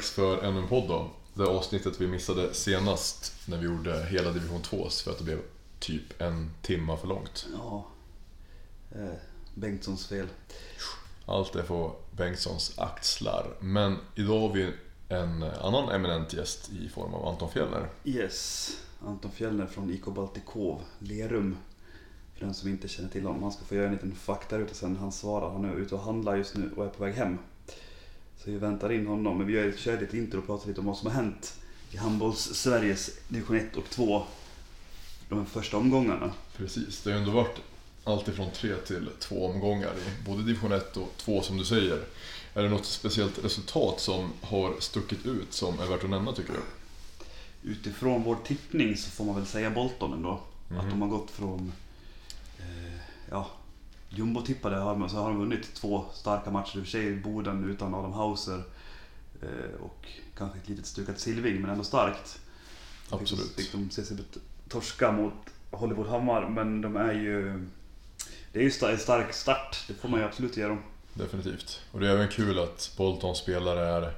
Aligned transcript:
dags 0.00 0.10
för 0.10 0.42
ännu 0.42 0.60
en 0.60 0.68
podd 0.68 0.88
då. 0.88 1.10
Det 1.34 1.46
avsnittet 1.46 2.00
vi 2.00 2.06
missade 2.06 2.54
senast 2.54 3.34
när 3.48 3.58
vi 3.58 3.64
gjorde 3.64 4.06
hela 4.10 4.32
division 4.32 4.62
2 4.62 4.88
för 4.88 5.10
att 5.10 5.18
det 5.18 5.24
blev 5.24 5.40
typ 5.78 6.20
en 6.20 6.50
timma 6.62 6.96
för 6.96 7.08
långt. 7.08 7.46
Ja. 7.52 7.86
Eh, 8.90 9.14
Bengtssons 9.54 10.06
fel. 10.06 10.26
Allt 11.26 11.56
är 11.56 11.62
på 11.62 11.96
Bengtssons 12.16 12.78
axlar. 12.78 13.46
Men 13.60 13.96
idag 14.14 14.40
har 14.40 14.54
vi 14.54 14.72
en 15.08 15.42
annan 15.42 15.88
eminent 15.88 16.32
gäst 16.32 16.70
i 16.70 16.88
form 16.88 17.14
av 17.14 17.28
Anton 17.28 17.50
Fjellner. 17.50 17.88
Yes. 18.04 18.70
Anton 19.06 19.30
Fjellner 19.30 19.66
från 19.66 19.90
IK 19.90 20.04
Baltikov, 20.04 20.82
Lerum. 20.98 21.56
För 22.34 22.44
den 22.44 22.54
som 22.54 22.68
inte 22.68 22.88
känner 22.88 23.08
till 23.08 23.26
honom. 23.26 23.42
Han 23.42 23.52
ska 23.52 23.64
få 23.64 23.74
göra 23.74 23.86
en 23.86 23.92
liten 23.92 24.14
faktaruta 24.14 24.74
sen 24.74 24.96
han 24.96 25.12
svarar. 25.12 25.50
Han 25.50 25.64
är 25.64 25.74
ute 25.74 25.94
och 25.94 26.00
handlar 26.00 26.36
just 26.36 26.56
nu 26.56 26.70
och 26.76 26.84
är 26.84 26.88
på 26.88 27.04
väg 27.04 27.14
hem. 27.14 27.38
Så 28.44 28.50
vi 28.50 28.56
väntar 28.56 28.92
in 28.92 29.06
honom. 29.06 29.38
Men 29.38 29.46
vi 29.46 29.52
gör 29.52 29.68
ett, 29.68 29.78
kör 29.78 30.00
lite 30.00 30.18
intro 30.18 30.38
och 30.38 30.46
pratar 30.46 30.68
lite 30.68 30.80
om 30.80 30.86
vad 30.86 30.96
som 30.96 31.06
har 31.06 31.14
hänt 31.14 31.60
i 31.90 31.96
handbolls-Sveriges 31.96 33.10
division 33.28 33.56
1 33.56 33.76
och 33.76 33.90
2. 33.90 34.22
De 35.28 35.46
första 35.46 35.76
omgångarna. 35.76 36.32
Precis, 36.56 37.02
det 37.02 37.10
har 37.10 37.18
ju 37.18 37.22
ändå 37.22 37.34
varit 37.36 37.60
allt 38.04 38.28
ifrån 38.28 38.50
tre 38.50 38.76
till 38.76 39.08
två 39.18 39.46
omgångar 39.46 39.92
i 39.92 40.26
både 40.26 40.42
division 40.42 40.72
1 40.72 40.96
och 40.96 41.12
2 41.16 41.42
som 41.42 41.56
du 41.56 41.64
säger. 41.64 42.04
Är 42.54 42.62
det 42.62 42.68
något 42.68 42.86
speciellt 42.86 43.44
resultat 43.44 44.00
som 44.00 44.32
har 44.40 44.74
stuckit 44.80 45.26
ut 45.26 45.52
som 45.52 45.80
är 45.80 45.86
värt 45.86 46.04
att 46.04 46.10
nämna 46.10 46.32
tycker 46.32 46.52
du? 46.52 46.60
Utifrån 47.70 48.22
vår 48.22 48.36
tippning 48.44 48.96
så 48.96 49.10
får 49.10 49.24
man 49.24 49.34
väl 49.34 49.46
säga 49.46 49.70
Bolton 49.70 50.12
ändå. 50.12 50.40
Mhm. 50.68 50.78
Att 50.78 50.90
de 50.90 51.02
har 51.02 51.08
gått 51.08 51.30
från... 51.30 51.72
Eh, 52.58 53.00
ja, 53.30 53.50
jumbo-tippade 54.10 54.76
har 54.76 54.98
de, 54.98 55.08
så 55.08 55.16
har 55.16 55.28
de 55.28 55.38
vunnit 55.38 55.74
två 55.74 56.04
starka 56.14 56.50
matcher. 56.50 56.76
I 56.76 56.80
och 56.80 56.84
för 56.84 56.90
sig 56.90 57.16
Boden 57.16 57.70
utan 57.70 57.94
Adam 57.94 58.12
Hauser. 58.12 58.62
Eh, 59.42 59.80
och 59.80 60.08
kanske 60.38 60.58
ett 60.58 60.68
litet 60.68 60.86
stukat 60.86 61.18
Silving, 61.18 61.60
men 61.60 61.70
ändå 61.70 61.84
starkt. 61.84 62.40
Absolut. 63.10 63.54
Fick 63.56 63.72
de 63.72 63.90
se 63.90 64.04
sig 64.04 64.16
torska 64.68 65.12
mot 65.12 65.34
Hollywood 65.70 66.06
Hammar, 66.06 66.48
men 66.48 66.80
de 66.80 66.96
är 66.96 67.12
ju... 67.12 67.66
Det 68.52 68.58
är 68.58 68.62
ju 68.62 68.92
en 68.92 68.98
stark 68.98 69.32
start, 69.32 69.84
det 69.88 69.94
får 69.94 70.08
man 70.08 70.20
ju 70.20 70.26
absolut 70.26 70.56
ge 70.56 70.66
dem. 70.66 70.82
Definitivt. 71.14 71.80
Och 71.92 72.00
det 72.00 72.08
är 72.08 72.14
även 72.14 72.28
kul 72.28 72.58
att 72.58 72.94
Boltons 72.96 73.38
spelare 73.38 73.88
är 73.88 74.12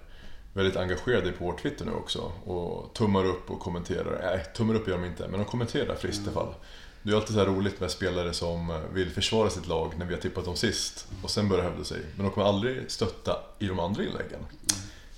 väldigt 0.53 0.77
engagerade 0.77 1.33
på 1.33 1.44
vår 1.44 1.59
Twitter 1.59 1.84
nu 1.84 1.92
också 1.92 2.33
och 2.44 2.94
tummar 2.94 3.25
upp 3.25 3.50
och 3.50 3.61
kommenterar. 3.61 4.20
Nej, 4.22 4.44
tummar 4.56 4.75
upp 4.75 4.88
gör 4.88 4.98
de 4.98 5.05
inte, 5.05 5.28
men 5.28 5.41
de 5.41 5.44
kommenterar 5.44 5.94
friskt 5.94 6.20
i 6.20 6.25
alla 6.25 6.33
fall. 6.33 6.55
Det 7.03 7.12
är 7.12 7.17
alltid 7.17 7.36
så 7.36 7.45
roligt 7.45 7.81
med 7.81 7.91
spelare 7.91 8.33
som 8.33 8.81
vill 8.92 9.11
försvara 9.11 9.50
sitt 9.50 9.67
lag 9.67 9.92
när 9.98 10.06
vi 10.06 10.14
har 10.14 10.20
tippat 10.20 10.45
dem 10.45 10.56
sist 10.56 11.09
och 11.22 11.31
sen 11.31 11.48
börjar 11.48 11.64
hävda 11.64 11.84
sig. 11.84 12.00
Men 12.17 12.27
de 12.27 12.33
kommer 12.33 12.47
aldrig 12.47 12.91
stötta 12.91 13.36
i 13.59 13.67
de 13.67 13.81
andra 13.81 14.03
inläggen. 14.03 14.41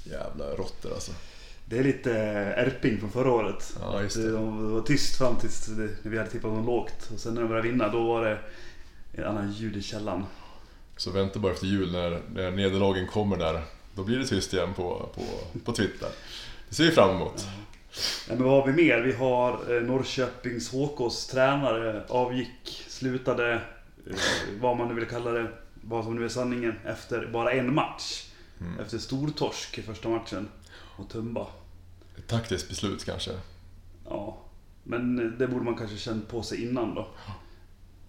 Jävla 0.05 0.45
råttor 0.45 0.93
alltså. 0.93 1.13
Det 1.69 1.79
är 1.79 1.85
lite 1.85 2.13
Erping 2.57 3.01
från 3.01 3.11
förra 3.11 3.33
året. 3.33 3.77
Ja, 3.81 4.03
just 4.03 4.17
det. 4.17 4.31
De 4.31 4.73
var 4.73 4.81
tyst 4.81 5.17
fram 5.19 5.37
tills 5.37 5.69
när 5.69 6.11
vi 6.11 6.19
hade 6.19 6.31
tippat 6.31 6.55
dem 6.55 6.67
lågt. 6.67 7.11
Och 7.15 7.21
sen 7.21 7.35
när 7.35 7.41
de 7.41 7.49
började 7.49 7.69
vinna, 7.69 7.89
då 7.89 8.07
var 8.07 8.25
det 8.25 8.39
en 9.13 9.25
annan 9.25 9.53
ljud 9.53 9.77
i 9.77 9.83
källan. 9.83 10.27
Så 10.97 11.11
vänta 11.11 11.39
bara 11.39 11.53
efter 11.53 11.67
jul 11.67 11.93
när, 11.93 12.23
när 12.35 12.51
nederlagen 12.51 13.07
kommer 13.07 13.37
där. 13.37 13.63
Då 13.95 14.05
blir 14.05 14.19
det 14.19 14.27
tyst 14.27 14.53
igen 14.53 14.75
på, 14.75 15.09
på, 15.15 15.23
på 15.65 15.73
Twitter. 15.73 16.09
Det 16.69 16.75
ser 16.75 16.85
vi 16.85 16.91
fram 16.91 17.17
emot. 17.17 17.47
Nej, 18.29 18.37
men 18.37 18.47
vad 18.47 18.61
har 18.61 18.73
vi 18.73 18.85
mer? 18.85 19.01
Vi 19.01 19.13
har 19.13 19.77
eh, 19.77 19.83
Norrköpings 19.83 20.73
HKs 20.73 21.27
tränare 21.27 22.05
avgick, 22.09 22.85
slutade, 22.89 23.53
eh, 24.11 24.17
vad 24.61 24.77
man 24.77 24.89
nu 24.89 24.95
vill 24.95 25.07
kalla 25.07 25.31
det, 25.31 25.49
vad 25.75 26.05
som 26.05 26.17
nu 26.17 26.25
är 26.25 26.29
sanningen, 26.29 26.75
efter 26.85 27.27
bara 27.33 27.53
en 27.53 27.75
match. 27.75 28.25
Mm. 28.61 28.81
Efter 28.81 28.99
stortorsk 28.99 29.79
i 29.79 29.83
första 29.83 30.09
matchen 30.09 30.49
mot 30.99 31.11
Tumba. 31.11 31.47
Ett 32.17 32.27
taktiskt 32.27 32.69
beslut 32.69 33.05
kanske. 33.05 33.31
Ja, 34.09 34.39
men 34.83 35.39
det 35.39 35.47
borde 35.47 35.65
man 35.65 35.77
kanske 35.77 35.97
känt 35.97 36.29
på 36.29 36.43
sig 36.43 36.69
innan 36.69 36.95
då. 36.95 37.09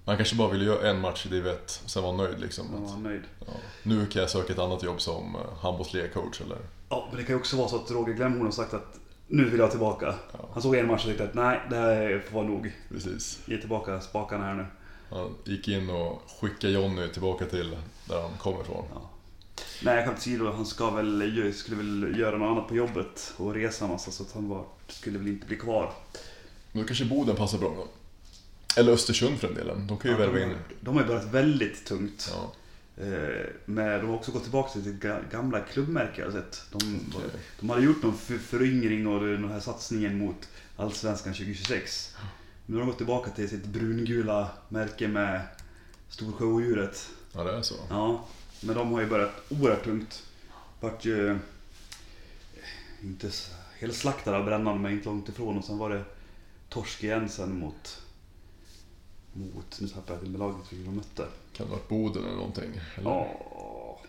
Man 0.06 0.18
kanske 0.18 0.36
bara 0.36 0.52
ville 0.52 0.66
göra 0.66 0.90
en 0.90 1.02
match 1.02 1.26
i 1.26 1.30
div 1.30 1.48
1 1.48 1.82
och 1.84 1.90
sen 1.90 2.04
vara 2.04 2.18
nöjd 2.18 2.40
liksom. 2.40 2.72
Man 2.72 2.84
var 2.84 2.98
nöjd. 2.98 3.24
ja, 3.40 3.54
nu 3.84 4.06
kan 4.06 4.22
jag 4.22 4.32
söka 4.32 4.54
ett 4.54 4.60
annat 4.60 4.84
jobb 4.84 5.02
som 5.02 5.36
eh, 5.36 5.58
handbollsligacoach 5.62 6.42
eller... 6.42 6.58
Ja, 6.90 7.08
men 7.10 7.20
det 7.20 7.24
kan 7.24 7.36
ju 7.36 7.40
också 7.40 7.58
vara 7.58 7.68
så 7.68 7.76
att 7.76 7.92
Roger 7.92 8.14
Glemhorn 8.14 8.46
har 8.46 8.52
sagt 8.52 8.74
att 8.74 9.00
nu 9.28 9.50
vill 9.50 9.60
jag 9.60 9.72
tillbaka. 9.72 10.16
Ja. 10.32 10.50
Han 10.54 10.62
såg 10.62 10.76
en 10.76 10.88
match 10.88 11.02
och 11.02 11.06
tänkte 11.06 11.24
att 11.24 11.34
nej, 11.34 11.62
det 11.70 11.76
här 11.76 12.24
får 12.30 12.36
vara 12.36 12.48
nog. 12.48 12.72
Precis. 12.90 13.40
Ge 13.46 13.58
tillbaka 13.58 14.02
spakarna 14.02 14.44
här 14.46 14.54
nu. 14.54 14.66
Han 15.10 15.36
gick 15.44 15.68
in 15.68 15.90
och 15.90 16.22
skickade 16.42 16.74
Jonny 16.74 17.08
tillbaka 17.08 17.46
till 17.46 17.78
där 18.10 18.22
han 18.22 18.32
kommer 18.38 18.62
ifrån. 18.62 18.86
Ja. 18.94 19.10
Nej, 19.84 20.06
skämt 20.06 20.18
åsido, 20.18 20.52
han 20.52 20.66
ska 20.66 20.90
väl, 20.90 21.54
skulle 21.54 21.78
väl 21.78 22.20
göra 22.20 22.38
något 22.38 22.52
annat 22.52 22.68
på 22.68 22.76
jobbet 22.76 23.34
och 23.38 23.54
resa 23.54 23.88
massa 23.88 24.12
så 24.12 24.24
att 24.24 24.32
han 24.32 24.50
var, 24.50 24.66
skulle 24.88 25.18
väl 25.18 25.28
inte 25.28 25.48
bli 25.48 25.58
kvar. 25.58 25.94
Då 26.72 26.84
kanske 26.84 27.06
Boden 27.06 27.36
passar 27.36 27.58
bra 27.58 27.74
då. 27.78 27.88
Eller 28.78 28.92
Östersund 28.92 29.40
för 29.40 29.48
den 29.48 29.58
delen. 29.58 29.88
De 29.88 29.98
kan 29.98 30.12
ju 30.12 30.18
Ja, 30.18 30.24
värva 30.24 30.44
in... 30.44 30.56
de 30.80 30.96
har 30.96 31.02
ju 31.02 31.08
börjat 31.08 31.34
väldigt 31.34 31.86
tungt. 31.86 32.32
Ja, 32.34 32.52
Eh, 32.98 33.46
men 33.66 34.00
de 34.02 34.08
har 34.08 34.16
också 34.16 34.32
gått 34.32 34.44
tillbaka 34.44 34.70
till 34.70 34.84
sitt 34.84 35.04
ga- 35.04 35.32
gamla 35.32 35.60
klubbmärke 35.60 36.22
jag 36.22 36.28
har 36.28 36.32
sett. 36.42 36.62
De, 36.72 37.00
de 37.60 37.70
hade 37.70 37.82
gjort 37.82 38.04
någon 38.04 38.18
för, 38.18 38.38
föryngring 38.38 39.08
och 39.08 39.22
den 39.26 39.50
här 39.52 39.60
satsningen 39.60 40.18
mot 40.18 40.50
Allsvenskan 40.78 41.34
2026. 41.34 42.16
Nu 42.66 42.76
har 42.76 42.82
de 42.82 42.88
gått 42.90 42.98
tillbaka 42.98 43.32
till 43.32 43.50
sitt 43.50 43.66
brungula 43.66 44.50
märke 44.70 45.08
med 45.08 45.42
Storsjöodjuret. 46.10 47.10
ja 47.34 47.44
det 47.44 47.58
är 47.58 47.62
så. 47.62 47.76
Ja, 47.90 48.26
men 48.62 48.76
de 48.76 48.92
har 48.92 49.02
ju 49.02 49.08
börjat 49.08 49.32
oerhört 49.50 49.84
tungt. 49.84 50.24
Vart 50.80 51.06
ju 51.06 51.30
eh, 51.30 51.38
inte 53.04 53.32
helt 53.80 53.96
slaktade 53.96 54.38
av 54.38 54.46
Brännan, 54.46 54.82
men 54.82 54.92
inte 54.92 55.06
långt 55.10 55.30
ifrån. 55.30 55.58
Och 55.58 55.66
sen 55.66 55.78
var 55.78 55.90
det 55.90 56.04
torsk 56.70 57.04
igen 57.04 57.30
sen 57.30 57.60
mot... 57.60 58.02
Mot, 59.34 59.80
nu 59.82 59.88
tappade 59.88 60.14
jag 60.14 60.20
till 60.22 60.30
med 60.30 60.40
laget 60.40 60.70
de 60.70 60.96
mötte. 60.96 61.26
Kan 61.58 61.66
det 61.68 61.72
ha 61.72 61.78
varit 61.78 61.88
Boden 61.90 62.24
eller 62.26 62.36
någonting? 62.36 62.72
Eller? 62.98 63.10
Ja, 63.10 64.00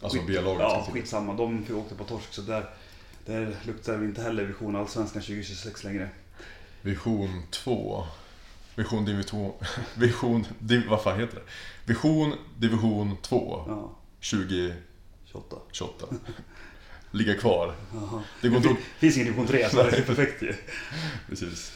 alltså 0.00 0.18
skit- 0.18 0.26
B-laget. 0.26 0.60
Ja, 0.60 0.86
skitsamma. 0.92 1.34
De 1.34 1.64
fick 1.64 1.76
åkte 1.76 1.94
på 1.94 2.04
torsk 2.04 2.32
så 2.32 2.42
där, 2.42 2.70
där 3.26 3.56
luktar 3.66 3.96
vi 3.96 4.06
inte 4.06 4.22
heller 4.22 4.44
vision 4.44 4.76
Allsvenskan 4.76 5.22
2026 5.22 5.84
längre. 5.84 6.08
Vision 6.82 7.42
2. 7.50 8.04
Vision 8.74 9.04
Division 9.04 9.24
2. 9.24 9.54
Vision... 9.94 10.46
Div, 10.58 10.86
vad 10.88 11.02
fan 11.02 11.20
heter 11.20 11.34
det? 11.34 11.42
Vision 11.92 12.34
Division 12.58 13.16
2. 13.22 13.64
Ja, 13.68 13.90
2028. 14.20 15.56
28. 15.72 16.06
Ligga 17.10 17.34
kvar. 17.34 17.74
Det 18.42 18.48
går 18.48 18.60
Det 18.60 18.76
finns 18.98 19.16
ingen 19.16 19.26
division 19.26 19.46
3 19.46 19.68
så 19.70 19.76
det 19.76 19.96
är 19.96 20.02
perfekt 20.06 20.42
ju. 20.42 20.54
Precis. 21.28 21.72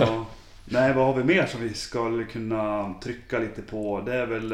Ja. 0.00 0.26
Nej, 0.70 0.94
vad 0.94 1.06
har 1.06 1.14
vi 1.14 1.24
mer 1.24 1.46
som 1.46 1.60
vi 1.60 1.74
ska 1.74 2.24
kunna 2.24 2.94
trycka 3.02 3.38
lite 3.38 3.62
på? 3.62 4.00
Det 4.00 4.14
är 4.14 4.26
väl... 4.26 4.48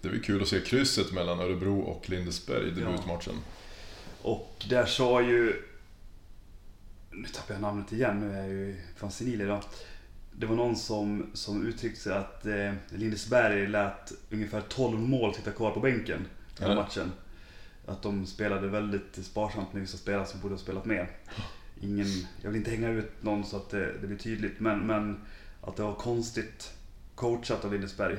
Det 0.00 0.08
blir 0.08 0.20
kul 0.20 0.42
att 0.42 0.48
se 0.48 0.60
krysset 0.60 1.12
mellan 1.12 1.40
Örebro 1.40 1.80
och 1.80 2.10
Lindesberg 2.10 2.68
i 2.68 2.70
debutmatchen. 2.70 3.34
Och 4.22 4.64
där 4.70 4.86
sa 4.86 5.22
ju... 5.22 5.62
Nu 7.10 7.28
tappar 7.28 7.54
jag 7.54 7.60
namnet 7.60 7.92
igen, 7.92 8.20
nu 8.20 8.32
är 8.32 8.38
jag 8.38 8.48
ju 8.48 8.76
fan 8.96 9.10
senil 9.10 9.40
idag. 9.40 9.62
Det 10.32 10.46
var 10.46 10.56
någon 10.56 10.76
som, 10.76 11.26
som 11.34 11.66
uttryckte 11.66 12.00
sig 12.00 12.12
att 12.12 12.46
eh, 12.46 12.72
Lindesberg 12.88 13.66
lät 13.66 14.12
ungefär 14.30 14.60
12 14.60 14.98
mål 14.98 15.34
sitta 15.34 15.50
kvar 15.50 15.70
på 15.70 15.80
bänken 15.80 16.26
den 16.58 16.68
Ja. 16.70 16.74
matchen. 16.74 17.12
Att 17.86 18.02
de 18.02 18.26
spelade 18.26 18.68
väldigt 18.68 19.18
sparsamt 19.22 19.72
med 19.72 19.82
vissa 19.82 19.98
spelare 19.98 20.26
som 20.26 20.40
borde 20.40 20.54
ha 20.54 20.58
spelat 20.60 20.84
mer. 20.84 21.10
Ingen, 21.80 22.06
jag 22.42 22.50
vill 22.50 22.58
inte 22.58 22.70
hänga 22.70 22.88
ut 22.88 23.12
någon 23.22 23.44
så 23.44 23.56
att 23.56 23.70
det, 23.70 23.92
det 24.00 24.06
blir 24.06 24.18
tydligt, 24.18 24.60
men, 24.60 24.86
men 24.86 25.20
att 25.68 25.76
det 25.76 25.82
var 25.82 25.94
konstigt 25.94 26.72
coachat 27.14 27.64
av 27.64 27.72
Lindesberg. 27.72 28.16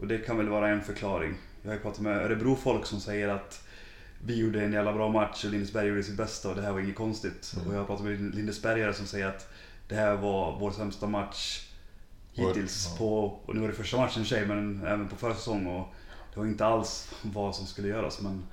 Och 0.00 0.06
det 0.06 0.18
kan 0.18 0.36
väl 0.36 0.48
vara 0.48 0.68
en 0.68 0.82
förklaring. 0.82 1.34
Jag 1.62 1.70
har 1.70 1.74
ju 1.76 1.80
pratat 1.82 2.00
med 2.00 2.16
Örebro-folk 2.24 2.86
som 2.86 3.00
säger 3.00 3.28
att 3.28 3.64
vi 4.26 4.34
gjorde 4.40 4.62
en 4.64 4.72
jävla 4.72 4.92
bra 4.92 5.08
match 5.08 5.44
och 5.44 5.50
Lindesberg 5.50 5.88
gjorde 5.88 6.02
sitt 6.02 6.16
bästa 6.16 6.48
och 6.48 6.56
det 6.56 6.62
här 6.62 6.72
var 6.72 6.80
inget 6.80 6.96
konstigt. 6.96 7.52
Mm. 7.56 7.68
Och 7.68 7.74
jag 7.74 7.78
har 7.78 7.86
pratat 7.86 8.04
med 8.04 8.34
Lindesbergare 8.34 8.94
som 8.94 9.06
säger 9.06 9.26
att 9.26 9.48
det 9.88 9.94
här 9.94 10.16
var 10.16 10.58
vår 10.60 10.70
sämsta 10.70 11.06
match 11.06 11.68
hittills 12.32 12.86
Ja. 12.90 12.98
på, 12.98 13.24
och 13.26 13.54
nu 13.54 13.60
var 13.60 13.68
det 13.68 13.74
första 13.74 13.96
matchen 13.96 14.22
i 14.22 14.26
sig, 14.26 14.46
men 14.46 14.84
även 14.86 15.08
på 15.08 15.16
förra 15.16 15.34
säsong 15.34 15.66
och 15.66 15.88
det 16.34 16.40
var 16.40 16.46
inte 16.46 16.66
alls 16.66 17.10
vad 17.22 17.54
som 17.56 17.66
skulle 17.66 17.88
göras 17.88 18.20
men 18.20 18.46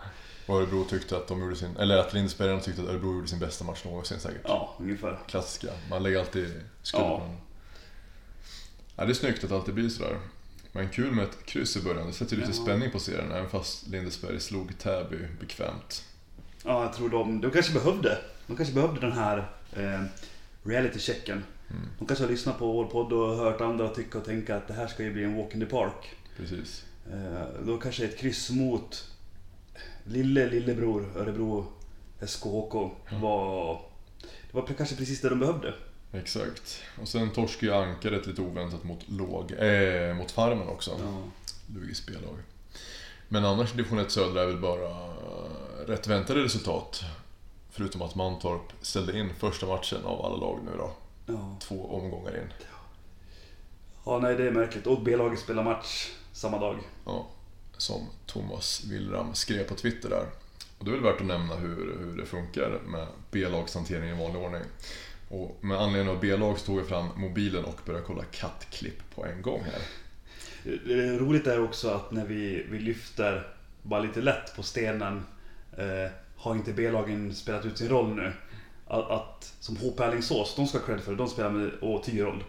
Och 0.47 0.55
Örebro 0.57 0.83
tyckte 0.83 1.17
att 1.17 1.27
de 1.27 1.41
gjorde 1.41 1.55
sin... 1.55 1.77
Eller 1.77 1.97
att 1.97 2.13
Lindesbergarna 2.13 2.59
tyckte 2.59 2.81
att 2.81 2.87
Örebro 2.87 3.13
gjorde 3.13 3.27
sin 3.27 3.39
bästa 3.39 3.63
match 3.65 3.85
någonsin 3.85 4.19
säkert. 4.19 4.41
ja, 4.43 4.75
ungefär. 4.79 5.19
Klassiska. 5.27 5.67
Man 5.89 6.03
lägger 6.03 6.19
alltid 6.19 6.63
skulden 6.81 7.09
Ja. 7.09 7.29
Ja, 9.01 9.05
det 9.05 9.11
är 9.11 9.13
snyggt 9.13 9.43
att 9.43 9.49
det 9.49 9.55
alltid 9.55 9.73
blir 9.73 9.89
sådär. 9.89 10.19
Men 10.71 10.89
kul 10.89 11.11
med 11.11 11.23
ett 11.23 11.45
kryss 11.45 11.77
i 11.77 11.81
början. 11.81 12.07
Det 12.07 12.13
sätter 12.13 12.35
lite 12.35 12.49
Ja. 12.49 12.63
spänning 12.63 12.91
på 12.91 12.99
serien 12.99 13.31
även 13.31 13.49
fast 13.49 13.87
Lindesberg 13.87 14.39
slog 14.39 14.77
Täby 14.79 15.17
bekvämt. 15.39 16.05
Ja, 16.65 16.83
jag 16.83 16.93
tror 16.93 17.09
de, 17.09 17.41
de 17.41 17.51
kanske 17.51 17.73
behövde, 17.73 18.17
de 18.47 18.55
kanske 18.55 18.75
behövde 18.75 18.99
den 19.01 19.11
här 19.11 19.37
eh, 19.73 20.01
reality-checken. 20.63 21.43
Mm. 21.69 21.81
De 21.99 22.07
kanske 22.07 22.25
har 22.25 22.31
lyssnat 22.31 22.59
på 22.59 22.71
vår 22.73 22.85
podd 22.85 23.13
och 23.13 23.35
hört 23.37 23.61
andra 23.61 23.89
tycka 23.89 24.17
och 24.17 24.25
tänka 24.25 24.55
att 24.57 24.67
det 24.67 24.73
här 24.73 24.87
ska 24.87 25.03
ju 25.03 25.13
bli 25.13 25.23
en 25.23 25.35
walk 25.37 25.53
in 25.53 25.59
the 25.59 25.65
park. 25.65 26.15
Precis. 26.37 26.85
Eh, 27.11 27.63
då 27.65 27.77
kanske 27.77 28.05
ett 28.05 28.17
kryss 28.17 28.49
mot 28.49 29.07
lille 30.03 30.49
lillebror 30.49 31.11
Örebro 31.17 31.73
SKHK 32.27 32.73
var... 33.21 33.81
Det 34.21 34.57
var 34.57 34.67
kanske 34.77 34.95
precis 34.95 35.21
det 35.21 35.29
de 35.29 35.39
behövde. 35.39 35.73
Exakt. 36.13 36.81
Och 37.01 37.07
sen 37.07 37.31
torskade 37.31 37.65
ju 37.65 37.73
Ankaret 37.73 38.27
lite 38.27 38.41
oväntat 38.41 38.83
mot, 38.83 38.99
låg, 39.07 39.51
äh, 39.51 40.15
mot 40.15 40.31
Farmen 40.31 40.67
också. 40.67 40.91
Ja. 40.91 41.23
Lugis 41.75 41.97
spellag. 41.97 42.37
Men 43.27 43.45
annars 43.45 43.71
division 43.71 43.99
1 43.99 44.11
södra 44.11 44.41
är 44.41 44.45
väl 44.47 44.59
bara 44.59 45.07
rätt 45.87 46.07
väntade 46.07 46.43
resultat. 46.43 47.03
Förutom 47.71 48.01
att 48.01 48.15
Mantorp 48.15 48.73
ställde 48.81 49.19
in 49.19 49.29
första 49.39 49.65
matchen 49.65 50.05
av 50.05 50.25
alla 50.25 50.35
lag 50.35 50.59
nu 50.65 50.71
då. 50.77 50.91
Ja. 51.25 51.57
Två 51.59 51.85
omgångar 51.95 52.37
in. 52.37 52.53
ja, 54.05 54.19
nej 54.19 54.35
det 54.35 54.47
är 54.47 54.51
märkligt. 54.51 54.87
Och 54.87 55.01
B-laget 55.03 55.39
spelar 55.39 55.63
match 55.63 56.11
samma 56.33 56.59
dag. 56.59 56.79
Ja, 57.05 57.27
som 57.77 58.07
Thomas 58.25 58.83
Willram 58.83 59.33
skrev 59.33 59.63
på 59.63 59.75
Twitter 59.75 60.09
där. 60.09 60.25
Och 60.77 60.85
det 60.85 60.91
är 60.91 60.95
väl 60.95 61.03
värt 61.03 61.21
att 61.21 61.27
nämna 61.27 61.55
hur, 61.55 61.95
hur 61.99 62.17
det 62.17 62.25
funkar 62.25 62.79
med 62.85 63.07
B-lagshantering 63.31 64.09
i 64.09 64.19
vanlig 64.19 64.41
ordning. 64.41 64.61
Och 65.31 65.63
med 65.63 65.81
anledning 65.81 66.09
av 66.09 66.19
B-lag 66.19 66.63
tog 66.63 66.79
jag 66.79 66.87
fram 66.87 67.09
mobilen 67.15 67.65
och 67.65 67.81
började 67.85 68.05
kolla 68.05 68.23
kattklipp 68.23 69.15
på 69.15 69.25
en 69.25 69.41
gång 69.41 69.63
här. 69.63 69.81
Det 70.85 71.17
roligt 71.17 71.47
är 71.47 71.63
också 71.63 71.89
att 71.89 72.11
när 72.11 72.25
vi, 72.25 72.65
vi 72.69 72.79
lyfter 72.79 73.47
bara 73.81 74.01
lite 74.01 74.21
lätt 74.21 74.55
på 74.55 74.63
stenen 74.63 75.25
eh, 75.77 76.11
har 76.35 76.55
inte 76.55 76.73
B-lagen 76.73 77.35
spelat 77.35 77.65
ut 77.65 77.77
sin 77.77 77.89
roll 77.89 78.15
nu. 78.15 78.33
Att, 78.87 79.11
att 79.11 79.53
som 79.59 79.77
HP 79.77 79.99
Alingsås, 79.99 80.55
de 80.55 80.67
ska 80.67 80.77
ha 80.77 80.85
cred 80.85 81.01
för 81.01 81.11
det, 81.11 81.17
de 81.17 81.27
spelar 81.27 81.49
med, 81.49 81.71
och 81.81 82.03
Tyrold. 82.03 82.41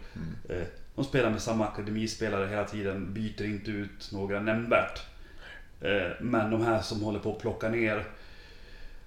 Eh, 0.49 0.63
de 0.95 1.05
spelar 1.05 1.31
med 1.31 1.43
samma 1.43 1.67
akademispelare 1.67 2.47
hela 2.47 2.65
tiden, 2.65 3.15
byter 3.15 3.45
inte 3.45 3.71
ut 3.71 4.13
några 4.13 4.41
nämnvärt. 4.41 5.01
Eh, 5.81 6.11
men 6.21 6.51
de 6.51 6.63
här 6.63 6.83
som 6.83 7.03
håller 7.03 7.19
på 7.19 7.33
att 7.33 7.39
plocka 7.39 7.69
ner 7.69 8.07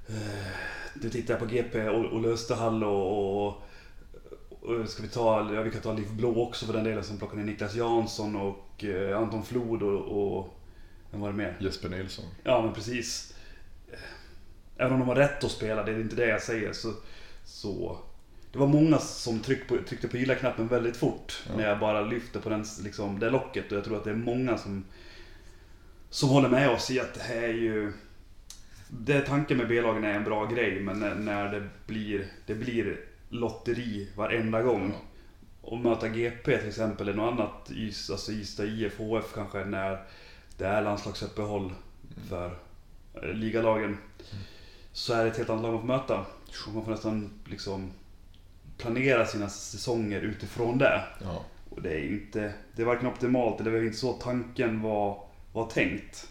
eh, 0.08 0.48
Nu 0.94 1.10
tittar 1.10 1.34
jag 1.34 1.42
på 1.42 1.46
GP 1.46 1.90
och, 1.90 2.06
och 2.06 2.22
Löstehall 2.22 2.84
och, 2.84 3.48
och 3.48 3.65
ska 4.88 5.04
vi 5.04 5.10
ta, 5.10 5.54
ja, 5.54 5.62
vi 5.62 5.72
kan 5.72 5.82
ta 5.82 5.94
Liv 5.94 6.08
Blå 6.12 6.44
också 6.44 6.66
för 6.66 6.74
den 6.74 6.84
delen 6.84 7.04
som 7.04 7.18
plockar 7.18 7.38
ner 7.38 7.44
Niklas 7.44 7.76
Jansson 7.76 8.36
och 8.36 8.84
eh, 8.84 9.18
Anton 9.18 9.44
Flod 9.44 9.84
och, 9.84 10.38
och 10.38 10.60
vem 11.12 11.22
var 11.22 11.30
det 11.32 11.38
mer? 11.38 11.58
Jesper 11.60 11.90
Nilsson. 11.90 12.26
Ja 12.44 12.62
men 12.62 12.74
precis. 12.74 13.36
Även 14.78 14.94
om 14.94 15.00
de 15.00 15.08
har 15.08 15.16
rätt 15.16 15.44
att 15.44 15.52
spela, 15.52 15.84
det 15.84 15.92
är 15.92 16.00
inte 16.00 16.16
det 16.16 16.28
jag 16.28 16.42
säger. 16.42 16.74
Så, 16.74 16.94
så 17.44 17.98
det 18.52 18.60
var 18.60 18.68
många 18.68 19.00
som 19.00 19.40
tryck 19.40 19.68
på, 19.68 19.78
tryckte 19.88 20.08
på 20.08 20.18
gilla-knappen 20.18 20.68
väldigt 20.68 20.98
fort. 20.98 21.44
Ja. 21.48 21.58
När 21.58 21.68
jag 21.68 21.80
bara 21.80 22.02
lyfte 22.02 22.40
på 22.40 22.50
den, 22.50 22.66
liksom, 22.84 23.20
det 23.20 23.30
locket. 23.30 23.72
Och 23.72 23.78
jag 23.78 23.84
tror 23.84 23.98
att 23.98 24.04
det 24.04 24.10
är 24.10 24.16
många 24.16 24.58
som, 24.58 24.86
som 26.10 26.30
håller 26.30 26.50
med 26.50 26.70
oss 26.70 26.92
i 26.92 27.00
att 27.00 27.14
det 27.14 27.24
här 27.24 27.44
är 27.44 27.54
ju... 27.54 27.94
Det 28.88 29.22
tanken 29.22 29.58
med 29.58 29.68
B-lagen 29.68 30.04
är 30.04 30.14
en 30.14 30.24
bra 30.24 30.46
grej, 30.46 30.80
men 30.80 31.00
när, 31.00 31.16
när 31.16 31.52
det, 31.52 31.64
blir, 31.88 32.28
det 32.46 32.56
blir 32.56 33.00
lotteri 33.30 34.08
varenda 34.16 34.62
gång. 34.62 34.92
Ja. 34.94 35.00
Och 35.62 35.78
möta 35.78 36.08
GP 36.08 36.58
till 36.58 36.68
exempel, 36.68 37.08
eller 37.08 37.18
något 37.18 37.34
annat, 37.34 37.72
alltså 38.12 38.32
Ystad 38.32 38.66
IF, 38.66 39.00
HF 39.00 39.34
kanske, 39.34 39.66
när 39.66 40.04
det 40.58 40.66
är 40.66 40.82
landslagsuppehåll 40.82 41.74
för 42.30 42.58
eh, 43.14 43.34
ligalagen. 43.34 43.98
Så 44.92 45.14
är 45.14 45.24
det 45.24 45.32
ett 45.32 45.38
helt 45.38 45.50
annat 45.50 45.64
lag 45.64 45.72
man 45.72 45.82
får 45.82 45.88
möta. 45.88 46.26
Och 46.68 46.74
man 46.74 46.86
får 46.86 46.92
nästan 46.92 47.30
liksom 47.46 47.92
planera 48.78 49.26
sina 49.26 49.50
säsonger 49.50 50.22
utifrån 50.22 50.78
det. 50.78 51.04
Ja. 51.24 51.46
Och 51.70 51.82
det 51.82 51.90
är 51.90 52.08
inte, 52.08 52.54
det 52.76 52.82
är 52.82 52.86
varken 52.86 53.08
optimalt 53.08 53.60
eller 53.60 53.72
det 53.72 53.78
var 53.78 53.86
inte 53.86 53.98
så 53.98 54.14
tanken 54.14 54.82
var, 54.82 55.24
var 55.54 55.68
tänkt. 55.70 56.28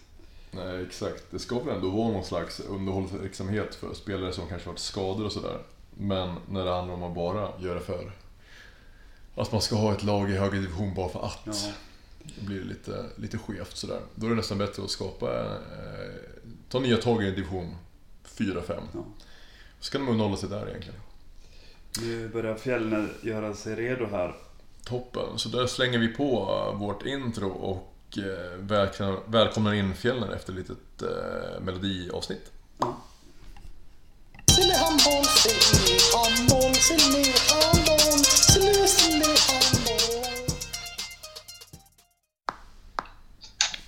Nej, 0.51 0.83
exakt. 0.83 1.25
Det 1.31 1.39
ska 1.39 1.59
väl 1.59 1.75
ändå 1.75 1.91
vara 1.91 2.13
någon 2.13 2.25
slags 2.25 2.61
underhållsverksamhet 2.61 3.75
för 3.75 3.95
spelare 3.95 4.33
som 4.33 4.49
kanske 4.49 4.69
varit 4.69 4.79
skadade 4.79 5.25
och 5.25 5.33
sådär. 5.33 5.59
Men 5.99 6.35
när 6.49 6.65
det 6.65 6.71
handlar 6.71 6.95
om 6.95 7.03
att 7.03 7.15
bara 7.15 7.49
göra 7.61 7.81
för 7.81 8.13
att 9.35 9.53
man 9.53 9.61
ska 9.61 9.77
ha 9.77 9.93
ett 9.93 10.03
lag 10.03 10.31
i 10.31 10.37
högre 10.37 10.59
division 10.59 10.95
bara 10.95 11.09
för 11.09 11.27
att. 11.27 11.41
Ja. 11.45 11.73
Då 12.39 12.47
blir 12.47 12.59
det 12.59 12.65
lite, 12.65 13.07
lite 13.17 13.39
skevt 13.39 13.77
sådär. 13.77 14.01
Då 14.15 14.27
är 14.27 14.31
det 14.31 14.37
nästan 14.37 14.59
bättre 14.59 14.85
att 14.85 14.91
skapa, 14.91 15.45
eh, 15.45 16.15
ta 16.69 16.81
nya 16.81 16.97
tag 16.97 17.25
i 17.25 17.31
division 17.31 17.77
4-5. 18.25 18.83
Ja. 18.93 19.05
Så 19.81 19.93
kan 19.93 20.01
de 20.01 20.13
underhålla 20.13 20.37
sig 20.37 20.49
där 20.49 20.69
egentligen. 20.69 21.01
Nu 22.01 22.29
börjar 22.29 22.55
Fjällner 22.55 23.13
göra 23.23 23.55
sig 23.55 23.75
redo 23.75 24.07
här. 24.07 24.37
Toppen, 24.85 25.39
så 25.39 25.49
där 25.49 25.67
slänger 25.67 25.99
vi 25.99 26.09
på 26.09 26.61
eh, 26.73 26.79
vårt 26.79 27.07
intro 27.07 27.49
och 27.49 28.19
eh, 28.19 28.59
välkomnar, 28.59 29.19
välkomnar 29.27 29.75
in 29.75 29.95
Fjällner 29.95 30.33
efter 30.33 30.53
ett 30.53 30.59
litet 30.59 31.03
eh, 31.03 31.61
melodiavsnitt. 31.61 32.53
Ja. 32.79 32.97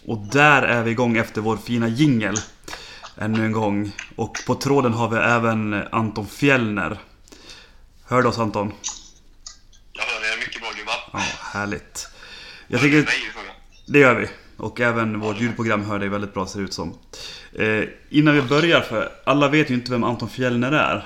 Och 0.07 0.19
där 0.19 0.63
är 0.63 0.83
vi 0.83 0.91
igång 0.91 1.17
efter 1.17 1.41
vår 1.41 1.57
fina 1.57 1.89
jingel. 1.89 2.37
Ännu 3.17 3.45
en 3.45 3.53
gång. 3.53 3.93
Och 4.17 4.39
på 4.47 4.55
tråden 4.55 4.93
har 4.93 5.09
vi 5.09 5.17
även 5.17 5.73
Anton 5.93 6.27
Fjällner. 6.27 6.99
Hör 8.05 8.23
du 8.23 8.29
oss 8.29 8.39
Anton? 8.39 8.73
Jag 9.93 10.03
hör 10.05 10.35
er 10.35 10.39
mycket 10.39 10.61
bra 10.61 10.71
gubbar. 10.77 10.95
Ja, 11.13 11.19
härligt. 11.53 12.09
Jag 12.69 12.81
tycker, 12.81 13.09
det 13.87 13.99
gör 13.99 14.15
vi. 14.15 14.29
Och 14.57 14.81
även 14.81 15.21
vårt 15.21 15.41
ljudprogram 15.41 15.85
hör 15.85 15.99
dig 15.99 16.09
väldigt 16.09 16.35
bra 16.35 16.47
ser 16.47 16.59
det 16.59 16.65
ut 16.65 16.73
som. 16.75 16.99
Eh, 17.53 17.83
innan 18.11 18.35
vi 18.35 18.43
börjar, 18.43 18.81
för 18.81 19.13
alla 19.27 19.49
vet 19.49 19.71
ju 19.71 19.75
inte 19.75 19.91
vem 19.91 20.05
Anton 20.05 20.29
Fjällner 20.29 20.73
är. 20.73 20.97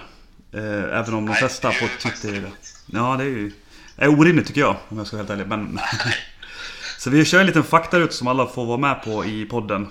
Eh, 0.52 0.99
även 0.99 1.14
om 1.14 1.26
de 1.26 1.35
flesta 1.35 1.69
det 1.69 1.81
på 1.81 1.87
Twitter 2.02 2.41
det. 2.41 2.50
Ja, 2.87 3.17
det 3.17 3.25
är 3.25 3.29
ju 3.29 3.52
är 3.97 4.08
orimligt 4.08 4.47
tycker 4.47 4.61
jag, 4.61 4.76
om 4.88 4.99
jag 4.99 5.06
ska 5.06 5.17
vara 5.17 5.26
helt 5.26 5.31
ärlig. 5.31 5.47
Men... 5.47 5.81
Så 6.99 7.11
vi 7.11 7.25
kör 7.25 7.41
en 7.41 7.47
liten 7.47 7.64
faktarut 7.64 8.12
som 8.12 8.26
alla 8.26 8.47
får 8.47 8.67
vara 8.67 8.79
med 8.79 9.02
på 9.05 9.25
i 9.25 9.44
podden. 9.44 9.88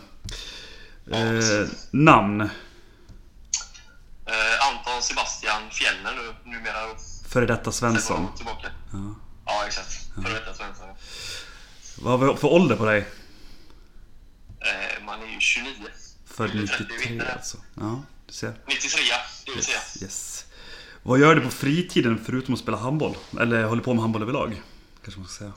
Eh, 1.12 1.68
namn, 1.92 2.50
Eh, 4.30 4.68
Anton 4.68 5.02
Sebastian 5.02 5.62
Fjällner 5.72 6.12
nu, 6.16 6.52
numera. 6.52 6.96
före 7.28 7.46
detta 7.46 7.72
Svensson. 7.72 8.28
Tillbaka. 8.38 8.68
Ja. 8.92 9.16
Ja, 9.46 9.64
exakt. 9.68 9.94
Före 10.16 10.34
detta 10.34 10.54
Svensson. 10.54 10.88
Vad 12.02 12.20
har 12.20 12.28
vi 12.28 12.40
för 12.40 12.48
ålder 12.48 12.76
på 12.76 12.86
dig? 12.86 13.06
Eh, 14.62 15.04
man 15.06 15.22
är 15.22 15.28
ju 15.34 15.40
29. 15.40 15.74
Född 16.26 16.52
Fyller 16.52 16.68
30 16.68 16.84
i 16.84 16.88
93 16.88 17.10
vinter. 17.10 17.34
alltså. 17.36 17.58
Ja, 17.76 18.04
du 18.28 18.34
ser. 18.34 18.54
93, 18.68 19.02
det 19.46 19.52
vill 19.56 19.64
säga. 19.64 19.78
Yes, 19.78 20.02
yes. 20.02 20.46
Vad 21.04 21.20
gör 21.20 21.36
du 21.36 21.42
på 21.42 21.50
fritiden 21.52 22.24
förutom 22.26 22.54
att 22.54 22.60
spela 22.60 22.78
handboll? 22.78 23.18
Eller 23.40 23.64
håller 23.64 23.84
på 23.84 23.94
med 23.94 24.02
handboll 24.02 24.22
överlag? 24.22 24.62
Kanske 25.04 25.20
man 25.20 25.30
ska 25.30 25.38
säga. 25.40 25.54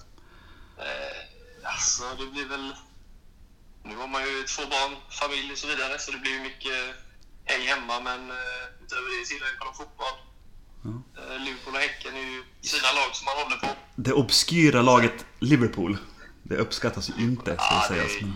Eh, 0.78 1.68
alltså, 1.72 2.02
det 2.18 2.26
blir 2.26 2.44
väl... 2.48 2.72
Nu 3.84 3.96
har 3.96 4.08
man 4.08 4.22
ju 4.22 4.42
två 4.42 4.62
barn, 4.62 4.96
familj 5.10 5.52
och 5.52 5.58
så 5.58 5.66
vidare, 5.66 5.98
så 5.98 6.12
det 6.12 6.18
blir 6.18 6.32
ju 6.32 6.40
mycket 6.40 6.94
häng 7.44 7.66
hemma. 7.66 8.00
Men 8.00 8.30
eh, 8.30 8.36
utöver 8.84 9.08
det 9.20 9.34
gillar 9.34 9.46
jag 9.46 9.54
att 9.54 9.58
kolla 9.58 9.72
fotboll. 9.72 10.16
Eh, 10.84 11.44
Liverpool 11.44 11.74
och 11.74 11.80
Häcken 11.80 12.14
är 12.16 12.20
ju 12.20 12.44
sina 12.60 12.88
lag 12.92 13.10
som 13.16 13.24
man 13.24 13.36
håller 13.44 13.56
på. 13.56 13.68
Det 13.96 14.12
obskyra 14.12 14.82
laget 14.82 15.24
Liverpool. 15.38 15.96
Det 16.42 16.56
uppskattas 16.56 17.10
ju 17.10 17.22
inte, 17.22 17.54
ska 17.54 17.64
Ja, 17.70 17.86
det 17.88 17.94
sägas. 17.94 18.12
Men, 18.20 18.34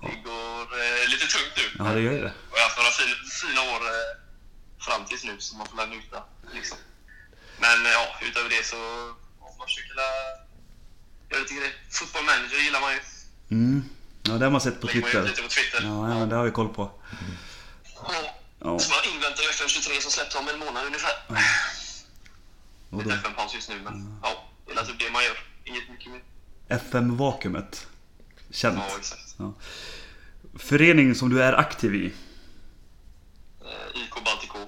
Det 0.00 0.16
går 0.30 0.62
eh, 0.82 1.08
lite 1.08 1.26
tungt 1.26 1.52
nu. 1.56 1.62
ja, 1.78 1.84
det 1.84 2.00
gör 2.00 2.12
det. 2.12 2.32
Och 2.50 2.56
jag 2.58 2.62
har 2.62 2.68
haft 2.68 2.78
några 2.78 2.90
fina, 3.42 3.60
år 3.74 3.80
eh, 3.94 4.12
fram 4.86 5.04
tills 5.06 5.24
nu 5.24 5.34
som 5.40 5.58
man 5.58 5.66
får 5.66 5.76
lära 5.76 5.86
njuta. 5.86 6.24
Liksom. 6.54 6.78
Men 7.58 7.86
eh, 7.86 7.92
ja, 7.92 8.04
utöver 8.22 8.48
det 8.48 8.64
så 8.66 8.76
ja, 9.40 9.54
man 9.58 9.66
försöker 9.68 9.94
la- 9.94 10.36
göra 11.30 11.40
lite 11.42 11.54
grejer. 11.54 11.72
Football 11.90 12.24
manager 12.24 12.58
gillar 12.58 12.80
man 12.80 12.92
ju. 12.92 13.00
Mm. 13.50 13.84
Ja, 14.22 14.32
det 14.32 14.44
har 14.44 14.50
man 14.50 14.60
sett 14.60 14.80
på 14.80 14.86
man 14.86 14.92
Twitter. 14.92 15.22
lite 15.22 15.42
på 15.42 15.48
Twitter. 15.48 15.80
Ja, 15.82 16.18
ja, 16.18 16.26
det 16.26 16.36
har 16.36 16.44
vi 16.44 16.50
koll 16.50 16.68
på. 16.74 16.90
Ja. 17.94 18.12
Ja. 18.60 18.78
Så 18.78 18.90
man 18.94 19.14
inväntar 19.14 19.42
ju 19.42 19.48
FN 19.48 19.68
23 19.68 20.00
som 20.00 20.10
släpps 20.10 20.34
om 20.36 20.48
en 20.48 20.58
månad 20.58 20.86
ungefär. 20.86 21.12
Och 22.90 23.02
Lite 23.02 23.14
FN-paus 23.14 23.54
just 23.54 23.68
nu, 23.68 23.80
men 23.84 24.18
ja, 24.22 24.44
det 24.66 24.72
är 24.80 24.84
typ 24.84 24.98
det 24.98 25.10
man 25.10 25.24
gör. 25.24 25.36
Inget 25.64 25.90
mycket 25.90 26.12
mer. 26.12 26.20
FM-vakuumet. 26.68 27.86
Känt. 28.50 28.78
Ja, 28.88 28.96
exakt. 28.98 29.34
Ja. 29.38 29.52
Förening 30.58 31.14
som 31.14 31.28
du 31.30 31.42
är 31.42 31.52
aktiv 31.52 31.94
i. 31.94 32.04
Eh, 33.64 34.02
IK 34.02 34.24
Baltico. 34.24 34.58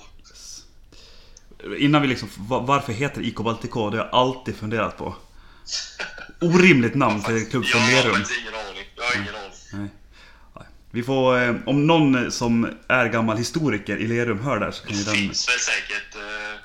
Innan 1.78 2.02
vi 2.02 2.08
liksom, 2.08 2.28
va- 2.37 2.61
varför 2.61 2.92
heter 2.92 3.20
IK 3.23 3.37
Baltico? 3.37 3.90
Det 3.90 3.97
har 3.99 4.04
jag 4.04 4.14
alltid 4.14 4.56
funderat 4.56 4.97
på. 4.97 5.16
Orimligt 6.40 6.94
namn 6.94 7.23
för 7.23 7.32
en 7.37 7.47
klubb 7.47 7.64
Jag 7.64 7.70
från 7.70 7.80
har 7.82 7.90
Lerum. 7.90 8.14
faktiskt 8.14 8.40
ingen 8.40 8.54
aning. 8.54 8.85
Jag 8.97 9.04
har 9.04 9.14
ingen 9.23 9.35
aning. 9.35 9.50
Nej. 9.73 9.88
Vi 10.90 11.02
får, 11.02 11.42
eh, 11.42 11.54
om 11.66 11.87
någon 11.87 12.30
som 12.30 12.70
är 12.88 13.06
gammal 13.08 13.37
historiker 13.37 13.97
i 13.97 14.06
Lerum 14.06 14.40
hör 14.40 14.61
där 14.61 14.70
så 14.70 14.87
kan 14.87 14.97
ju 14.97 15.02
Det 15.04 15.11
den... 15.11 15.14
finns 15.20 15.49
väl 15.49 15.58
säkert... 15.58 16.14
Eh, 16.16 16.61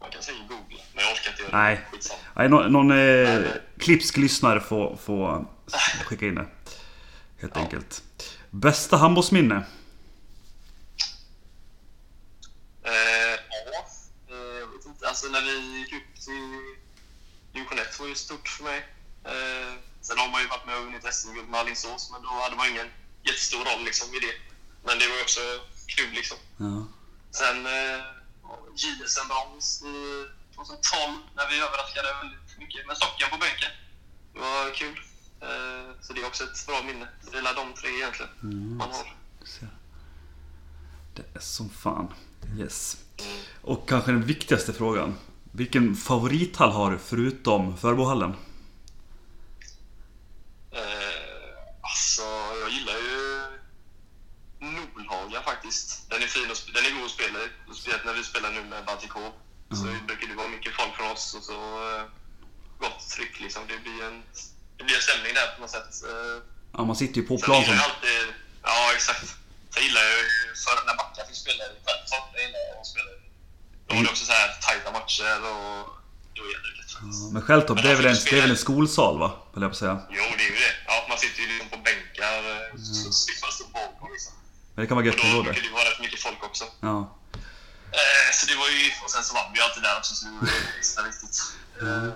man 0.00 0.10
kan 0.10 0.22
säga 0.22 0.36
Google, 0.48 0.82
men 0.94 1.04
jag 1.04 1.12
orkar 1.12 1.30
inte 1.30 1.42
göra 1.42 1.50
det. 1.52 1.56
Nej. 1.58 1.80
Skitsamma. 1.92 2.20
Nej, 2.36 2.48
någon, 2.48 2.72
någon 2.72 2.90
eh, 2.90 3.40
klipsk 3.78 4.16
lyssnare 4.16 4.60
får, 4.60 4.96
får 5.04 5.46
skicka 6.04 6.26
in 6.26 6.34
det. 6.34 6.46
Helt 7.40 7.56
enkelt. 7.56 8.02
Bästa 8.50 8.96
handbollsminne? 8.96 9.64
vi 15.40 15.78
gick 15.78 15.92
upp 15.92 16.20
till 16.24 16.76
division 17.52 17.78
1 17.78 18.00
var 18.00 18.06
ju 18.06 18.14
stort 18.14 18.48
för 18.48 18.64
mig. 18.64 18.78
Eh, 19.24 19.72
sen 20.00 20.18
har 20.18 20.28
man 20.28 20.42
ju 20.42 20.48
varit 20.48 20.66
med 20.66 20.76
och 20.78 20.84
vunnit 20.84 21.14
SM-guld 21.14 21.48
med 21.48 21.60
Alingsås, 21.60 22.10
men 22.12 22.22
då 22.22 22.28
hade 22.28 22.56
man 22.56 22.68
ingen 22.68 22.90
jättestor 23.22 23.64
roll 23.64 23.84
liksom 23.84 24.14
i 24.14 24.18
det. 24.18 24.34
Men 24.86 24.98
det 24.98 25.06
var 25.08 25.16
ju 25.16 25.22
också 25.22 25.40
kul 25.96 26.10
liksom. 26.10 26.38
Ja. 26.56 26.86
Sen 27.30 27.66
eh, 27.66 28.00
JSM-brons 28.82 29.82
i 29.82 29.96
2012 30.54 31.18
när 31.36 31.48
vi 31.50 31.56
överraskade 31.66 32.08
väldigt 32.22 32.58
mycket 32.58 32.86
med 32.86 32.96
socken 32.96 33.30
på 33.30 33.38
bänken. 33.38 33.72
Det 34.32 34.40
var 34.40 34.74
kul. 34.74 34.96
Eh, 35.42 35.90
så 36.00 36.12
det 36.12 36.20
är 36.20 36.26
också 36.26 36.44
ett 36.44 36.66
bra 36.66 36.82
minne. 36.82 37.08
Det 37.32 37.38
är 37.38 37.54
de 37.54 37.72
tre 37.80 37.90
egentligen 37.90 38.76
man 38.76 38.90
har. 38.90 39.14
Det 41.14 41.24
är 41.34 41.40
som 41.40 41.70
fan. 41.70 42.08
Yes. 42.58 42.96
Och 43.62 43.88
kanske 43.88 44.12
den 44.12 44.22
viktigaste 44.22 44.72
frågan. 44.72 45.14
Vilken 45.52 45.96
favorithall 45.96 46.70
har 46.72 46.90
du 46.90 46.98
förutom 46.98 47.76
Förbohallen? 47.76 48.30
Eh, 50.70 50.80
alltså, 51.80 52.22
jag 52.60 52.70
gillar 52.70 52.92
ju 52.92 53.42
Nolhaga 54.58 55.42
faktiskt. 55.42 56.10
Den 56.10 56.22
är 56.22 56.26
fin 56.26 56.50
och 56.50 56.56
den 56.74 56.84
är 56.84 56.96
god 56.96 57.04
att 57.04 57.10
spela 57.10 57.38
i. 57.38 57.48
Speciellt 57.74 58.04
när 58.04 58.14
vi 58.14 58.22
spelar 58.24 58.50
nu 58.52 58.64
med 58.64 58.84
Baltikov. 58.84 59.32
Så 59.70 59.84
brukar 60.06 60.28
det 60.28 60.34
vara 60.34 60.48
mycket 60.48 60.72
folk 60.72 60.94
från 60.94 61.10
oss 61.10 61.34
och 61.34 61.42
så 61.42 61.52
eh, 61.52 62.04
gott 62.78 63.08
tryck 63.16 63.40
liksom. 63.40 63.62
Det 63.68 63.78
blir 63.82 64.04
en, 64.04 64.22
det 64.82 64.86
blir 64.88 65.00
stämning 65.08 65.32
där 65.38 65.46
på 65.54 65.60
något 65.64 65.70
sätt. 65.78 65.92
Eh, 66.10 66.38
Ja, 66.76 66.80
man 66.90 66.96
sitter 66.96 67.16
ju 67.20 67.24
på 67.30 67.34
plan 67.38 67.64
som... 67.64 67.74
jag 67.74 67.84
alltid... 67.90 68.20
Ja, 68.62 68.78
exakt. 68.96 69.26
Sen 69.74 69.82
gillar 69.86 70.00
jag 70.08 70.10
ju 70.18 70.26
förr 70.64 70.78
när 70.86 70.94
Backa 71.00 71.20
fick 71.28 71.36
spela 71.44 71.62
i 71.64 71.72
Stjärntorp. 71.84 72.26
Det 72.34 72.40
gillar 72.46 72.60
jag 72.70 72.80
att 72.80 72.86
spela. 72.92 73.10
Då 73.86 73.90
var 73.96 74.02
det 74.02 74.10
också 74.14 74.24
så 74.30 74.32
här 74.40 74.48
tajta 74.66 74.90
matcher 74.98 75.36
och 75.50 75.74
det 76.34 76.40
var 76.44 76.48
jätteroligt 76.56 76.90
faktiskt. 76.94 77.22
Men 77.34 77.42
Skälltorp, 77.46 77.78
det 77.82 77.90
är 77.94 77.96
väl 78.00 78.06
en, 78.12 78.18
det 78.30 78.36
är 78.38 78.42
väl 78.46 78.50
en 78.56 78.64
skolsal 78.66 79.14
va? 79.22 79.28
Höll 79.54 79.62
jag 79.64 79.70
på 79.72 79.76
att 79.78 79.84
säga. 79.84 79.96
Jo, 80.18 80.24
det 80.38 80.44
är 80.46 80.50
ju 80.54 80.56
det. 80.64 80.72
Ja, 80.90 80.96
man 81.10 81.18
sitter 81.24 81.38
ju 81.42 81.46
liksom 81.52 81.68
på 81.74 81.78
bänkar 81.88 82.36
eh, 82.52 82.66
så 83.04 83.08
slipper 83.22 83.42
man 83.46 83.52
stå 83.58 83.64
bakom 83.80 84.08
liksom. 84.16 84.32
Men 84.74 84.78
det 84.82 84.86
kan 84.88 84.96
vara 84.98 85.06
gött 85.08 85.20
att 85.24 85.32
då 85.36 85.42
brukar 85.42 85.62
det 85.68 85.74
vara 85.80 85.88
rätt 85.90 86.00
mycket 86.04 86.20
folk 86.26 86.40
också. 86.50 86.64
Ja. 86.88 86.96
Eh, 87.98 88.28
så 88.36 88.42
det 88.50 88.56
var 88.62 88.68
ju... 88.76 88.82
Och 89.04 89.10
sen 89.14 89.22
så 89.26 89.30
vann 89.38 89.48
vi 89.52 89.56
ju 89.58 89.64
alltid 89.66 89.82
där 89.88 89.96
också, 90.00 90.12
så 90.18 90.22
det 90.26 90.32
var 90.38 90.42
ju 90.48 90.58
extra 90.80 91.00
viktigt. 91.10 91.36
Eh, 91.82 92.08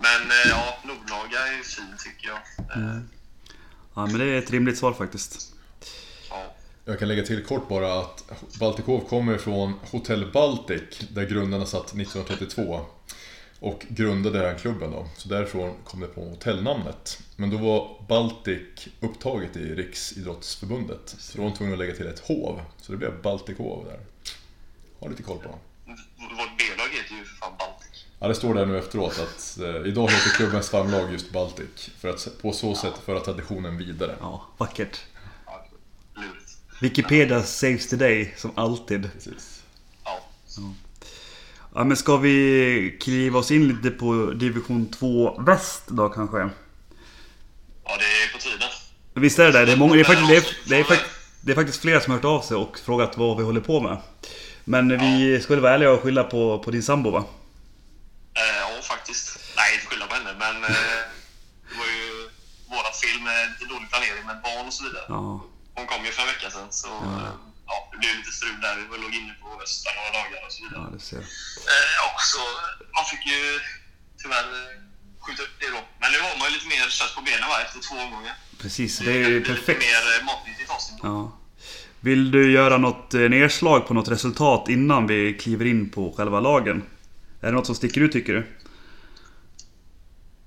men 0.00 0.30
eh, 0.30 0.48
ja, 0.48 0.78
Nordlaga 0.84 1.46
är 1.46 1.56
ju 1.56 1.62
fin 1.62 1.94
tycker 1.98 2.28
jag. 2.28 2.38
Eh, 2.76 2.98
ja, 3.94 4.06
men 4.06 4.18
det 4.18 4.24
är 4.24 4.38
ett 4.38 4.50
rimligt 4.50 4.78
svar 4.78 4.92
faktiskt. 4.92 5.52
ja. 6.30 6.54
Jag 6.84 6.98
kan 6.98 7.08
lägga 7.08 7.22
till 7.22 7.44
kort 7.44 7.68
bara 7.68 8.00
att 8.00 8.24
Baltikov 8.60 9.08
kommer 9.08 9.38
från 9.38 9.74
Hotell 9.90 10.32
Baltic 10.32 10.98
där 11.10 11.26
grundarna 11.26 11.66
satt 11.66 11.86
1932 11.86 12.86
och 13.60 13.86
grundade 13.88 14.38
den 14.38 14.48
här 14.48 14.58
klubben 14.58 14.90
då. 14.90 15.08
Så 15.16 15.28
därifrån 15.28 15.74
kom 15.84 16.00
det 16.00 16.06
på 16.06 16.20
hotellnamnet. 16.20 17.18
Men 17.36 17.50
då 17.50 17.56
var 17.56 18.04
Baltic 18.08 18.88
upptaget 19.00 19.56
i 19.56 19.74
Riksidrottsförbundet. 19.74 21.14
Så 21.18 21.36
då 21.36 21.42
var 21.42 21.50
de 21.50 21.56
tvungna 21.56 21.72
att 21.74 21.78
lägga 21.78 21.94
till 21.94 22.06
ett 22.06 22.18
hov. 22.28 22.62
Så 22.76 22.92
det 22.92 22.98
blev 22.98 23.22
Baltikov 23.22 23.84
där. 23.84 24.00
Ha 25.00 25.08
lite 25.08 25.22
koll 25.22 25.38
på. 25.38 25.48
Vårt 26.16 26.58
B-lag 26.58 26.88
heter 26.92 27.14
ju 27.14 27.24
för 27.24 27.36
fan 27.36 27.52
Baltic. 27.58 27.79
Ja, 28.20 28.28
det 28.28 28.34
står 28.34 28.54
där 28.54 28.66
nu 28.66 28.78
efteråt 28.78 29.18
att 29.20 29.58
eh, 29.60 29.88
idag 29.88 30.10
heter 30.10 30.30
klubbens 30.30 30.70
famlag 30.70 31.12
just 31.12 31.30
Baltic. 31.32 31.90
För 32.00 32.08
att 32.08 32.28
på 32.42 32.52
så 32.52 32.74
sätt 32.74 32.94
föra 33.04 33.20
traditionen 33.20 33.78
vidare. 33.78 34.16
Ja, 34.20 34.46
vackert. 34.58 35.00
Wikipedia 36.80 37.42
saves 37.42 37.88
the 37.88 37.96
day, 37.96 38.34
som 38.36 38.50
alltid. 38.54 39.10
Precis. 39.12 39.62
Ja. 40.04 40.20
Ja, 41.74 41.84
men 41.84 41.96
ska 41.96 42.16
vi 42.16 42.98
kliva 43.00 43.38
oss 43.38 43.50
in 43.50 43.68
lite 43.68 43.90
på 43.90 44.30
division 44.30 44.86
2 44.86 45.40
väst 45.40 45.82
då 45.88 46.08
kanske? 46.08 46.38
ja, 46.38 46.48
det 47.84 48.04
är 48.04 48.32
på 48.32 48.38
tiden. 48.38 48.68
Visst 49.14 49.38
är 49.38 49.44
det 49.44 49.52
det? 49.58 49.64
Det 49.64 49.72
är, 49.72 49.76
många, 49.76 49.94
det, 49.94 50.00
är 50.00 50.04
faktiskt, 50.04 50.28
det, 50.28 50.36
är, 50.36 50.44
det, 50.68 50.76
är, 50.76 50.84
fakt- 50.84 51.10
det 51.40 51.52
är 51.52 51.56
faktiskt 51.56 51.80
flera 51.80 52.00
som 52.00 52.10
har 52.10 52.18
hört 52.18 52.24
av 52.24 52.40
sig 52.40 52.56
och 52.56 52.78
frågat 52.78 53.16
vad 53.18 53.36
vi 53.36 53.42
håller 53.42 53.60
på 53.60 53.80
med. 53.80 53.96
Men 54.64 54.88
vi 54.98 55.40
ska 55.40 55.54
väl 55.54 55.62
vara 55.62 55.74
ärliga 55.74 55.90
och 55.90 56.00
skylla 56.00 56.24
på, 56.24 56.58
på 56.58 56.70
din 56.70 56.82
sambo 56.82 57.10
va? 57.10 57.24
Eh, 58.40 58.56
ja, 58.60 58.82
faktiskt. 58.82 59.26
Nej, 59.56 59.68
inte 59.74 59.86
skylla 59.86 60.06
på 60.06 60.14
henne, 60.14 60.32
men 60.44 60.56
eh, 60.64 61.00
det 61.68 61.76
var 61.80 61.88
ju 61.98 62.30
vårat 62.74 62.96
fel 63.02 63.18
med 63.28 63.42
dålig 63.72 63.88
planering 63.92 64.24
med 64.30 64.38
barn 64.46 64.66
och 64.66 64.76
så 64.78 64.82
vidare. 64.86 65.06
Ja. 65.08 65.24
Hon 65.76 65.86
kom 65.90 66.04
ju 66.06 66.12
för 66.12 66.22
en 66.22 66.32
vecka 66.34 66.50
sedan, 66.50 66.72
så 66.82 66.88
eh, 66.88 67.32
ja, 67.70 67.76
det 67.92 67.98
blev 68.02 68.12
lite 68.20 68.32
strul 68.38 68.60
där. 68.66 68.74
Vi 68.92 68.96
låg 69.04 69.14
inne 69.20 69.34
på 69.42 69.48
Östra 69.64 69.90
några 69.98 70.10
dagar 70.18 70.40
och 70.46 70.52
så 70.54 70.58
vidare. 70.64 70.80
Ja, 70.84 70.88
det 70.96 71.02
ser. 71.10 71.22
Eh, 71.72 71.90
ja, 72.00 72.08
så 72.32 72.42
man 72.96 73.04
fick 73.10 73.24
ju 73.34 73.42
tyvärr 74.22 74.48
eh, 74.60 74.72
skjuta 75.22 75.42
upp 75.46 75.56
det 75.62 75.70
då. 75.76 75.80
Men 76.00 76.08
nu 76.12 76.18
har 76.26 76.32
man 76.38 76.44
ju 76.48 76.52
lite 76.56 76.68
mer 76.74 76.88
kött 76.98 77.14
på 77.16 77.22
benen 77.28 77.48
va, 77.52 77.56
efter 77.66 77.78
två 77.86 77.94
omgångar. 78.06 78.34
Precis, 78.62 78.98
det 78.98 79.12
är 79.12 79.28
ju 79.28 79.44
perfekt. 79.44 79.80
Lite 79.80 79.92
mer 79.92 80.04
eh, 80.12 80.24
matnyttigt 80.30 80.70
avsnitt. 80.76 81.00
Ja. 81.02 81.36
Vill 82.00 82.30
du 82.30 82.52
göra 82.52 82.78
något 82.78 83.14
eh, 83.14 83.20
nedslag 83.20 83.86
på 83.86 83.94
något 83.94 84.08
resultat 84.08 84.68
innan 84.68 85.06
vi 85.06 85.34
kliver 85.42 85.64
in 85.64 85.90
på 85.90 86.14
själva 86.16 86.40
lagen? 86.40 86.82
Är 87.40 87.46
det 87.46 87.52
något 87.52 87.66
som 87.66 87.74
sticker 87.74 88.00
ut 88.00 88.12
tycker 88.12 88.32
du? 88.32 88.46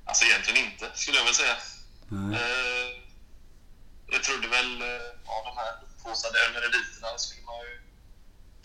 Alltså 0.05 0.25
egentligen 0.25 0.65
inte, 0.65 0.91
skulle 0.93 1.17
jag 1.17 1.25
väl 1.25 1.33
säga. 1.33 1.55
Nej. 2.07 2.39
Eh, 2.39 2.89
jag 4.07 4.23
trodde 4.23 4.47
väl, 4.47 4.81
eh, 4.81 4.87
ja 5.25 5.35
de 5.45 5.57
här 5.61 5.71
upphaussade 5.83 6.37
önerediterna 6.49 7.17
skulle 7.17 7.45
man 7.45 7.55
ju... 7.59 7.81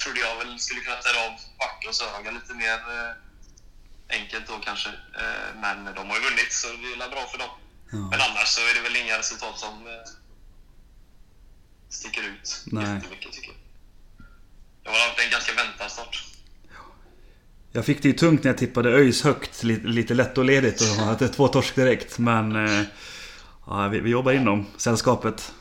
Trodde 0.03 0.21
jag 0.21 0.37
väl 0.37 0.59
skulle 0.59 0.81
kunna 0.81 1.01
ställa 1.03 1.27
av 1.27 1.33
Backe 1.59 1.89
och 1.89 1.95
Sörhaga 1.95 2.31
lite 2.31 2.55
mer 2.55 2.79
eh, 2.97 3.13
enkelt 4.19 4.47
då 4.47 4.59
kanske. 4.59 4.89
Eh, 4.89 5.49
men 5.63 5.95
de 5.95 6.11
har 6.11 6.17
ju 6.17 6.23
vunnit 6.23 6.53
så 6.53 6.67
det 6.69 6.93
är 6.93 6.99
väl 6.99 7.11
bra 7.11 7.27
för 7.27 7.39
dem. 7.39 7.51
Ja. 7.93 7.99
Men 8.11 8.21
annars 8.21 8.49
så 8.49 8.61
är 8.61 8.75
det 8.75 8.81
väl 8.81 8.97
inga 8.97 9.19
resultat 9.19 9.59
som 9.59 9.87
eh, 9.87 9.93
sticker 11.89 12.23
ut 12.23 12.63
Nej. 12.67 12.95
jättemycket 12.95 13.33
tycker 13.33 13.49
jag. 13.49 13.59
Det 14.83 14.91
var 14.91 15.25
en 15.25 15.31
ganska 15.31 15.55
väntad 15.55 15.89
start. 15.89 16.25
Jag 17.73 17.85
fick 17.85 18.03
det 18.03 18.09
ju 18.09 18.15
tungt 18.15 18.45
när 18.45 18.51
jag 18.51 18.59
tippade 18.59 18.91
ÖIS 18.91 19.23
högt, 19.23 19.63
lite, 19.63 19.87
lite 19.87 20.15
lätt 20.15 20.39
och 20.39 20.45
ledigt 20.45 20.81
och 20.81 20.87
hade 20.87 21.29
två 21.29 21.49
torsk 21.49 21.75
direkt. 21.75 22.19
Men 22.19 22.67
eh, 22.67 22.83
ja, 23.67 23.89
vi, 23.89 24.01
vi 24.01 24.11
jobbar 24.11 24.33
inom 24.33 24.67
sällskapet. 24.77 25.53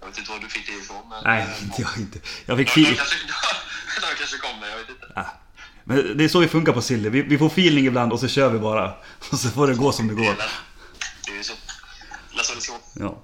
Jag 0.00 0.06
vet 0.06 0.18
inte 0.18 0.30
var 0.30 0.38
du 0.38 0.48
fick 0.48 0.66
det 0.66 0.72
ifrån. 0.72 1.08
Men, 1.10 1.24
Nej, 1.24 1.42
eh, 1.42 1.64
inte 1.64 1.82
jag 1.82 1.98
inte. 1.98 2.18
Jag 2.46 2.58
fick 2.58 2.74
de, 2.74 2.80
de, 2.84 2.86
kanske, 2.96 3.16
de, 4.00 4.06
kanske 4.18 4.38
kommer, 4.38 4.68
jag 4.68 4.76
vet 4.76 4.88
inte. 4.88 5.12
ah. 5.14 5.26
Men 5.84 6.16
det 6.18 6.24
är 6.24 6.28
så 6.28 6.38
vi 6.38 6.48
funkar 6.48 6.72
på 6.72 6.82
Silly. 6.82 7.08
Vi, 7.08 7.22
vi 7.22 7.38
får 7.38 7.46
feeling 7.46 7.86
ibland 7.86 8.12
och 8.12 8.20
så 8.20 8.28
kör 8.28 8.50
vi 8.50 8.58
bara. 8.58 8.94
Och 9.30 9.38
så 9.38 9.48
får 9.48 9.66
det 9.66 9.74
gå 9.74 9.92
som 9.92 10.08
det 10.08 10.14
går. 10.14 10.36
det 11.26 11.32
är 11.32 11.36
ju 11.36 11.42
så. 11.44 11.52
Vara. 12.96 13.08
Ja. 13.08 13.22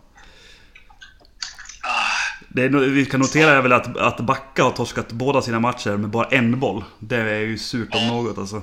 Det 2.55 2.63
är, 2.63 2.69
vi 2.69 3.07
kan 3.07 3.21
notera 3.21 3.63
väl 3.63 3.73
att, 3.73 3.97
att 3.97 4.21
Backa 4.21 4.65
har 4.65 4.71
torskat 4.71 5.13
båda 5.13 5.43
sina 5.43 5.61
matcher 5.61 5.97
med 5.97 6.11
bara 6.11 6.29
en 6.29 6.61
boll. 6.61 6.85
Det 6.99 7.17
är 7.17 7.41
ju 7.41 7.59
surt 7.59 7.95
om 7.95 8.07
något 8.07 8.39
alltså. 8.39 8.63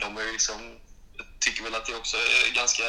de 0.00 0.16
är 0.16 0.24
ju 0.26 0.32
liksom, 0.32 0.56
tycker 1.38 1.62
väl 1.64 1.74
att 1.74 1.86
det 1.86 1.94
också 1.94 2.16
är 2.16 2.54
ganska 2.54 2.82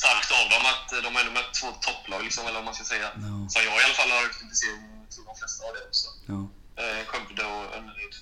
starkt 0.00 0.30
av 0.40 0.44
dem 0.54 0.64
att 0.72 0.88
de 1.06 1.10
är 1.20 1.24
med 1.38 1.46
två 1.58 1.68
topplag, 1.86 2.20
liksom, 2.24 2.42
eller 2.46 2.58
vad 2.60 2.64
man 2.64 2.74
ska 2.74 2.84
säga. 2.84 3.08
Ja. 3.14 3.34
Som 3.52 3.60
jag 3.68 3.74
i 3.80 3.84
alla 3.86 3.98
fall 4.00 4.10
har 4.16 4.24
kritiserat, 4.38 4.80
tror 5.12 5.24
de 5.30 5.34
flesta 5.40 5.60
av 5.66 5.72
det 5.76 5.82
också. 5.90 6.08
Ja. 6.32 6.40
Eh, 6.82 7.00
Skövde 7.08 7.44
och 7.54 7.64
Önnered. 7.76 8.14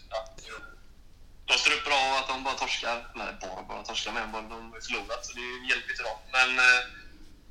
De 1.48 1.54
står 1.62 1.72
upp 1.76 1.84
bra 1.90 2.02
att 2.18 2.28
de 2.32 2.44
bara 2.44 2.54
torskar, 2.62 2.96
eller 3.14 3.38
bara, 3.44 3.62
bara 3.68 3.82
torskar 3.88 4.12
med 4.12 4.22
en 4.26 4.32
boll. 4.32 4.46
De 4.54 4.58
har 4.72 4.80
förlorat, 4.86 5.22
så 5.26 5.32
det 5.38 5.46
hjälper 5.70 5.90
inte 5.92 6.04
dem. 6.10 6.18
Men 6.36 6.50
eh, 6.66 6.80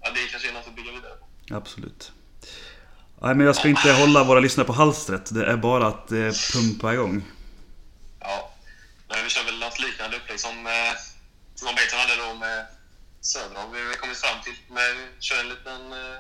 ja, 0.02 0.08
det 0.16 0.22
kanske 0.32 0.50
är 0.50 0.54
något 0.54 0.68
att 0.68 0.76
bygga 0.80 0.92
vidare 0.92 1.16
på. 1.22 1.26
Absolut. 1.60 2.12
Nej 3.22 3.36
men 3.36 3.46
jag 3.46 3.56
ska 3.56 3.68
inte 3.68 3.92
hålla 3.92 4.24
våra 4.24 4.40
lyssnare 4.40 4.68
på 4.68 4.74
halstret. 4.74 5.34
Det 5.34 5.46
är 5.46 5.58
bara 5.58 5.88
att 5.88 6.12
eh, 6.12 6.32
pumpa 6.54 6.94
igång. 6.94 7.24
Ja, 8.20 8.54
men 9.08 9.24
vi 9.24 9.30
kör 9.30 9.44
väl 9.46 9.60
något 9.60 9.80
liknande 9.80 10.18
upplägg 10.18 10.40
som, 10.40 10.68
eh, 10.68 10.94
som 11.56 11.76
Beiton 11.76 12.00
hade 12.00 12.16
då 12.16 12.34
med 12.34 12.66
Södra. 13.22 13.68
Vi 13.74 13.80
har 13.88 13.94
kommit 13.94 14.18
fram 14.18 14.42
till. 14.44 14.56
Vi 14.70 15.08
kör 15.20 15.40
en 15.40 15.50
liten 15.50 15.82
eh, 15.94 16.20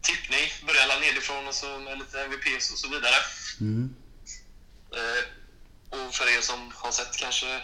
tippning. 0.00 0.46
Börjar 0.66 0.82
alla 0.82 0.98
nedifrån 1.00 1.48
och 1.48 1.54
så 1.54 1.78
med 1.78 1.98
lite 1.98 2.24
MVPs 2.24 2.72
och 2.72 2.78
så 2.78 2.88
vidare. 2.88 3.18
Mm. 3.60 3.94
Eh, 4.98 5.22
och 5.90 6.14
för 6.14 6.36
er 6.36 6.40
som 6.40 6.72
har 6.74 6.92
sett 6.92 7.16
kanske 7.16 7.60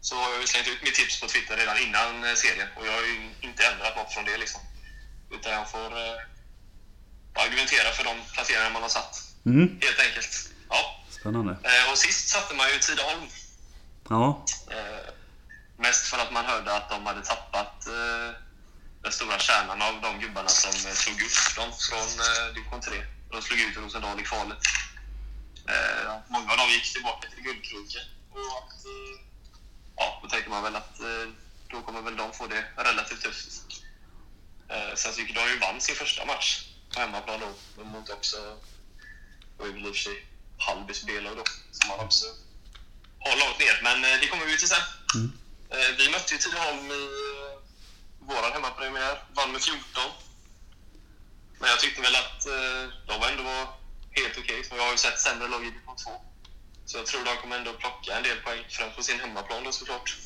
så 0.00 0.14
har 0.16 0.30
jag 0.30 0.40
ju 0.40 0.46
slängt 0.46 0.68
ut 0.68 0.82
mitt 0.82 0.94
tips 0.94 1.20
på 1.20 1.26
Twitter 1.26 1.56
redan 1.56 1.78
innan 1.78 2.24
eh, 2.24 2.34
serien. 2.34 2.68
Och 2.76 2.86
jag 2.86 2.92
har 2.92 3.02
ju 3.02 3.30
inte 3.40 3.66
ändrat 3.66 3.96
något 3.96 4.12
från 4.12 4.24
det 4.24 4.36
liksom. 4.38 4.60
Utan 5.30 5.52
jag 5.52 5.70
får 5.70 5.90
eh, 6.04 6.18
argumentera 7.34 7.90
för 7.90 8.04
de 8.04 8.14
placeringar 8.32 8.70
man 8.70 8.82
har 8.82 8.88
satt. 8.88 9.22
Mm. 9.46 9.78
Helt 9.82 10.00
enkelt. 10.00 10.50
Ja. 10.68 11.04
Spännande. 11.10 11.52
Eh, 11.52 11.92
och 11.92 11.98
sist 11.98 12.28
satte 12.28 12.54
man 12.54 12.68
ju 12.68 12.78
Tidaholm. 12.78 13.26
Ja. 14.08 14.44
Eh, 14.70 15.08
mest 15.78 16.06
för 16.06 16.18
att 16.18 16.32
man 16.32 16.44
hörde 16.44 16.76
att 16.76 16.90
de 16.90 17.06
hade 17.06 17.22
tappat 17.22 17.86
eh, 17.86 18.30
den 19.02 19.12
stora 19.12 19.38
kärnan 19.38 19.82
av 19.82 20.00
de 20.00 20.20
gubbarna 20.20 20.48
som 20.48 20.72
tog 21.04 21.22
upp 21.22 21.56
dem 21.56 21.70
från 21.88 22.08
eh, 22.26 22.54
division 22.54 22.80
3. 22.80 23.04
De 23.30 23.42
slog 23.42 23.60
ut 23.60 23.76
Rosendal 23.76 24.20
i 24.20 24.22
kvalet. 24.22 24.58
Eh, 25.68 26.12
många 26.28 26.50
av 26.52 26.56
dem 26.56 26.68
gick 26.70 26.92
tillbaka 26.92 27.28
till 27.28 27.42
Guldkroken 27.42 28.06
Och 28.30 28.58
att, 28.58 28.84
eh, 28.84 29.16
ja, 29.96 30.20
då 30.22 30.28
tänker 30.28 30.50
man 30.50 30.62
väl 30.62 30.76
att 30.76 31.00
eh, 31.00 31.28
då 31.68 31.82
kommer 31.82 32.02
väl 32.02 32.16
de 32.16 32.32
få 32.32 32.46
det 32.46 32.64
relativt 32.76 33.22
tufft. 33.22 33.62
Eh, 34.68 34.94
sen 34.94 35.12
tycker 35.12 35.34
de 35.34 35.40
ju 35.50 35.58
vann 35.58 35.80
sin 35.80 35.94
första 35.94 36.24
match 36.24 36.73
på 36.94 37.00
hemmaplan 37.00 37.40
då, 37.40 37.84
mot 37.84 38.10
också, 38.10 38.36
var 39.58 39.66
väl 39.66 39.86
i 39.86 39.90
och 39.90 39.96
för 39.96 40.02
sig 40.02 40.26
Hallbys 40.58 41.04
B-lag 41.04 41.36
då, 41.36 41.44
som 41.72 41.88
man 41.88 42.06
också 42.06 42.26
har 43.18 43.36
långt 43.36 43.58
ner. 43.58 43.80
Men 43.82 44.04
eh, 44.04 44.20
det 44.20 44.26
kommer 44.26 44.46
vi 44.46 44.58
till 44.58 44.68
sen. 44.68 44.82
Eh, 45.70 45.96
vi 45.98 46.10
mötte 46.10 46.34
ju 46.34 46.38
Tidaholm 46.38 46.90
i 46.90 47.04
eh, 47.04 47.54
våran 48.28 48.52
hemmapremiär, 48.52 49.24
vann 49.34 49.52
med 49.52 49.62
14. 49.62 50.02
Men 51.58 51.70
jag 51.70 51.80
tyckte 51.80 52.02
väl 52.02 52.16
att 52.16 52.46
eh, 52.46 52.84
de 53.06 53.20
var 53.20 53.28
ändå 53.30 53.74
helt 54.10 54.38
okej. 54.38 54.64
för 54.64 54.76
Jag 54.76 54.84
har 54.84 54.92
ju 54.92 54.98
sett 54.98 55.20
sämre 55.20 55.48
lag 55.48 55.62
i 55.66 55.70
division 55.70 55.96
2. 55.96 56.10
Så 56.86 56.98
jag 56.98 57.06
tror 57.06 57.24
de 57.24 57.36
kommer 57.36 57.58
ändå 57.58 57.72
plocka 57.72 58.16
en 58.16 58.22
del 58.22 58.40
poäng, 58.40 58.64
främst 58.70 58.96
på 58.96 59.02
sin 59.02 59.20
hemmaplan 59.20 59.64
då 59.64 59.72
såklart. 59.72 60.16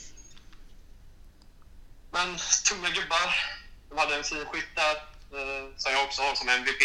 Men 2.11 2.39
tunga 2.69 2.91
gubbar. 2.91 3.35
De 3.89 3.99
hade 3.99 4.17
en 4.17 4.25
fin 4.25 4.47
skytt 4.47 4.75
där, 4.75 4.97
eh, 4.97 5.03
som 5.77 5.93
jag 5.93 6.05
också 6.05 6.23
har 6.23 6.35
som 6.35 6.49
MVP. 6.49 6.83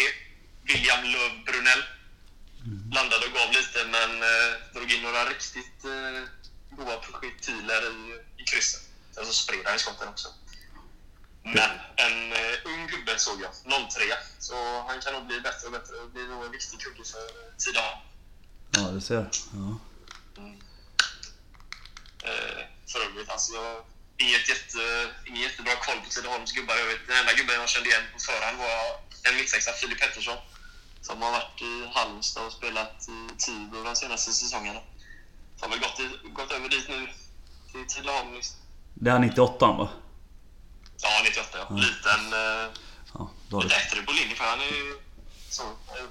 William 0.62 1.04
Löv 1.04 1.44
Brunell. 1.46 1.84
Landade 2.92 3.26
och 3.26 3.32
gav 3.32 3.50
lite, 3.52 3.84
men 3.84 4.22
eh, 4.22 4.52
drog 4.74 4.92
in 4.92 5.02
några 5.02 5.24
riktigt 5.24 5.84
eh, 5.84 6.22
goda 6.76 6.96
projektiler 6.96 7.82
i, 7.90 8.22
i 8.42 8.44
krysset. 8.44 8.82
Sen 9.10 9.26
så 9.26 9.32
spred 9.32 9.60
han 9.64 9.76
i 9.76 9.78
skotten 9.78 10.08
också. 10.08 10.28
Men 11.42 11.70
en 11.96 12.32
eh, 12.32 12.54
ung 12.64 12.86
gubbe 12.86 13.18
såg 13.18 13.40
jag, 13.40 13.52
03. 13.90 14.00
Så 14.38 14.54
han 14.88 15.00
kan 15.00 15.12
nog 15.12 15.26
bli 15.26 15.40
bättre 15.40 15.66
och 15.66 15.72
bättre 15.72 15.94
och 15.96 16.10
bli 16.10 16.26
nog 16.26 16.44
en 16.44 16.50
viktig 16.50 16.80
kugge 16.80 17.04
för 17.04 17.18
eh, 17.18 17.54
Tidaholm. 17.58 17.98
Ja, 18.70 18.80
du 18.80 19.00
ser. 19.00 19.30
Ja. 19.54 19.78
Eh, 22.22 22.64
för 22.86 23.00
övrigt, 23.00 23.30
alltså 23.30 23.52
jag 23.52 23.84
inget, 24.18 24.48
jätte, 24.48 24.80
ingen 25.26 25.42
jättebra 25.42 25.74
koll 25.76 26.00
på 26.04 26.10
Tidaholms 26.10 26.52
gubbar. 26.52 26.76
Jag 26.76 26.86
vet, 26.86 27.06
den 27.08 27.16
enda 27.16 27.32
gubben 27.32 27.54
jag 27.54 27.68
kände 27.68 27.88
igen 27.88 28.02
på 28.12 28.18
förhand 28.18 28.58
var 28.58 28.78
en 29.28 29.36
mittsexa, 29.36 29.72
Filip 29.72 30.00
Pettersson. 30.00 30.38
Som 31.02 31.22
har 31.22 31.32
varit 31.32 31.62
i 31.62 31.90
Halmstad 31.94 32.46
och 32.46 32.52
spelat 32.52 33.08
i 33.08 33.18
Tibro 33.38 33.84
de 33.84 33.96
senaste 33.96 34.32
säsongerna. 34.32 34.80
Så 35.56 35.64
har 35.64 35.70
väl 35.70 35.80
gått, 35.80 36.00
i, 36.00 36.28
gått 36.28 36.52
över 36.52 36.68
dit 36.68 36.88
nu, 36.88 37.08
till 37.72 37.86
Tidaholm. 37.86 38.34
Liksom. 38.34 38.56
Det 38.94 39.10
är 39.10 39.18
98 39.18 39.66
va? 39.66 39.88
Ja, 41.02 41.20
98 41.24 41.58
ja. 41.58 41.76
Liten, 41.76 42.32
eh, 42.32 42.70
Ja, 43.50 43.60
lite 43.62 43.76
efter 43.76 44.02
på 44.02 44.12
linjen 44.12 44.36
för 44.36 44.44
han 44.44 44.60
är 44.60 44.64
ju 44.64 44.98
så, 45.50 45.62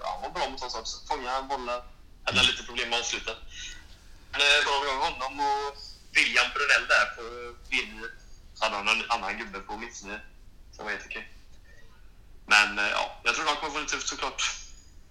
ja, 0.01 0.09
han 0.13 0.21
var 0.21 0.29
bra 0.29 0.49
mot 0.49 0.63
oss 0.63 0.75
också. 0.75 1.07
Fånga 1.07 1.41
bollar. 1.41 1.83
Hade 2.23 2.43
lite 2.43 2.63
problem 2.63 2.89
med 2.89 2.99
avslutet. 2.99 3.37
Men 4.31 4.41
eh, 4.41 4.65
bra 4.65 4.75
igång 4.83 5.01
honom 5.07 5.39
och 5.39 5.77
William 6.15 6.47
Brunell 6.53 6.85
där 6.93 7.05
på. 7.15 7.23
Så 8.53 8.63
hade 8.65 8.75
han 8.75 8.87
en 8.87 9.11
annan 9.11 9.37
gubbe 9.37 9.59
på 9.59 9.77
mittlinjen 9.77 10.19
som 10.71 10.85
var 10.85 10.91
helt 10.91 11.05
okej. 11.05 11.25
Men 12.45 12.79
eh, 12.79 12.89
ja, 12.91 13.21
jag 13.23 13.35
tror 13.35 13.45
de 13.45 13.55
kommer 13.55 13.73
få 13.73 13.79
det 13.79 13.85
tufft 13.85 14.07
såklart 14.07 14.41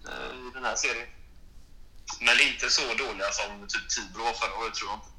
eh, 0.07 0.47
i 0.47 0.51
den 0.53 0.63
här 0.63 0.75
serien. 0.75 1.07
Men 2.19 2.39
inte 2.39 2.69
så 2.69 2.81
dåliga 2.81 3.31
som 3.31 3.67
typ 3.67 3.89
Tibro 3.89 4.23
var 4.23 4.33
förra 4.33 4.55
året 4.59 4.73
tror 4.73 4.89
jag 4.89 4.97
inte. 4.97 5.09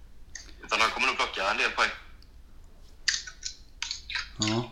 Utan 0.64 0.78
de 0.78 0.84
kommer 0.84 1.06
nog 1.06 1.16
plocka 1.16 1.50
en 1.50 1.56
del 1.56 1.70
poäng. 1.70 1.90
Ja. 4.38 4.70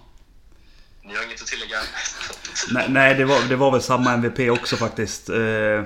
Ni 1.03 1.17
har 1.17 1.25
inget 1.25 1.43
att 1.43 1.47
tillägga? 1.47 1.79
Nej, 2.71 2.87
nej 2.89 3.15
det, 3.15 3.25
var, 3.25 3.43
det 3.43 3.57
var 3.57 3.71
väl 3.71 3.83
samma 3.83 4.13
MVP 4.13 4.51
också 4.51 4.77
faktiskt. 4.77 5.29
Eh, 5.29 5.85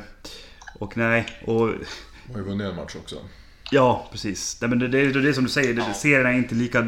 och 0.75 0.97
nej, 0.97 1.43
och... 1.47 1.69
De 1.69 2.33
har 2.33 2.39
ju 2.39 2.45
vunnit 2.45 2.67
en 2.67 2.77
match 2.77 2.97
också. 2.97 3.29
Ja, 3.71 4.09
precis. 4.13 4.59
Nej, 4.61 4.71
men 4.71 4.79
det, 4.79 4.89
det, 4.89 5.13
det 5.13 5.19
är 5.19 5.23
det 5.23 5.35
som 5.35 5.45
du 5.45 5.51
säger, 5.51 5.75
det, 5.75 5.85
Ja. 5.89 5.95
serien 5.95 6.27
är 6.27 6.33
inte 6.33 6.55
lika... 6.55 6.87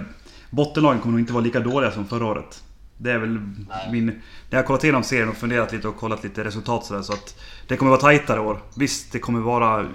Bottenlagen 0.51 1.01
kommer 1.01 1.13
nog 1.13 1.21
inte 1.21 1.33
vara 1.33 1.45
lika 1.45 1.61
dåliga 1.61 1.91
som 1.93 2.09
förra 2.09 2.27
året. 2.27 2.63
Det 2.97 3.13
är 3.13 3.19
väl 3.19 3.39
Nej. 3.69 3.93
min... 3.93 4.07
När 4.07 4.21
jag 4.51 4.59
har 4.59 4.63
kollat 4.67 4.85
igenom 4.85 5.03
serien 5.05 5.29
och 5.29 5.37
funderat 5.37 5.73
lite 5.73 5.89
och 5.89 5.97
kollat 5.97 6.25
lite 6.25 6.45
resultat 6.45 6.87
sådär, 6.87 7.03
så 7.03 7.13
att 7.13 7.41
det 7.69 7.77
kommer 7.77 7.91
vara 7.91 8.01
tajtare 8.01 8.41
år. 8.41 8.63
Visst, 8.77 9.13
det 9.13 9.19
kommer 9.19 9.41
vara... 9.41 9.87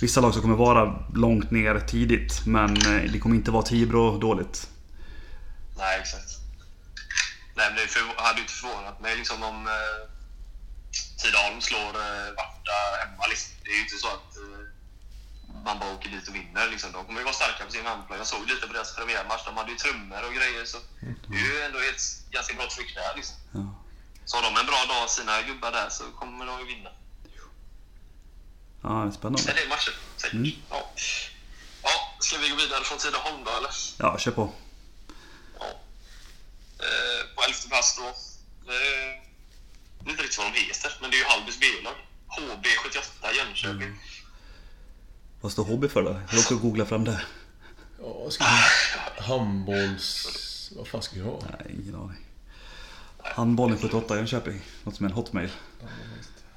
Vissa 0.00 0.20
lag 0.20 0.32
som 0.32 0.42
kommer 0.42 0.56
vara 0.56 1.04
långt 1.14 1.50
ner 1.50 1.78
tidigt, 1.80 2.46
men 2.46 2.70
eh, 2.76 3.12
det 3.12 3.18
kommer 3.18 3.36
inte 3.36 3.50
vara 3.50 3.62
Tibro 3.62 4.18
dåligt. 4.18 4.68
Nej, 5.78 6.00
exakt. 6.00 6.30
Nej, 7.56 7.66
men 7.68 7.76
det 7.76 7.88
för, 7.94 8.00
hade 8.16 8.38
ju 8.38 8.42
inte 8.42 8.52
förvånat 8.52 9.00
mig 9.00 9.16
liksom, 9.16 9.42
om 9.42 9.66
eh, 9.66 9.98
Tidaholm 11.22 11.60
slår 11.60 11.92
eh, 12.04 12.28
Varta 12.38 12.76
hemma. 13.00 13.24
Liksom. 13.30 13.50
Det 13.64 13.70
är 13.70 13.74
ju 13.74 13.82
inte 13.88 13.98
så 14.04 14.08
att 14.16 14.30
eh, 14.42 14.51
man 15.64 15.78
bara 15.78 15.94
åker 15.94 16.08
dit 16.10 16.28
och 16.28 16.34
vinner. 16.34 16.68
Liksom. 16.70 16.92
De 16.92 17.04
kommer 17.06 17.18
ju 17.20 17.24
vara 17.24 17.34
starka 17.34 17.64
på 17.64 17.72
sin 17.72 17.86
hemmaplan. 17.86 18.18
Jag 18.18 18.26
såg 18.26 18.48
lite 18.48 18.66
på 18.66 18.72
deras 18.72 18.94
premiärmatch. 18.96 19.44
De 19.44 19.56
hade 19.56 19.70
ju 19.70 19.76
trummor 19.76 20.22
och 20.26 20.34
grejer. 20.34 20.64
Så 20.64 20.78
det 21.28 21.36
är 21.36 21.40
ju 21.54 21.60
ändå 21.62 21.78
ett 21.78 22.02
ganska 22.30 22.54
bra 22.54 22.66
tryck 22.68 22.94
där. 22.94 23.12
Liksom. 23.16 23.36
Ja. 23.54 23.78
Så 24.24 24.36
har 24.36 24.42
de 24.42 24.56
en 24.60 24.66
bra 24.66 24.84
dag, 24.88 25.10
sina 25.10 25.42
gubbar 25.42 25.72
där, 25.72 25.88
så 25.90 26.04
kommer 26.04 26.46
de 26.46 26.58
ju 26.60 26.66
vinna. 26.66 26.90
Ja, 28.82 28.88
det 28.88 28.94
är 28.94 29.02
En 29.02 29.12
spännande. 29.12 29.52
del 29.52 29.68
matcher, 29.68 29.92
säkert. 30.16 30.54
Ja. 30.70 30.90
ja, 31.82 31.90
ska 32.20 32.38
vi 32.38 32.48
gå 32.48 32.56
vidare 32.56 32.84
från 32.84 32.98
Tidaholm 32.98 33.44
då, 33.44 33.50
eller? 33.50 33.70
Ja, 33.98 34.18
kör 34.18 34.30
på. 34.32 34.52
Ja. 35.58 35.66
Eh, 36.78 37.34
på 37.36 37.42
elfte 37.42 37.68
plats 37.68 37.96
då. 37.96 38.02
Eh, 38.72 39.22
jag 39.98 40.04
vet 40.04 40.10
inte 40.10 40.22
riktigt 40.22 40.38
vad 40.38 40.52
de 40.52 40.58
heter, 40.60 40.92
men 41.00 41.10
det 41.10 41.16
är 41.16 41.18
ju 41.18 41.24
Hallbys 41.24 41.58
B-lag. 41.60 41.94
HB78 42.28 43.32
Jönköping. 43.36 44.00
Vad 45.42 45.52
står 45.52 45.64
HB 45.64 45.90
för 45.90 46.02
då? 46.02 46.10
Jag 46.10 46.30
vill 46.30 46.38
också 46.38 46.56
googla 46.56 46.86
fram 46.86 47.04
det. 47.04 47.22
Ja, 48.02 48.12
vad 48.24 48.32
ska 48.32 48.44
vi... 48.44 49.22
Handbolls... 49.22 50.72
Vad 50.76 50.88
fan 50.88 51.02
ska 51.02 51.14
vi 51.16 51.22
ha? 51.22 51.38
Nej, 51.50 51.76
ingen 51.78 51.94
aning. 51.94 52.26
Handbollen 53.22 53.78
78 53.78 54.16
Jönköping. 54.16 54.60
Något 54.84 54.96
som 54.96 55.06
är 55.06 55.10
en 55.10 55.14
hotmail. 55.14 55.50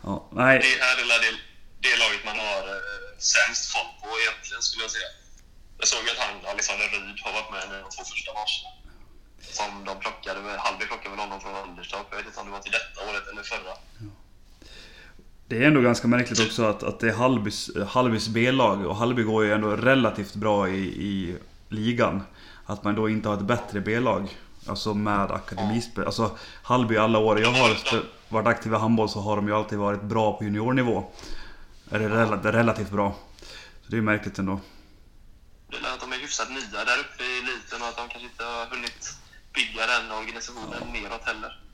Ja, 0.04 0.30
nej. 0.32 0.60
Det 0.60 0.86
här 0.86 0.98
är 1.04 1.22
det, 1.26 1.38
det 1.86 1.96
laget 2.04 2.26
man 2.26 2.38
har 2.46 2.62
eh, 2.74 3.18
sämst 3.34 3.64
fart 3.72 3.94
på 4.02 4.10
egentligen, 4.24 4.62
skulle 4.62 4.84
jag 4.84 4.92
säga. 4.98 5.10
Jag 5.80 5.88
såg 5.88 6.04
att 6.12 6.20
han, 6.24 6.34
Alexander 6.54 6.88
Ryd, 6.94 7.20
har 7.26 7.34
varit 7.38 7.52
med 7.56 7.64
i 7.78 7.82
de 7.84 7.90
två 7.96 8.04
första 8.14 8.32
matcherna. 8.40 8.70
Som 9.60 9.72
de 9.88 9.94
plockade, 10.04 10.40
Hallby 10.66 10.86
plockade 10.86 11.10
väl 11.10 11.20
honom 11.26 11.40
från 11.42 11.56
Anderstorp. 11.56 12.08
Jag 12.12 12.18
vet 12.18 12.28
inte 12.28 12.40
om 12.40 12.48
det 12.48 12.56
var 12.58 12.64
till 12.66 12.78
detta 12.80 12.98
året 13.10 13.26
eller 13.32 13.44
förra. 13.54 13.74
Det 15.48 15.64
är 15.64 15.68
ändå 15.68 15.82
ganska 15.82 16.08
märkligt 16.08 16.40
också 16.40 16.64
att, 16.64 16.84
att 16.84 17.00
det 17.00 17.10
är 17.10 17.14
Hallbys, 17.14 17.70
Hallbys 17.88 18.28
B-lag 18.28 18.86
och 18.86 18.96
Hallby 18.96 19.24
går 19.24 19.46
ju 19.46 19.54
ändå 19.54 19.76
relativt 19.76 20.36
bra 20.36 20.70
i, 20.70 20.80
i 20.84 21.38
ligan. 21.70 22.22
Att 22.66 22.84
man 22.84 22.96
då 22.96 23.10
inte 23.10 23.30
har 23.30 23.36
ett 23.36 23.42
bättre 23.42 23.82
B-lag. 23.82 24.38
Alltså 24.68 24.94
med 24.94 25.32
akademispel. 25.32 26.06
Alltså 26.06 26.38
Hallby 26.64 26.98
alla 26.98 27.20
år 27.20 27.40
jag 27.42 27.52
har 27.52 27.78
varit 28.30 28.48
aktiv 28.48 28.74
i 28.74 28.76
handboll 28.76 29.10
så 29.10 29.20
har 29.22 29.36
de 29.36 29.48
ju 29.48 29.54
alltid 29.56 29.78
varit 29.78 30.02
bra 30.02 30.38
på 30.38 30.44
juniornivå. 30.44 31.12
Eller 31.92 32.10
rela- 32.10 32.52
relativt 32.52 32.90
bra. 32.92 33.16
Så 33.82 33.92
det 33.92 33.98
är 33.98 34.02
märkligt 34.02 34.40
ändå. 34.40 34.60
Att 35.94 36.00
de 36.02 36.14
är 36.14 36.18
hyfsat 36.18 36.50
nya 36.50 36.86
där 36.86 37.00
uppe 37.00 37.24
i 37.24 37.40
eliten 37.40 37.82
och 37.82 37.88
att 37.88 37.98
de 37.98 38.10
kanske 38.10 38.28
inte 38.30 38.44
har 38.44 38.66
hunnit 38.66 39.14
bygga 39.54 39.88
den 39.88 40.12
organisationen 40.20 40.94
neråt 40.94 41.22
heller. 41.26 41.65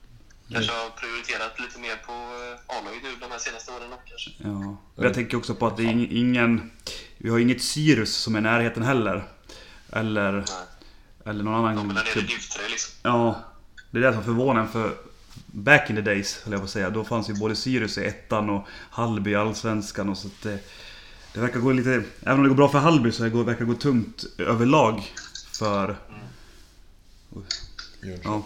Kanske 0.54 0.72
har 0.72 0.90
prioriterat 0.90 1.60
lite 1.60 1.80
mer 1.80 1.96
på 1.96 2.12
eh, 2.12 2.78
A-laget 2.78 3.04
nu 3.04 3.10
de 3.22 3.32
här 3.32 3.40
senaste 3.40 3.72
åren 3.72 3.90
kanske. 4.10 4.32
Ja. 4.38 4.78
Men 4.96 5.06
Jag 5.06 5.14
tänker 5.14 5.38
också 5.38 5.56
på 5.56 5.68
att 5.68 5.78
det 5.78 5.84
är 5.84 5.88
ing- 5.88 6.08
ingen... 6.12 6.72
Vi 7.18 7.30
har 7.30 7.40
inget 7.40 7.62
Sirius 7.64 8.16
som 8.16 8.36
är 8.36 8.40
i 8.40 8.42
närheten 8.42 8.84
heller. 8.84 9.24
Eller, 9.92 10.32
Nej. 10.32 10.44
eller 11.26 11.44
någon 11.44 11.56
annan 11.56 11.76
De 11.76 11.90
är 11.90 11.94
nere 11.94 12.10
i 12.10 12.12
klubb. 12.12 12.28
div 12.28 12.38
3 12.38 12.62
liksom. 12.70 12.94
Ja, 13.04 13.44
det 13.92 13.98
är 13.98 14.02
det 14.02 14.14
som 14.14 14.24
förvånar 14.24 14.66
för 14.68 14.96
Back 15.54 15.90
in 15.90 15.96
the 15.96 16.02
days, 16.02 16.42
höll 16.44 16.52
jag 16.52 16.62
på 16.62 16.66
att 16.66 16.72
säga. 16.72 16.90
Då 16.90 17.04
fanns 17.04 17.30
ju 17.30 17.34
både 17.34 17.56
Sirius 17.56 17.98
i 17.98 18.06
ettan 18.06 18.50
och 18.50 18.68
Hallby 18.90 19.32
i 19.32 19.36
Allsvenskan 19.36 20.10
och 20.10 20.18
så 20.18 20.28
att 20.28 20.42
det, 20.42 20.60
det 21.34 21.40
verkar 21.40 21.60
gå 21.60 21.72
lite... 21.72 22.04
Även 22.22 22.38
om 22.38 22.44
det 22.44 22.50
går 22.50 22.56
bra 22.56 22.70
för 22.70 22.80
Hallby 22.80 23.12
så 23.12 23.24
det 23.24 23.30
verkar 23.30 23.60
det 23.60 23.66
gå 23.66 23.74
tungt 23.80 24.26
överlag 24.38 25.04
för... 25.60 25.98
Jönköping. 28.04 28.32
Ja, 28.32 28.46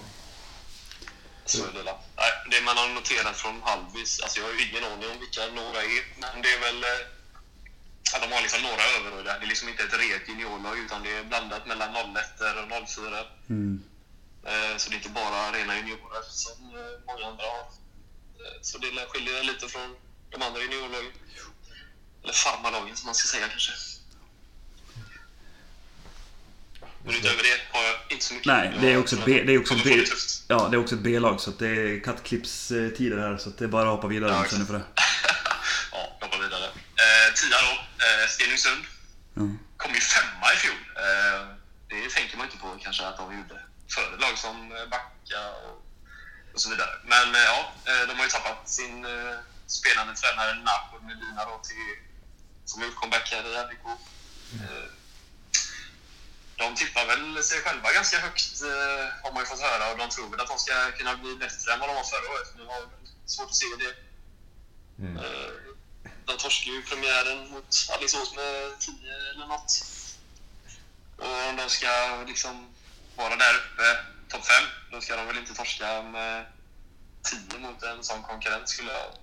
Så 1.46 1.66
är 1.66 1.72
det 1.74 1.84
där. 1.84 1.98
Nej, 2.18 2.32
det 2.52 2.62
man 2.62 2.78
har 2.78 2.90
noterat 2.90 3.38
från 3.38 3.62
Hallbys, 3.64 4.20
alltså 4.22 4.40
jag 4.40 4.46
har 4.48 4.54
ju 4.54 4.70
ingen 4.70 4.84
aning 4.84 5.10
om 5.12 5.20
vilka 5.20 5.48
några 5.48 5.80
är, 5.84 6.04
men 6.22 6.42
det 6.42 6.50
är 6.54 6.60
väl 6.60 6.84
eh, 6.84 7.08
att 8.14 8.22
de 8.22 8.32
har 8.32 8.42
liksom 8.42 8.62
några 8.62 8.84
överröda. 8.98 9.40
Det 9.40 9.46
är 9.46 9.50
liksom 9.50 9.70
inte 9.70 9.84
ett 9.84 9.94
rent 10.00 10.28
juniorlag 10.30 10.78
utan 10.80 11.04
det 11.04 11.12
är 11.12 11.24
blandat 11.24 11.66
mellan 11.68 11.96
01 11.96 12.82
och 12.82 12.90
04. 12.90 13.26
mm. 13.50 13.84
Eh, 14.46 14.78
Så 14.78 14.90
det 14.90 14.96
är 14.96 14.98
inte 14.98 15.10
bara 15.10 15.52
rena 15.52 15.76
juniorer 15.78 16.24
som 16.30 16.58
eh, 16.80 17.06
många 17.08 17.26
andra 17.28 17.46
har. 17.46 17.66
Så 18.62 18.78
det 18.78 19.06
skiljer 19.10 19.44
lite 19.44 19.68
från 19.68 19.96
de 20.32 20.42
andra 20.42 20.62
juniorlagen. 20.62 21.12
Eller 22.24 22.34
farmarlagen 22.34 22.98
som 22.98 23.06
man 23.06 23.16
ska 23.16 23.28
säga 23.28 23.48
kanske. 23.50 23.72
Men 27.06 27.15
utöver 27.15 27.44
det 27.44 27.78
har 27.78 27.84
jag 27.84 27.96
inte 28.10 28.26
så 28.26 28.34
mycket. 28.34 28.48
Nej, 28.48 28.74
det 28.82 28.91
är 28.94 28.98
också 28.98 29.15
B... 29.26 29.44
Det 29.46 29.54
är 29.54 29.60
också 29.60 29.76
B 29.84 30.06
ja, 30.48 30.68
det 30.72 30.78
är 30.78 30.82
också 30.82 30.96
ett 30.96 31.02
B-lag 31.02 31.41
så 31.41 31.52
det 31.52 31.68
är 31.68 32.04
kattklippstider 32.04 33.18
här 33.18 33.38
så 33.38 33.50
det 33.50 33.63
är 33.63 33.68
bara 33.68 33.89
att 33.89 33.96
hoppa 33.96 34.08
vidare 34.08 34.32
Ja, 34.32 34.44
för 34.44 34.74
det. 34.74 34.84
Ja, 35.91 36.18
hoppa 36.22 36.38
vidare. 36.38 36.65
Eh, 37.04 37.28
tia 37.36 37.58
då. 37.68 37.74
Eh, 38.06 38.28
Stenungsund. 38.30 38.84
Ja. 39.34 39.41
kom 39.78 39.94
ju 39.94 40.02
femma 40.15 40.48
i 40.54 40.58
fjol. 40.63 40.82
Eh, 41.06 41.41
det 41.89 42.10
tänker 42.10 42.38
man 42.38 42.46
inte 42.46 42.58
på 42.58 42.78
kanske 42.84 43.08
att 43.08 43.18
de 43.18 43.38
gjorde 43.38 43.58
före 43.96 44.18
lag 44.24 44.38
som 44.38 44.56
eh, 44.72 44.86
Backa 44.94 45.41
och, 45.65 45.76
och 46.54 46.62
så 46.62 46.70
vidare. 46.70 46.94
Men 47.13 47.36
eh, 47.36 47.41
ja, 47.52 47.60
eh, 47.89 48.08
de 48.08 48.13
har 48.18 48.24
ju 48.24 48.30
tappat 48.30 48.70
sin 48.70 49.06
eh, 49.06 49.36
spelande 49.68 50.13
tränare 50.15 50.54
Napo 50.56 50.96
Medina 51.08 51.46
då 51.46 51.56
till, 51.70 51.89
som 52.65 52.82
har 52.82 52.88
gjort 52.88 52.96
comeback 53.02 53.32
här 53.32 53.44
i 53.50 53.54
RIK. 53.72 53.86
Eh, 54.63 54.88
de 56.58 56.76
tippar 56.76 57.06
väl 57.06 57.44
sig 57.44 57.60
själva 57.62 57.94
ganska 57.94 58.20
högt 58.20 58.62
eh, 58.62 59.06
har 59.24 59.32
man 59.32 59.44
ju 59.44 59.46
fått 59.46 59.62
höra 59.62 59.91
och 59.91 59.98
de 59.98 60.10
tror 60.10 60.30
väl 60.30 60.39
att 60.39 60.48
de 60.48 60.60
ska 60.60 60.91
kunna 60.91 61.18
bli 61.18 61.36
bättre 61.36 61.74
än 61.74 61.80
vad 61.80 61.89
de 61.89 61.96
var 61.96 62.04
förra 62.04 62.32
året. 62.34 62.50
Nu 62.58 62.65
har 62.65 62.80
väl 62.80 62.89
svårt 63.26 63.50
att 63.50 63.56
se 63.56 63.65
det. 63.80 63.94
Mm. 65.04 65.18
Eh, 65.18 65.52
de 66.26 66.38
torskade 66.38 66.76
ju 66.76 66.82
premiären 66.82 67.50
mot 67.50 67.88
Alingsås 67.94 68.36
med 68.36 68.80
10 68.80 68.96
eller 69.34 69.48
något. 69.48 69.72
Och 71.18 71.50
om 71.50 71.56
de 71.56 71.70
ska 71.70 72.24
liksom 72.28 72.74
vara 73.15 73.36
där 73.36 73.56
uppe, 73.56 74.06
topp 74.30 74.46
5, 74.46 74.63
då 74.91 75.02
ska 75.02 75.15
de 75.15 75.28
väl 75.28 75.38
inte 75.38 75.54
torska 75.54 76.02
med 76.02 76.46
10 77.24 77.60
mot 77.60 77.84
en 77.84 78.04
sån 78.04 78.24
konkurrent 78.24 78.70
skulle 78.70 78.91
jag 78.91 79.13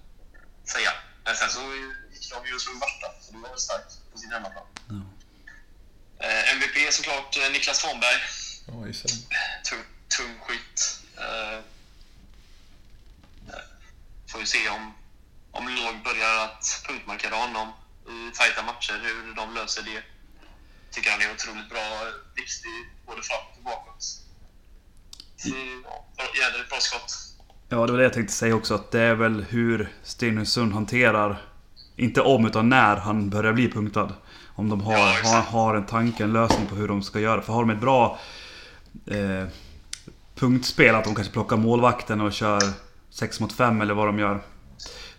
säga. 0.64 0.92
Men 1.24 1.36
sen 1.36 1.50
så 1.50 1.60
gick 2.12 2.30
de 2.30 2.46
ju 2.46 2.54
och 2.54 2.60
slog 2.60 2.80
Varta, 2.80 3.08
så 3.20 3.32
det 3.32 3.38
var 3.38 3.48
väl 3.48 3.58
starkt 3.58 4.12
på 4.12 4.18
sin 4.18 4.32
hemmaplan. 4.32 4.66
Eh, 6.22 6.52
MVP 6.56 6.76
är 6.88 6.90
såklart 6.90 7.36
eh, 7.36 7.52
Niklas 7.52 7.84
gissar 8.86 9.08
det. 9.08 9.68
Tung, 9.70 9.84
tung 10.16 10.34
skit. 10.40 11.00
Eh, 11.16 11.58
får 14.32 14.40
ju 14.40 14.46
se 14.46 14.68
om, 14.68 14.94
om 15.52 15.68
lag 15.76 15.94
börjar 16.04 16.44
att 16.44 16.84
punktmarkera 16.88 17.34
honom 17.34 17.68
i 18.08 18.36
tajta 18.36 18.62
matcher, 18.62 19.00
hur 19.02 19.34
de 19.34 19.54
löser 19.54 19.82
det. 19.82 20.02
Tycker 20.90 21.10
han 21.10 21.20
är 21.22 21.32
otroligt 21.34 21.68
bra, 21.70 21.80
viktig 22.34 22.70
både 23.06 23.22
framåt 23.22 23.56
och 23.58 23.62
bakåt. 23.64 24.04
Bra- 26.16 26.32
jädrigt 26.42 26.68
bra 26.68 26.78
skott. 26.80 27.14
Ja, 27.68 27.86
det 27.86 27.92
var 27.92 27.98
det 27.98 28.04
jag 28.04 28.12
tänkte 28.12 28.34
säga 28.34 28.54
också. 28.54 28.74
Att 28.74 28.90
det 28.90 29.00
är 29.00 29.14
väl 29.14 29.42
hur 29.44 29.92
Stenungsund 30.02 30.72
hanterar, 30.72 31.42
inte 31.96 32.20
om 32.20 32.46
utan 32.46 32.68
när 32.68 32.96
han 32.96 33.30
börjar 33.30 33.52
bli 33.52 33.70
punktad. 33.70 34.12
Om 34.54 34.68
de 34.68 34.80
har, 34.80 34.92
Ja, 34.92 35.20
har, 35.24 35.42
har 35.42 35.74
en 35.74 35.86
tanke, 35.86 36.24
en 36.24 36.32
lösning 36.32 36.66
på 36.66 36.74
hur 36.74 36.88
de 36.88 37.02
ska 37.02 37.20
göra. 37.20 37.42
För 37.42 37.52
har 37.52 37.60
de 37.60 37.70
ett 37.70 37.80
bra 37.80 38.18
eh, 39.06 39.46
punktspel, 40.34 40.94
att 40.94 41.04
de 41.04 41.14
kanske 41.14 41.32
plockar 41.32 41.56
målvakten 41.56 42.20
och 42.20 42.32
kör 42.32 42.62
6 43.10 43.40
mot 43.40 43.52
5 43.52 43.80
eller 43.80 43.94
vad 43.94 44.06
de 44.06 44.18
gör. 44.18 44.40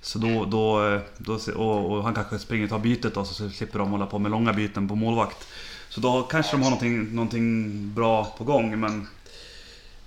Så 0.02 0.19
då, 0.19 0.46
då, 0.46 0.88
eh, 0.88 1.02
då 1.17 1.39
och, 1.56 1.91
och 1.91 2.04
han 2.04 2.13
kanske 2.13 2.39
springer 2.39 2.63
och 2.63 2.69
tar 2.69 2.80
bytet 2.80 3.13
då, 3.13 3.26
så 3.26 3.50
slipper 3.50 3.80
de 3.80 3.91
hålla 3.91 4.06
på 4.06 4.19
med 4.19 4.32
långa 4.32 4.54
byten 4.54 4.88
på 4.88 4.96
målvakt. 4.96 5.48
Så 5.89 6.02
då 6.02 6.24
kanske 6.24 6.52
de 6.52 6.63
har 6.63 6.69
någonting, 6.69 7.15
någonting 7.15 7.93
bra 7.93 8.36
på 8.38 8.43
gång, 8.43 8.80
men 8.80 9.08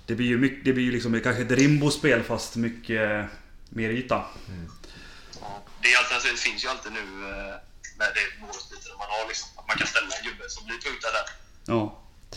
det 0.05 0.15
blir 0.15 0.27
ju 0.27 0.37
mycket, 0.37 0.65
det 0.65 0.73
blir 0.73 0.83
ju 0.83 0.91
liksom 0.91 1.21
kanske 1.21 1.41
ett 1.41 1.51
rimbo-spel 1.51 2.23
fast 2.23 2.55
mycket 2.55 3.25
mer 3.69 3.89
yta. 3.89 4.15
Ja, 5.41 5.63
det, 5.81 5.87
är 5.87 5.97
alltid, 5.97 6.15
alltså, 6.15 6.29
det 6.31 6.37
finns 6.37 6.65
ju 6.65 6.69
alltid 6.69 6.91
nu 6.91 7.29
eh, 7.29 7.55
när 7.99 8.13
det 8.13 8.21
är 8.25 8.29
målsbyten 8.41 8.97
man 8.97 9.09
har 9.15 9.27
liksom, 9.27 9.47
att 9.57 9.67
man 9.67 9.77
kan 9.77 9.87
ställa 9.87 10.15
en 10.15 10.23
gubbe 10.27 10.49
som 10.49 10.65
blir 10.65 10.79
punktad 10.85 11.11
där. 11.11 11.27
Ja. 11.73 11.81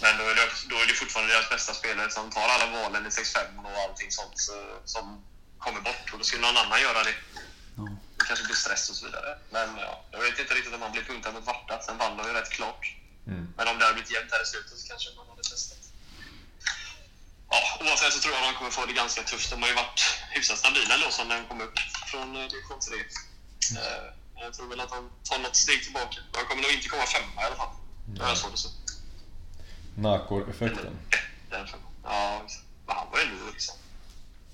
Men 0.03 0.13
då 0.19 0.25
är, 0.25 0.35
det, 0.35 0.47
då 0.71 0.77
är 0.83 0.87
det 0.87 0.95
fortfarande 0.95 1.33
deras 1.35 1.51
bästa 1.51 1.75
spelare 1.75 2.11
som 2.11 2.31
tar 2.31 2.49
alla 2.49 2.67
valen 2.67 3.07
i 3.07 3.09
6-5 3.09 3.65
och 3.65 3.79
allting 3.85 4.11
sånt 4.11 4.39
så, 4.47 4.57
som 4.85 5.25
kommer 5.59 5.81
bort. 5.81 6.07
Och 6.13 6.19
då 6.19 6.25
skulle 6.25 6.43
någon 6.47 6.57
annan 6.57 6.81
göra 6.81 7.03
det. 7.09 7.15
Ja. 7.77 7.85
Det 8.19 8.25
kanske 8.25 8.45
blir 8.45 8.57
stress 8.57 8.91
och 8.91 8.97
så 8.97 9.05
vidare. 9.07 9.39
Men 9.51 9.69
ja, 9.77 10.05
jag 10.11 10.21
vet 10.21 10.39
inte 10.39 10.55
riktigt 10.55 10.75
om 10.75 10.83
han 10.83 10.93
blir 10.93 11.03
punktad 11.03 11.33
mot 11.33 11.47
Varta. 11.47 11.83
Sen 11.83 11.99
vann 11.99 12.17
de 12.17 12.27
ju 12.27 12.33
rätt 12.33 12.51
klart. 12.51 12.95
Mm. 13.27 13.55
Men 13.57 13.69
om 13.69 13.79
det 13.79 13.85
hade 13.85 13.95
blivit 13.95 14.13
jämnt 14.13 14.33
här 14.33 14.43
i 14.43 14.47
slutet 14.47 14.79
så 14.79 14.89
kanske 14.89 15.09
man 15.17 15.29
hade 15.29 15.43
testat. 15.43 15.79
Ja, 17.51 17.61
oavsett 17.81 18.13
så 18.13 18.21
tror 18.21 18.35
jag 18.35 18.43
att 18.43 18.49
de 18.53 18.59
kommer 18.59 18.71
få 18.71 18.87
det 18.87 18.93
ganska 18.93 19.23
tufft. 19.23 19.51
De 19.51 19.63
har 19.63 19.69
ju 19.69 19.75
varit 19.75 20.01
hyfsat 20.31 20.59
stabila 20.59 20.97
då 21.05 21.11
som 21.11 21.29
när 21.29 21.37
de 21.37 21.49
kom 21.49 21.61
upp 21.61 21.79
från 22.11 22.37
eh, 22.37 22.49
division 22.49 22.81
3. 22.81 22.97
Eh, 23.79 24.20
Jag 24.43 24.55
tror 24.55 24.69
väl 24.69 24.81
att 24.81 24.89
de 24.89 25.11
tar 25.23 25.39
något 25.39 25.57
steg 25.57 25.85
tillbaka. 25.85 26.17
De 26.33 26.39
kommer 26.49 26.63
nog 26.63 26.73
inte 26.73 26.89
komma 26.89 27.03
femma 27.03 27.43
i 27.43 27.45
alla 27.45 27.57
fall. 27.57 27.69
Det 28.07 28.23
har 28.23 28.29
jag 28.29 28.39
svårt 28.39 28.53
att 28.53 28.59
se. 28.59 28.69
Nakor-effekten. 29.95 30.93
Ja, 31.51 32.43
men 32.87 32.97
han 32.97 33.07
var 33.11 33.19
ju 33.19 33.25
ändå 33.25 33.53
liksom... 33.53 33.75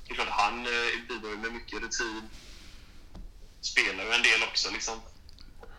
Det 0.07 0.13
är 0.13 0.15
klart, 0.15 0.29
han 0.31 0.59
eh, 0.61 1.09
bidrar 1.09 1.31
ju 1.31 1.37
med 1.37 1.53
mycket 1.53 1.83
rutin. 1.83 2.23
Spelar 3.61 4.05
ju 4.05 4.13
en 4.13 4.23
del 4.23 4.43
också 4.49 4.71
liksom. 4.73 4.95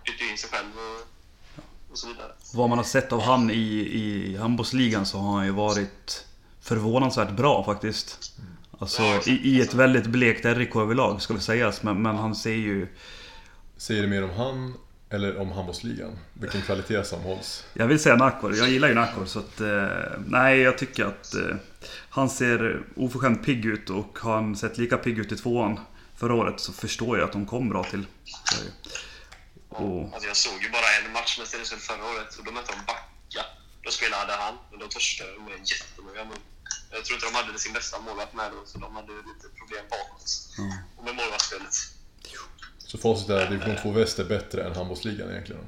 Byter 0.06 0.32
in 0.32 0.38
sig 0.38 0.50
själv 0.50 0.72
och, 0.78 1.92
och 1.92 1.98
så 1.98 2.08
vidare. 2.08 2.32
Vad 2.54 2.70
man 2.70 2.78
har 2.78 2.86
sett 2.86 3.12
av 3.12 3.22
han 3.22 3.52
i, 3.52 3.54
i 4.02 4.38
handbollsligan 4.38 5.06
så 5.06 5.18
har 5.18 5.38
han 5.38 5.46
ju 5.46 5.52
varit 5.52 6.26
förvånansvärt 6.62 7.32
bra 7.32 7.64
faktiskt. 7.64 8.32
Alltså 8.80 9.04
i, 9.04 9.32
i 9.32 9.62
ett 9.62 9.74
väldigt 9.74 10.06
blekt 10.06 10.46
RIK 10.46 10.76
överlag 10.76 11.22
skulle 11.22 11.40
sägas. 11.40 11.84
Men, 11.84 12.02
men 12.02 12.16
han 12.16 12.36
ser 12.36 12.54
ju... 12.54 12.88
Säger 13.78 14.02
det 14.02 14.08
mer 14.08 14.24
om 14.24 14.30
han 14.30 14.74
eller 15.10 15.38
om 15.40 15.52
handbollsligan? 15.52 16.20
Vilken 16.34 16.62
kvalitet 16.62 17.04
som 17.04 17.22
hålls? 17.22 17.64
Jag 17.74 17.88
vill 17.88 18.00
säga 18.00 18.16
Nakor. 18.16 18.56
Jag 18.56 18.70
gillar 18.70 18.88
ju 18.88 18.94
Nakor 18.94 19.26
så 19.26 19.40
att... 19.40 19.62
Eh, 19.62 19.88
nej, 20.28 20.60
jag 20.60 20.78
tycker 20.78 21.06
att 21.06 21.34
eh, 21.36 21.56
han 22.10 22.30
ser 22.30 22.84
oförskämt 22.96 23.46
pigg 23.46 23.66
ut 23.66 23.90
och 23.90 24.20
har 24.20 24.34
han 24.36 24.56
sett 24.56 24.78
lika 24.78 24.98
pigg 24.98 25.20
ut 25.20 25.32
i 25.32 25.36
tvåan 25.36 25.80
förra 26.16 26.34
året 26.34 26.60
så 26.60 26.74
förstår 26.74 27.18
jag 27.18 27.26
att 27.26 27.32
de 27.32 27.46
kom 27.46 27.70
bra 27.70 27.84
till 27.84 28.06
Sverige. 28.52 28.72
Och, 29.70 30.04
Alltså 30.14 30.28
jag 30.28 30.36
såg 30.38 30.64
ju 30.64 30.70
bara 30.70 30.90
en 31.06 31.12
match 31.14 31.38
med 31.40 31.48
Stenungsund 31.48 31.82
förra 31.82 32.04
året 32.12 32.36
och 32.40 32.46
då 32.46 32.52
mötte 32.52 32.72
de 32.72 32.80
Backa. 32.88 33.44
Då 33.84 33.92
spelade 33.92 34.34
han, 34.34 34.54
men 34.72 34.80
då 34.80 34.88
torskade 34.88 35.32
de 35.34 35.44
med 35.44 35.60
jättemånga 35.74 36.24
mål. 36.24 36.38
Jag 36.92 37.06
tror 37.06 37.16
inte 37.16 37.28
de 37.30 37.36
hade 37.36 37.60
sin 37.60 37.74
bästa 37.74 38.00
målvakt 38.00 38.34
med 38.34 38.52
då, 38.52 38.60
så 38.66 38.78
de 38.80 38.96
hade 38.96 39.14
lite 39.32 39.48
problem 39.60 39.84
bakåt. 39.90 40.28
ja. 40.58 40.64
Och 40.98 41.04
med 41.06 41.16
målvaktsspelet. 41.16 41.76
Så 42.88 42.98
facit 42.98 43.30
är 43.30 43.44
att 43.44 43.50
division 43.50 43.78
2 43.82 43.92
väst 43.92 44.20
är 44.20 44.24
bättre 44.24 44.64
än 44.64 44.76
handbollsligan 44.76 45.32
egentligen? 45.32 45.62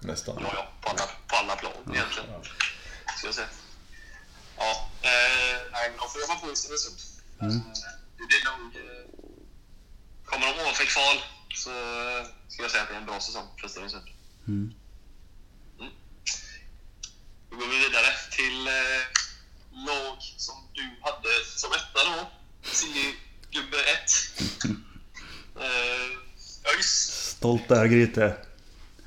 Nästan. 0.00 0.38
Ja, 0.42 0.50
ja, 0.54 0.72
på 0.80 0.88
alla, 0.90 1.02
på 1.26 1.36
alla 1.36 1.56
plan 1.56 1.72
egentligen. 1.94 2.28
Ska 3.18 3.26
jag 3.26 3.34
säga. 3.34 3.48
Ja, 4.56 4.90
eh, 5.02 5.58
nej, 5.72 5.92
de 5.98 6.08
får 6.10 6.20
jobba 6.20 6.34
på 6.34 6.52
i 6.52 6.56
Stenungsund. 6.56 6.98
Mm. 7.40 7.56
Eh, 7.56 7.62
Det 8.18 8.26
blir 8.30 8.44
nog... 8.50 8.76
Eh, 8.76 9.04
kommer 10.24 10.46
de 10.46 10.60
ovanför 10.62 10.84
kval 10.84 11.16
så 11.54 11.70
eh, 11.70 12.26
ska 12.48 12.62
jag 12.62 12.70
säga 12.70 12.82
att 12.82 12.88
det 12.88 12.94
är 12.94 12.98
en 12.98 13.06
bra 13.06 13.20
säsong 13.20 13.46
för 13.60 13.68
Stenungsund. 13.68 14.08
Mm. 14.48 14.74
Då 17.50 17.56
går 17.56 17.66
vi 17.66 17.78
vidare 17.78 18.10
till 18.30 18.66
eh, 18.66 19.02
lag 19.86 20.16
som 20.36 20.54
du 20.72 20.82
hade 21.02 21.28
som 21.56 21.70
etta 21.72 22.00
då. 22.10 22.30
Silly-gubbe 22.62 23.76
1. 23.78 24.10
eh, 25.60 26.74
ÖIS. 26.74 26.90
Stolta 27.36 27.74
Örgryte. 27.74 28.36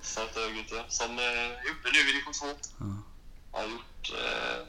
Starta 0.01 0.39
Örgryte. 0.39 0.83
Som 0.89 1.19
eh, 1.19 1.25
är 1.25 1.71
uppe 1.71 1.89
nu 1.93 1.99
i 1.99 2.03
division 2.03 2.33
2. 2.33 2.47
Har 3.51 3.63
gjort... 3.63 4.13
Eh, 4.13 4.59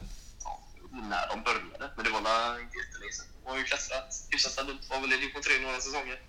ja, 0.44 0.60
när 0.90 1.28
de 1.28 1.42
började, 1.42 1.90
men 1.96 2.04
det 2.04 2.10
var 2.10 2.20
väl 2.20 2.60
jättelänge 2.60 3.12
sedan. 3.12 3.26
De 3.44 3.50
har 3.50 3.58
ju 3.58 3.64
klättrat 3.64 4.26
hyfsat 4.30 4.52
stabilt. 4.52 4.90
Var 4.90 5.00
väl 5.00 5.12
i 5.12 5.16
division 5.16 5.42
3 5.42 5.58
några 5.58 5.80
säsonger. 5.80 6.22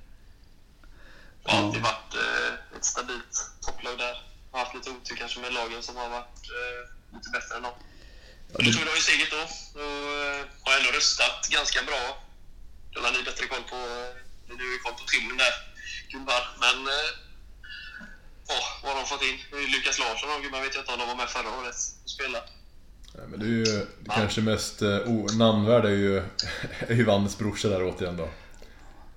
Har 1.43 1.57
alltid 1.63 1.81
varit 1.81 2.13
eh, 2.15 2.77
ett 2.77 2.85
stabilt 2.85 3.33
topplag 3.61 3.97
där. 3.97 4.15
Har 4.51 4.59
haft 4.59 4.75
lite 4.75 4.89
otur 4.89 5.15
kanske 5.15 5.39
med 5.39 5.53
lagen 5.53 5.83
som 5.83 5.95
har 5.95 6.09
varit 6.09 6.41
eh, 6.59 6.81
lite 7.15 7.29
bättre 7.29 7.55
än 7.55 7.63
dem. 7.63 7.73
Ja, 8.51 8.57
det, 8.57 8.73
tog 8.73 8.85
de 8.85 8.95
ju 8.95 9.01
steget 9.01 9.31
då 9.31 9.41
och 9.81 10.13
eh, 10.25 10.45
har 10.63 10.77
ändå 10.77 10.91
röstat 10.91 11.47
ganska 11.49 11.83
bra. 11.83 12.23
Då 12.91 13.01
har 13.01 13.11
ni 13.11 13.23
bättre 13.23 13.47
koll 13.47 13.63
på, 13.63 13.75
eh, 13.75 14.28
du 14.61 14.65
har 14.73 14.79
koll 14.85 14.93
på 15.01 15.05
timmen 15.13 15.37
där, 15.37 15.53
gubbar. 16.11 16.41
Men 16.63 16.77
eh, 16.95 17.09
ja, 18.47 18.59
vad 18.83 18.91
har 18.91 18.99
de 19.01 19.05
fått 19.07 19.23
in? 19.29 19.37
Det 19.51 19.57
är 19.57 19.61
ju 19.61 19.67
Lukas 19.67 19.99
Larsson 19.99 20.29
och 20.35 20.41
gubbar 20.43 20.61
vet 20.61 20.75
jag 20.75 20.81
inte 20.81 20.93
om 20.93 20.99
de 20.99 21.07
var 21.07 21.15
med 21.15 21.29
förra 21.29 21.49
året 21.59 21.75
och 22.03 22.09
spelade. 22.09 22.45
Nej, 23.15 23.27
men 23.29 23.39
det 23.39 23.45
är 23.45 23.49
ju 23.49 23.63
det 23.63 24.11
kanske 24.15 24.41
mest 24.41 24.81
eh, 24.81 24.97
o- 25.13 25.27
namnvärda 25.37 25.89
är 25.89 25.93
ju, 26.07 26.17
är 26.87 26.95
ju 26.95 27.03
Vannes 27.03 27.37
brorsa 27.37 27.67
där 27.69 27.83
återigen 27.89 28.17
då. 28.17 28.29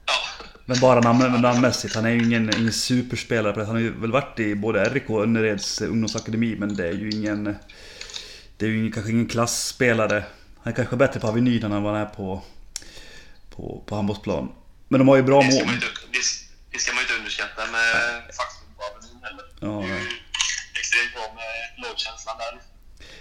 Ja, 0.07 0.47
men 0.65 0.81
bara 0.81 1.01
namn, 1.01 1.41
namnmässigt. 1.43 1.95
Han 1.95 2.07
är 2.07 2.11
ju 2.11 2.23
ingen, 2.25 2.57
ingen 2.61 2.73
superspelare. 2.73 3.65
Han 3.65 3.75
har 3.75 3.81
ju 3.83 4.01
väl 4.01 4.13
varit 4.13 4.39
i 4.41 4.55
både 4.55 4.89
RIK 4.89 5.11
och 5.11 5.23
Önnereds 5.23 5.81
ungdomsakademi. 5.81 6.57
Men 6.59 6.77
det 6.77 6.89
är 6.89 6.93
ju 6.93 7.11
ingen... 7.11 7.57
Det 8.57 8.67
är 8.67 8.71
ju 8.71 8.79
ingen, 8.79 8.93
kanske 8.93 9.13
ingen 9.13 9.29
klassspelare. 9.29 10.25
Han 10.63 10.73
är 10.73 10.77
kanske 10.77 10.97
bättre 10.97 11.21
på 11.21 11.27
Avenyn 11.29 11.65
än 11.65 11.83
vad 11.83 11.93
han 11.93 12.03
är 12.03 12.07
på, 12.07 12.43
på, 13.51 13.83
på 13.87 13.95
handbollsplan. 13.95 14.53
Men 14.93 14.99
de 14.99 15.09
har 15.09 15.17
ju 15.17 15.23
bra 15.23 15.43
det, 15.43 15.51
ska 15.53 15.59
mål. 15.59 15.67
man 15.67 15.75
inte, 15.75 15.87
det, 16.13 16.19
det 16.73 16.79
ska 16.79 16.93
man 16.95 17.03
inte 17.03 17.15
underskatta 17.19 17.63
med 17.73 18.23
faktorn 18.39 18.69
på 18.77 18.83
Avenyn 18.89 19.23
heller. 19.23 19.45
Ja, 19.61 19.89
det 19.89 19.95
är 19.95 20.01
ju 20.01 20.09
extremt 20.81 21.13
bra 21.15 21.27
med 21.35 21.85
lagkänslan 21.85 22.37
där. 22.39 22.61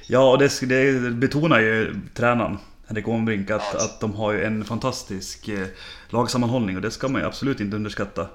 Ja, 0.08 0.32
och 0.32 0.38
det, 0.40 0.60
det 0.62 1.12
betonar 1.12 1.60
ju 1.60 1.96
tränaren 2.16 2.58
Henrik 2.88 3.08
Ånbrink 3.08 3.50
att, 3.52 3.64
Ja. 3.74 3.80
att 3.80 4.00
de 4.00 4.14
har 4.16 4.32
ju 4.34 4.44
en 4.44 4.66
fantastisk 4.66 5.48
eh, 5.48 5.68
lagsammanhållning 6.10 6.76
och 6.76 6.82
det 6.82 6.92
ska 6.92 7.08
man 7.08 7.22
ju 7.22 7.28
absolut 7.28 7.60
inte 7.60 7.76
underskatta. 7.76 8.28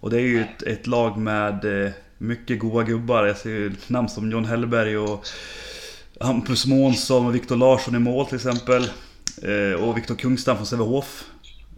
Och 0.00 0.10
det 0.10 0.16
är 0.16 0.20
ju 0.26 0.40
ett, 0.40 0.62
ett 0.62 0.86
lag 0.86 1.16
med 1.18 1.84
eh, 1.86 1.92
mycket 2.18 2.58
goa 2.58 2.82
gubbar. 2.82 3.24
Jag 3.24 3.36
ser 3.36 3.50
ju 3.50 3.72
namn 3.86 4.08
som 4.08 4.30
John 4.30 4.44
Hellberg 4.44 4.98
och 4.98 5.26
Hampus 6.20 6.66
Månsson 6.66 7.26
och 7.26 7.34
Viktor 7.34 7.56
Larsson 7.56 7.94
i 7.94 7.98
mål 7.98 8.26
till 8.26 8.36
exempel. 8.36 8.90
Eh, 9.42 9.82
och 9.82 9.96
Viktor 9.96 10.14
Kungstam 10.14 10.56
från 10.56 10.66
Sävehof. 10.66 11.24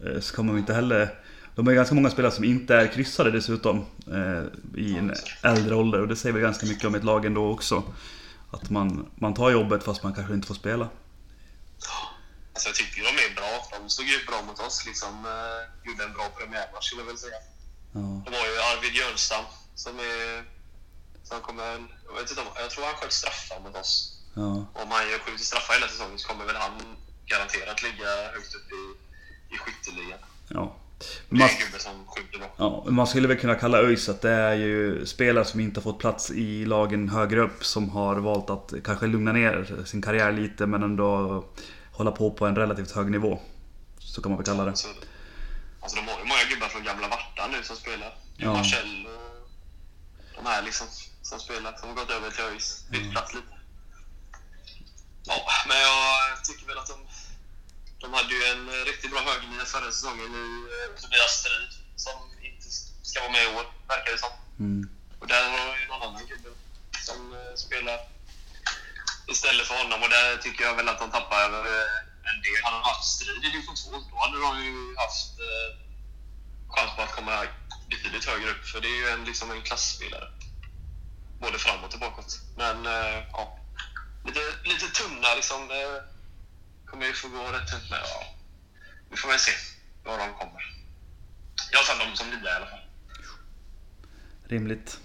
Eh, 0.05 0.21
så 0.21 0.37
kommer 0.37 0.53
vi 0.53 0.59
inte 0.59 0.75
heller... 0.75 1.15
De 1.55 1.69
är 1.69 1.73
ganska 1.73 1.95
många 1.95 2.11
spelare 2.11 2.33
som 2.33 2.45
inte 2.45 2.75
är 2.75 2.87
kryssade 2.87 3.31
dessutom. 3.31 3.87
Eh, 4.07 4.81
I 4.81 4.97
en 4.97 5.15
äldre 5.43 5.75
ålder. 5.75 6.01
Och 6.01 6.09
det 6.09 6.17
säger 6.17 6.33
väl 6.33 6.43
ganska 6.43 6.67
mycket 6.67 6.85
om 6.85 6.95
ett 6.95 7.05
lag 7.05 7.25
ändå 7.25 7.51
också. 7.51 7.83
Att 8.51 8.71
man, 8.71 9.11
man 9.15 9.35
tar 9.35 9.51
jobbet 9.51 9.85
fast 9.85 10.03
man 10.03 10.15
kanske 10.15 10.35
inte 10.35 10.47
får 10.47 10.55
spela. 10.55 10.89
Alltså 12.53 12.69
jag 12.69 12.75
tycker 12.75 13.03
de 13.03 13.09
är 13.09 13.35
bra. 13.35 13.79
De 13.79 13.91
stod 13.91 14.07
ju 14.07 14.27
bra 14.27 14.43
mot 14.43 14.61
oss. 14.67 14.87
Liksom, 14.87 15.13
eh, 15.27 15.89
gjorde 15.89 16.05
en 16.05 16.13
bra 16.13 16.29
premiärmatch 16.39 16.87
skulle 16.87 17.03
jag 17.03 17.07
väl 17.07 17.19
säga. 17.19 17.41
Ja. 17.93 18.23
Det 18.25 18.31
var 18.37 18.45
ju 18.51 18.55
Arvid 18.71 18.95
Jönstam 18.95 19.45
som 19.75 19.99
är... 19.99 20.45
Som 21.23 21.41
kommer, 21.41 21.71
jag, 22.07 22.15
vet 22.21 22.31
inte 22.31 22.43
om, 22.43 22.49
jag 22.55 22.71
tror 22.71 22.85
han 22.85 22.95
sköt 22.95 23.13
straffar 23.13 23.61
mot 23.61 23.77
oss. 23.77 23.93
Ja. 24.35 24.51
Om 24.83 24.89
han 24.91 25.09
gör 25.11 25.19
skjuter 25.19 25.45
straffar 25.45 25.75
hela 25.75 25.89
säsongen 25.89 26.19
så 26.19 26.29
kommer 26.29 26.45
väl 26.45 26.57
han 26.57 26.75
garanterat 27.27 27.83
ligga 27.83 28.11
högt 28.35 28.55
upp 28.59 28.69
i, 28.81 28.83
i 29.51 29.59
skytteligan. 29.59 30.19
ja. 30.49 30.77
Man, 31.29 31.49
ja, 32.57 32.85
man 32.89 33.07
skulle 33.07 33.29
väl 33.29 33.39
kunna 33.39 33.55
kalla 33.55 33.79
ÖIS 33.79 34.09
att 34.09 34.23
det 34.23 34.31
är 34.31 34.55
ju 34.55 35.07
spelare 35.07 35.45
som 35.45 35.61
inte 35.61 35.81
har 35.81 35.83
fått 35.83 35.99
plats 35.99 36.31
i 36.31 36.65
lagen 36.65 37.09
högre 37.09 37.41
upp 37.41 37.65
som 37.65 37.91
har 37.91 38.17
valt 38.17 38.51
att 38.51 38.75
kanske 38.85 39.07
lugna 39.07 39.33
ner 39.33 39.85
sin 39.87 40.03
karriär 40.03 40.33
lite 40.33 40.67
men 40.67 40.83
ändå 40.83 41.45
hålla 41.93 42.11
på 42.11 42.31
på 42.31 42.47
en 42.47 42.57
relativt 42.57 42.91
hög 42.91 43.11
nivå. 43.11 43.41
Så 43.99 44.23
kan 44.23 44.31
man 44.31 44.39
väl 44.39 44.47
kalla 44.47 44.65
det. 44.65 44.71
Alltså, 44.71 44.89
alltså 45.81 45.97
de 45.97 46.09
har 46.09 46.19
ju 46.19 46.25
många 46.25 46.45
gubbar 46.51 46.69
från 46.69 46.85
gamla 46.85 47.09
Varta 47.09 47.47
nu 47.53 47.63
som 47.63 47.77
spelar. 47.77 48.15
Ja. 48.37 48.53
Marcel 48.53 49.07
och 49.07 50.43
de 50.43 50.47
här 50.47 50.63
liksom 50.63 50.87
som 51.23 51.39
spelar. 51.41 51.77
Som 51.77 51.89
har 51.89 51.97
gått 51.97 52.11
över 52.11 52.31
till 52.31 52.45
ÖIS. 52.45 52.87
Bytt 52.91 53.11
plats 53.11 53.35
lite. 53.35 53.47
Ja, 55.25 55.35
men 55.69 55.77
jag 55.77 56.45
tycker 56.45 56.67
väl 56.67 56.79
att 56.79 56.87
de... 56.87 56.99
De 58.17 58.23
hade 58.23 58.35
ju 58.35 58.45
en 58.45 58.85
riktigt 58.85 59.11
bra 59.11 59.21
högernia 59.21 59.65
förra 59.65 59.93
säsongen 59.93 60.31
i 60.45 60.49
eh, 60.75 61.01
Tobias 61.01 61.33
Strid 61.41 61.73
som 61.97 62.17
inte 62.43 62.67
ska 63.03 63.21
vara 63.21 63.33
med 63.33 63.45
i 63.45 63.47
år, 63.47 63.67
verkar 63.89 64.13
det 64.13 64.19
som. 64.19 64.35
Mm. 64.59 64.91
Och 65.21 65.27
där 65.27 65.43
har 65.51 65.79
ju 65.81 65.87
någon 65.89 66.03
annan 66.03 66.27
gubbe 66.27 66.49
som 67.09 67.33
eh, 67.33 67.55
spelar 67.57 67.99
istället 69.27 69.67
för 69.67 69.75
honom. 69.83 70.03
Och 70.03 70.09
där 70.09 70.37
tycker 70.37 70.65
jag 70.65 70.75
väl 70.75 70.89
att 70.89 70.99
de 70.99 71.11
tappar 71.11 71.41
över 71.45 71.59
eh, 71.59 72.31
en 72.31 72.39
del. 72.45 72.63
Hade 72.65 72.77
de 72.77 72.83
haft 72.83 73.05
strid 73.15 73.45
i 73.45 73.51
division 73.51 73.77
2, 73.77 73.91
då 74.11 74.17
hade 74.25 74.39
de 74.47 74.65
ju 74.65 74.97
haft 74.97 75.33
eh, 75.49 75.69
chans 76.75 76.91
på 76.97 77.03
att 77.03 77.17
komma 77.19 77.47
betydligt 77.91 78.25
högre 78.25 78.51
upp. 78.51 78.65
För 78.67 78.81
det 78.81 78.89
är 78.89 78.99
ju 79.03 79.09
en, 79.09 79.25
liksom 79.25 79.51
en 79.51 79.63
klassspelare. 79.63 80.29
Både 81.41 81.59
framåt 81.59 81.95
och 81.95 82.01
bakåt. 82.01 82.41
Men 82.57 82.87
eh, 82.87 83.19
ja, 83.33 83.59
lite, 84.27 84.41
lite 84.65 84.87
tunna 84.87 85.35
liksom. 85.35 85.69
Det 85.69 86.16
kommer 86.87 87.07
ju 87.07 87.13
få 87.13 87.29
gå 87.29 87.43
rätt 87.45 87.75
ut 87.75 87.91
med. 87.91 88.01
Ja. 88.03 88.25
Vi 89.11 89.17
får 89.17 89.29
väl 89.29 89.39
se 89.39 89.53
var 90.05 90.19
de 90.19 90.33
kommer. 90.35 90.75
Jag 91.73 91.85
tar 91.87 92.05
dem 92.07 92.17
som 92.17 92.31
nia 92.31 92.51
i 92.53 92.55
alla 92.57 92.67
fall. 92.67 92.81
Rimligt. 94.49 94.99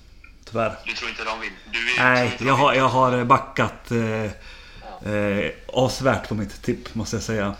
Tyvärr. 0.45 0.75
Du 0.85 0.93
tror 0.93 1.09
inte 1.09 1.23
de 1.23 1.41
är, 1.41 1.51
Nej, 1.97 2.37
jag 2.39 2.53
har, 2.53 2.73
jag 2.73 2.87
har 2.89 3.23
backat 3.23 3.91
eh, 3.91 5.11
eh, 5.13 5.51
avsevärt 5.67 6.27
på 6.27 6.35
mitt 6.35 6.61
tipp 6.63 6.95
måste 6.95 7.15
jag 7.15 7.23
säga. 7.23 7.55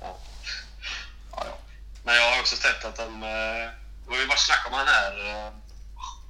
Ja. 0.00 0.18
Ja, 1.32 1.44
ja. 1.46 1.58
Men 2.04 2.14
jag 2.14 2.30
har 2.32 2.40
också 2.40 2.56
sett 2.56 2.84
att 2.84 2.96
de... 2.96 3.14
eh, 3.22 3.28
Det 4.06 4.10
har 4.14 4.20
ju 4.20 4.26
varit 4.26 4.38
snack 4.38 4.66
om 4.68 4.72
han 4.74 4.86
här... 4.86 5.18
eh, 5.28 5.52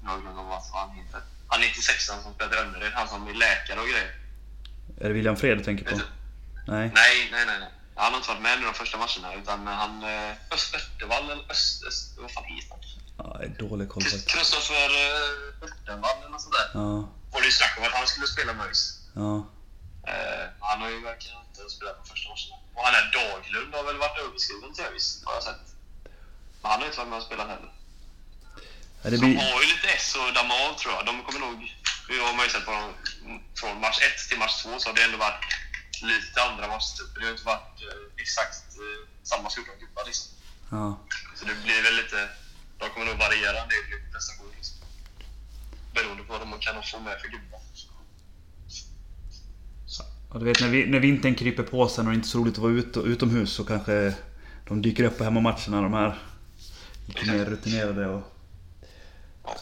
Jag 0.04 0.20
glömde 0.22 0.42
vad 0.42 0.62
han 0.72 0.90
heter. 0.96 1.20
Han 1.48 1.60
96 1.60 2.04
som 2.06 2.34
spelar 2.34 2.56
i 2.56 2.60
Önnered. 2.60 2.92
Han 2.94 3.08
som 3.08 3.28
är 3.28 3.34
läkare 3.34 3.80
och 3.80 3.86
grejer. 3.86 4.14
Är 5.00 5.08
det 5.08 5.14
William 5.14 5.36
Fred 5.36 5.58
du 5.58 5.64
tänker 5.64 5.84
på? 5.84 6.00
Nej. 6.66 6.90
Nej, 6.94 7.28
nej, 7.32 7.46
nej. 7.46 7.58
nej. 7.60 7.68
Han 7.96 8.12
har 8.12 8.18
inte 8.18 8.28
varit 8.28 8.42
med 8.42 8.58
nu 8.60 8.66
de 8.66 8.74
första 8.74 8.96
matcherna. 8.98 9.34
Utan 9.34 9.66
han... 9.66 10.02
eh, 10.02 10.32
Öst 10.50 10.74
Örtevall 10.74 11.30
eller 11.30 11.50
Öst... 11.50 11.84
Öst 11.84 12.18
vad 12.18 12.30
fan 12.32 12.44
heter 12.44 12.70
han? 12.70 12.80
Ja, 13.18 13.42
är 13.44 13.48
dålig 13.48 13.88
koll 13.88 14.02
faktiskt. 14.02 14.28
Kristoffer 14.28 14.90
eh, 15.04 15.64
Örtenvall 15.66 16.18
eller 16.18 16.28
något 16.30 16.42
sånt 16.42 16.54
där. 16.54 16.70
Ja, 16.80 17.08
Var 17.32 17.40
det 17.40 17.46
ju 17.46 17.52
snack 17.52 17.74
om 17.78 17.84
att 17.84 17.92
han 17.92 18.06
skulle 18.06 18.26
spela 18.26 18.52
med 18.52 18.66
ÖIS. 18.66 18.98
ja. 19.14 19.46
Eh, 20.10 20.44
han 20.60 20.80
har 20.80 20.88
ju 20.90 21.00
verkligen 21.00 21.38
inte 21.48 21.70
spelat 21.76 21.96
de 22.04 22.10
första 22.10 22.28
matcherna. 22.32 22.56
Och 22.74 22.82
han 22.86 22.94
är 22.94 23.04
Daglund 23.18 23.74
har 23.74 23.84
väl 23.84 23.96
varit 23.98 24.18
överskriven 24.24 24.74
till 24.74 24.84
ÖIS, 24.84 25.22
har 25.24 25.34
jag 25.34 25.42
sett. 25.42 25.64
Men 26.62 26.70
han 26.70 26.80
har 26.80 26.86
inte 26.86 26.98
varit 26.98 27.08
med 27.10 27.18
och 27.18 27.24
spelat 27.30 27.48
heller. 27.48 27.72
Ja, 29.02 29.10
det 29.10 29.16
De 29.16 29.26
blir... 29.26 29.36
har 29.52 29.60
ju 29.62 29.66
lite 29.74 29.88
S 29.88 30.16
och 30.20 30.32
Damal 30.34 30.74
tror 30.74 30.92
jag. 30.94 31.06
De 31.06 31.22
kommer 31.24 31.40
nog... 31.40 31.76
Vi 32.08 32.18
har 32.20 32.44
ju 32.44 32.50
sett 32.50 32.64
på 32.64 32.70
dem 32.72 32.92
från 33.60 33.80
match 33.80 33.98
1 34.24 34.28
till 34.28 34.38
match 34.38 34.62
2 34.62 34.78
så 34.78 34.88
har 34.88 34.94
det 34.96 35.02
ändå 35.02 35.18
varit 35.18 35.44
lite 36.02 36.42
andra 36.48 36.68
matchtyper. 36.68 37.20
Det 37.20 37.26
har 37.26 37.32
inte 37.32 37.46
varit 37.54 37.76
eh, 37.88 38.22
exakt 38.24 38.64
eh, 38.82 39.00
samma 39.22 39.50
14 39.50 39.74
gubbar 39.80 40.04
liksom. 40.06 40.28
Ja. 40.70 40.98
Så 41.36 41.44
det 41.44 41.56
blir 41.64 41.82
väl 41.82 41.96
lite... 42.02 42.28
De 42.78 42.90
kommer 42.90 43.06
nog 43.06 43.18
variera 43.18 43.56
en 43.62 43.68
del 43.68 43.84
i 43.94 44.12
prestation 44.12 44.50
liksom. 44.56 44.76
Beroende 45.94 46.22
på 46.24 46.32
vad 46.32 46.40
de 46.40 46.58
kan 46.58 46.82
få 46.82 47.00
med 47.00 47.20
för 47.20 47.28
gubbar. 47.28 47.60
Och 50.32 50.38
du 50.40 50.44
vet 50.46 50.60
när, 50.60 50.68
vi, 50.68 50.86
när 50.86 51.00
vintern 51.00 51.34
kryper 51.34 51.62
på 51.62 51.88
sen 51.88 52.06
och 52.06 52.12
det 52.12 52.16
inte 52.16 52.26
är 52.26 52.30
så 52.30 52.38
roligt 52.38 52.54
att 52.54 52.62
vara 52.62 52.72
ut, 52.72 52.96
utomhus 52.96 53.52
så 53.52 53.64
kanske 53.64 54.14
de 54.68 54.82
dyker 54.82 55.04
upp 55.04 55.18
på 55.18 55.24
hemmamatcherna 55.24 55.82
de 55.82 55.92
här 55.92 56.18
lite 57.06 57.32
mer 57.32 57.44
rutinerade 57.44 58.06
och... 58.06 58.22
ja, 59.44 59.56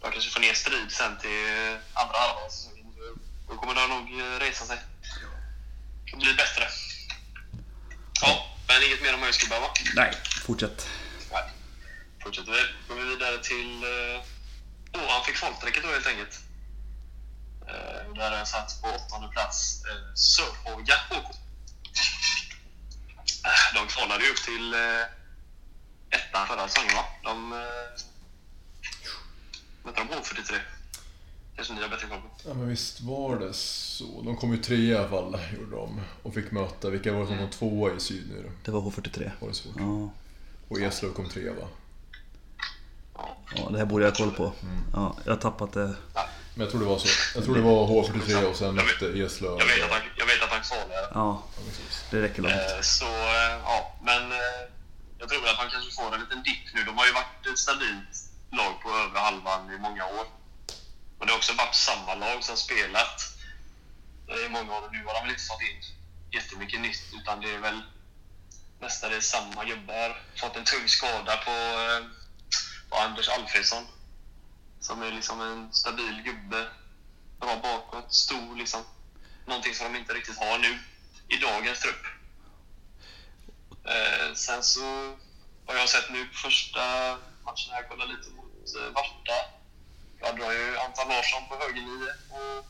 de 0.00 0.10
kanske 0.12 0.30
får 0.30 0.40
ner 0.40 0.52
strid 0.52 0.90
sen 0.90 1.18
till 1.20 1.76
andra 1.92 2.16
halvan. 2.18 2.50
Då 3.48 3.56
kommer 3.56 3.74
de 3.74 3.88
nog 3.88 4.20
eh, 4.20 4.38
resa 4.40 4.64
sig. 4.64 4.78
Det 6.14 6.20
blir 6.20 6.34
bättre. 6.34 6.68
Ja, 8.22 8.46
men 8.68 8.82
inget 8.82 9.02
mer 9.02 9.14
om 9.14 9.22
ÖIS-gubbar 9.22 9.60
va? 9.60 9.68
Nej, 9.94 10.12
fortsätt. 10.46 10.88
Nej. 11.32 11.42
Fortsätter 12.22 12.52
vi. 12.52 12.62
Går 12.88 12.94
vi 13.02 13.08
vidare 13.08 13.38
till... 13.42 13.82
eh, 13.84 14.22
Åh, 14.94 15.08
han 15.08 15.24
fick 15.24 15.36
folkstrecket 15.36 15.82
då 15.82 15.88
helt 15.88 16.06
enkelt. 16.06 16.38
Uh, 17.62 18.14
där 18.14 18.30
har 18.30 18.38
jag 18.38 18.48
satt 18.48 18.82
på 18.82 18.88
åttonde 18.88 19.28
plats 19.28 19.82
uh, 19.90 20.14
Sörhåga 20.14 20.94
HK. 21.10 21.30
Eh, 23.44 23.74
De 23.74 23.86
kvalade 23.88 24.24
ju 24.24 24.30
upp 24.30 24.42
till 24.44 24.74
uh, 24.74 25.02
ettan 26.10 26.46
förra 26.46 26.68
säsongen 26.68 26.96
va? 26.96 27.04
De... 27.22 27.52
Uh, 27.52 27.60
mötte 29.84 30.00
de 30.00 30.08
H43? 30.10 30.60
Kanske 31.56 31.74
ni 31.74 31.82
har 31.82 31.88
bättre 31.88 32.06
koll 32.08 32.20
på? 32.20 32.48
Ja 32.48 32.54
men 32.54 32.68
visst 32.68 33.00
var 33.00 33.38
det 33.38 33.52
så. 33.52 34.22
De 34.24 34.36
kom 34.36 34.52
ju 34.52 34.58
trea 34.58 34.78
i 34.78 34.96
alla 34.96 35.08
fall, 35.08 35.38
gjorde 35.58 35.76
de. 35.76 36.00
Och 36.22 36.34
fick 36.34 36.50
möta, 36.50 36.90
vilka 36.90 37.12
var 37.12 37.20
det 37.20 37.26
som 37.26 37.38
kom 37.38 37.50
tvåa 37.50 37.92
i 37.92 38.00
syd 38.00 38.30
nu 38.30 38.42
då? 38.42 38.50
Det 38.64 38.70
var 38.70 38.80
H43. 38.80 39.30
Var 39.40 39.48
det 39.48 39.54
så? 39.54 39.68
Ja. 39.78 40.10
Och 40.68 40.78
Eslöv 40.80 41.12
kom 41.12 41.28
trea 41.28 41.52
va? 41.52 41.68
Ja. 43.56 43.68
det 43.70 43.78
här 43.78 43.84
borde 43.86 44.04
jag 44.04 44.10
ha 44.10 44.16
koll 44.16 44.30
på. 44.30 44.52
Ja, 44.92 45.16
jag 45.24 45.32
har 45.32 45.40
tappat 45.40 45.72
det. 45.72 45.94
Men 46.54 46.60
jag 46.64 46.70
tror 46.70 46.80
det 46.80 46.86
var 46.86 46.98
så. 46.98 47.08
Jag 47.34 47.44
tror 47.44 47.54
det 47.54 47.62
var 47.62 47.86
H43 47.86 48.44
och 48.50 48.56
sen 48.56 48.74
mötte 48.74 49.06
Eslöv. 49.06 49.56
Jag 49.58 49.66
vet 49.66 49.84
att 49.84 49.90
han, 49.90 50.00
jag 50.16 50.26
vet 50.26 50.42
att 50.44 50.50
han 50.50 50.62
kvalade. 50.62 51.08
Ja, 51.14 51.42
Ja, 51.56 51.62
det 52.10 52.22
räcker 52.22 52.42
långt. 52.42 52.54
Eh, 52.54 52.80
Så, 52.80 53.04
eh, 53.04 53.54
ja. 53.70 53.78
Men 54.08 54.22
eh, 54.32 54.60
jag 55.18 55.28
tror 55.28 55.42
att 55.48 55.56
han 55.62 55.70
kanske 55.70 55.90
får 56.00 56.14
en 56.14 56.20
liten 56.20 56.42
dipp 56.42 56.64
nu. 56.74 56.80
De 56.84 56.92
har 56.98 57.06
ju 57.06 57.12
varit 57.12 57.46
ett 57.52 57.58
stabilt 57.58 58.12
lag 58.58 58.72
på 58.82 58.88
över 59.02 59.20
halvan 59.20 59.62
i 59.74 59.78
många 59.86 60.04
år. 60.18 60.26
Och 61.24 61.28
det 61.28 61.32
har 61.32 61.38
också 61.38 61.52
varit 61.52 61.74
samma 61.74 62.14
lag 62.14 62.44
som 62.44 62.56
spelat 62.56 63.20
eh, 64.28 64.46
i 64.46 64.48
många 64.48 64.78
år. 64.78 64.88
Nu 64.92 65.04
har 65.04 65.14
de 65.14 65.22
väl 65.22 65.30
inte 65.30 65.44
fått 65.44 65.62
in 65.62 65.82
jättemycket 66.32 66.80
nytt, 66.80 67.02
utan 67.12 67.40
det 67.40 67.54
är 67.54 67.58
väl 67.58 67.82
mestadels 68.80 69.26
samma 69.26 69.64
gubbar. 69.64 70.22
Fått 70.36 70.56
en 70.56 70.64
tung 70.64 70.88
skada 70.88 71.36
på, 71.36 71.50
eh, 71.50 72.06
på 72.90 72.96
Anders 72.96 73.28
Alfredsson. 73.28 73.86
Som 74.80 75.02
är 75.02 75.12
liksom 75.12 75.40
en 75.40 75.72
stabil 75.72 76.22
gubbe. 76.22 76.68
Bra 77.40 77.56
bakåt, 77.56 78.14
stor 78.14 78.56
liksom. 78.56 78.84
Någonting 79.46 79.74
som 79.74 79.92
de 79.92 79.98
inte 79.98 80.14
riktigt 80.14 80.38
har 80.38 80.58
nu 80.58 80.78
i 81.28 81.36
dagens 81.36 81.80
trupp. 81.80 82.06
Eh, 83.84 84.34
sen 84.34 84.62
så 84.62 85.16
har 85.66 85.74
jag 85.74 85.88
sett 85.88 86.10
nu 86.10 86.26
på 86.26 86.34
första 86.34 87.16
matchen 87.44 87.72
här, 87.72 87.86
kolla 87.88 88.04
lite 88.04 88.30
mot 88.30 88.76
eh, 88.76 88.92
Varta. 88.94 89.63
Jag 90.20 90.36
drar 90.38 90.52
ju 90.52 90.78
Anton 90.84 91.08
Larsson 91.08 91.42
på 91.48 91.54
högernio 91.62 92.08
och 92.38 92.64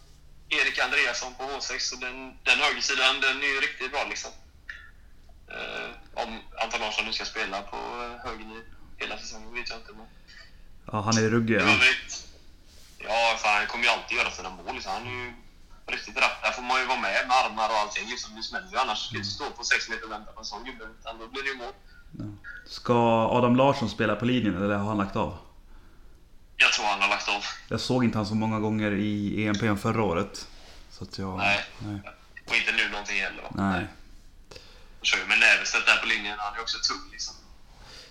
Erik 0.49 0.79
Andreasson 0.79 1.35
på 1.35 1.43
H6. 1.43 1.79
Så 1.79 1.97
den, 1.97 2.17
den 2.43 2.59
högersidan, 2.59 3.21
den 3.21 3.37
är 3.43 3.51
ju 3.55 3.61
riktigt 3.61 3.93
bra 3.93 4.05
liksom. 4.09 4.31
Eh, 5.55 5.91
om 6.23 6.41
Anton 6.63 6.81
Larsson 6.81 7.05
nu 7.05 7.13
ska 7.13 7.25
spela 7.25 7.63
på 7.63 7.77
eh, 7.77 8.27
högernio 8.27 8.63
hela 8.97 9.19
säsongen 9.19 9.55
vet 9.55 9.69
jag 9.71 9.79
inte. 9.79 9.93
Men 9.93 10.07
Ja, 10.93 11.01
han 11.01 11.17
är 11.19 11.29
ruggig. 11.31 11.61
Ja. 11.61 11.79
ja, 12.99 13.37
fan, 13.39 13.57
han 13.59 13.67
kommer 13.67 13.85
ju 13.85 13.91
alltid 13.91 14.19
göra 14.19 14.31
sina 14.31 14.51
mål. 14.51 14.75
Liksom. 14.75 14.93
Han 14.93 15.07
är 15.07 15.25
ju 15.25 15.33
riktigt 15.87 16.17
rapp. 16.17 16.43
Där 16.43 16.51
får 16.51 16.63
man 16.63 16.81
ju 16.81 16.87
vara 16.87 17.01
med 17.01 17.29
med 17.29 17.37
armar 17.37 17.69
och 17.69 17.77
allting. 17.77 18.09
Liksom. 18.09 18.37
Det 18.37 18.43
smäller 18.43 18.71
ju 18.73 18.79
annars. 18.79 19.15
Inte 19.15 19.29
stå 19.29 19.45
på 19.51 19.65
sex 19.65 19.89
meter 19.89 20.05
och 20.05 20.13
vänta 20.13 20.33
på 20.33 20.41
en 20.41 20.45
sån 20.45 20.65
gubbe. 20.65 20.85
Utan 21.01 21.19
då 21.19 21.29
blir 21.29 21.43
det 21.43 21.49
ju 21.49 21.57
mål. 21.57 21.75
Ska 22.67 23.29
Adam 23.31 23.57
Larsson 23.57 23.89
spela 23.89 24.17
på 24.17 24.25
linjen 24.25 24.63
eller 24.63 24.75
har 24.75 24.89
han 24.89 24.99
lagt 24.99 25.17
av? 25.17 25.39
Jag 26.57 26.73
tror 26.73 26.87
han 26.87 27.03
har 27.03 27.09
lagt 27.09 27.29
av. 27.29 27.45
Jag 27.69 27.81
såg 27.81 28.05
inte 28.05 28.19
han 28.19 28.27
så 28.27 28.35
många 28.35 28.61
gånger 28.61 28.93
i 28.93 29.47
EMP 29.47 29.81
förra 29.81 30.03
året. 30.03 30.49
Så 30.91 31.05
att 31.05 31.19
jag... 31.19 31.39
Nej. 31.39 31.65
nej. 31.79 32.01
Och 32.47 32.55
inte 32.57 32.73
nu 32.73 32.89
någonting 32.91 33.21
heller. 33.21 33.43
va? 33.43 33.49
nej. 33.55 33.87
Jag 35.01 35.07
kör 35.07 35.19
ju 35.19 35.27
med 35.27 35.39
Näverstedt 35.39 35.87
där 35.87 35.97
på 35.97 36.07
linjen. 36.07 36.37
Han 36.39 36.57
är 36.57 36.61
också 36.61 36.79
tung 36.79 37.13
liksom. 37.13 37.35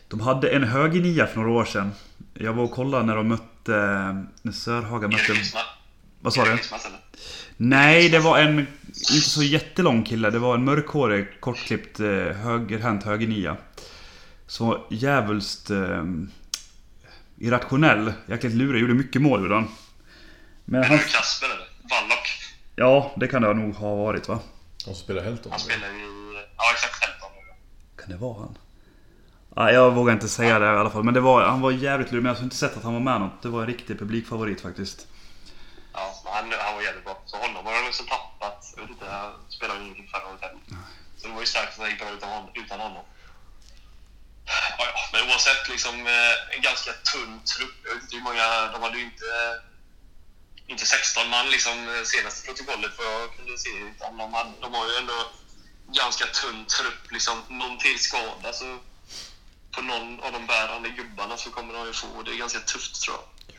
De 0.07 0.19
hade 0.19 0.49
en 0.49 0.63
högernia 0.63 1.27
för 1.27 1.39
några 1.39 1.51
år 1.51 1.65
sedan. 1.65 1.91
Jag 2.33 2.53
var 2.53 2.63
och 2.63 2.71
kollade 2.71 3.05
när 3.05 3.15
de 3.15 3.27
mötte... 3.27 3.71
När 4.41 4.51
Sörhaga 4.51 5.07
mötte... 5.07 5.33
Vad 6.19 6.33
sa 6.33 6.45
du? 6.45 6.57
Nej, 7.57 8.09
det 8.09 8.19
var 8.19 8.39
en 8.39 8.67
inte 8.93 9.29
så 9.29 9.43
jättelång 9.43 10.03
kille. 10.03 10.29
Det 10.29 10.39
var 10.39 10.55
en 10.55 10.65
mörkhårig, 10.65 11.27
kortklippt, 11.39 11.99
eh, 11.99 12.07
högerhänt 12.07 13.03
högernia. 13.03 13.57
Som 14.47 14.67
var 14.67 14.85
jävulst 14.89 15.69
eh, 15.69 16.03
irrationell. 17.43 18.13
Jäkligt 18.27 18.53
lurig. 18.53 18.81
Gjorde 18.81 18.93
mycket 18.93 19.21
mål 19.21 19.41
gjorde 19.41 19.55
han. 19.55 19.67
Men 20.65 20.83
han... 20.83 20.97
du 20.97 21.03
Kasper 21.03 21.45
eller? 21.45 21.67
Wallock? 21.89 22.27
Ja, 22.75 23.13
det 23.17 23.27
kan 23.27 23.41
det 23.41 23.53
nog 23.53 23.75
ha 23.75 23.95
varit 23.95 24.27
va? 24.27 24.39
De 24.85 24.95
spelar 24.95 25.23
Helton. 25.23 25.51
Han 25.51 25.59
spelar 25.59 25.87
i... 25.87 26.01
Ja, 26.57 26.63
exakt 26.73 27.03
Helton. 27.03 27.29
Kan 27.97 28.09
det 28.09 28.17
vara 28.17 28.39
han? 28.39 28.57
Ja, 29.55 29.71
jag 29.71 29.91
vågar 29.91 30.13
inte 30.13 30.29
säga 30.29 30.59
det 30.59 30.65
i 30.65 30.69
alla 30.69 30.89
fall. 30.89 31.03
Men 31.03 31.13
det 31.13 31.21
var, 31.21 31.41
han 31.41 31.61
var 31.61 31.71
jävligt 31.71 32.11
lurig. 32.11 32.23
Men 32.23 32.29
jag 32.29 32.39
har 32.39 32.43
inte 32.43 32.55
sett 32.55 32.77
att 32.77 32.83
han 32.83 32.93
var 32.93 32.99
med 32.99 33.21
något. 33.21 33.41
Det 33.41 33.49
var 33.49 33.61
en 33.61 33.67
riktig 33.67 33.99
publikfavorit 33.99 34.61
faktiskt. 34.61 35.07
Ja, 35.93 36.13
han, 36.25 36.51
han 36.59 36.75
var 36.75 36.81
jävligt 36.81 37.05
bra. 37.05 37.21
Så 37.25 37.37
honom 37.37 37.65
har 37.65 37.73
jag 37.73 37.85
liksom 37.85 38.05
tappat. 38.05 38.73
Jag 38.75 38.81
vet 38.81 38.89
inte, 38.89 39.05
han 39.05 39.31
spelade 39.49 39.79
ju 39.79 39.85
ingenting 39.85 40.07
förra 40.07 40.25
året 40.29 40.41
heller. 40.41 40.59
Så 41.17 41.27
det 41.27 41.33
var 41.33 41.39
ju 41.39 41.45
starkt 41.45 41.73
att 41.73 41.79
han 41.79 41.89
gick 41.89 41.99
bra 41.99 42.09
utan 42.63 42.79
honom. 42.79 43.03
Ja, 44.45 44.85
ja, 44.93 45.09
men 45.11 45.29
oavsett 45.29 45.69
liksom 45.69 46.07
eh, 46.07 46.55
en 46.55 46.61
ganska 46.61 46.93
tunn 46.93 47.41
trupp. 47.43 47.75
Jag 47.83 47.93
vet 47.93 48.03
inte 48.03 48.15
hur 48.15 48.23
många, 48.23 48.67
de 48.71 48.81
hade 48.81 48.97
ju 48.97 49.03
inte, 49.03 49.61
inte 50.67 50.85
16 50.85 51.29
man 51.29 51.49
liksom 51.49 51.95
eh, 51.95 52.03
senaste 52.03 52.45
protokollet 52.45 52.91
vad 52.97 53.07
jag 53.07 53.35
kunde 53.35 53.57
se. 53.57 53.69
Utan 53.69 54.17
de, 54.17 54.33
hade, 54.33 54.51
de 54.61 54.73
har 54.73 54.89
ju 54.89 54.95
ändå 54.95 55.31
ganska 55.87 56.25
tunn 56.25 56.65
trupp. 56.65 57.11
Liksom, 57.11 57.43
någon 57.49 57.77
till 57.77 57.99
skada 57.99 58.53
så 58.53 58.79
på 59.71 59.81
någon 59.81 60.19
av 60.19 60.31
de 60.31 60.47
bärande 60.47 60.89
gubbarna 60.89 61.37
så 61.37 61.49
kommer 61.49 61.73
de 61.73 61.87
ju 61.87 61.93
få. 61.93 62.21
Det 62.21 62.31
är 62.31 62.37
ganska 62.37 62.59
tufft 62.59 63.01
tror 63.01 63.15
jag. 63.17 63.55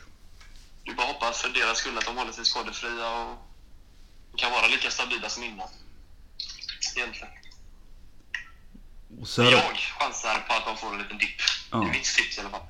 Du 0.83 0.93
bara 0.93 1.07
hoppas 1.07 1.41
för 1.41 1.49
deras 1.49 1.77
skull 1.77 1.97
att 1.97 2.05
de 2.05 2.17
håller 2.17 2.31
sig 2.31 2.45
skadefria 2.45 3.09
och 3.09 3.37
kan 4.35 4.51
vara 4.51 4.67
lika 4.67 4.91
stabila 4.91 5.29
som 5.29 5.43
innan. 5.43 5.69
Egentligen. 6.95 7.33
Sör, 9.23 9.51
Jag 9.51 9.61
chansar 9.99 10.45
på 10.47 10.53
att 10.53 10.65
de 10.65 10.77
får 10.77 10.93
en 10.93 10.97
liten 10.97 11.17
dipp. 11.17 11.29
Ja. 11.71 11.77
Det 11.77 11.85
är 11.85 11.89
mitt 11.89 12.03
tips 12.03 12.37
i 12.37 12.41
alla 12.41 12.49
fall. 12.49 12.61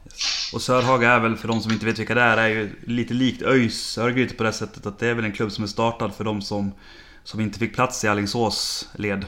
och 0.54 0.62
Sörhaga 0.62 1.12
är 1.12 1.20
väl, 1.20 1.38
för 1.38 1.48
de 1.48 1.62
som 1.62 1.72
inte 1.72 1.86
vet 1.86 2.00
vilka 2.00 2.16
det 2.16 2.22
är, 2.22 2.38
är 2.38 2.48
ju 2.48 2.76
lite 2.84 3.14
likt 3.14 3.42
ÖIS 3.42 3.98
Örgryte 3.98 4.36
på 4.36 4.44
det 4.44 4.54
sättet 4.54 4.86
att 4.86 5.00
det 5.00 5.08
är 5.08 5.14
väl 5.14 5.26
en 5.26 5.32
klubb 5.32 5.52
som 5.52 5.64
är 5.64 5.68
startad 5.68 6.16
för 6.16 6.24
de 6.24 6.42
som, 6.42 6.76
som 7.24 7.40
inte 7.40 7.60
fick 7.60 7.76
plats 7.76 8.04
i 8.04 8.08
Alingsås 8.08 8.90
led. 8.96 9.26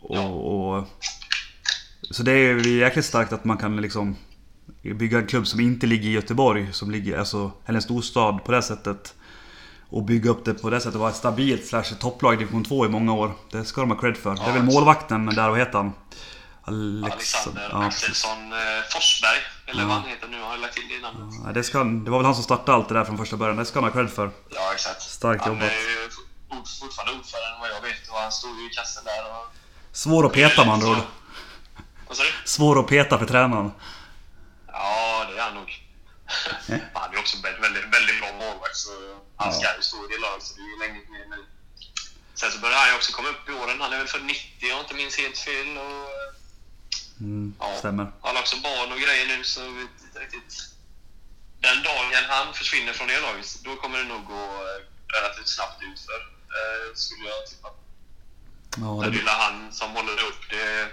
Och, 0.00 0.76
och, 0.76 0.88
så 2.10 2.22
det 2.22 2.32
är 2.32 2.36
ju 2.36 2.78
jäkligt 2.78 3.04
starkt 3.04 3.32
att 3.32 3.44
man 3.44 3.58
kan 3.58 3.76
liksom 3.76 4.16
bygga 4.82 5.18
en 5.18 5.26
klubb 5.26 5.46
som 5.46 5.60
inte 5.60 5.86
ligger 5.86 6.08
i 6.08 6.12
Göteborg, 6.12 6.72
som 6.72 6.90
ligger, 6.90 7.18
alltså, 7.18 7.52
eller 7.66 7.76
en 7.76 7.82
storstad 7.82 8.44
på 8.44 8.52
det 8.52 8.62
sättet. 8.62 9.14
Och 9.90 10.02
bygga 10.02 10.30
upp 10.30 10.44
det 10.44 10.54
på 10.54 10.70
det 10.70 10.80
sättet 10.80 10.94
och 10.94 11.00
vara 11.00 11.10
ett 11.10 11.16
stabilt 11.16 11.66
slash 11.66 11.82
topplag 12.00 12.34
i 12.34 12.36
division 12.36 12.64
2 12.64 12.86
i 12.86 12.88
många 12.88 13.12
år. 13.12 13.32
Det 13.50 13.64
ska 13.64 13.80
de 13.80 13.90
ha 13.90 13.98
cred 13.98 14.16
för. 14.16 14.34
Det 14.34 14.42
är 14.42 14.52
väl 14.52 14.62
målvakten 14.62 15.26
där, 15.26 15.48
vad 15.50 15.58
heter 15.58 15.78
han? 15.78 15.92
Alex... 16.62 17.12
Alexander 17.12 17.68
ja. 17.72 17.84
Axelsson 17.84 18.52
eh, 18.52 18.58
Forsberg, 18.92 19.38
eller 19.66 19.82
Ja. 19.82 19.86
vad 19.88 19.96
han 19.96 20.08
heter 20.08 20.28
nu, 20.28 20.40
har 20.42 20.50
jag 20.50 20.60
lagt 20.60 20.74
till 20.74 20.88
det 20.88 20.94
innan. 20.96 21.42
Ja, 21.46 21.52
det, 21.52 21.62
ska, 21.64 21.84
det 21.84 22.10
var 22.10 22.18
väl 22.18 22.24
han 22.26 22.34
som 22.34 22.44
startade 22.44 22.76
allt 22.78 22.88
det 22.88 22.94
där 22.94 23.04
från 23.04 23.18
första 23.18 23.36
början. 23.36 23.56
Det 23.56 23.64
ska 23.64 23.80
han 23.80 23.84
ha 23.90 23.96
cred 23.96 24.10
för. 24.10 24.30
Ja, 24.50 24.72
exakt. 24.74 25.02
Starkt 25.02 25.44
han 25.44 25.52
jobbat. 25.52 25.68
är 25.70 25.74
ju 25.74 26.08
fort- 26.10 26.68
fortfarande 26.80 27.18
ordförande 27.18 27.58
vad 27.60 27.68
jag 27.70 27.80
vet 27.82 28.08
och 28.10 28.16
han 28.16 28.32
stod 28.32 28.58
ju 28.60 28.66
i 28.66 28.70
kassen 28.70 29.04
där 29.04 29.22
och... 29.30 29.52
Svår 29.92 30.26
att 30.26 30.32
peta 30.32 30.64
med 30.64 30.74
andra 30.74 30.88
ord. 30.88 30.96
Vad 32.08 32.16
sa 32.16 32.22
du? 32.22 32.28
Svår 32.48 32.80
att 32.80 32.86
peta 32.86 33.18
för 33.18 33.26
tränaren. 33.26 33.72
Ja, 34.66 35.24
det 35.30 35.38
är 35.40 35.42
han 35.44 35.54
nog. 35.54 35.70
han 36.94 37.14
är 37.14 37.18
också 37.18 37.36
väldigt, 37.42 37.64
väldigt, 37.64 37.84
väldigt 37.94 38.20
bra 38.20 38.28
målvakt 38.32 38.76
så 38.76 38.90
han 39.40 39.52
ska 39.54 39.76
ju 39.76 39.82
stå 39.82 39.98
i 40.04 40.08
det 40.12 40.18
laget 40.18 40.42
så 40.44 40.54
det 40.56 40.62
är 40.62 40.70
ju 40.74 40.78
länge 40.78 41.00
med 41.10 41.28
nu. 41.30 41.44
Sen 42.34 42.50
så 42.52 42.58
börjar 42.58 42.76
han 42.78 42.88
ju 42.88 42.96
också 42.96 43.12
komma 43.12 43.28
upp 43.28 43.48
i 43.48 43.52
åren. 43.52 43.80
Han 43.80 43.92
är 43.92 43.98
väl 43.98 44.06
för 44.08 44.20
90 44.20 44.42
om 44.62 44.68
jag 44.68 44.80
inte 44.80 44.94
minns 44.94 45.16
helt 45.18 45.38
fel. 45.38 45.78
Och, 45.78 46.08
Mm, 47.20 47.54
ja, 47.60 47.76
stämmer. 47.78 48.12
Han 48.22 48.34
har 48.36 48.42
också 48.42 48.56
barn 48.56 48.92
och 48.92 48.98
grejer 48.98 49.26
nu 49.26 49.44
så 49.44 49.60
vi 49.60 49.82
vet 49.82 50.02
inte 50.04 50.18
riktigt. 50.20 50.54
Den 51.60 51.82
dagen 51.82 52.24
han 52.28 52.54
försvinner 52.54 52.92
från 52.92 53.08
det 53.08 53.20
laget, 53.20 53.58
då 53.64 53.76
kommer 53.76 53.98
det 53.98 54.04
nog 54.04 54.24
gå 54.24 54.44
eh, 54.44 54.80
relativt 55.16 55.48
snabbt 55.48 55.82
utför. 55.82 56.20
Eh, 56.58 56.94
skulle 56.94 57.28
jag 57.28 57.46
tippa. 57.46 57.68
Ja, 58.76 59.04
det, 59.04 59.10
det 59.10 59.30
är 59.30 59.38
han 59.46 59.72
som 59.72 59.90
håller 59.90 60.12
upp 60.12 60.50
det 60.50 60.88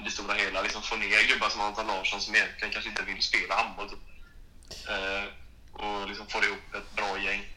i 0.00 0.02
det 0.04 0.10
stora 0.10 0.34
hela. 0.34 0.62
Liksom 0.62 0.82
få 0.82 0.96
ner 0.96 1.28
gubbar 1.28 1.48
som 1.48 1.60
Anton 1.60 1.86
Larsson 1.86 2.20
som 2.20 2.34
egentligen 2.34 2.72
kanske 2.72 2.90
inte 2.90 3.02
vill 3.02 3.22
spela 3.22 3.54
handboll. 3.54 3.90
Typ. 3.90 3.98
Eh, 4.88 5.24
och 5.72 6.08
liksom 6.08 6.26
få 6.26 6.44
ihop 6.44 6.74
ett 6.74 6.96
bra 6.96 7.18
gäng. 7.18 7.55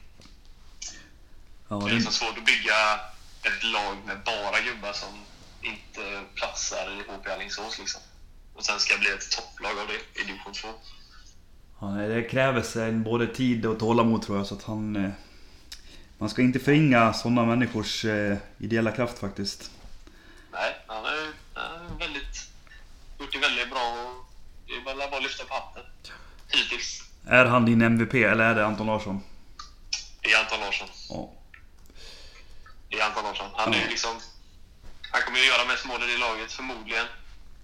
Ja, 1.70 1.76
Det 1.76 1.86
är 1.86 1.90
det, 1.90 1.96
liksom 1.96 2.14
svårt 2.14 2.38
att 2.38 2.46
bygga 2.46 3.00
ett 3.44 3.64
lag 3.64 3.98
med 4.06 4.18
bara 4.26 4.60
gubbar 4.62 4.94
som 4.94 5.10
inte 5.62 6.24
platsar 6.36 6.92
i 6.92 7.12
HP 7.12 7.28
Alingsås. 7.28 7.80
Liksom. 7.80 8.02
Och 8.54 8.66
sen 8.66 8.80
ska 8.80 8.94
det 8.94 9.00
bli 9.00 9.10
ett 9.10 9.32
topplag 9.32 9.80
av 9.80 9.88
det 9.88 10.22
i 10.22 10.26
division 10.26 10.54
2. 10.54 10.68
ja, 11.82 11.88
det 11.88 12.24
krävs 12.24 12.76
både 13.06 13.28
tid 13.28 13.66
och 13.66 13.80
tålamod 13.80 14.22
tror 14.22 14.38
jag. 14.38 14.48
Så 14.48 14.56
att 14.56 14.64
han... 14.64 14.96
eh, 14.96 15.12
Man 16.18 16.30
ska 16.30 16.42
inte 16.42 16.60
förringa 16.60 17.14
sådana 17.14 17.46
människors 17.46 18.06
eh, 18.06 18.38
ideella 18.58 18.92
kraft 18.92 19.20
faktiskt. 19.20 19.72
Nej, 20.52 20.76
han 20.88 21.06
har 21.06 21.12
ju 21.16 21.34
han 21.54 21.90
har 21.90 22.00
väldigt, 22.00 22.50
gjort 23.20 23.32
det 23.34 23.40
väldigt 23.40 23.70
bra 23.70 23.82
och 23.82 24.26
det 24.68 24.74
är 24.74 24.96
bara 25.10 25.18
att 25.18 25.24
lyfta 25.24 25.46
på 25.46 25.54
hatten. 25.54 25.84
Hittills. 26.48 27.04
Är 27.28 27.46
han 27.46 27.66
din 27.66 27.82
MVP 27.82 28.14
eller 28.14 28.44
är 28.46 28.56
det 28.56 28.66
Anton 28.66 28.88
Larsson? 28.88 29.22
Det 30.22 30.32
är 30.34 30.40
Anton 30.44 30.60
Larsson. 30.60 30.88
Ja. 31.10 31.34
Det 32.89 32.99
är 32.99 33.06
Anton 33.06 33.23
Larsson. 33.23 33.49
Han 33.56 33.73
är 33.73 33.88
liksom... 33.89 34.15
Han 35.12 35.21
kommer 35.21 35.39
ju 35.39 35.45
göra 35.45 35.67
mest 35.67 35.86
mål 35.86 36.04
i 36.04 36.12
det 36.12 36.17
laget 36.17 36.52
förmodligen. 36.52 37.06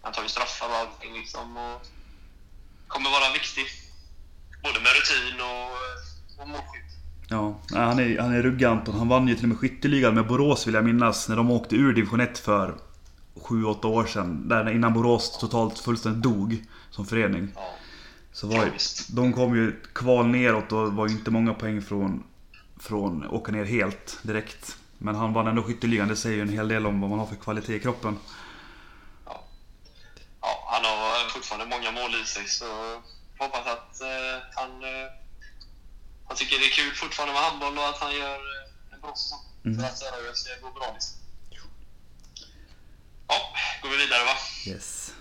Han 0.01 0.13
tar 0.13 0.23
ju 0.23 0.29
straffar 0.29 0.67
och 0.69 0.75
allting 0.75 1.13
liksom 1.13 1.57
och 1.57 1.81
kommer 2.87 3.09
vara 3.09 3.33
viktig. 3.33 3.65
Både 4.63 4.79
med 4.79 4.91
rutin 4.97 5.41
och, 5.49 6.41
och 6.41 6.47
målskytt. 6.47 6.91
Ja, 7.29 7.59
han 7.71 7.99
är, 7.99 8.19
han 8.19 8.33
är 8.33 8.41
ruggig 8.41 8.65
Anton. 8.65 8.95
Han 8.95 9.09
vann 9.09 9.27
ju 9.27 9.35
till 9.35 9.43
och 9.43 9.49
med 9.49 9.59
skytteligan 9.59 10.15
med 10.15 10.27
Borås 10.27 10.67
vill 10.67 10.73
jag 10.73 10.85
minnas. 10.85 11.29
När 11.29 11.35
de 11.35 11.51
åkte 11.51 11.75
ur 11.75 11.93
division 11.93 12.19
1 12.19 12.39
för 12.39 12.75
7-8 13.35 13.85
år 13.85 14.05
sedan. 14.05 14.49
Där 14.49 14.71
innan 14.71 14.93
Borås 14.93 15.37
totalt 15.39 15.79
fullständigt 15.79 16.23
dog 16.23 16.63
som 16.89 17.05
förening. 17.05 17.51
Ja. 17.55 17.73
Så 18.31 18.47
var 18.47 18.65
ju, 18.65 18.71
de 19.09 19.33
kom 19.33 19.55
ju 19.55 19.81
kval 19.93 20.27
neråt 20.27 20.71
och 20.71 20.93
var 20.93 21.07
ju 21.07 21.13
inte 21.13 21.31
många 21.31 21.53
poäng 21.53 21.81
från, 21.81 22.23
från 22.79 23.27
åka 23.27 23.51
ner 23.51 23.65
helt 23.65 24.19
direkt. 24.21 24.77
Men 25.05 25.15
han 25.15 25.33
vann 25.33 25.47
ändå 25.47 25.63
skytteligan. 25.63 26.07
Det 26.07 26.15
säger 26.15 26.35
ju 26.35 26.41
en 26.41 26.57
hel 26.57 26.67
del 26.67 26.85
om 26.85 27.01
vad 27.01 27.09
man 27.09 27.19
har 27.19 27.27
för 27.27 27.35
kvalitet 27.35 27.75
i 27.75 27.79
kroppen. 27.79 28.19
Ja. 29.25 29.43
ja, 30.41 30.67
han 30.71 30.85
har 30.85 31.29
fortfarande 31.29 31.65
många 31.75 31.91
mål 31.91 32.15
i 32.21 32.25
sig 32.25 32.47
så 32.47 33.01
hoppas 33.37 33.67
att 33.67 34.01
eh, 34.01 34.37
han, 34.55 34.83
eh, 34.83 35.07
han 36.27 36.37
tycker 36.37 36.59
det 36.59 36.65
är 36.65 36.69
kul 36.69 36.95
fortfarande 36.95 37.33
med 37.33 37.43
handboll 37.43 37.77
och 37.77 37.89
att 37.89 37.97
han 37.97 38.15
gör 38.15 38.39
eh, 38.53 38.93
en 38.93 39.01
bra 39.01 39.15
säsong. 39.15 39.43
Mm. 39.65 39.79
För 39.79 39.87
att 39.87 39.97
Söröja 39.97 40.33
ska 40.33 40.49
gå 40.61 40.71
bra 40.79 40.91
liksom. 40.93 41.15
Ja, 43.27 43.37
går 43.81 43.89
vi 43.89 43.97
vidare 43.97 44.23
va? 44.23 44.35
Yes. 44.67 45.13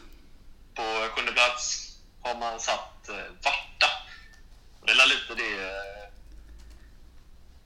På 0.75 0.83
sjunde 1.15 1.33
plats 1.33 1.97
har 2.23 2.35
man 2.41 2.61
satt 2.61 3.09
eh, 3.09 3.31
Varta. 3.45 3.91
Och 4.81 4.87
det 4.87 4.93
är 4.93 5.09
lite 5.15 5.35
det... 5.43 6.14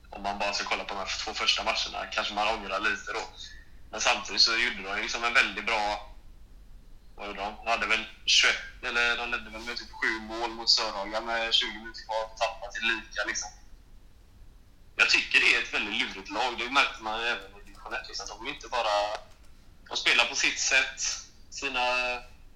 Om 0.09 0.23
man 0.23 0.39
bara 0.39 0.53
ska 0.53 0.65
kolla 0.65 0.83
på 0.83 0.93
de 0.93 0.99
här 0.99 1.23
två 1.23 1.33
första 1.33 1.63
matcherna 1.63 2.05
kanske 2.11 2.33
man 2.33 2.47
ångrar 2.47 2.79
lite 2.79 3.13
då. 3.13 3.23
Men 3.91 4.01
samtidigt 4.01 4.41
så 4.41 4.57
gjorde 4.57 4.83
de 4.83 5.01
liksom 5.01 5.23
en 5.23 5.33
väldigt 5.33 5.65
bra... 5.65 6.05
Vad 7.15 7.27
gjorde 7.27 7.39
de? 7.39 7.55
De 7.63 7.69
hade 7.69 7.87
väl 7.87 8.05
21, 8.25 8.55
eller 8.83 9.17
de 9.17 9.31
ledde 9.31 9.49
väl 9.49 9.61
med 9.61 9.77
typ 9.77 9.91
7 9.91 10.19
mål 10.19 10.49
mot 10.49 10.69
Sörhaga 10.69 11.21
med 11.21 11.53
20 11.53 11.67
minuter 11.67 12.05
kvar. 12.05 12.37
Tappade 12.37 12.73
till 12.73 12.87
lika 12.87 13.23
liksom. 13.27 13.49
Jag 14.95 15.09
tycker 15.09 15.39
det 15.39 15.55
är 15.55 15.61
ett 15.63 15.73
väldigt 15.73 16.01
lurigt 16.01 16.29
lag. 16.29 16.57
Det 16.57 16.69
märkte 16.69 17.03
man 17.03 17.21
ju 17.21 17.27
även 17.27 17.51
i 17.61 17.63
division 17.65 17.93
1. 17.93 18.07
Liksom. 18.07 18.27
De 18.29 18.47
inte 18.47 18.67
bara... 18.67 18.95
De 19.89 19.97
spelar 19.97 20.25
på 20.25 20.35
sitt 20.35 20.59
sätt. 20.59 21.01
Sina, 21.49 21.85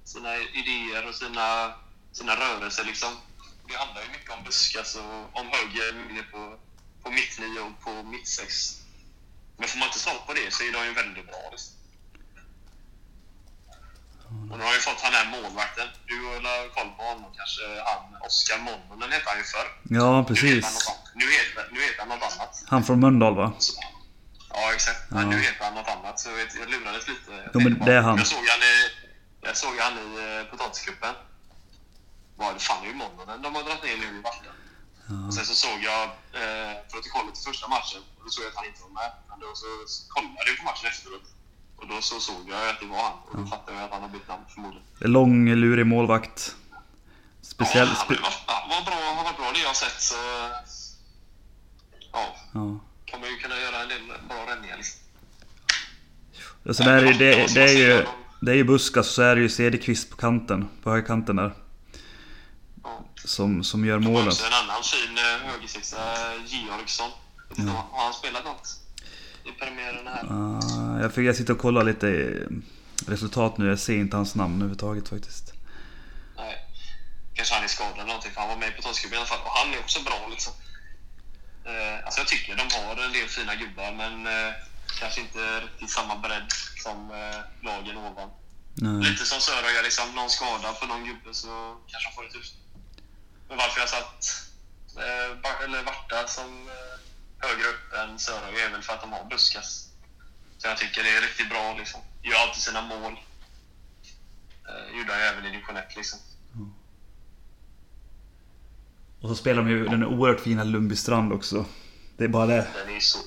sina 0.03 0.37
idéer 0.37 1.07
och 1.07 1.15
sina, 1.15 1.73
sina 2.11 2.35
rörelser 2.35 2.83
liksom. 2.83 3.17
Det 3.67 3.77
handlar 3.77 4.01
ju 4.01 4.07
mycket 4.07 4.31
om 4.31 4.43
buskas 4.43 4.95
och 4.95 5.39
om 5.39 5.47
höger 5.51 5.93
linje 5.93 6.23
på, 6.23 6.59
på 7.03 7.09
mittnio 7.09 7.59
och 7.59 7.79
på 7.85 8.03
mittsex. 8.03 8.79
Men 9.57 9.67
får 9.67 9.79
man 9.79 9.87
inte 9.87 9.99
svar 9.99 10.19
på 10.27 10.33
det 10.33 10.53
så 10.53 10.63
är 10.63 10.71
de 10.71 10.85
ju 10.85 10.93
väldigt 10.93 11.27
bra. 11.27 11.49
Liksom. 11.51 11.73
Och 14.51 14.57
nu 14.57 14.63
har 14.63 14.73
jag 14.73 14.81
fått 14.81 15.01
han 15.01 15.13
här 15.13 15.27
målvakten. 15.35 15.87
Du 16.05 16.17
har 16.25 16.69
koll 16.75 16.89
på 16.97 17.03
honom 17.03 17.31
kanske. 17.37 17.63
Han 17.85 18.21
Oskar 18.21 18.57
Monnonen 18.57 19.11
hette 19.11 19.29
han 19.29 19.37
ju 19.37 19.43
förr. 19.43 19.67
Ja, 19.83 19.85
Nu 19.85 20.01
heter 20.01 20.11
han 20.11 20.25
precis. 20.25 20.89
Nu 21.71 21.81
heter, 21.81 21.99
han 21.99 22.09
något 22.09 22.23
annat. 22.33 22.63
Han 22.67 22.83
från 22.83 22.99
Mölndal 22.99 23.35
va? 23.35 23.53
Så, 23.59 23.73
ja, 24.49 24.73
exakt. 24.73 25.11
Men 25.11 25.29
nu 25.29 25.37
heter 25.37 25.65
han 25.65 25.73
något 25.75 25.87
annat. 25.87 26.19
Så 26.19 26.29
jag, 26.29 26.39
jag 26.61 26.69
lurades 26.69 27.07
lite. 27.07 27.31
Jag 27.31 27.49
Jo, 27.53 27.59
men 27.59 27.79
det 27.79 27.93
är 27.93 28.01
han. 28.01 28.17
Jag 28.17 28.27
såg 28.27 28.45
han 28.53 28.61
i, 28.61 28.75
jag 29.41 29.57
såg 29.57 29.75
han 29.79 29.93
i 29.93 30.39
eh, 30.39 30.51
potatiskuppen. 30.51 31.13
Var 32.35 32.53
det 32.53 32.59
fan 32.59 32.83
är 32.83 32.87
ju 32.87 32.93
Monnonen 32.93 33.41
de 33.41 33.55
har 33.55 33.63
dragit 33.63 33.83
ner 33.83 33.97
nu 33.97 34.19
i 34.19 34.21
vatten. 34.21 34.53
Och 35.27 35.33
sen 35.33 35.45
så 35.45 35.55
såg 35.65 35.77
jag 35.91 36.03
eh, 36.41 36.73
protokollet 36.91 37.35
till 37.35 37.43
första 37.51 37.67
matchen 37.67 38.01
och 38.17 38.21
då 38.25 38.29
såg 38.29 38.43
jag 38.45 38.49
att 38.51 38.55
han 38.61 38.65
inte 38.65 38.81
var 38.87 38.89
med. 39.01 39.11
Men 39.29 39.39
då 39.39 39.47
så 39.55 39.67
kollade 40.13 40.47
jag 40.49 40.57
på 40.59 40.63
matchen 40.71 40.87
efteråt. 40.93 41.25
Och 41.77 41.87
då 41.87 42.01
så 42.01 42.19
såg 42.19 42.41
jag 42.49 42.69
att 42.69 42.79
det 42.79 42.85
var 42.85 43.03
han. 43.07 43.13
Och 43.27 43.37
då 43.39 43.45
fattade 43.53 43.77
jag 43.77 43.83
att 43.85 43.91
han 43.91 44.01
har 44.01 44.09
bytt 44.09 44.27
namn 44.27 44.43
förmodligen. 44.53 44.87
Lång, 44.99 45.49
lurig 45.63 45.85
målvakt. 45.85 46.55
Speciell... 47.41 47.87
Ja, 47.87 47.93
han 47.97 48.07
varit- 48.07 48.43
han 48.47 48.69
var 48.69 48.81
bra, 48.85 48.99
han 49.15 49.25
var 49.25 49.33
bra 49.33 49.51
det 49.53 49.59
jag 49.59 49.67
har 49.67 49.73
sett 49.85 50.01
så... 50.01 50.15
Ja, 52.11 52.35
ja. 52.53 52.79
kommer 53.11 53.27
ju 53.27 53.35
kunna 53.37 53.57
göra 53.59 53.81
en 53.81 53.89
del 53.89 54.01
bra 54.29 54.45
räddningar 54.47 54.77
liksom. 54.77 54.99
Alltså 56.67 56.83
det, 56.83 56.91
är, 56.91 57.01
ju- 57.05 57.13
det, 57.13 57.53
det, 57.53 57.63
är 57.63 57.77
ju, 57.77 58.05
det 58.41 58.51
är 58.51 58.55
ju 58.55 58.63
Buskas 58.63 59.07
och 59.07 59.13
så 59.13 59.21
är 59.21 59.35
det 59.35 59.41
ju 59.41 59.49
Cederqvist 59.49 60.09
på 60.09 60.15
kanten. 60.17 60.69
På 60.83 60.89
högerkanten 60.89 61.35
där. 61.35 61.53
Som, 63.25 63.63
som 63.63 63.85
gör 63.85 63.99
målen. 63.99 64.27
också 64.27 64.45
en 64.45 64.53
annan 64.53 64.83
fin 64.83 65.17
eh, 65.17 65.51
högersexa, 65.51 65.97
Georgsson. 66.45 67.11
Inte, 67.57 67.71
Har 67.71 68.03
han 68.03 68.13
spelat 68.13 68.45
något 68.45 68.67
i 69.43 69.51
premiären 69.51 70.07
här? 70.07 70.23
Ah, 70.29 71.01
jag, 71.01 71.13
fick, 71.13 71.25
jag 71.25 71.35
sitter 71.35 71.53
och 71.53 71.59
kollar 71.59 71.83
lite 71.83 72.09
eh, 72.09 72.47
resultat 73.07 73.57
nu. 73.57 73.67
Jag 73.69 73.79
ser 73.79 73.97
inte 73.97 74.17
hans 74.17 74.35
namn 74.35 74.55
överhuvudtaget 74.55 75.09
faktiskt. 75.09 75.53
Nej. 76.37 76.55
Kanske 77.33 77.55
han 77.55 77.63
är 77.63 77.67
skadad 77.67 77.93
eller 77.93 78.05
någonting, 78.05 78.31
för 78.31 78.39
han 78.41 78.49
var 78.49 78.57
med 78.57 78.69
i 78.69 78.71
potatiskuppen 78.71 79.15
i 79.15 79.17
alla 79.17 79.25
fall. 79.25 79.41
Och 79.45 79.51
han 79.51 79.73
är 79.73 79.79
också 79.79 80.03
bra 80.03 80.27
liksom. 80.31 80.53
Eh, 81.65 82.05
alltså 82.05 82.19
jag 82.19 82.27
tycker 82.27 82.55
de 82.55 82.67
har 82.75 83.05
en 83.05 83.13
del 83.13 83.27
fina 83.27 83.55
gubbar, 83.55 83.91
men 84.01 84.27
kanske 84.99 85.21
inte 85.21 85.59
riktigt 85.59 85.89
samma 85.89 86.15
bredd 86.15 86.47
som 86.83 86.97
lagen 87.61 87.97
ovan. 87.97 88.29
Nej. 88.75 89.11
Lite 89.11 89.25
som 89.25 89.39
Söröja, 89.41 89.81
liksom, 89.81 90.15
någon 90.15 90.29
skada 90.29 90.73
på 90.73 90.85
någon 90.85 91.05
gubbe 91.05 91.33
så 91.33 91.77
kanske 91.87 92.07
han 92.09 92.15
får 92.15 92.23
det 92.23 92.29
tufft. 92.29 92.53
Men 93.53 93.57
varför 93.57 93.79
jag 93.79 93.89
satt 93.89 94.49
eh, 94.97 95.63
eller 95.63 95.83
Varta 95.83 96.27
som 96.27 96.67
eh, 96.67 97.47
högre 97.47 97.67
upp 97.67 97.93
än 97.93 98.19
Söröja 98.19 98.65
är 98.65 98.69
väl 98.71 98.81
för 98.81 98.93
att 98.93 99.01
de 99.01 99.11
har 99.11 99.29
Buskas. 99.29 99.89
Så 100.57 100.67
jag 100.67 100.77
tycker 100.77 101.03
det 101.03 101.09
är 101.09 101.21
riktigt 101.21 101.49
bra. 101.49 101.75
Liksom. 101.77 102.01
Gör 102.21 102.37
alltid 102.37 102.63
sina 102.63 102.81
mål. 102.81 103.13
Eh, 104.69 104.97
gjorde 104.97 105.13
han 105.13 105.21
ju 105.21 105.27
även 105.27 105.45
i 105.45 105.51
division 105.51 105.77
1 105.77 105.95
liksom. 105.95 106.19
Och 109.21 109.29
så 109.29 109.35
spelar 109.35 109.63
de 109.63 109.69
ju 109.69 109.87
den 109.87 110.03
oerhört 110.03 110.39
fina 110.39 110.63
Lundbystrand 110.63 111.33
också. 111.33 111.65
Det 112.17 112.23
är 112.23 112.27
bara 112.27 112.45
det. 112.45 112.67
Den 112.75 112.95
är 112.95 112.99
så, 112.99 113.19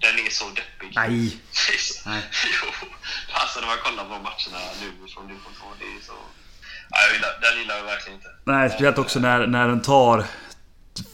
den 0.00 0.26
är 0.26 0.30
så 0.30 0.44
deppig. 0.48 0.92
Nej! 0.94 1.40
Nej. 2.06 2.22
jo, 2.62 2.88
alltså 3.32 3.60
när 3.60 3.66
man 3.66 3.78
kollar 3.78 4.04
på 4.04 4.10
matcherna 4.10 4.60
nu 4.80 5.08
från 5.08 5.28
division 5.28 5.52
2, 5.60 5.66
det 5.78 5.84
är 5.84 6.00
så... 6.06 6.12
Gillar, 7.12 7.38
den 7.40 7.58
gillar 7.58 7.76
jag 7.76 7.84
verkligen 7.84 8.18
inte. 8.18 8.28
Nej, 8.44 8.70
speciellt 8.70 8.98
också 8.98 9.18
när, 9.18 9.46
när 9.46 9.68
den 9.68 9.82
tar 9.82 10.24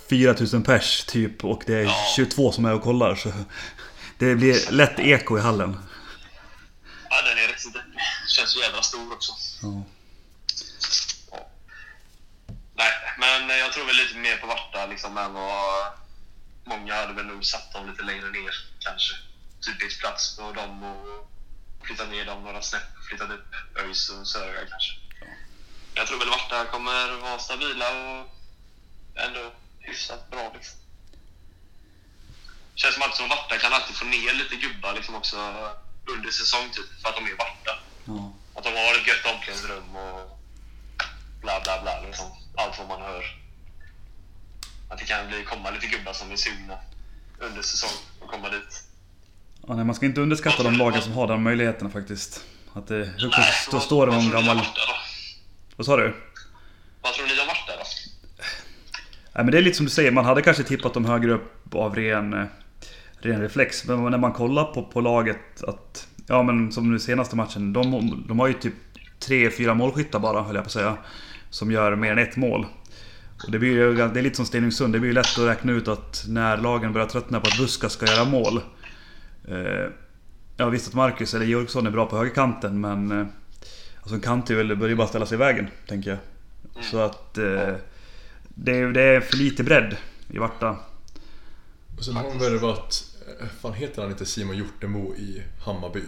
4000 0.09 0.63
pers 0.63 1.05
typ 1.05 1.45
och 1.45 1.63
det 1.67 1.75
är 1.75 1.83
Ja. 1.85 2.13
22 2.17 2.53
som 2.53 2.65
är 2.65 2.73
och 2.75 2.83
kollar. 2.83 3.15
Så 3.15 3.33
det 4.19 4.35
blir 4.35 4.71
lätt 4.71 4.99
eko 4.99 5.39
i 5.39 5.41
hallen. 5.41 5.79
Ja, 7.11 7.23
den 7.23 7.39
är 7.45 7.49
riktigt 7.49 7.73
deppig. 7.75 7.99
Känns 8.29 8.51
så 8.51 8.61
jävla 8.61 8.83
stor 8.83 9.13
också. 9.13 9.33
Ja. 9.63 9.83
Ja. 11.31 11.49
Nej, 12.75 12.93
men 13.19 13.59
jag 13.59 13.73
tror 13.73 13.85
väl 13.87 13.97
lite 13.97 14.17
mer 14.19 14.37
på 14.37 14.47
Varta 14.47 14.87
liksom 14.87 15.19
än 15.19 15.33
vad... 15.33 15.93
Många 16.65 16.95
hade 16.95 17.13
väl 17.13 17.27
nog 17.27 17.45
satt 17.45 17.73
dem 17.73 17.91
lite 17.91 18.03
längre 18.03 18.31
ner 18.31 18.55
kanske. 18.79 19.15
Typiskt 19.67 20.01
plats 20.01 20.37
på 20.37 20.53
dem 20.53 20.83
och 20.83 21.31
flyttat 21.87 22.11
ner 22.11 22.25
dem 22.25 22.45
några 22.45 22.63
snäpp. 22.63 22.83
Flyttat 23.09 23.31
upp 23.31 23.47
ÖIS 23.85 24.09
och 24.11 24.27
Söröja 24.27 24.67
kanske. 24.71 24.93
Jag 25.95 26.07
tror 26.07 26.19
väl 26.19 26.29
Varta 26.29 26.65
kommer 26.65 27.21
vara 27.23 27.39
stabila 27.39 27.87
och 27.91 28.29
ändå 29.15 29.53
hyfsat 29.81 30.31
bra 30.31 30.53
liksom. 30.55 30.79
Känns 32.75 32.95
som 32.95 33.03
att 33.03 33.17
som 33.17 33.29
Varta 33.29 33.59
kan 33.59 33.73
alltid 33.73 33.97
få 33.97 34.05
ner 34.05 34.35
lite 34.35 34.57
gubbar 34.57 34.93
liksom 34.95 35.15
också 35.15 35.37
under 36.07 36.31
säsong 36.31 36.71
typ, 36.73 37.03
för 37.03 37.09
att 37.09 37.17
de 37.17 37.25
är 37.25 37.37
Varta. 37.37 37.73
Ja. 38.05 38.33
Att 38.55 38.65
de 38.65 38.71
har 38.71 38.95
ett 39.01 39.07
gött 39.07 39.35
omklädningsrum 39.35 39.97
och 39.97 40.39
bla 41.41 41.61
bla 41.65 41.83
bla. 41.83 42.01
Liksom. 42.07 42.27
Allt 42.57 42.79
vad 42.79 42.89
man 42.89 43.03
hör. 43.03 43.25
Att 44.91 44.99
det 44.99 45.05
kan 45.05 45.29
bli, 45.29 45.45
komma 45.45 45.71
lite 45.71 45.87
gubbar 45.87 46.13
som 46.13 46.33
är 46.33 46.37
sugna 46.37 46.79
under 47.39 47.63
säsong 47.63 47.97
och 48.21 48.31
komma 48.31 48.49
dit. 48.49 48.85
Ja, 49.67 49.75
nej, 49.75 49.85
man 49.85 49.95
ska 49.95 50.07
inte 50.07 50.21
underskatta 50.21 50.63
de 50.63 50.75
lagen 50.75 51.03
som 51.03 51.13
har 51.13 51.27
den 51.27 51.43
möjligheten 51.43 51.91
faktiskt. 51.91 52.45
Att 52.75 52.89
det, 52.89 53.31
då, 53.71 53.81
står 53.81 54.07
det 54.07 54.13
någon 54.13 54.31
gammal... 54.31 54.57
Varta? 54.57 55.02
Vad 55.83 55.87
sa 55.87 55.97
du? 55.97 56.15
Vad 57.03 57.13
tror 57.13 57.27
ni 57.27 57.33
om 57.41 57.47
Varta 57.47 57.73
då? 57.79 57.85
Nej, 59.35 59.45
men 59.45 59.47
det 59.47 59.59
är 59.59 59.63
lite 59.63 59.77
som 59.77 59.87
du 59.87 59.93
säger, 59.93 60.11
man 60.11 60.25
hade 60.25 60.43
kanske 60.43 60.63
tippat 60.63 60.95
dem 60.95 61.05
högre 61.05 61.33
upp 61.33 61.75
av 61.75 61.95
ren, 61.95 62.33
eh, 62.33 62.45
ren 63.19 63.41
reflex. 63.41 63.85
Men 63.85 64.11
när 64.11 64.19
man 64.19 64.33
kollar 64.33 64.65
på, 64.65 64.83
på 64.83 65.01
laget 65.01 65.63
att... 65.63 66.09
Ja 66.27 66.43
men 66.43 66.73
som 66.73 66.93
nu 66.93 66.99
senaste 66.99 67.37
matchen, 67.37 67.73
de, 67.73 68.25
de 68.29 68.39
har 68.41 68.47
ju 68.47 68.55
typ 68.55 68.75
tre, 69.19 69.51
fyra 69.51 69.75
målskyttar 69.75 70.19
bara 70.19 70.43
höll 70.43 70.55
jag 70.55 70.65
på 70.65 70.69
att 70.69 70.73
säga. 70.73 70.97
Som 71.51 71.71
gör 71.71 71.97
mer 71.97 72.13
än 72.13 72.19
ett 72.19 72.37
mål. 72.37 72.67
Och 73.47 73.53
det, 73.53 73.59
blir 73.59 73.73
ju, 73.73 73.95
det 73.95 74.21
är 74.21 74.23
lite 74.23 74.37
som 74.37 74.47
Stenungsund, 74.47 74.93
det 74.93 74.99
blir 74.99 75.11
ju 75.11 75.15
lätt 75.15 75.39
att 75.39 75.47
räkna 75.47 75.73
ut 75.73 75.89
att 75.89 76.25
när 76.29 76.57
lagen 76.57 76.93
börjar 76.93 77.07
tröttna 77.09 77.41
på 77.41 77.49
att 77.49 77.59
Buska 77.59 77.89
ska 77.89 78.07
göra 78.07 78.25
mål. 78.25 78.61
Eh, 79.49 79.91
jag 80.57 80.71
visst 80.71 80.89
att 80.89 80.95
Marcus 80.95 81.35
eller 81.35 81.47
Georgsson 81.47 81.87
är 81.87 81.91
bra 81.91 82.07
på 82.07 82.17
högerkanten 82.17 82.81
men... 82.81 83.33
Alltså 84.03 84.15
en 84.15 84.21
kant 84.21 84.51
är 84.51 84.55
väl, 84.55 84.77
börjar 84.77 84.91
ju 84.91 84.97
bara 84.97 85.07
ställa 85.09 85.27
sig 85.27 85.35
i 85.35 85.39
vägen, 85.39 85.69
tänker 85.89 86.11
jag. 86.11 86.19
Så 86.85 86.99
att... 86.99 87.39
Eh, 87.39 87.75
det, 88.55 88.77
är- 88.79 88.93
det 88.93 89.03
är 89.03 89.21
för 89.21 89.37
lite 89.37 89.65
bredd 89.65 89.97
i 90.29 90.39
Varta. 90.39 90.77
Och 91.99 92.05
sen 92.05 92.17
har 92.17 92.23
de 92.25 92.39
värvat, 92.39 93.05
eh, 93.41 93.47
fan 93.61 93.73
heter 93.75 94.03
han 94.03 94.11
inte 94.11 94.27
Simon 94.27 94.57
Hjortemo 94.57 95.15
i 95.15 95.43
Hammarby? 95.65 96.01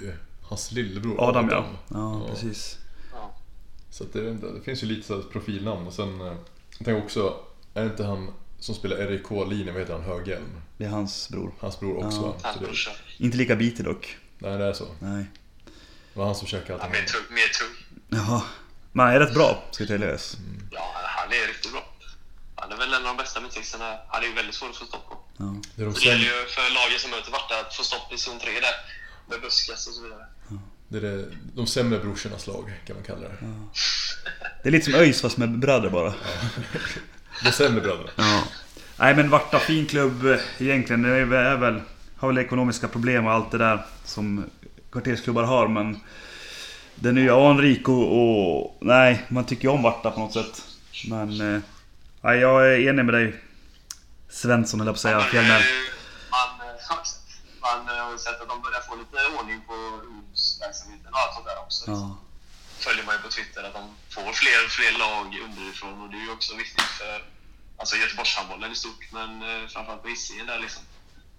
Hans 0.42 0.72
lillebror 0.72 1.28
Adam 1.28 1.48
ja. 1.50 1.66
Ja, 1.88 2.26
precis. 2.30 2.78
Ja. 3.12 3.34
Så 3.90 4.04
att 4.04 4.12
det, 4.12 4.32
det 4.32 4.60
finns 4.64 4.82
ju 4.82 4.86
lite 4.86 5.06
så 5.06 5.22
profilnamn 5.22 5.86
och 5.86 5.92
sen... 5.92 6.20
eh, 6.20 6.26
Jag 6.78 6.84
tänker 6.86 6.96
också, 7.04 7.36
är 7.74 7.80
det 7.84 7.90
inte 7.90 8.04
han 8.04 8.30
som 8.58 8.74
spelar 8.74 8.96
RIK-linjen, 8.96 9.74
vad 9.74 9.82
heter 9.82 9.94
han? 9.94 10.02
Höghjelm? 10.02 10.60
Det 10.78 10.84
är 10.84 10.88
hans 10.88 11.28
bror. 11.28 11.52
Hans 11.58 11.80
bror 11.80 11.96
också 12.06 12.16
Ja. 12.20 12.36
Hans 12.48 12.60
brorsa. 12.60 12.90
Inte 13.18 13.36
lika 13.36 13.56
bitig 13.56 13.84
dock. 13.84 14.16
nej 14.38 14.58
det 14.58 14.64
är 14.64 14.72
så. 14.72 14.84
Nej. 14.98 15.24
Det 16.12 16.18
var 16.18 16.26
han 16.26 16.34
som 16.34 16.46
käkade 16.46 16.78
Ja, 16.78 16.84
allt. 16.84 16.92
mer 16.92 16.98
tung. 17.04 17.34
Mer 17.34 17.48
tung. 17.58 17.83
Jaha. 18.14 18.42
Men 18.92 19.06
han 19.06 19.14
är 19.14 19.20
rätt 19.20 19.34
bra, 19.34 19.64
ska 19.70 19.86
tilläggas. 19.86 20.36
Ja, 20.70 20.92
han 21.04 21.28
är 21.32 21.48
riktigt 21.48 21.72
bra. 21.72 21.82
Han 22.56 22.72
är 22.72 22.76
väl 22.76 22.88
en 22.94 23.06
av 23.06 23.16
de 23.16 23.16
bästa 23.16 23.40
mittexterna. 23.40 23.98
Han 24.08 24.22
är 24.22 24.26
ju 24.26 24.34
väldigt 24.34 24.54
svår 24.54 24.68
att 24.70 24.76
få 24.76 24.84
stopp 24.84 25.08
på. 25.08 25.16
Ja. 25.36 25.54
Det 25.76 25.82
är 25.82 25.86
de, 25.86 25.94
Så 25.94 26.00
det 26.00 26.06
gäller 26.06 26.24
ju 26.24 26.46
för 26.56 26.74
lagen 26.74 26.98
som 26.98 27.10
möter 27.10 27.32
Varta 27.32 27.54
att 27.60 27.74
få 27.74 27.82
stopp 27.82 28.12
i 28.12 28.18
zon 28.18 28.38
3 28.38 28.50
där. 28.52 28.74
Med 29.30 29.40
Buskas 29.40 29.86
och 29.86 29.94
så 29.94 30.02
vidare. 30.02 30.26
det 30.88 30.96
är 30.98 31.02
det, 31.02 31.24
de 31.54 31.66
sämre 31.66 31.98
brorsornas 31.98 32.46
lag 32.46 32.72
kan 32.86 32.96
man 32.96 33.04
kalla 33.04 33.20
det. 33.20 33.36
Det 34.62 34.68
är 34.68 34.72
lite 34.72 34.84
som 34.84 34.94
ÖIS 34.94 35.20
fast 35.20 35.36
med 35.36 35.58
bröder 35.58 35.90
bara. 35.90 36.14
De 37.44 37.52
sämre 37.52 37.80
bröderna. 37.80 38.10
Ja. 38.16 38.42
Nej 38.96 39.14
men 39.16 39.30
Varta, 39.30 39.58
fin 39.58 39.86
klubb 39.86 40.26
eh, 40.26 40.38
egentligen. 40.58 41.02
Det 41.02 41.08
är 41.08 41.24
väl- 41.24 41.46
är 41.46 41.56
väl, 41.56 41.80
har 42.16 42.28
väl 42.28 42.38
ekonomiska 42.38 42.88
problem 42.88 43.26
och 43.26 43.32
allt 43.32 43.50
det 43.50 43.58
där 43.58 43.86
som 44.04 44.44
kvartersklubbar 44.92 45.42
har 45.42 45.68
men... 45.68 46.00
Den 46.94 47.16
ju 47.16 47.30
anrik 47.30 47.88
och. 47.88 48.76
Nej, 48.80 49.24
man 49.28 49.44
tycker 49.46 49.62
ju 49.62 49.68
om 49.68 49.82
Varta 49.82 50.10
på 50.10 50.20
något 50.20 50.32
sätt. 50.32 50.62
Men... 51.08 51.54
eh, 51.54 51.60
Nej, 52.20 52.38
jag 52.38 52.66
är 52.72 52.88
enig 52.88 53.04
med 53.04 53.14
dig. 53.14 53.40
Svensson 54.28 54.80
höll 54.80 54.86
jag 54.86 54.94
på 54.94 54.96
att 54.96 55.00
säga. 55.08 55.20
Fjällnär. 55.20 55.58
ju- 55.60 55.88
Man, 56.36 56.50
eh, 56.68 56.74
man 57.66 57.96
eh, 57.96 58.04
har 58.04 58.12
ju 58.12 58.18
sett 58.18 58.40
att 58.42 58.48
de 58.48 58.62
börjar 58.66 58.80
få 58.88 58.94
lite 59.02 59.18
ordning 59.38 59.60
på 59.68 59.74
ungdomsverksamheten 60.08 61.10
och 61.14 61.18
allt 61.22 61.34
sånt 61.34 61.46
där 61.50 61.58
också. 61.64 61.82
Ja. 61.90 62.16
Följer 62.86 63.04
man 63.06 63.14
ju 63.16 63.20
på 63.26 63.28
Twitter 63.36 63.62
att 63.68 63.74
de 63.78 63.84
får 64.14 64.32
fler 64.42 64.58
och 64.66 64.72
fler 64.78 64.92
lag 65.04 65.26
underifrån 65.46 65.94
och 66.02 66.08
det 66.10 66.16
är 66.20 66.24
ju 66.28 66.32
också 66.38 66.52
viktigt 66.62 66.90
för 67.00 67.14
alltså 67.80 67.94
Göteborgshandbollen 67.96 68.72
i 68.72 68.74
stort 68.74 69.04
men 69.12 69.30
eh, 69.42 69.62
framförallt 69.72 70.02
på 70.02 70.08
Hisingen 70.08 70.46
där 70.46 70.58
liksom. 70.58 70.82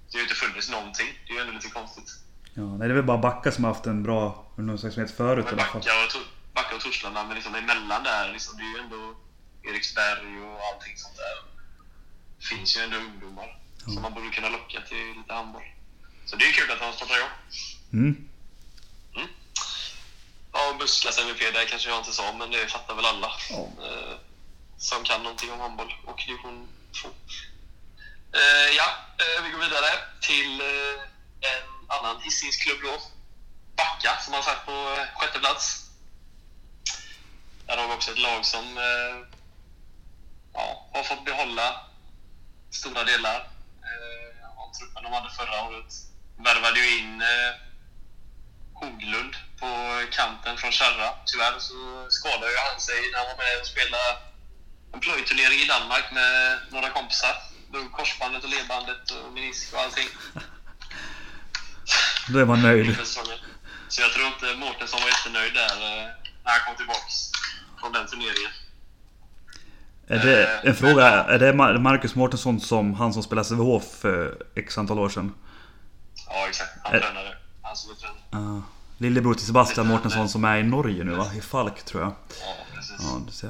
Det 0.08 0.14
har 0.18 0.20
ju 0.24 0.28
inte 0.30 0.36
funnits 0.44 0.70
någonting. 0.78 1.10
Det 1.26 1.30
är 1.32 1.36
ju 1.36 1.42
ändå 1.42 1.54
lite 1.54 1.70
konstigt. 1.80 2.10
Ja, 2.54 2.64
nej, 2.78 2.88
det 2.88 2.94
är 2.94 3.00
väl 3.02 3.12
bara 3.14 3.18
Backa 3.28 3.52
som 3.52 3.64
har 3.64 3.72
haft 3.74 3.86
en 3.86 4.04
bra 4.04 4.45
ungdomsverksamhet 4.58 5.18
förut 5.18 5.46
i 5.46 5.50
Men 5.50 5.60
alla 5.60 5.68
fall. 5.68 5.82
Backa 5.82 6.18
och, 6.20 6.26
Backa 6.54 6.76
och 6.76 6.82
Torslanda, 6.82 7.24
men 7.24 7.36
liksom 7.36 7.56
emellan 7.56 8.04
där, 8.04 8.34
liksom, 8.34 8.58
det 8.58 8.64
är 8.64 8.72
ju 8.78 8.80
ändå 8.84 9.16
Eriksberg 9.64 10.42
och 10.42 10.60
allting 10.74 10.98
sånt 10.98 11.16
där. 11.16 11.38
Det 12.40 12.46
finns 12.46 12.78
ju 12.78 12.82
ändå 12.82 12.98
ungdomar 12.98 13.60
som 13.84 14.02
man 14.02 14.14
borde 14.14 14.30
kunna 14.30 14.50
locka 14.50 14.82
till 14.82 15.14
lite 15.18 15.34
handboll. 15.34 15.64
Så 16.26 16.36
det 16.36 16.46
är 16.46 16.52
kul 16.52 16.72
att 16.72 16.80
han 16.80 16.94
startar 16.94 17.18
igång. 17.18 17.30
Mm. 17.94 18.30
Ja, 20.54 20.76
Puskas 20.80 21.20
MVP, 21.20 21.40
det 21.54 21.66
kanske 21.66 21.90
jag 21.90 22.00
inte 22.00 22.12
sa, 22.12 22.34
men 22.40 22.52
det 22.52 22.68
fattar 22.68 22.96
väl 22.96 23.06
alla. 23.06 23.32
Ja. 23.50 23.70
Eh, 23.86 24.18
som 24.78 25.04
kan 25.04 25.24
någonting 25.24 25.52
om 25.52 25.60
handboll 25.60 25.94
och 26.06 26.24
division 26.28 26.68
2. 27.02 27.10
Eh, 28.32 28.70
ja, 28.78 28.88
eh, 29.18 29.44
vi 29.44 29.50
går 29.50 29.60
vidare 29.60 29.92
till 30.22 30.62
eh, 30.62 31.02
en 31.52 31.68
annan 31.88 32.22
Hisingsklubb 32.22 32.78
då. 32.84 33.02
Backa, 33.76 34.18
som 34.22 34.34
har 34.34 34.42
sagt 34.42 34.66
på 34.66 34.72
eh, 34.72 35.20
sjätte 35.20 35.40
plats. 35.40 35.90
Där 37.68 37.78
har 37.78 37.88
vi 37.88 37.94
också 37.94 38.12
ett 38.12 38.20
lag 38.20 38.46
som 38.46 38.78
eh, 38.78 39.28
ja, 40.54 40.90
har 40.94 41.04
fått 41.04 41.26
behålla 41.26 41.82
stora 42.72 43.04
delar 43.04 43.40
eh, 43.90 44.60
av 44.60 44.72
truppen 44.74 45.04
de 45.04 45.14
hade 45.14 45.30
förra 45.30 45.64
året. 45.64 45.94
Värvade 46.38 46.80
ju 46.80 47.00
in 47.00 47.24
Hoglund 48.74 49.36
på 49.60 50.02
kanten 50.12 50.58
från 50.58 50.72
Kärra. 50.72 51.10
Tyvärr 51.26 51.60
så 51.60 52.08
skadade 52.10 52.52
ju 52.52 52.58
han 52.58 52.82
sig 52.82 53.12
när 53.12 53.18
han 53.18 53.28
var 53.28 53.44
med 53.44 53.62
och 53.62 53.68
spelade 53.68 54.18
en 54.94 55.00
plöjturnering 55.00 55.60
i 55.60 55.66
Danmark 55.66 56.12
med 56.12 56.60
några 56.72 56.90
kompisar. 56.90 57.36
Drog 57.72 57.92
korsbandet 57.92 58.44
och 58.44 58.50
ledbandet 58.50 59.12
och 59.12 59.34
menisk 59.34 59.74
och 59.74 59.80
allting. 59.80 60.08
Då 62.28 62.40
är 62.40 62.46
man 62.46 62.62
nöjd. 62.62 62.98
Så 63.88 64.02
jag 64.02 64.12
tror 64.14 64.28
inte 64.28 64.56
Mårtensson 64.60 65.00
var 65.02 65.08
jättenöjd 65.08 65.54
där 65.54 65.76
eh, 65.76 66.06
när 66.44 66.52
han 66.52 66.60
kom 66.68 66.76
tillbaks 66.76 67.32
från 67.80 67.92
den 67.94 68.08
turneringen. 68.08 68.52
Är 70.08 70.20
det, 70.20 70.60
en 70.70 70.76
fråga, 70.76 71.08
är 71.24 71.40
det 71.40 71.52
Mar- 71.54 71.78
Marcus 71.80 72.16
Mårtensson 72.16 72.60
som 72.60 72.94
han 72.94 73.14
som 73.14 73.24
spelade 73.24 73.48
Sävehof 73.48 73.84
för 74.02 74.38
x 74.56 74.78
antal 74.78 75.00
år 75.00 75.10
sedan? 75.10 75.34
Ja, 76.28 76.48
exakt. 76.50 76.72
Han 76.84 76.94
Eh. 76.96 77.02
tränade. 77.02 77.38
Han 77.62 77.76
som 77.78 77.92
är 77.92 77.96
tränare. 77.96 78.56
Uh, 78.56 78.62
lillebror 78.98 79.34
till 79.34 79.46
Sebastian 79.46 79.88
Mårtensson 79.88 80.30
som 80.30 80.46
är 80.46 80.58
i 80.58 80.64
Norge 80.64 81.04
nu 81.04 81.12
va? 81.16 81.32
I 81.38 81.42
Falk 81.42 81.84
tror 81.86 82.02
jag. 82.04 82.12
Ja, 82.42 82.56
precis. 82.76 82.96
Ja, 83.00 83.22
du 83.26 83.32
ser. 83.32 83.48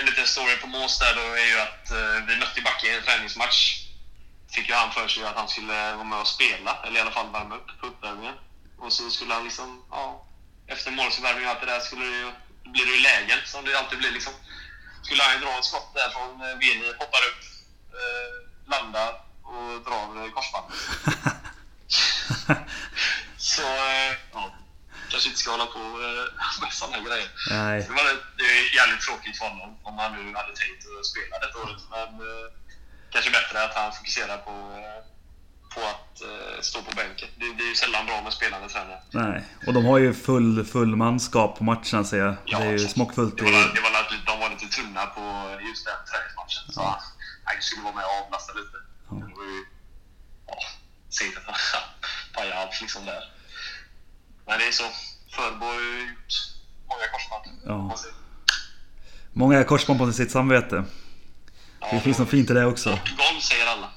En 0.00 0.06
liten 0.06 0.26
story 0.26 0.56
på 0.60 0.66
Mås 0.66 0.98
där 0.98 1.14
då 1.14 1.20
är 1.20 1.46
ju 1.54 1.60
att 1.60 1.90
eh, 1.90 2.26
vi 2.28 2.36
mötte 2.36 2.60
Backe 2.62 2.86
i 2.86 2.96
en 2.96 3.02
träningsmatch. 3.02 3.88
Fick 4.50 4.68
ju 4.68 4.74
han 4.74 4.90
för 4.92 5.08
sig 5.08 5.24
att 5.24 5.36
han 5.36 5.48
skulle 5.48 5.94
vara 5.94 6.04
med 6.04 6.20
och 6.20 6.26
spela, 6.26 6.76
eller 6.86 6.96
i 6.98 7.00
alla 7.00 7.10
fall 7.10 7.32
värma 7.32 7.54
upp 7.56 7.80
på 7.80 7.86
uppvärmningen. 7.86 8.34
Och 8.82 8.92
så 8.92 9.10
skulle 9.10 9.34
han 9.34 9.44
liksom, 9.44 9.84
ja, 9.90 10.26
efter 10.66 10.90
målsuppvärmning 10.90 11.44
och 11.44 11.50
allt 11.50 11.60
det 11.60 11.66
där 11.66 11.80
skulle 11.80 12.04
det 12.04 12.16
ju, 12.16 12.30
blir 12.64 12.86
det 12.86 12.92
ju 12.92 13.00
lägen 13.00 13.38
som 13.44 13.64
det 13.64 13.78
alltid 13.78 13.98
blir 13.98 14.10
liksom. 14.10 14.32
Skulle 15.02 15.22
han 15.22 15.34
ju 15.34 15.40
dra 15.40 15.58
ett 15.58 15.64
skott 15.64 15.94
där 15.94 16.10
från 16.10 16.40
eh, 16.40 16.56
V9, 16.60 16.98
hoppar 16.98 17.22
upp, 17.30 17.42
eh, 18.00 18.30
landar 18.70 19.12
och 19.42 19.82
drar 19.86 20.24
eh, 20.24 20.30
korsbandet. 20.32 20.78
så, 23.36 23.62
eh, 23.62 24.12
ja. 24.32 24.54
Kanske 25.10 25.28
inte 25.28 25.40
ska 25.40 25.50
hålla 25.50 25.66
på 25.66 25.78
eh, 25.78 26.60
med 26.62 26.72
sådana 26.72 27.00
grejer. 27.06 27.30
Nej. 27.50 27.82
Det, 27.82 27.92
var, 27.92 28.04
det 28.38 28.44
är 28.44 28.74
jävligt 28.74 29.00
tråkigt 29.00 29.38
för 29.38 29.44
honom 29.48 29.78
om 29.82 29.98
han 29.98 30.12
nu 30.12 30.34
hade 30.36 30.56
tänkt 30.56 30.82
att 31.00 31.06
spela 31.06 31.38
detta 31.38 31.58
året. 31.58 31.82
Men 31.90 32.08
eh, 32.28 32.46
kanske 33.12 33.30
bättre 33.30 33.64
att 33.64 33.74
han 33.74 33.92
fokuserar 33.92 34.38
på, 34.38 34.50
eh, 34.50 35.11
på 35.74 35.80
att 35.80 36.22
eh, 36.22 36.60
stå 36.60 36.82
på 36.82 36.94
bänken. 36.96 37.28
Det 37.36 37.54
blir 37.54 37.66
ju 37.68 37.74
sällan 37.74 38.06
bra 38.06 38.22
med 38.22 38.32
spelande 38.32 38.68
tränare. 38.68 39.00
Nej. 39.10 39.44
Och 39.66 39.72
de 39.74 39.84
har 39.84 39.98
ju 39.98 40.14
full, 40.14 40.64
full 40.64 40.96
manskap 40.96 41.58
på 41.58 41.64
matcherna 41.64 42.04
ser 42.04 42.18
jag. 42.18 42.34
Det 42.46 42.52
är 42.52 42.72
ju 42.72 42.78
smockfullt 42.78 43.38
det 43.38 43.44
var, 43.44 43.50
det 43.50 43.80
var, 43.80 44.26
De 44.26 44.40
var 44.40 44.50
lite 44.50 44.66
tunna 44.76 45.06
på 45.06 45.20
just 45.68 45.86
den 45.86 46.00
träningsmatchen. 46.10 46.72
Så 46.72 46.80
han, 47.44 47.54
skulle 47.60 47.82
vara 47.82 47.94
med 47.94 48.04
och 48.04 48.26
avlasta 48.26 48.52
lite. 48.52 48.76
Det 49.10 49.34
var 49.40 49.44
ju... 49.44 49.64
Ja, 50.46 50.56
segt 51.08 51.38
att 51.38 51.44
han 51.46 51.54
pajade 52.34 52.60
allt 52.60 52.80
liksom 52.80 53.06
där. 53.06 53.22
Men 54.46 54.58
det 54.58 54.66
är 54.66 54.72
så. 54.72 54.84
Förbo 55.34 55.66
har 55.66 55.80
ju 55.80 56.00
gjort 56.08 56.34
många 56.88 57.06
korsband. 57.12 57.44
Ja. 57.66 57.96
Många 59.32 59.64
korsband 59.64 59.98
på 59.98 60.12
sitt 60.12 60.30
samvete. 60.30 60.84
Ja, 61.80 61.88
Det 61.90 62.00
finns 62.00 62.18
något 62.18 62.30
fint 62.30 62.50
i 62.50 62.52
det 62.52 62.64
också. 62.64 62.90
Golv 62.90 63.40
säger 63.40 63.66
alla. 63.66 63.90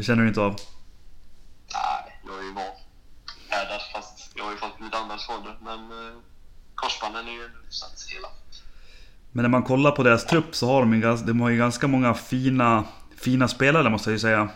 Det 0.00 0.04
känner 0.04 0.22
du 0.22 0.28
inte 0.28 0.40
av? 0.40 0.56
Nej, 1.72 2.20
jag 2.26 2.38
är 2.38 2.42
ju 2.42 2.52
van. 2.52 2.64
Härdad, 3.48 3.80
fast 3.94 4.30
jag 4.36 4.44
har 4.44 4.50
ju 4.52 4.56
fått 4.56 4.80
lite 4.80 4.98
andra 4.98 5.18
skador. 5.18 5.56
Men 5.62 5.78
eh, 5.78 6.14
korsbanden 6.74 7.26
är 7.28 7.32
ju 7.32 7.48
hyfsat 7.64 8.06
hela. 8.14 8.28
Men 9.32 9.42
när 9.42 9.48
man 9.48 9.62
kollar 9.62 9.90
på 9.90 10.02
deras 10.02 10.26
trupp 10.26 10.54
så 10.54 10.66
har 10.66 10.80
de 10.80 10.94
ju, 10.94 11.16
de 11.26 11.40
har 11.40 11.50
ju 11.50 11.56
ganska 11.58 11.86
många 11.86 12.14
fina, 12.14 12.84
fina 13.16 13.48
spelare 13.48 13.90
måste 13.90 14.10
jag 14.10 14.14
ju 14.14 14.18
säga. 14.18 14.48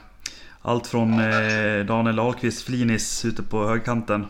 Allt 0.63 0.87
från 0.87 1.21
eh, 1.21 1.85
Daniel 1.87 2.19
Ahlqvist, 2.19 2.67
Flinis 2.67 3.25
ute 3.25 3.43
på 3.43 3.69
högkanten. 3.69 4.27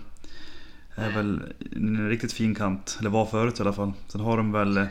Är 0.94 1.10
väl 1.10 1.54
en 1.76 2.08
riktigt 2.08 2.32
fin 2.32 2.54
kant, 2.54 2.96
eller 3.00 3.10
var 3.10 3.26
förut 3.26 3.58
i 3.58 3.62
alla 3.62 3.72
fall. 3.72 3.92
Sen 4.08 4.20
har 4.20 4.36
de 4.36 4.52
väl... 4.52 4.76
eh, 4.76 4.86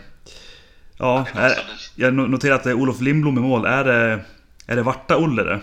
Ja, 0.97 1.25
är 1.33 1.57
jag 1.95 2.13
no- 2.13 2.27
noterar 2.27 2.55
att 2.55 2.63
det 2.63 2.69
är 2.69 2.73
Olof 2.73 3.01
Lindblom 3.01 3.37
i 3.37 3.41
mål. 3.41 3.65
Är 3.65 3.83
det, 3.83 4.25
är 4.67 4.75
det 4.75 4.83
Varta-Olle? 4.83 5.43
Det 5.43 5.61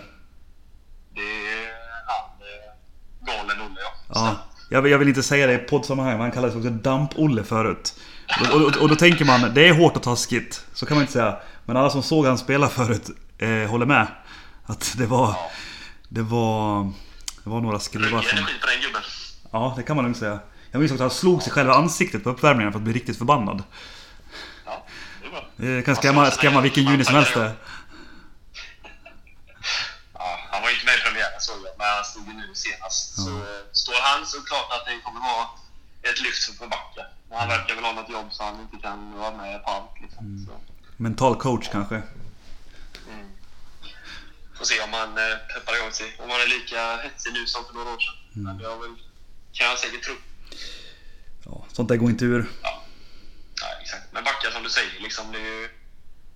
ja. 4.13 4.27
Ja, 4.27 4.37
jag, 4.69 4.81
vill- 4.81 4.91
jag 4.91 4.99
vill 4.99 5.07
inte 5.07 5.23
säga 5.23 5.47
det 5.47 5.53
i 5.53 5.57
poddsammanhang, 5.57 6.13
men 6.13 6.21
han 6.21 6.31
kallades 6.31 6.55
också 6.55 6.69
Damp-Olle 6.69 7.43
förut. 7.43 7.93
Och, 8.51 8.61
och, 8.61 8.77
och 8.77 8.89
då 8.89 8.95
tänker 8.95 9.25
man, 9.25 9.53
det 9.53 9.67
är 9.67 9.73
hårt 9.73 9.95
och 9.95 10.03
taskigt. 10.03 10.65
Så 10.73 10.85
kan 10.85 10.95
man 10.97 11.01
inte 11.01 11.13
säga. 11.13 11.37
Men 11.65 11.77
alla 11.77 11.89
som 11.89 12.03
såg 12.03 12.25
han 12.25 12.37
spela 12.37 12.69
förut 12.69 13.09
eh, 13.37 13.69
håller 13.69 13.85
med. 13.85 14.07
Att 14.65 14.93
det 14.97 15.05
var... 15.05 15.35
Det 16.09 16.21
var... 16.21 16.83
Det 17.43 17.49
var 17.49 17.61
några 17.61 17.79
skruvar 17.79 18.21
som... 18.21 18.37
på 18.37 18.67
den 18.67 18.81
gubben. 18.81 19.01
Ja, 19.51 19.73
det 19.77 19.83
kan 19.83 19.95
man 19.95 20.05
lugnt 20.05 20.17
säga. 20.17 20.39
Jag 20.71 20.79
minns 20.79 20.91
också 20.91 21.03
att 21.03 21.11
han 21.11 21.17
slog 21.19 21.43
sig 21.43 21.51
själv 21.53 21.69
i 21.69 21.71
ansiktet 21.71 22.23
på 22.23 22.29
uppvärmningen 22.29 22.71
för 22.71 22.79
att 22.79 22.83
bli 22.83 22.93
riktigt 22.93 23.17
förbannad. 23.17 23.63
Ja, 24.65 24.85
det. 25.57 25.75
Det 25.75 25.81
kan 25.81 25.95
skrämma, 25.95 26.31
skrämma 26.31 26.61
vilken 26.61 26.83
juni 26.83 27.03
som 27.05 27.15
helst 27.15 27.33
det. 27.33 27.51
Ja, 30.13 30.39
han 30.51 30.61
var 30.61 30.69
ju 30.69 30.75
inte 30.75 30.85
med 30.85 30.95
i 30.95 31.01
premiären 31.01 31.39
såg 31.39 31.55
jag, 31.55 31.73
men 31.77 31.87
han 31.95 32.05
stod 32.05 32.27
ju 32.27 32.33
nu 32.51 32.55
senast. 32.55 33.15
Så 33.25 33.29
eh, 33.29 33.61
står 33.71 33.99
han 34.09 34.25
så 34.25 34.41
klart 34.41 34.69
att 34.75 34.85
det 34.85 35.01
kommer 35.05 35.21
vara 35.31 35.47
ett 36.01 36.19
lyft 36.21 36.57
för 36.57 36.67
Backa. 36.67 37.03
Men 37.29 37.37
han 37.39 37.49
verkar 37.49 37.75
väl 37.75 37.83
ha 37.83 37.93
något 37.93 38.09
jobb 38.09 38.27
så 38.31 38.43
han 38.43 38.61
inte 38.61 38.77
kan 38.87 38.99
vara 39.17 39.37
med 39.37 39.63
på 39.63 39.69
allt. 39.69 39.95
Liksom. 40.01 40.45
Så. 40.47 40.53
Mental 40.97 41.35
coach 41.35 41.69
kanske. 41.71 41.95
Mm. 41.95 43.27
Får 44.57 44.65
se 44.65 44.81
om 44.81 44.93
han 44.93 45.17
eh, 45.17 45.37
peppar 45.53 45.77
igång 45.77 45.91
sig. 45.91 46.09
Om 46.19 46.29
han 46.29 46.41
är 46.41 46.47
lika 46.57 46.97
hetsig 46.97 47.33
nu 47.33 47.45
som 47.45 47.65
för 47.65 47.73
några 47.73 47.89
år 47.95 47.99
sedan. 47.99 48.43
Men 48.45 48.57
det 48.57 48.67
har 48.67 48.77
väl, 48.77 48.95
kan 49.51 49.67
jag 49.67 49.79
säkert 49.79 50.03
tro. 50.03 50.15
Ja, 51.45 51.65
sånt 51.71 51.89
där 51.89 51.97
går 51.97 52.09
inte 52.09 52.25
ur. 52.25 52.49
Ja, 52.63 52.83
exakt. 53.81 54.13
Men 54.13 54.23
Backa 54.23 54.51
som 54.51 54.63
du 54.63 54.69
säger, 54.69 54.99
liksom, 54.99 55.31
det, 55.31 55.39
är 55.39 55.53
ju, 55.61 55.69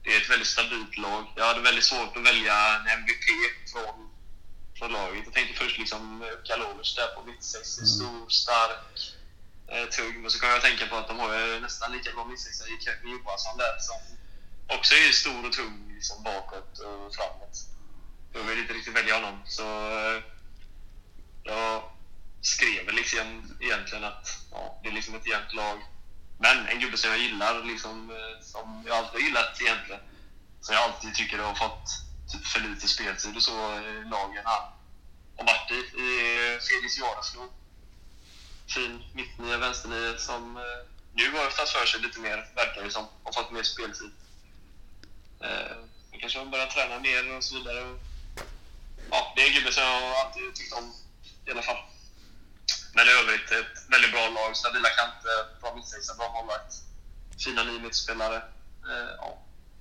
det 0.03 0.09
är 0.15 0.21
ett 0.21 0.29
väldigt 0.29 0.47
stabilt 0.47 0.97
lag. 0.97 1.23
Jag 1.35 1.45
hade 1.45 1.61
väldigt 1.61 1.83
svårt 1.83 2.17
att 2.17 2.25
välja 2.25 2.55
en 2.75 2.87
MVP 2.99 3.25
från, 3.71 4.04
från 4.77 4.91
laget. 4.91 5.25
Jag 5.25 5.33
tänkte 5.33 5.63
först 5.63 5.77
liksom 5.77 6.25
Kalovic 6.43 6.95
där 6.95 7.07
på 7.15 7.23
mittsex. 7.23 7.67
Stor, 7.69 8.29
stark, 8.29 9.15
eh, 9.67 9.85
tung. 9.85 10.25
Och 10.25 10.31
så 10.31 10.39
kan 10.39 10.49
jag 10.49 10.61
tänka 10.61 10.87
på 10.87 10.95
att 10.95 11.07
de 11.07 11.19
har 11.19 11.39
ju 11.39 11.59
nästan 11.59 11.91
lika 11.91 12.11
bra 12.11 12.25
mittsexa 12.25 12.67
i 12.67 12.77
Kevin 12.85 13.11
Johansson 13.11 13.57
där 13.57 13.77
som 13.79 13.99
också 14.77 14.95
är 14.95 15.11
stor 15.11 15.45
och 15.45 15.53
tung 15.53 15.93
liksom 15.95 16.23
bakåt 16.23 16.79
och 16.79 17.15
framåt. 17.15 17.55
Jag 18.33 18.43
vill 18.43 18.59
inte 18.59 18.73
riktigt 18.73 18.95
välja 18.95 19.15
honom. 19.15 19.41
Så 19.45 19.63
eh, 19.89 20.23
jag 21.43 21.83
skrev 22.41 22.93
liksom 22.93 23.55
egentligen 23.59 24.03
att 24.03 24.27
ja, 24.51 24.79
det 24.83 24.89
är 24.89 24.93
liksom 24.93 25.15
ett 25.15 25.27
jämnt 25.27 25.53
lag. 25.53 25.79
Men 26.39 26.67
en 26.67 26.79
gubbe 26.79 26.97
som 26.97 27.09
jag 27.09 27.19
gillar, 27.19 27.63
liksom, 27.63 28.09
eh, 28.11 28.43
som 28.43 28.83
jag 28.87 28.97
alltid 28.97 29.21
har 29.21 29.27
gillat 29.27 29.61
egentligen. 29.61 30.01
Som 30.61 30.75
jag 30.75 30.83
alltid 30.83 31.15
tycker 31.15 31.37
har 31.37 31.55
fått 31.55 32.04
för 32.31 32.59
lite 32.59 32.87
speltid 32.87 33.35
och 33.35 33.43
så 33.43 33.79
i 33.79 34.03
lagen 34.09 34.43
han 34.45 34.63
har 35.37 35.45
varit 35.45 35.71
i. 35.71 36.01
i 36.01 36.53
eh, 36.53 36.59
Felix 36.59 36.97
Jaroslo. 36.97 37.53
Fin 38.67 39.03
mittnia, 39.13 39.57
vänsternia 39.57 40.17
som 40.17 40.57
eh, 40.57 40.63
nu 41.13 41.31
har 41.31 41.49
tagit 41.49 41.69
för 41.69 41.85
sig 41.85 42.01
lite 42.01 42.19
mer, 42.19 42.49
verkar 42.55 42.83
det 42.83 42.91
som. 42.91 43.07
Har 43.23 43.33
fått 43.33 43.51
mer 43.51 43.63
speltid. 43.63 44.11
Eh, 45.41 45.77
kanske 46.19 46.39
har 46.39 46.45
börjat 46.45 46.71
träna 46.71 46.99
mer 46.99 47.37
och 47.37 47.43
så 47.43 47.55
vidare. 47.55 47.97
Ja, 49.11 49.33
det 49.35 49.41
är 49.41 49.47
en 49.47 49.53
gubbe 49.53 49.71
som 49.71 49.83
jag 49.83 50.15
alltid 50.15 50.55
tyckt 50.55 50.73
om 50.73 50.93
i 51.45 51.51
alla 51.51 51.61
fall. 51.61 51.77
Men 52.93 53.07
i 53.07 53.11
övrigt 53.11 53.51
ett 53.51 53.89
väldigt 53.89 54.11
bra 54.11 54.29
lag. 54.29 54.57
Stabila 54.57 54.89
kanter, 54.89 55.61
bra 55.61 55.75
mittsexa, 55.75 56.15
bra 56.15 56.31
målvakt. 56.33 56.73
Fina 57.43 57.63
nio 57.63 57.79
mittspelare. 57.79 58.37
Eh, 58.89 59.11
ja. 59.17 59.37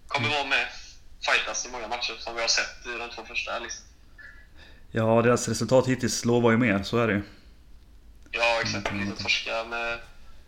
Kommer 0.09 0.29
vara 0.29 0.45
med 0.45 0.69
fightas 1.27 1.67
i 1.67 1.71
många 1.71 1.89
matcher 1.89 2.15
som 2.19 2.35
vi 2.35 2.41
har 2.41 2.49
sett 2.49 2.87
i 2.87 2.99
de 2.99 3.11
två 3.11 3.25
första. 3.25 3.59
Liksom. 3.59 3.85
Ja, 4.93 5.23
deras 5.23 5.49
resultat 5.49 5.89
hittills 5.89 6.25
lovar 6.25 6.51
ju 6.51 6.57
mer, 6.57 6.83
så 6.83 6.99
är 6.99 7.07
det 7.07 7.13
ju. 7.13 7.23
Ja, 8.31 8.61
exakt. 8.63 8.93
Lite 8.93 9.23
torska 9.23 9.65
med 9.65 9.99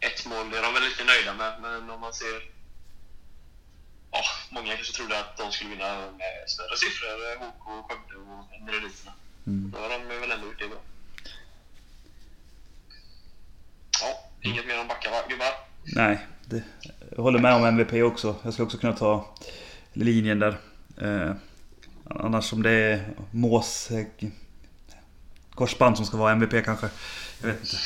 ett 0.01 0.27
mål. 0.27 0.51
Det 0.51 0.59
är 0.59 0.63
de 0.63 0.75
väl 0.75 0.83
lite 0.83 1.05
nöjda 1.05 1.35
med. 1.35 1.53
Men 1.63 1.91
om 1.91 2.01
man 2.01 2.15
ser... 2.15 2.51
Ja, 4.11 4.23
många 4.51 4.75
kanske 4.77 4.93
trodde 4.93 5.21
att 5.21 5.37
de 5.37 5.53
skulle 5.53 5.71
vinna 5.71 6.11
med 6.11 6.51
större 6.51 6.77
siffror. 6.77 7.39
HK, 7.39 7.89
Skövde 7.89 8.17
och 8.17 8.65
Merediterna. 8.67 9.13
Mm. 9.47 9.71
Då 9.71 9.79
har 9.79 9.89
de 9.89 10.21
väl 10.21 10.31
ändå 10.31 10.47
gjort 10.47 10.59
det 10.59 10.69
bra. 10.69 10.79
Ja, 14.01 14.27
Inget 14.51 14.67
mer 14.67 14.81
om 14.81 14.89
backar 14.89 15.11
va, 15.11 15.17
gubbar? 15.29 15.53
Nej, 15.85 16.27
det, 16.45 16.63
jag 17.17 17.23
håller 17.23 17.39
med 17.39 17.55
om 17.55 17.65
MVP 17.65 17.93
också. 17.93 18.37
Jag 18.43 18.53
skulle 18.53 18.67
också 18.67 18.79
kunna 18.79 18.93
ta 18.93 19.35
linjen 20.05 20.39
där. 20.39 20.59
Eh, 21.01 21.35
annars 22.11 22.53
om 22.53 22.63
det 22.63 22.71
är 22.71 23.15
Mås 23.31 23.91
eh, 23.91 24.07
korsband 25.55 25.97
som 25.97 26.07
ska 26.07 26.17
vara 26.17 26.33
MVP 26.33 26.65
kanske. 26.65 26.89
Jag 27.41 27.49
vet 27.49 27.61
inte. 27.61 27.77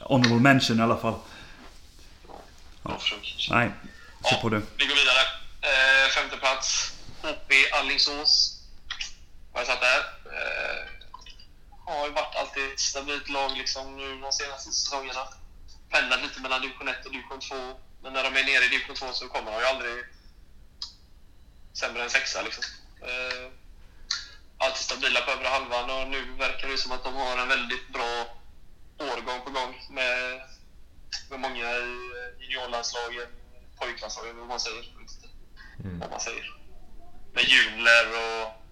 Honorable 0.00 0.40
mention 0.40 0.78
i 0.78 0.82
alla 0.82 0.96
fall. 0.96 1.14
Försök. 2.98 3.48
Nej, 3.50 3.70
kör 4.30 4.36
på 4.36 4.48
du. 4.48 4.56
Vi 4.56 4.86
går 4.86 4.94
vidare. 4.94 5.22
Eh, 5.60 6.08
femte 6.08 6.36
plats. 6.36 6.92
HP 7.22 7.52
Alingsås. 7.80 8.62
Har 9.52 9.60
jag 9.60 9.66
satt 9.66 9.80
där. 9.80 9.98
Eh, 10.36 10.92
har 11.86 12.06
ju 12.06 12.12
varit 12.12 12.36
alltid 12.36 12.72
ett 12.72 12.80
stabilt 12.80 13.28
lag 13.28 13.50
liksom 13.56 13.96
nu 13.96 14.20
de 14.20 14.32
senaste 14.32 14.70
säsongerna. 14.72 15.20
Pendlat 15.90 16.22
lite 16.22 16.40
mellan 16.40 16.62
division 16.62 16.88
1 16.88 17.06
och 17.06 17.12
division 17.12 17.40
2. 17.40 17.56
Men 18.02 18.12
när 18.12 18.22
de 18.22 18.36
är 18.36 18.44
nere 18.44 18.64
i 18.64 18.68
division 18.68 18.96
2 18.96 19.12
så 19.12 19.28
kommer 19.28 19.52
de 19.52 19.60
ju 19.60 19.66
aldrig 19.66 20.04
sämre 21.72 22.02
än 22.02 22.10
sexa 22.10 22.42
liksom. 22.42 22.64
Eh, 23.02 23.50
alltid 24.58 24.84
stabila 24.84 25.20
på 25.20 25.30
övre 25.30 25.48
halvan 25.48 25.90
och 25.90 26.08
nu 26.08 26.24
verkar 26.38 26.68
det 26.68 26.78
som 26.78 26.92
att 26.92 27.04
de 27.04 27.14
har 27.14 27.38
en 27.38 27.48
väldigt 27.48 27.88
bra 27.92 28.42
årgång 28.98 29.40
på 29.44 29.50
gång 29.50 29.86
med, 29.90 30.40
med 31.30 31.40
många 31.40 31.76
i 31.76 31.96
juniorlandslagen, 32.40 33.28
pojklandslagen, 33.78 34.38
vad 34.38 34.48
man 34.48 34.60
säger. 34.60 34.84
Inte 34.98 35.28
vad 36.00 36.10
man 36.10 36.20
säger. 36.20 36.58
Med 37.32 37.44
Junler 37.44 38.06
och 38.06 38.62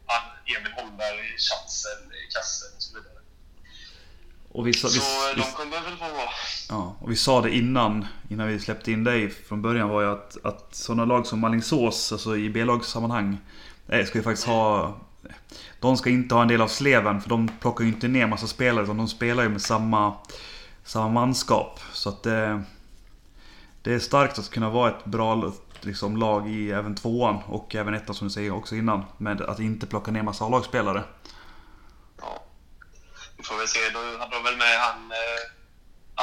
Emil 0.56 0.72
Holmberg 0.72 1.34
i 1.34 1.38
Schatzel 1.38 2.12
i 2.12 2.32
kassen 2.32 2.76
och 2.76 2.82
så 2.82 2.94
vidare. 2.94 3.09
Och 4.52 4.66
vi, 4.66 4.72
sa, 4.72 4.88
Så 4.88 4.98
eh, 4.98 5.36
vi, 5.36 5.42
de 5.42 5.52
kommer 5.56 5.82
väl 5.82 5.98
vara... 6.00 6.28
ja, 6.68 6.96
och 7.00 7.10
vi 7.10 7.16
sa 7.16 7.40
det 7.40 7.56
innan, 7.56 8.06
innan 8.28 8.48
vi 8.48 8.58
släppte 8.58 8.92
in 8.92 9.04
dig 9.04 9.30
från 9.30 9.62
början 9.62 9.88
var 9.88 10.02
ju 10.02 10.10
att, 10.10 10.36
att 10.44 10.74
sådana 10.74 11.04
lag 11.04 11.26
som 11.26 11.44
Alingsås, 11.44 12.12
alltså 12.12 12.36
i 12.36 12.50
B-lagssammanhang, 12.50 13.38
eh, 13.88 14.04
ska 14.06 14.18
ju 14.18 14.24
faktiskt 14.24 14.46
ha... 14.46 14.94
De 15.80 15.96
ska 15.96 16.10
inte 16.10 16.34
ha 16.34 16.42
en 16.42 16.48
del 16.48 16.60
av 16.60 16.68
sleven 16.68 17.20
för 17.20 17.28
de 17.28 17.48
plockar 17.60 17.84
ju 17.84 17.90
inte 17.90 18.08
ner 18.08 18.26
massa 18.26 18.46
spelare 18.46 18.84
utan 18.84 18.96
de 18.96 19.08
spelar 19.08 19.42
ju 19.42 19.48
med 19.48 19.62
samma, 19.62 20.14
samma 20.84 21.08
manskap. 21.08 21.80
Så 21.92 22.08
att 22.08 22.22
det, 22.22 22.62
det 23.82 23.94
är 23.94 23.98
starkt 23.98 24.38
att 24.38 24.50
kunna 24.50 24.70
vara 24.70 24.90
ett 24.90 25.04
bra 25.04 25.52
liksom, 25.80 26.16
lag 26.16 26.48
i 26.48 26.70
även 26.70 26.94
tvåan 26.94 27.38
och 27.46 27.74
även 27.74 27.94
ettan 27.94 28.14
som 28.14 28.26
du 28.26 28.32
säger 28.32 28.50
också 28.50 28.76
innan. 28.76 29.04
Med 29.16 29.40
att 29.40 29.60
inte 29.60 29.86
plocka 29.86 30.10
ner 30.10 30.22
massa 30.22 30.44
A-lagsspelare. 30.44 31.02
Vi 33.40 33.44
får 33.44 33.58
väl 33.58 33.68
se. 33.68 33.90
Då 33.90 34.18
hade 34.18 34.34
de 34.36 34.42
väl 34.44 34.56
med 34.56 34.80
han 34.80 35.12
eh, 35.12 35.42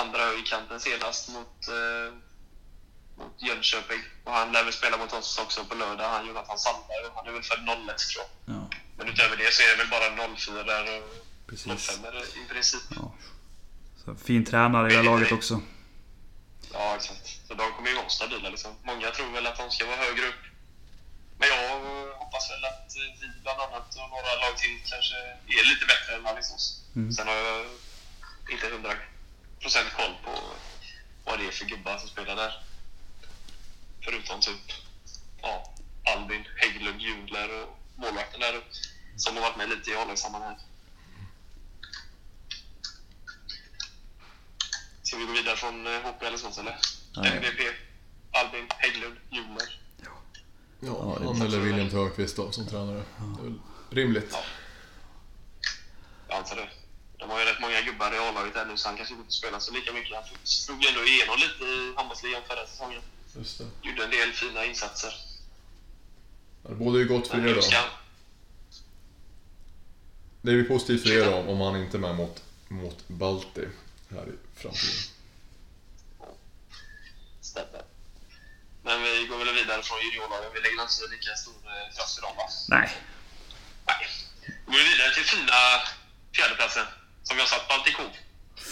andra 0.02 0.20
högerkanten 0.26 0.80
senast 0.80 1.30
mot, 1.30 1.68
eh, 1.68 2.14
mot 3.18 3.36
Jönköping. 3.38 4.02
Och 4.24 4.34
han 4.34 4.52
lär 4.52 4.64
väl 4.64 4.74
spela 4.74 4.98
mot 4.98 5.14
oss 5.14 5.40
också 5.44 5.66
på 5.66 5.76
lördag, 5.76 6.10
han 6.10 6.28
Jonathan 6.28 6.60
Sandberg. 6.60 7.06
Och 7.06 7.16
Han 7.16 7.28
är 7.28 7.32
väl 7.32 7.44
född 7.44 7.60
01 7.60 7.98
tror 7.98 8.26
jag. 8.46 8.56
Ja, 8.56 8.70
Men 8.98 9.08
utöver 9.08 9.38
det 9.38 9.54
så 9.54 9.64
är 9.64 9.70
det 9.72 9.78
väl 9.84 9.90
bara 9.90 10.36
04 10.38 10.62
och 10.62 11.26
precis. 11.48 11.88
05 11.88 12.06
i 12.46 12.54
princip. 12.54 12.82
Ja. 12.96 13.14
Så, 14.06 14.16
fin 14.16 14.46
tränare 14.46 14.94
i 14.94 14.96
det 14.96 15.04
laget 15.04 15.32
också. 15.32 15.62
Ja, 16.74 16.96
exakt. 16.96 17.48
Så 17.48 17.54
de 17.54 17.72
kommer 17.72 17.90
ju 17.90 17.96
vara 17.96 18.10
stabila 18.10 18.50
liksom. 18.50 18.72
Många 18.84 19.12
tror 19.12 19.32
väl 19.32 19.48
att 19.48 19.58
de 19.58 19.72
ska 19.72 19.86
vara 19.86 19.98
högre 19.98 20.28
upp. 20.28 20.44
Men 21.38 21.50
jag 21.50 21.80
hoppas 22.16 22.52
väl 22.52 22.66
att 22.66 22.94
vi 23.22 23.28
bland 23.42 23.60
annat 23.62 23.96
och 23.96 24.10
några 24.10 24.36
lag 24.44 24.58
till 24.58 24.82
kanske 24.86 25.16
är 25.48 25.66
lite 25.72 25.86
bättre 25.86 26.16
än 26.16 26.26
Alingsås. 26.26 26.82
Mm. 26.96 27.12
Sen 27.12 27.28
har 27.28 27.36
jag 27.36 27.66
inte 28.52 28.70
hundra 28.70 28.94
procent 29.60 29.94
koll 29.98 30.16
på 30.26 30.32
vad 31.26 31.40
det 31.40 31.48
är 31.48 31.52
för 31.52 31.66
gubbar 31.66 31.98
som 31.98 32.10
spelar 32.10 32.36
där. 32.36 32.64
Förutom 34.02 34.42
typ 34.42 34.72
ja, 35.42 35.74
Albin, 36.16 36.48
Hägglund, 36.56 37.02
Jundler 37.02 37.64
och 37.64 37.78
målvakten 37.96 38.40
där 38.40 38.62
som 39.18 39.36
har 39.36 39.44
varit 39.44 39.58
med 39.58 39.70
lite 39.70 39.92
i 39.92 39.96
A-lagssammanhang. 39.96 40.58
Ska 45.04 45.18
vi 45.18 45.26
gå 45.26 45.32
vidare 45.32 45.58
från 45.58 45.88
eh, 45.88 46.02
HP 46.02 46.24
Alingsås 46.24 46.58
eller? 46.58 46.78
Nej. 47.16 47.38
MVP, 47.38 47.76
Albin, 48.32 48.68
Hägglund, 48.70 49.18
Jundler. 49.30 49.87
Ja, 50.80 51.18
Ja, 51.22 51.28
han 51.34 51.42
eller 51.42 51.60
William 51.60 51.90
Törnqvist 51.90 52.36
då 52.36 52.52
som 52.52 52.66
tränare. 52.68 53.04
Det 53.18 53.42
är 53.42 53.44
väl 53.44 53.60
rimligt. 53.90 54.36
Jag 56.28 56.38
antar 56.38 56.56
det. 56.56 56.70
De 57.18 57.30
har 57.30 57.40
ju 57.40 57.46
rätt 57.46 57.62
många 57.62 57.82
gubbar 57.82 58.14
i 58.14 58.18
A-laget 58.18 58.54
där 58.54 58.66
nu 58.66 58.78
så 58.78 58.88
han 58.88 58.98
kanske 58.98 59.14
inte 59.14 59.26
får 59.26 59.32
spela 59.32 59.60
så 59.60 59.74
lika 59.74 59.94
mycket. 59.94 60.16
Han 60.16 60.24
slog 60.44 60.84
ju 60.84 60.88
ändå 60.90 61.04
igenom 61.04 61.36
lite 61.40 61.64
i 61.64 61.94
handbollsligan 61.96 62.42
förra 62.48 62.68
säsongen. 62.68 63.02
Just 63.38 63.58
det. 63.58 63.66
Gjorde 63.82 64.04
en 64.04 64.10
del 64.12 64.32
fina 64.32 64.66
insatser. 64.66 65.14
Ja, 66.64 66.70
Det 66.70 66.76
borde 66.76 67.00
ju 67.00 67.08
gott 67.08 67.28
för 67.28 67.38
er 67.38 67.42
nu 67.42 67.54
då. 67.54 67.62
Det 70.42 70.52
är 70.52 70.56
ju 70.56 70.64
positivt 70.64 71.04
för 71.04 71.10
er 71.12 71.32
då 71.32 71.52
om 71.52 71.62
han 71.62 71.76
inte 71.84 71.98
är 71.98 72.00
med 72.00 72.16
mot, 72.16 72.44
mot 72.68 73.08
Balti 73.08 73.68
här 74.10 74.28
i 74.30 74.60
framtiden. 74.60 74.94
Stämmer. 77.42 77.84
Men 78.88 79.02
vi 79.04 79.26
går 79.30 79.38
väl 79.38 79.54
vidare 79.54 79.84
från 79.84 79.98
juniorlagen. 80.02 80.50
Vi 80.54 80.60
lägger 80.62 80.82
inte 80.82 81.16
lika 81.16 81.36
stor 81.36 81.54
eh, 81.66 81.96
kraft 81.96 82.18
i 82.18 82.22
dem 82.22 82.36
va? 82.38 82.44
Nej. 82.68 82.90
Nej. 83.88 84.08
Vi 84.66 84.72
går 84.72 84.84
vidare 84.92 85.14
till 85.14 85.24
fina 85.24 85.60
fjärdeplatsen. 86.36 86.86
Som 87.24 87.38
jag 87.38 87.48
satt 87.48 87.68
Baltikov. 87.68 88.12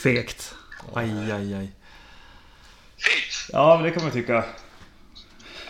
Fegt. 0.03 0.53
Aj, 0.95 1.31
aj, 1.31 1.53
aj. 1.59 1.67
Fint! 2.97 3.33
Ja, 3.49 3.75
men 3.75 3.83
det 3.83 3.91
kan 3.91 4.03
man 4.03 4.11
tycka. 4.11 4.45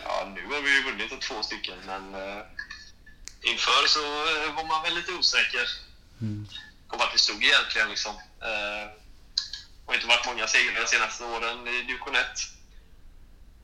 Ja, 0.04 0.32
nu 0.34 0.54
har 0.54 0.62
vi 0.62 0.70
ju 0.76 0.82
vunnit 0.82 1.20
två 1.20 1.42
stycken, 1.42 1.78
men 1.86 2.14
eh, 2.14 2.42
inför 3.42 3.86
så 3.88 4.00
eh, 4.00 4.54
var 4.56 4.64
man 4.64 4.82
väl 4.82 4.94
lite 4.94 5.12
osäker 5.12 5.66
på 6.90 6.96
vart 6.96 7.14
vi 7.14 7.18
stod 7.18 7.44
egentligen. 7.44 7.88
Liksom. 7.88 8.14
Eh, 8.48 8.84
det 9.86 9.86
har 9.86 9.94
inte 9.94 10.06
varit 10.06 10.26
många 10.26 10.46
segrar 10.46 10.80
de 10.80 10.86
senaste 10.86 11.24
åren 11.24 11.68
i 11.68 11.82
division 11.82 12.16
1. 12.16 12.55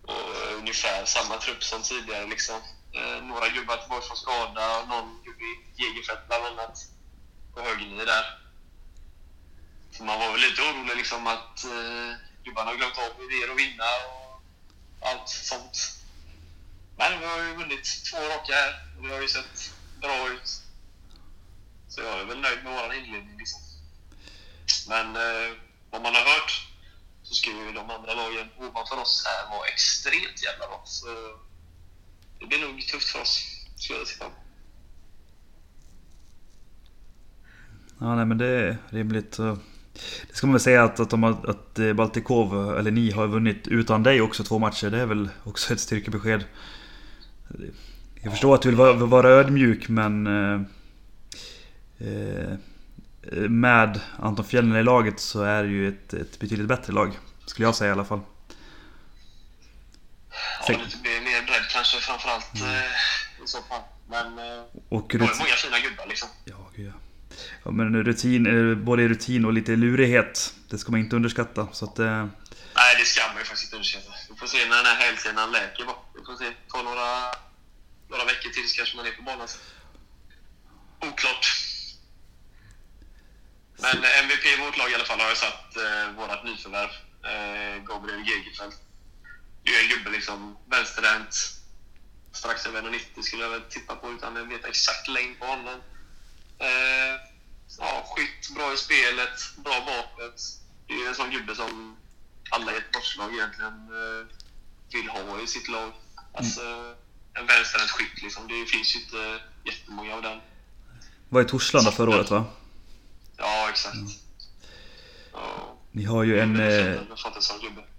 Och 0.02 0.36
eh, 0.36 0.58
ungefär 0.58 1.04
samma 1.04 1.36
trupp 1.36 1.64
som 1.64 1.82
tidigare. 1.82 2.26
Liksom. 2.26 2.60
Eh, 2.92 3.22
några 3.22 3.48
gubbar 3.48 3.76
tillbaka 3.76 4.06
från 4.06 4.16
skada 4.16 4.78
och 4.78 4.88
någon 4.88 5.22
gubbe 5.24 5.44
i 5.44 5.82
Jägerfält 5.82 6.26
bland 6.26 6.44
annat. 6.44 6.78
På 7.54 7.60
högernie 7.60 8.04
där. 8.04 8.38
Så 9.90 10.04
man 10.04 10.18
var 10.18 10.32
väl 10.32 10.40
lite 10.40 10.62
orolig 10.62 10.96
liksom 10.96 11.26
att 11.26 11.64
eh, 11.64 12.12
gubbarna 12.44 12.70
har 12.70 12.76
glömt 12.76 12.98
av 12.98 13.24
idéer 13.24 13.50
att 13.50 13.58
vinna 13.58 13.84
och 14.08 15.08
allt 15.08 15.28
sånt. 15.28 16.02
Men 16.96 17.20
vi 17.20 17.26
har 17.26 17.38
ju 17.38 17.56
vunnit 17.56 18.04
två 18.10 18.16
raka 18.16 18.52
här 18.52 18.72
och 18.96 19.02
det 19.02 19.14
har 19.14 19.22
ju 19.22 19.28
sett 19.28 19.74
bra 20.00 20.28
ut. 20.28 20.62
Så 21.88 22.00
jag 22.00 22.20
är 22.20 22.24
väl 22.24 22.40
nöjd 22.40 22.64
med 22.64 22.72
vår 22.72 22.94
inledning 22.94 23.38
liksom. 23.38 23.60
Men 24.88 25.16
eh, 25.16 25.52
vad 25.90 26.02
man 26.02 26.14
har 26.14 26.22
hört 26.22 26.71
så 27.32 27.36
ska 27.36 27.50
ju 27.50 27.72
de 27.72 27.90
andra 27.90 28.14
lagen 28.14 28.46
ovanför 28.58 29.00
oss 29.00 29.24
här 29.26 29.56
vara 29.56 29.66
extremt 29.66 30.44
jävla 30.44 30.66
bra. 30.66 30.82
Så 30.84 31.06
det 32.40 32.46
blir 32.46 32.58
nog 32.58 32.80
tufft 32.80 33.08
för 33.08 33.20
oss, 33.20 33.44
skulle 33.76 33.98
jag 33.98 34.08
säga. 34.08 34.30
Ja, 38.00 38.14
nej 38.14 38.26
men 38.26 38.38
det 38.38 38.46
är 38.46 38.78
rimligt. 38.88 39.36
Det 40.28 40.36
ska 40.36 40.46
man 40.46 40.52
väl 40.52 40.60
säga 40.60 40.84
att, 40.84 41.00
att, 41.00 41.10
de 41.10 41.22
har, 41.22 41.50
att 41.50 41.78
eh, 41.78 41.92
Baltikov, 41.92 42.78
eller 42.78 42.90
ni, 42.90 43.10
har 43.10 43.26
vunnit 43.26 43.68
utan 43.68 44.02
dig 44.02 44.20
också 44.20 44.44
två 44.44 44.58
matcher. 44.58 44.90
Det 44.90 45.00
är 45.00 45.06
väl 45.06 45.28
också 45.44 45.72
ett 45.72 45.80
styrkebesked. 45.80 46.44
Jag 48.22 48.32
förstår 48.32 48.54
att 48.54 48.62
du 48.62 48.68
vill 48.68 48.78
vara, 48.78 48.92
vara 48.92 49.28
ödmjuk 49.28 49.88
men... 49.88 50.26
Eh, 50.26 50.60
eh 52.08 52.56
med 53.48 54.00
Anton 54.18 54.44
Fjällner 54.44 54.80
i 54.80 54.82
laget 54.82 55.20
så 55.20 55.42
är 55.42 55.62
det 55.62 55.68
ju 55.68 55.88
ett, 55.88 56.14
ett 56.14 56.38
betydligt 56.38 56.68
bättre 56.68 56.92
lag. 56.92 57.18
Skulle 57.46 57.66
jag 57.68 57.74
säga 57.74 57.88
i 57.88 57.92
alla 57.92 58.04
fall. 58.04 58.20
Ja, 60.68 60.74
det 60.74 61.02
blir 61.02 61.20
mer 61.20 61.46
bredd 61.46 61.68
kanske 61.72 61.98
framförallt 62.00 62.62
eh, 62.62 63.44
i 63.44 63.46
så 63.46 63.58
fall. 63.62 63.82
Men 64.08 64.38
eh, 64.38 64.62
Och 64.88 65.14
rutin, 65.14 65.38
många 65.38 65.50
fina 65.50 65.80
gubbar 65.80 66.06
liksom. 66.06 66.28
ja, 66.44 66.70
gud, 66.76 66.92
ja. 67.64 67.70
men 67.70 68.04
rutin, 68.04 68.70
eh, 68.70 68.76
både 68.76 69.08
rutin 69.08 69.44
och 69.44 69.52
lite 69.52 69.76
lurighet. 69.76 70.54
Det 70.70 70.78
ska 70.78 70.90
man 70.90 71.00
inte 71.00 71.16
underskatta. 71.16 71.68
Så 71.72 71.84
att, 71.84 71.98
eh, 71.98 72.26
Nej, 72.76 72.94
det 72.98 73.04
ska 73.04 73.28
man 73.28 73.38
ju 73.38 73.44
faktiskt 73.44 73.64
inte 73.64 73.76
underskatta. 73.76 74.12
Vi 74.30 74.36
får 74.36 74.46
se 74.46 74.58
när 74.68 74.76
den 74.76 74.86
här 74.86 74.96
hälsenan 75.06 75.52
läker 75.52 75.84
bara. 75.84 75.96
Vi 76.14 76.24
får 76.24 76.36
se. 76.36 76.50
Ta 76.68 76.82
några, 76.82 77.08
några 78.10 78.24
veckor 78.24 78.50
till 78.50 78.68
så 78.68 78.76
kanske 78.76 78.96
man 78.96 79.06
är 79.06 79.12
på 79.12 79.22
banan. 79.22 79.48
Oklart. 81.00 81.71
Men 83.82 84.04
eh, 84.04 84.24
MVP 84.24 84.44
i 84.46 84.60
vårt 84.64 84.78
lag 84.78 84.90
i 84.90 84.94
alla 84.94 85.04
fall 85.04 85.20
har 85.20 85.28
jag 85.28 85.36
satt 85.36 85.76
eh, 85.76 86.16
vårat 86.16 86.44
nyförvärv. 86.44 86.90
Eh, 87.30 87.84
Gabriel 87.84 88.26
Gegerfeldt. 88.28 88.76
Det 89.64 89.70
är 89.76 89.82
en 89.82 89.88
gubbe 89.88 90.10
liksom, 90.10 90.56
vänsterhänt. 90.66 91.34
Strax 92.32 92.66
över 92.66 92.82
1,90 92.82 93.22
skulle 93.22 93.42
jag 93.42 93.50
väl 93.50 93.62
tippa 93.62 93.96
på 93.96 94.10
utan 94.10 94.36
att 94.36 94.48
veta 94.48 94.68
exakt 94.68 95.08
längd 95.08 95.38
på 95.38 95.46
honom. 95.46 95.80
Eh, 96.58 97.14
ja, 97.78 98.04
skytt, 98.10 98.54
bra 98.56 98.72
i 98.72 98.76
spelet, 98.76 99.36
bra 99.56 99.80
bakåt. 99.86 100.42
det 100.86 100.94
är 100.94 101.08
en 101.08 101.14
sån 101.14 101.30
gubbe 101.30 101.54
som 101.54 101.96
alla 102.50 102.72
Göteborgslag 102.72 103.34
egentligen 103.34 103.72
eh, 103.72 104.26
vill 104.92 105.08
ha 105.08 105.40
i 105.40 105.46
sitt 105.46 105.68
lag. 105.68 105.92
Alltså, 106.34 106.94
en 107.34 107.46
vänsterhänt 107.46 107.90
skytt 107.90 108.22
liksom. 108.22 108.48
Det 108.48 108.66
finns 108.66 108.96
ju 108.96 109.00
inte 109.00 109.40
jättemånga 109.64 110.14
av 110.14 110.22
den. 110.22 110.40
Var 111.28 111.42
i 111.42 111.44
Torslanda 111.44 111.92
förra 111.92 112.10
året 112.10 112.30
va? 112.30 112.44
Ja, 113.42 113.68
exakt. 113.70 113.96
Ja, 115.32 115.76
Ni 115.92 116.04
har 116.04 116.24
ju 116.24 116.40
en, 116.40 116.60
eh, 116.60 116.94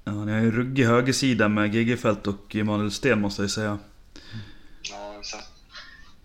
ja, 0.04 0.12
ni 0.26 0.32
har 0.32 0.40
ju 0.40 0.48
en 0.48 0.52
ruggig 0.52 0.86
högersida 0.86 1.50
med 1.50 1.76
Gegenfeldt 1.76 2.28
och 2.28 2.56
Emanuel 2.56 2.92
Sten 2.92 3.22
måste 3.22 3.42
jag 3.42 3.52
säga. 3.52 3.80
Ja, 4.82 5.20
exakt. 5.20 5.48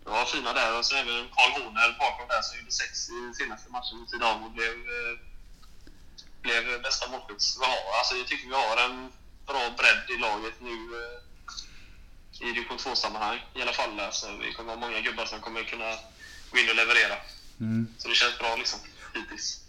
Det 0.05 0.11
var 0.11 0.25
fina 0.25 0.53
där 0.53 0.79
och 0.79 0.85
så 0.85 0.97
även 0.97 1.29
Karl 1.37 1.53
Horner 1.63 1.97
bakom 1.99 2.29
där 2.29 2.43
som 2.43 2.59
gjorde 2.59 2.71
sex 2.73 3.09
i 3.09 3.19
senaste 3.41 3.73
matchen 3.73 3.99
mot 3.99 4.15
Idag 4.15 4.37
och 4.45 4.51
blev, 4.51 4.75
eh, 4.99 5.15
blev 6.43 6.83
bästa 6.83 7.11
målskytt. 7.11 7.43
Alltså 7.99 8.15
jag 8.21 8.27
tycker 8.27 8.49
vi 8.49 8.55
har 8.55 8.77
en 8.87 8.97
bra 9.47 9.65
bredd 9.79 10.05
i 10.15 10.21
laget 10.27 10.57
nu 10.69 10.77
eh, 11.01 11.19
i 12.49 12.53
division 12.53 12.79
2-sammanhang 12.79 13.39
i 13.55 13.63
alla 13.63 13.73
fall. 13.73 14.01
Alltså, 14.01 14.27
vi 14.43 14.53
kommer 14.53 14.71
ha 14.75 14.81
många 14.81 15.01
gubbar 15.01 15.25
som 15.27 15.41
kommer 15.41 15.65
kunna 15.65 15.91
gå 16.51 16.59
in 16.59 16.69
och 16.71 16.77
leverera. 16.77 17.17
Mm. 17.61 17.89
Så 17.99 18.09
det 18.09 18.15
känns 18.15 18.39
bra 18.39 18.57
liksom, 18.57 18.81
hittills. 19.15 19.61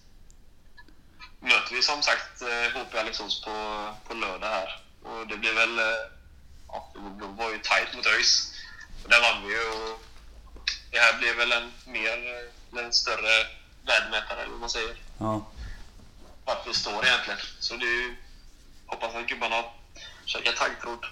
Möter 1.40 1.76
vi 1.76 1.82
som 1.82 2.02
sagt 2.04 2.42
eh, 2.42 2.82
HP 2.82 2.96
Alingsås 2.96 3.42
på, 3.46 3.86
på 4.08 4.14
lördag 4.14 4.48
här. 4.48 4.84
Och 5.04 5.28
det 5.28 5.38
blir 5.38 5.54
väl... 5.54 5.80
eh, 5.80 5.86
Ja, 6.72 6.94
det 7.20 7.26
var 7.26 7.52
ju 7.52 7.58
tajt 7.58 7.96
mot 7.96 8.06
ÖIS. 8.06 8.54
Och 9.04 9.10
där 9.10 9.22
vann 9.22 9.48
vi 9.48 9.54
ju 9.54 9.70
och 9.70 10.00
det 10.92 10.98
här 11.00 11.18
blir 11.20 11.34
väl 11.36 11.52
en 11.52 11.72
mer, 11.86 12.18
eh, 12.78 12.84
en 12.86 12.94
större 12.94 13.48
värdemätare 13.86 14.42
eller 14.42 14.52
vad 14.52 14.60
man 14.60 14.70
säger. 14.70 14.96
Ja. 15.18 15.48
Vart 16.46 16.68
vi 16.68 16.74
står 16.74 17.06
egentligen. 17.06 17.40
Så 17.60 17.76
det 17.76 17.86
är 17.86 18.02
ju... 18.02 18.16
Hoppas 18.86 19.16
att 19.16 19.28
gubbarna 19.28 19.64
käkar 20.26 20.52
taggtråd. 20.52 21.06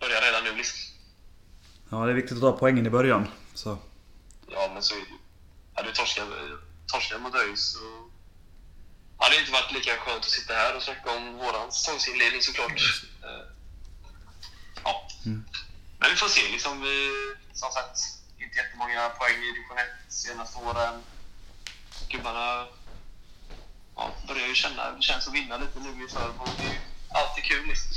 Börjar 0.00 0.22
redan 0.22 0.44
nu 0.44 0.54
liksom. 0.56 0.78
ja, 1.90 1.96
det 1.96 2.10
är 2.12 2.14
viktigt 2.14 2.36
att 2.36 2.40
ta 2.40 2.52
poängen 2.52 2.86
i 2.86 2.90
början. 2.90 3.28
Så. 3.54 3.78
Ja, 4.50 4.70
men 4.74 4.82
så 4.82 4.94
är 4.94 4.98
det 4.98 5.04
ju. 5.06 5.17
Hade 5.78 5.90
vi 5.90 5.94
torskat, 5.94 6.28
torskat 6.86 7.20
mot 7.22 7.34
ÖIS 7.34 7.72
så 7.72 7.78
hade 9.18 9.34
det 9.34 9.40
inte 9.40 9.52
varit 9.52 9.72
lika 9.72 9.96
skönt 9.96 10.24
att 10.24 10.30
sitta 10.30 10.54
här 10.54 10.76
och 10.76 10.82
snacka 10.82 11.10
om 11.16 11.36
våran 11.36 11.72
säsongsinledning 11.72 12.42
såklart. 12.42 12.80
Eh, 13.22 13.46
Ja. 14.84 15.08
Men 15.98 16.10
vi 16.10 16.16
får 16.16 16.28
se. 16.28 16.40
Liksom 16.52 16.80
vi, 16.80 17.10
som 17.52 17.70
sagt, 17.72 17.98
inte 18.38 18.56
jättemånga 18.58 19.08
poäng 19.08 19.36
i 19.36 19.52
division 19.52 19.78
1 19.78 20.12
senaste 20.12 20.58
åren. 20.58 21.02
Gubbarna 22.08 22.66
ja, 23.96 24.10
börjar 24.28 24.46
ju 24.46 24.54
känna, 24.54 24.92
det 24.92 25.02
känns 25.02 25.28
att 25.28 25.34
vinna 25.34 25.56
lite 25.56 25.80
nu 25.80 26.02
inför 26.02 26.28
och 26.38 26.48
det 26.58 26.62
är 26.62 26.72
ju 26.72 26.78
alltid 27.08 27.44
kul 27.44 27.66
liksom. 27.66 27.90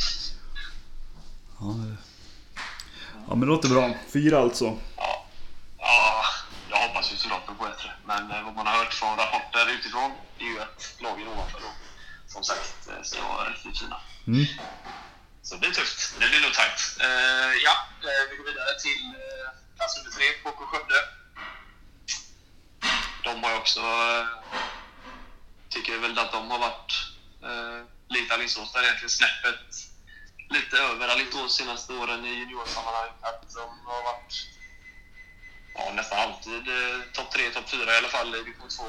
Ja, 1.59 1.75
ja 3.27 3.36
men 3.36 3.39
det 3.39 3.45
låter 3.45 3.69
bra. 3.69 3.93
Fyra 4.13 4.39
alltså. 4.39 4.77
Ja, 4.97 5.25
ja 5.77 6.23
bättre. 7.62 7.91
Men 8.05 8.32
eh, 8.32 8.43
vad 8.43 8.55
man 8.55 8.68
har 8.68 8.78
hört 8.78 8.93
från 8.93 9.18
rapporter 9.18 9.70
utifrån 9.70 10.12
är 10.39 10.45
ju 10.45 10.62
att 10.62 10.95
lagen 10.99 11.28
ovanför 11.28 11.59
då, 11.59 11.72
som 12.28 12.43
sagt, 12.43 12.89
eh, 12.89 13.03
ska 13.03 13.28
vara 13.28 13.49
riktigt 13.49 13.80
fina. 13.80 14.01
Mm. 14.28 14.45
Så 15.41 15.55
det 15.55 15.59
blir 15.59 15.72
tufft. 15.72 16.20
Det 16.20 16.30
blir 16.30 16.41
nog 16.41 16.53
tajt. 16.53 16.97
Eh, 16.99 17.53
ja, 17.64 17.74
vi 18.30 18.36
går 18.38 18.45
vidare 18.45 18.80
till 18.80 19.05
eh, 19.05 19.49
klass 19.78 19.97
under 19.99 20.12
tre, 20.12 20.26
KK 20.43 20.66
Skövde. 20.66 20.99
De 23.24 23.43
har 23.43 23.51
ju 23.51 23.57
också, 23.57 23.80
eh, 23.80 24.28
tycker 25.70 25.97
väl 25.97 26.20
att 26.20 26.32
de 26.32 26.51
har 26.51 26.59
varit 26.59 26.91
eh, 27.43 27.86
lite 28.09 28.34
Alingsås 28.34 28.74
där 28.74 28.84
egentligen 28.84 29.09
snäppet 29.09 29.91
lite 30.49 30.78
över 30.78 31.07
Alingsås 31.07 31.55
senaste 31.55 31.93
åren 31.93 32.26
i 32.26 32.30
juniorsammanhang. 32.30 33.09
Att 33.22 33.53
de 33.53 33.86
har 33.86 34.03
varit 34.03 34.34
ja, 35.74 35.91
nästan 35.95 36.19
alltid 36.19 36.67
eh, 36.67 37.01
topp 37.13 37.32
tre, 37.32 37.49
topp 37.49 37.69
fyra 37.69 37.93
i 37.93 37.97
alla 37.97 38.07
fall 38.07 38.36
i 38.36 38.38
division 38.38 38.69
2. 38.69 38.84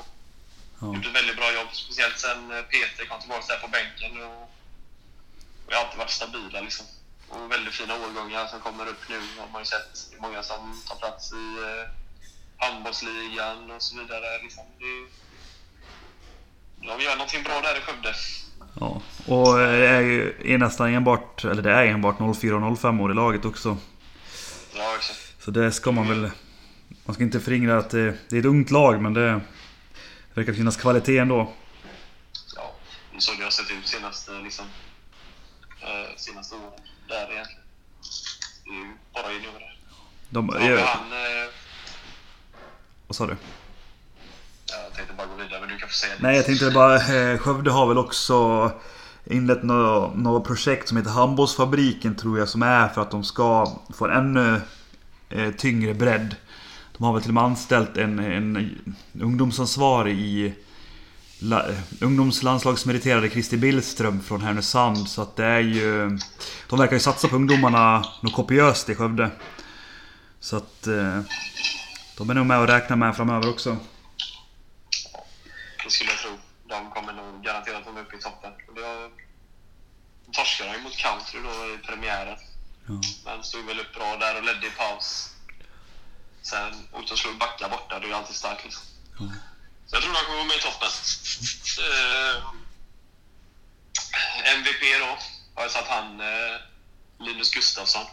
Ja. 0.81 0.87
Gjort 0.95 1.07
ett 1.07 1.15
väldigt 1.21 1.37
bra 1.37 1.53
jobb, 1.53 1.69
speciellt 1.73 2.19
sen 2.19 2.51
eh, 2.51 2.63
Peter 2.63 3.05
kom 3.09 3.21
tillbaka 3.21 3.45
där 3.49 3.61
på 3.61 3.69
bänken. 3.69 4.13
Och 4.27 4.51
vi 5.69 5.75
har 5.75 5.83
alltid 5.83 5.99
varit 5.99 6.11
stabila 6.11 6.61
liksom. 6.61 6.87
Och 7.29 7.53
väldigt 7.53 7.75
fina 7.75 7.95
årgångar 7.95 8.47
som 8.47 8.61
kommer 8.61 8.87
upp 8.87 9.03
nu 9.09 9.21
har 9.39 9.49
man 9.53 9.63
ju 9.63 9.67
sett. 9.67 10.11
Det 10.11 10.17
är 10.17 10.21
många 10.21 10.43
som 10.43 10.83
tar 10.89 10.97
plats 10.97 11.33
i 11.33 11.47
eh, 11.67 11.85
handbollsligan 12.67 13.71
och 13.71 13.83
så 13.83 13.99
vidare. 13.99 14.43
Liksom. 14.43 14.65
Det, 14.79 14.95
de 16.89 17.05
gör 17.05 17.13
någonting 17.17 17.43
bra 17.43 17.61
där 17.61 17.79
i 17.79 17.81
Skövde. 17.81 18.15
ja. 18.81 19.03
Och 19.27 19.61
eh, 19.61 19.79
det 19.79 19.89
är 19.89 20.01
ju 20.01 20.35
är 20.45 20.59
nästan 20.59 20.95
enbart, 20.95 21.45
eller 21.45 21.63
det 21.63 21.71
är 21.73 21.85
enbart 21.87 22.37
04 22.41 22.57
och 22.57 22.79
05 22.79 23.01
år 23.01 23.11
i 23.11 23.15
laget 23.15 23.45
också. 23.45 23.77
Ja, 24.75 24.95
exakt. 24.97 25.19
Så 25.39 25.51
det 25.51 25.73
ska 25.73 25.93
man 25.93 26.09
väl... 26.09 26.31
Man 27.05 27.15
ska 27.15 27.25
inte 27.25 27.41
förringa 27.41 27.79
att 27.79 27.91
det, 27.91 28.15
det 28.29 28.37
är 28.37 28.41
ett 28.41 28.47
ungt 28.47 28.71
lag 28.71 29.03
men 29.03 29.15
det 29.15 29.41
verkar 30.35 30.53
finnas 30.53 30.77
kvalitet 30.77 31.19
ändå. 31.19 31.53
Ja, 32.57 32.75
är 33.15 33.21
så 33.21 33.33
det 33.39 33.45
har 33.45 33.51
sett 33.51 33.71
ut 33.71 33.87
senaste, 33.87 34.33
liksom, 34.33 34.65
eh, 35.81 36.17
senaste 36.17 36.55
åren 36.55 36.71
där 37.09 37.33
egentligen. 37.33 37.63
Det 38.65 38.71
är 38.71 38.75
ju 38.75 38.93
bara 39.15 39.33
juniorer. 39.33 39.79
De, 40.31 40.57
jag, 40.61 40.87
han... 40.87 41.13
Eh, 41.13 41.51
vad 43.07 43.17
sa 43.17 43.27
du? 43.27 43.37
jag 44.67 44.97
tänkte 44.97 45.15
bara 45.15 45.27
gå 45.27 45.35
vidare, 45.35 45.61
men 45.61 45.69
du 45.69 45.79
kan 45.79 45.89
få 45.89 45.95
säga 45.95 46.13
det. 46.17 46.23
Nej 46.23 46.37
jag 46.37 46.47
tänkte 46.47 46.71
bara, 46.71 46.95
eh, 46.97 47.39
Skövde 47.39 47.71
har 47.71 47.87
väl 47.87 47.99
också 47.99 48.71
inlett 49.25 49.63
något, 49.63 50.47
projekt 50.47 50.89
som 50.89 50.97
heter 50.97 51.11
Handbollsfabriken 51.11 52.15
tror 52.15 52.39
jag 52.39 52.49
som 52.49 52.63
är 52.63 52.89
för 52.89 53.03
att 53.03 53.11
de 53.11 53.25
ska 53.25 53.79
få 53.95 54.07
en 54.07 54.13
ännu 54.13 54.61
eh, 55.29 55.51
tyngre 55.51 55.95
bredd. 55.95 56.37
De 57.03 57.07
har 57.07 57.13
väl 57.13 57.23
till 57.23 57.31
och 57.31 57.35
med 57.35 57.45
anställt 57.45 57.97
en, 57.97 58.19
en 58.19 58.95
ungdomsansvarig 59.21 60.19
i 60.19 60.55
la, 61.39 61.65
ungdomslandslagsmeriterade 62.01 63.31
Christer 63.31 63.57
Billström 63.57 64.23
från 64.23 64.41
Härnösand. 64.41 65.09
Så 65.09 65.23
att 65.23 65.37
det 65.37 65.45
är 65.45 65.61
ju... 65.61 66.19
De 66.69 66.79
verkar 66.79 66.93
ju 66.93 67.01
satsa 67.01 67.29
på 67.29 67.37
ungdomarna 67.37 68.05
något 68.21 68.33
kopiöst 68.35 68.89
i 68.89 68.95
Skövde. 68.95 69.31
Så 70.41 70.57
att... 70.57 70.87
Eh, 70.87 71.21
de 72.19 72.31
är 72.31 72.35
nog 72.35 72.47
med 72.47 72.59
och 72.59 72.67
räkna 72.67 72.97
med 72.97 73.17
framöver 73.17 73.51
också. 73.51 73.77
Det 75.85 75.91
skulle 75.91 76.11
jag 76.11 76.19
tro. 76.19 76.31
De 76.69 76.91
kommer 76.91 77.13
nog 77.13 77.45
garanterat 77.45 77.87
vara 77.87 78.01
uppe 78.01 78.17
i 78.17 78.21
toppen. 78.21 78.53
De 80.27 80.33
torskade 80.33 80.77
ju 80.77 80.83
mot 80.83 80.97
country 80.97 81.41
då 81.41 81.75
i 81.75 81.79
premiären. 81.87 82.39
Ja. 82.87 83.01
Men 83.25 83.43
stod 83.43 83.67
väl 83.67 83.81
upp 83.81 83.95
bra 83.95 84.17
där 84.21 84.39
och 84.39 84.45
ledde 84.45 84.67
i 84.67 84.71
paus. 84.71 85.32
Sen 86.43 86.89
åkte 86.93 87.13
och 87.13 87.19
slog 87.19 87.39
backa 87.39 87.69
borta. 87.69 87.99
Det 87.99 88.11
är 88.11 88.15
alltid 88.15 88.37
starkt 88.37 88.65
liksom. 88.65 88.83
Ja. 89.19 89.27
Så 89.87 89.97
jag 89.97 90.03
tror 90.03 90.13
de 90.13 90.25
kommer 90.25 90.37
vara 90.37 90.47
med 90.47 90.57
i 90.57 90.61
toppen. 90.61 90.89
Eh, 91.79 92.43
MVP 94.55 94.83
då 95.01 95.19
har 95.55 95.63
jag 95.63 95.71
satt 95.71 95.87
han 95.87 96.21
eh, 96.21 96.57
Linus 97.19 97.51
Gustafsson. 97.51 98.07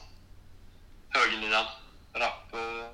Högernian. 1.10 1.66
Rapp. 2.14 2.54
Eh, 2.54 2.90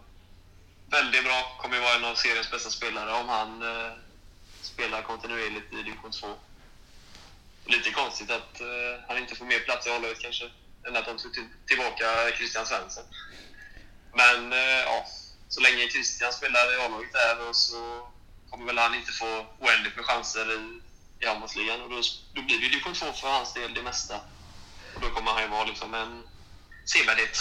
väldigt 0.87 1.23
bra. 1.23 1.57
Kommer 1.61 1.75
ju 1.75 1.81
vara 1.81 1.95
en 1.95 2.05
av 2.05 2.15
seriens 2.15 2.51
bästa 2.51 2.69
spelare 2.69 3.13
om 3.13 3.29
han 3.29 3.61
eh, 3.61 3.91
spelar 4.61 5.01
kontinuerligt 5.01 5.73
i 5.73 5.75
division 5.75 6.11
2. 6.11 6.35
Lite 7.65 7.91
konstigt 7.91 8.31
att 8.31 8.61
han 9.07 9.17
inte 9.17 9.35
får 9.35 9.45
mer 9.45 9.59
plats 9.59 9.87
i 9.87 9.89
A-laget 9.89 10.19
kanske. 10.19 10.51
Än 10.87 10.95
att 10.95 11.05
de 11.05 11.17
tog 11.17 11.33
till, 11.33 11.47
tillbaka 11.67 12.05
Christian 12.37 12.65
Svensson. 12.65 13.03
Men 14.13 14.51
ja, 14.85 15.05
så 15.49 15.61
länge 15.61 15.87
Christian 15.93 16.33
spelar 16.33 16.73
i 16.73 16.85
A-laget 16.85 17.13
där 17.13 17.49
och 17.49 17.55
så 17.55 18.07
kommer 18.49 18.65
väl 18.65 18.77
han 18.77 18.95
inte 18.95 19.11
få 19.11 19.45
oändligt 19.59 19.95
med 19.95 20.05
chanser 20.05 20.45
i, 20.57 20.59
i 21.23 21.27
handbollsligan. 21.27 21.81
Och 21.81 21.89
då, 21.89 22.01
då 22.33 22.41
blir 22.41 22.57
det 22.57 22.65
ju 22.65 22.69
division 22.69 22.93
2 22.93 23.05
för 23.21 23.27
hans 23.27 23.53
del 23.53 23.73
det 23.73 23.83
mesta. 23.83 24.15
Och 24.95 25.01
då 25.01 25.09
kommer 25.09 25.31
han 25.31 25.41
ju 25.41 25.47
vara 25.47 25.65
liksom 25.65 25.93
en 25.93 26.23
sevärdhet. 26.85 27.37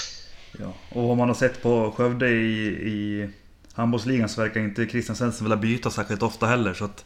Ja, 0.58 0.74
och 0.88 1.08
vad 1.08 1.16
man 1.16 1.28
har 1.28 1.34
sett 1.34 1.62
på 1.62 1.92
Skövde 1.96 2.28
i, 2.28 2.66
i 2.66 3.30
handbollsligan 3.74 4.28
så 4.28 4.40
verkar 4.40 4.60
inte 4.60 4.86
Christian 4.86 5.16
Svensson 5.16 5.44
vilja 5.44 5.56
byta 5.56 5.90
särskilt 5.90 6.22
ofta 6.22 6.46
heller. 6.46 6.74
Så 6.74 6.84
att, 6.84 7.04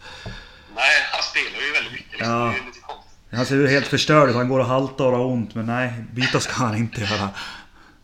Nej, 0.75 1.03
han 1.13 1.23
spelar 1.23 1.67
ju 1.67 1.73
väldigt 1.73 1.93
mycket. 1.93 2.13
Liksom. 2.13 2.31
Ja. 2.33 2.55
Han 3.37 3.47
ser 3.47 3.57
ju 3.57 3.69
helt 3.69 3.87
förstörd 3.87 4.29
ut. 4.29 4.37
Han 4.37 4.49
går 4.49 4.61
och 4.61 4.67
haltar 4.67 5.05
och 5.05 5.19
har 5.19 5.25
ont. 5.25 5.55
Men 5.55 5.67
nej, 5.67 5.93
byta 6.13 6.41
ska 6.41 6.53
han 6.53 6.77
inte 6.77 7.01
göra. 7.01 7.31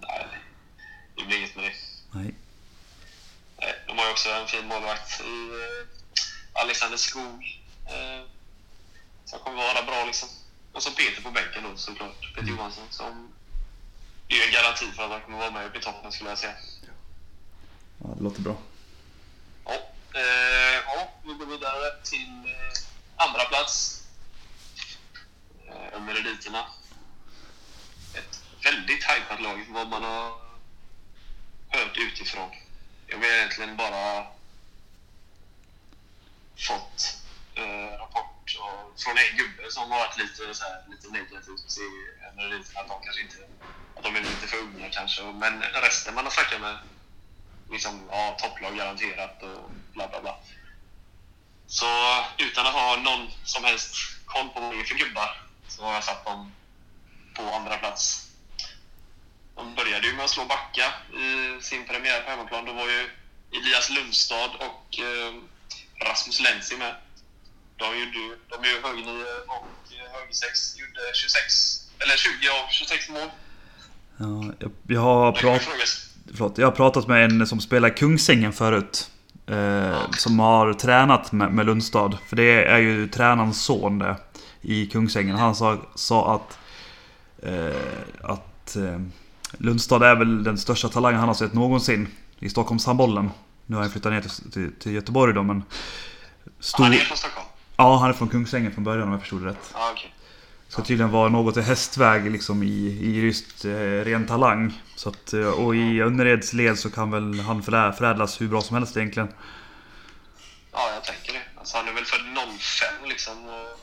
Nej, 0.00 0.26
det 1.16 1.24
blir 1.26 1.38
inget 1.38 1.56
med 1.56 1.64
det. 1.64 1.72
Nej. 2.18 2.34
Nej, 3.60 3.74
de 3.86 3.93
har 4.04 4.08
ju 4.08 4.12
också 4.12 4.30
en 4.30 4.48
fin 4.48 4.66
målvakt 4.66 5.20
i 5.20 5.48
eh, 5.48 6.62
Alexander 6.62 6.96
Skog. 6.96 7.60
Eh, 7.86 8.26
som 9.24 9.38
kommer 9.38 9.56
vara 9.56 9.82
bra 9.82 10.04
liksom. 10.04 10.28
Och 10.72 10.82
så 10.82 10.90
Peter 10.90 11.22
på 11.22 11.30
bänken 11.30 11.62
då 11.62 11.76
såklart. 11.76 12.34
Peter 12.34 12.48
Johansson 12.48 12.84
som... 12.90 13.32
Är 14.28 14.34
ju 14.34 14.42
en 14.42 14.52
garanti 14.52 14.86
för 14.96 15.04
att 15.04 15.10
han 15.10 15.20
kommer 15.20 15.38
vara 15.38 15.50
med 15.50 15.66
uppe 15.66 15.78
i 15.78 15.80
toppen 15.80 16.12
skulle 16.12 16.30
jag 16.30 16.38
säga. 16.38 16.54
Ja, 17.98 18.08
det 18.16 18.22
låter 18.22 18.40
bra. 18.40 18.56
Ja, 19.64 19.72
eh, 20.14 20.82
ja 20.86 21.12
vi 21.22 21.32
går 21.32 21.46
vidare 21.46 22.02
till 22.02 22.28
eh, 22.28 23.26
andra 23.26 23.44
plats 23.44 24.02
eh, 25.68 25.96
under 25.96 26.14
eliterna. 26.14 26.66
Ett 28.14 28.42
väldigt 28.64 29.04
hajpat 29.04 29.42
lag 29.42 29.66
vad 29.68 29.88
man 29.88 30.02
har 30.02 30.32
hört 31.68 31.96
utifrån. 31.96 32.50
Jag 33.06 33.18
har 33.18 33.24
egentligen 33.24 33.76
bara 33.76 34.26
fått 36.68 37.16
eh, 37.54 37.98
rapport 37.98 38.58
och, 38.60 39.00
från 39.00 39.18
en 39.18 39.36
gubbe 39.36 39.70
som 39.70 39.90
har 39.90 39.98
varit 39.98 40.18
lite, 40.18 40.54
så 40.54 40.64
här, 40.64 40.84
lite 40.90 41.08
negativt 41.08 41.78
i 41.78 41.88
under. 42.30 42.78
Att 42.80 42.88
de 42.88 43.00
kanske 43.04 43.22
inte 43.22 43.38
att 43.96 44.02
de 44.02 44.16
är 44.16 44.20
lite 44.20 44.46
för 44.46 44.56
unga 44.56 44.90
kanske. 44.90 45.22
Men 45.22 45.62
resten 45.62 46.14
man 46.14 46.24
har 46.24 46.30
snackat 46.30 46.60
med 46.60 46.78
liksom, 47.70 48.08
ja, 48.10 48.36
topplag 48.40 48.76
garanterat 48.76 49.42
och 49.42 49.70
bla 49.92 50.08
bla 50.08 50.20
bla. 50.20 50.36
Så 51.66 51.86
utan 52.38 52.66
att 52.66 52.72
ha 52.74 52.96
någon 52.96 53.30
som 53.44 53.64
helst 53.64 53.96
koll 54.24 54.48
på 54.48 54.60
vad 54.60 54.74
det 54.74 54.80
är 54.80 54.84
för 54.84 54.94
gubbar 54.94 55.40
så 55.68 55.82
har 55.82 55.94
jag 55.94 56.04
satt 56.04 56.24
dem 56.24 56.52
på 57.34 57.42
andra 57.42 57.76
plats. 57.76 58.33
De 59.56 59.74
började 59.74 60.06
ju 60.06 60.12
med 60.14 60.24
att 60.24 60.30
slå 60.30 60.44
Backa 60.44 60.86
i 61.24 61.62
sin 61.62 61.86
premiär 61.86 62.20
på 62.24 62.30
hemmaplan. 62.30 62.64
Då 62.64 62.72
var 62.72 62.88
ju 62.88 63.02
Elias 63.58 63.90
Lundstad 63.90 64.50
och 64.68 64.98
eh, 64.98 65.34
Rasmus 66.08 66.40
Lenzi 66.40 66.76
med. 66.76 66.94
De, 67.76 67.84
gjorde, 67.84 68.18
ju- 68.18 68.38
de 68.48 68.56
är 68.68 68.72
ju 68.74 68.82
högnio 68.82 69.24
och 69.46 69.66
högsex, 70.20 70.78
gjorde 70.78 71.00
26, 71.14 71.42
eller 71.98 72.16
20 72.16 72.48
av 72.48 72.68
26 72.70 73.08
mål. 73.08 73.28
Ja, 74.16 74.54
jag, 74.58 74.70
jag, 74.86 75.00
har 75.00 75.32
Det 75.32 75.38
kan 75.40 75.50
man 75.50 75.58
prat, 75.58 75.68
fråga 75.68 75.86
sig. 75.86 76.10
förlåt, 76.32 76.58
jag 76.58 76.66
har 76.66 76.72
pratat 76.72 77.08
med 77.08 77.24
en 77.24 77.46
som 77.46 77.60
spelar 77.60 77.96
Kungsängen 77.96 78.52
förut. 78.52 79.10
Eh, 79.46 80.10
som 80.18 80.38
har 80.38 80.72
tränat 80.74 81.32
med, 81.32 81.52
med 81.52 81.66
Lundstad. 81.66 82.18
För 82.28 82.36
det 82.36 82.64
är 82.64 82.78
ju 82.78 83.08
tränarens 83.08 83.64
son 83.64 83.98
det. 83.98 84.16
I 84.62 84.86
Kungsängen. 84.86 85.36
Han 85.36 85.54
sa, 85.54 85.78
sa 85.94 86.34
att... 86.34 86.58
Eh, 87.42 87.82
att 88.22 88.76
eh, 88.76 89.00
Lundstad 89.58 90.06
är 90.10 90.14
väl 90.16 90.44
den 90.44 90.58
största 90.58 90.88
talangen 90.88 91.18
han 91.20 91.28
har 91.28 91.34
sett 91.34 91.52
någonsin. 91.54 92.08
I 92.38 92.48
Stockholmshandbollen. 92.48 93.30
Nu 93.66 93.76
har 93.76 93.82
han 93.82 93.90
flyttat 93.92 94.12
ner 94.12 94.20
till, 94.20 94.50
till, 94.50 94.72
till 94.80 94.92
Göteborg 94.92 95.34
då 95.34 95.42
men... 95.42 95.62
Stor, 96.60 96.84
Han 96.84 96.92
är 96.94 96.98
från 96.98 97.16
Stockholm? 97.16 97.46
ja, 97.76 97.96
han 97.96 98.08
är 98.10 98.12
från 98.14 98.28
Kungsängen 98.28 98.72
från 98.72 98.84
början 98.84 99.02
om 99.06 99.12
jag 99.12 99.20
förstod 99.20 99.42
det 99.42 99.48
rätt. 99.48 99.70
Ja, 99.74 99.90
okej. 99.92 100.14
Ska 100.68 100.82
tydligen 100.82 101.10
vara 101.10 101.28
något 101.28 101.56
i 101.56 101.60
hästväg 101.60 102.30
liksom 102.30 102.62
i, 102.62 102.66
i 103.02 103.20
just 103.20 103.64
eh, 103.64 103.70
ren 104.04 104.26
talang. 104.26 104.80
Så 104.96 105.08
att, 105.08 105.32
eh, 105.32 105.40
och 105.46 105.76
i 105.76 106.00
Önnereds 106.00 106.52
led 106.52 106.78
så 106.78 106.90
kan 106.90 107.10
väl 107.10 107.40
han 107.40 107.62
förä- 107.62 107.92
förädlas 107.92 108.40
hur 108.40 108.48
bra 108.48 108.62
som 108.62 108.76
helst 108.76 108.96
egentligen. 108.96 109.28
Ja, 110.72 110.90
jag 110.94 111.04
tänker 111.04 111.32
det. 111.32 111.42
Alltså, 111.58 111.76
han 111.76 111.88
är 111.88 111.92
väl 111.92 112.04
född 112.04 112.20
05 112.58 113.08
liksom 113.08 113.44
och 113.44 113.80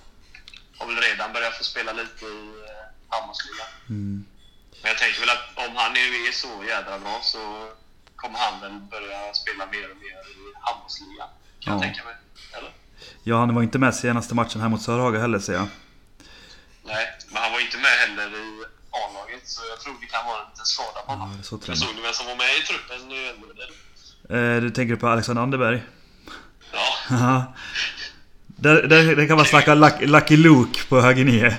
har 0.77 0.87
väl 0.87 0.95
redan 1.11 1.33
börjat 1.33 1.53
få 1.57 1.63
spela 1.63 1.91
lite 1.93 2.25
i 2.25 2.37
eh, 2.67 2.85
handbollsligan. 3.09 4.25
Men 4.81 4.87
jag 4.91 4.97
tänker 4.97 5.19
väl 5.19 5.29
att 5.29 5.67
om 5.69 5.75
han 5.75 5.93
nu 5.93 5.99
är 6.27 6.31
så 6.31 6.63
jädra 6.67 6.99
bra 6.99 7.19
så 7.23 7.69
kommer 8.15 8.39
han 8.39 8.61
väl 8.61 8.71
börja 8.71 9.33
spela 9.33 9.65
mer 9.65 9.91
och 9.91 9.97
mer 9.97 10.17
i 10.33 10.37
handbollsligan. 10.61 11.27
Kan 11.59 11.73
jag 11.73 11.77
Ja. 11.77 11.81
tänka 11.85 12.03
mig. 12.03 12.15
Eller? 12.57 12.71
Ja, 13.23 13.37
han 13.39 13.55
var 13.55 13.63
inte 13.63 13.79
med 13.79 13.95
senaste 13.95 14.35
matchen 14.35 14.61
här 14.61 14.69
mot 14.69 14.81
Sörhaga 14.81 15.19
heller 15.19 15.39
ser 15.39 15.53
jag. 15.53 15.67
Nej, 16.83 17.05
men 17.31 17.41
han 17.43 17.51
var 17.51 17.59
inte 17.59 17.77
med 17.77 17.91
heller 18.03 18.27
i 18.37 18.63
A-laget 18.91 19.41
så 19.49 19.61
jag 19.69 19.79
tror 19.79 19.95
det 20.01 20.07
kan 20.07 20.25
vara 20.25 20.41
en 20.41 20.49
liten 20.49 20.65
skada 20.65 21.01
på 21.05 21.11
honom. 21.11 21.33
Ja, 21.37 21.43
så 21.43 21.59
jag. 21.65 21.77
såg 21.77 21.95
du 21.95 22.01
vem 22.01 22.13
som 22.13 22.25
var 22.27 22.35
med 22.35 22.57
i 22.57 22.61
truppen 22.61 23.09
nu? 23.09 23.27
eller? 23.53 24.55
Eh, 24.55 24.61
du 24.61 24.69
tänker 24.69 24.95
på 24.95 25.07
Alexander 25.07 25.41
Anderberg? 25.43 25.81
Ja, 26.71 26.87
där, 28.47 28.75
där, 28.83 29.15
där 29.15 29.27
kan 29.27 29.37
man 29.37 29.45
snacka 29.45 29.73
Lucky, 29.73 30.05
Lucky 30.05 30.37
Luke 30.37 30.83
på 30.89 31.01
höger 31.01 31.25
nio. 31.25 31.57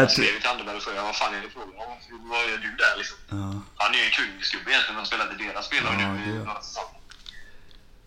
Jag 0.00 0.10
skrev 0.10 0.40
till 0.40 0.50
Anderberg 0.50 0.76
och 0.76 0.82
frågade 0.82 1.02
vad 1.06 1.16
fan 1.16 1.34
är 1.34 1.40
det 1.42 1.50
frågan 1.50 1.74
om? 1.86 2.28
Vad 2.28 2.50
gör 2.50 2.58
du 2.58 2.70
där 2.76 2.94
liksom? 2.96 3.18
ja. 3.30 3.62
Han 3.76 3.94
är 3.94 3.98
ju 3.98 4.04
en 4.04 4.10
kungsgubbe 4.10 4.70
egentligen. 4.70 4.96
De 5.00 5.06
spelade 5.06 5.34
deras 5.34 5.66
spelare 5.66 5.96
Ja, 6.00 6.12
nu 6.12 6.30
i 6.30 6.32
några 6.38 6.62
säsonger. 6.62 7.00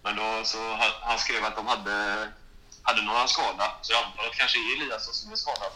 Men 0.04 0.16
då 0.16 0.42
så 0.44 0.58
ha- 0.58 1.00
han 1.02 1.20
skrev 1.20 1.46
att 1.46 1.56
de 1.56 1.68
hade, 1.68 1.98
hade 2.82 3.02
några 3.02 3.28
skada. 3.28 3.66
Så 3.82 3.94
jag 3.94 4.04
antar 4.04 4.24
att 4.24 4.32
det 4.32 4.38
kanske 4.38 4.58
är 4.60 4.76
Elias 4.76 5.16
som 5.22 5.32
är 5.32 5.36
skadad. 5.36 5.72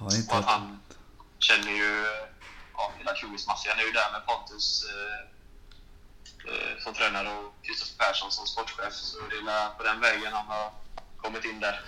Ja, 0.00 0.06
inte 0.16 0.32
Och 0.32 0.38
att 0.38 0.44
han 0.44 0.80
känner 1.38 1.72
ju 1.72 2.04
ja, 2.74 2.92
hela 2.98 3.12
Kugis-maffian 3.14 3.78
är 3.78 3.82
ju 3.82 3.92
där 3.92 4.12
med 4.12 4.26
Pontus 4.26 4.84
eh, 4.92 5.20
eh, 6.52 6.82
som 6.82 6.94
tränare 6.94 7.28
och 7.28 7.54
Kristoffer 7.62 7.96
Persson 7.98 8.30
som 8.30 8.46
sportchef. 8.46 8.94
Så 8.94 9.16
det 9.30 9.36
är 9.52 9.68
på 9.78 9.82
den 9.82 10.00
vägen 10.00 10.32
han 10.32 10.46
har 10.46 10.72
kommit 11.22 11.44
in 11.44 11.60
där. 11.60 11.80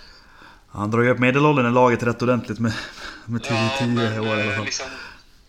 Han 0.73 0.91
drar 0.91 1.01
ju 1.01 1.09
upp 1.09 1.19
medelåldern 1.19 1.67
i 1.67 1.71
laget 1.71 2.03
rätt 2.03 2.21
ordentligt 2.21 2.59
med, 2.59 2.73
med 3.25 3.43
10 3.43 3.53
Ja, 3.53 3.69
10 3.79 3.87
men, 3.87 4.19
år 4.19 4.27
i 4.27 4.29
alla 4.31 4.51
eh, 4.51 4.55
fall. 4.55 4.65
Liksom, 4.65 4.87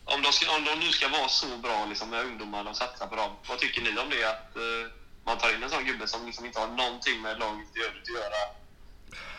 om, 0.04 0.22
de 0.22 0.32
ska, 0.32 0.44
om 0.56 0.64
de 0.64 0.86
nu 0.86 0.90
ska 0.92 1.08
vara 1.08 1.28
så 1.28 1.46
bra 1.62 1.86
liksom, 1.88 2.10
med 2.10 2.24
ungdomar 2.24 2.70
och 2.70 2.76
satsa 2.76 3.06
på 3.06 3.16
dem. 3.16 3.30
Vad 3.48 3.58
tycker 3.58 3.80
ni 3.82 3.88
om 3.88 4.10
det? 4.10 4.24
Att 4.34 4.56
eh, 4.56 4.84
man 5.26 5.38
tar 5.38 5.48
in 5.54 5.62
en 5.62 5.70
sån 5.70 5.84
gubbe 5.84 6.06
som 6.06 6.26
liksom 6.26 6.44
inte 6.46 6.58
har 6.60 6.68
någonting 6.82 7.16
med 7.26 7.38
laget 7.38 7.68
i 7.76 7.80
övrigt 7.86 8.06
att 8.10 8.16
göra. 8.20 8.40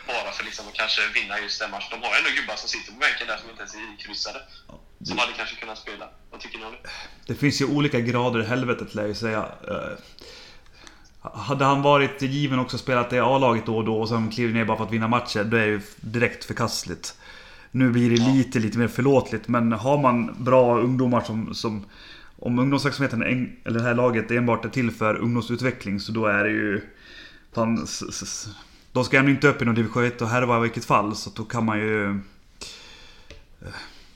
Bara 0.06 0.30
för 0.36 0.44
liksom 0.44 0.64
att 0.68 0.74
kanske 0.82 1.00
vinna 1.18 1.34
just 1.44 1.60
den 1.60 1.70
matchen. 1.70 1.90
De 1.90 2.06
har 2.06 2.16
ändå 2.18 2.30
gubbar 2.38 2.56
som 2.56 2.68
sitter 2.68 2.92
på 2.92 2.98
bänken 2.98 3.26
där 3.30 3.38
som 3.40 3.50
inte 3.50 3.62
ens 3.62 3.74
är 3.74 3.94
ikryssade. 3.94 4.40
Som 5.08 5.18
hade 5.18 5.32
kanske 5.40 5.56
kunnat 5.62 5.78
spela. 5.78 6.06
Vad 6.30 6.40
tycker 6.40 6.58
ni 6.58 6.64
om 6.64 6.72
det? 6.72 6.88
Det 7.26 7.34
finns 7.34 7.60
ju 7.60 7.66
olika 7.76 8.00
grader 8.00 8.40
i 8.40 8.46
helvetet 8.52 8.94
lär 8.94 9.02
jag 9.02 9.08
ju 9.08 9.20
säga. 9.26 9.42
Hade 11.32 11.64
han 11.64 11.82
varit 11.82 12.22
given 12.22 12.58
också 12.58 12.78
spelat 12.78 13.12
i 13.12 13.18
A-laget 13.18 13.66
då 13.66 13.76
och 13.76 13.84
då 13.84 14.00
och 14.00 14.08
sen 14.08 14.30
klivit 14.30 14.54
ner 14.54 14.64
bara 14.64 14.76
för 14.76 14.84
att 14.84 14.92
vinna 14.92 15.08
matcher, 15.08 15.44
då 15.44 15.56
är 15.56 15.60
det 15.60 15.66
ju 15.66 15.80
direkt 16.00 16.44
förkastligt. 16.44 17.14
Nu 17.70 17.90
blir 17.90 18.10
det 18.10 18.16
lite, 18.16 18.58
lite 18.58 18.78
mer 18.78 18.88
förlåtligt, 18.88 19.48
men 19.48 19.72
har 19.72 19.98
man 19.98 20.34
bra 20.44 20.78
ungdomar 20.80 21.20
som... 21.20 21.54
som 21.54 21.84
om 22.38 22.58
ungdomsverksamheten, 22.58 23.22
en- 23.22 23.56
eller 23.64 23.78
det 23.78 23.84
här 23.84 23.94
laget 23.94 24.30
enbart 24.30 24.64
är 24.64 24.68
till 24.68 24.90
för 24.90 25.14
ungdomsutveckling, 25.16 26.00
så 26.00 26.12
då 26.12 26.26
är 26.26 26.44
det 26.44 26.50
ju... 26.50 26.80
Fan, 27.54 27.86
de 28.92 29.04
ska 29.04 29.18
ändå 29.18 29.30
inte 29.30 29.48
upp 29.48 29.62
i 29.62 29.64
någon 29.64 29.74
division 29.74 30.04
1 30.04 30.22
och 30.22 30.28
härva 30.28 30.58
i 30.58 30.60
vilket 30.60 30.84
fall, 30.84 31.16
så 31.16 31.30
då 31.30 31.44
kan 31.44 31.64
man 31.64 31.78
ju... 31.78 32.20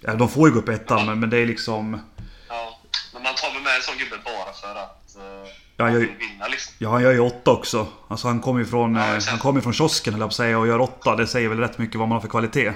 Ja, 0.00 0.14
de 0.14 0.28
får 0.28 0.48
ju 0.48 0.54
gå 0.54 0.60
upp 0.60 0.68
i 0.68 0.72
ettan, 0.72 1.06
men, 1.06 1.20
men 1.20 1.30
det 1.30 1.38
är 1.38 1.46
liksom... 1.46 2.00
Ja, 2.48 2.80
men 3.12 3.22
man 3.22 3.34
tar 3.34 3.60
med 3.64 3.76
en 3.76 3.82
sån 3.82 3.98
gubbe 3.98 4.16
bara 4.24 4.52
för 4.52 4.80
att 4.82 5.16
eh, 5.16 5.48
Ja, 5.80 5.90
jag- 5.90 5.98
vill 5.98 6.08
vinna 6.18 6.48
liksom. 6.48 6.74
Ja, 6.78 6.90
han 6.90 7.02
gör 7.02 7.12
ju 7.12 7.20
åtta 7.20 7.50
också. 7.50 7.86
Alltså 8.08 8.28
han 8.28 8.40
kommer 8.40 8.60
ju 8.60 8.66
från, 8.66 8.94
Ja, 8.94 9.14
eh, 9.16 9.22
han 9.28 9.38
kommer 9.38 9.60
från 9.60 9.72
kiosken 9.72 10.18
jag 10.18 10.26
att 10.28 10.34
säga 10.34 10.58
och 10.58 10.66
gör 10.66 10.80
åtta. 10.80 11.16
Det 11.16 11.26
säger 11.26 11.48
väl 11.48 11.58
rätt 11.58 11.78
mycket 11.78 11.96
vad 11.96 12.08
man 12.08 12.16
har 12.16 12.20
för 12.20 12.28
kvalitet. 12.28 12.66
Eh, 12.66 12.74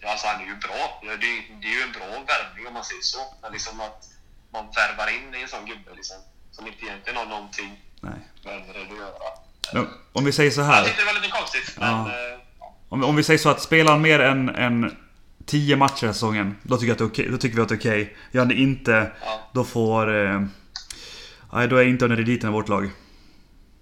Ja, 0.00 0.10
alltså 0.12 0.26
han 0.26 0.42
är 0.42 0.46
ju 0.46 0.56
bra. 0.56 1.00
Det 1.02 1.08
är, 1.08 1.16
det 1.60 1.66
är 1.66 1.76
ju 1.78 1.82
en 1.82 1.92
bra 1.92 2.06
värvning 2.06 2.66
om 2.66 2.74
man 2.74 2.84
säger 2.84 3.02
så. 3.02 3.18
Men 3.42 3.52
liksom 3.52 3.80
att 3.80 4.04
man 4.52 4.64
värvar 4.76 5.08
in 5.16 5.42
en 5.42 5.48
sån 5.48 5.66
gubbe 5.66 5.90
liksom, 5.96 6.16
som 6.50 6.66
inte 6.66 6.84
egentligen 6.84 7.16
har 7.18 7.26
någonting 7.26 7.70
nej. 8.00 8.12
med 8.44 8.54
att 8.56 8.98
göra. 8.98 9.12
Men 9.74 9.86
om 10.12 10.24
vi 10.24 10.32
säger 10.32 10.50
så 10.50 10.60
Jag 10.60 10.66
här. 10.66 10.84
tyckte 10.84 11.00
det 11.02 11.06
var 11.06 11.14
lite 11.20 11.28
konstigt, 11.38 11.76
men... 11.78 11.90
Ja. 11.90 12.06
eh, 12.08 12.38
ja. 12.60 12.74
Om, 12.88 13.04
om 13.04 13.16
vi 13.16 13.22
säger 13.22 13.38
så 13.38 13.48
att 13.48 13.60
spelar 13.62 13.92
han 13.92 14.02
mer 14.02 14.20
än, 14.20 14.48
än 14.48 14.96
10 15.46 15.76
matcher 15.76 16.00
den 16.00 16.08
här 16.08 16.12
säsongen. 16.14 16.56
Då 16.62 16.76
tycker, 16.76 16.86
jag 16.88 16.92
att 16.92 16.98
det 16.98 17.04
är 17.04 17.08
okej, 17.08 17.28
då 17.30 17.38
tycker 17.38 17.56
vi 17.56 17.62
att 17.62 17.68
det 17.68 17.74
är 17.74 17.78
okej. 17.78 18.16
Gör 18.32 18.40
han 18.40 18.48
det 18.48 18.54
inte, 18.54 19.12
Ja. 19.24 19.40
då 19.52 19.64
får... 19.64 20.26
Eh, 20.26 20.42
nej, 21.52 21.68
då 21.68 21.76
är 21.76 21.84
inte 21.84 22.04
under 22.04 22.16
rediten 22.16 22.50
i 22.50 22.52
vårt 22.52 22.68
lag. 22.68 22.90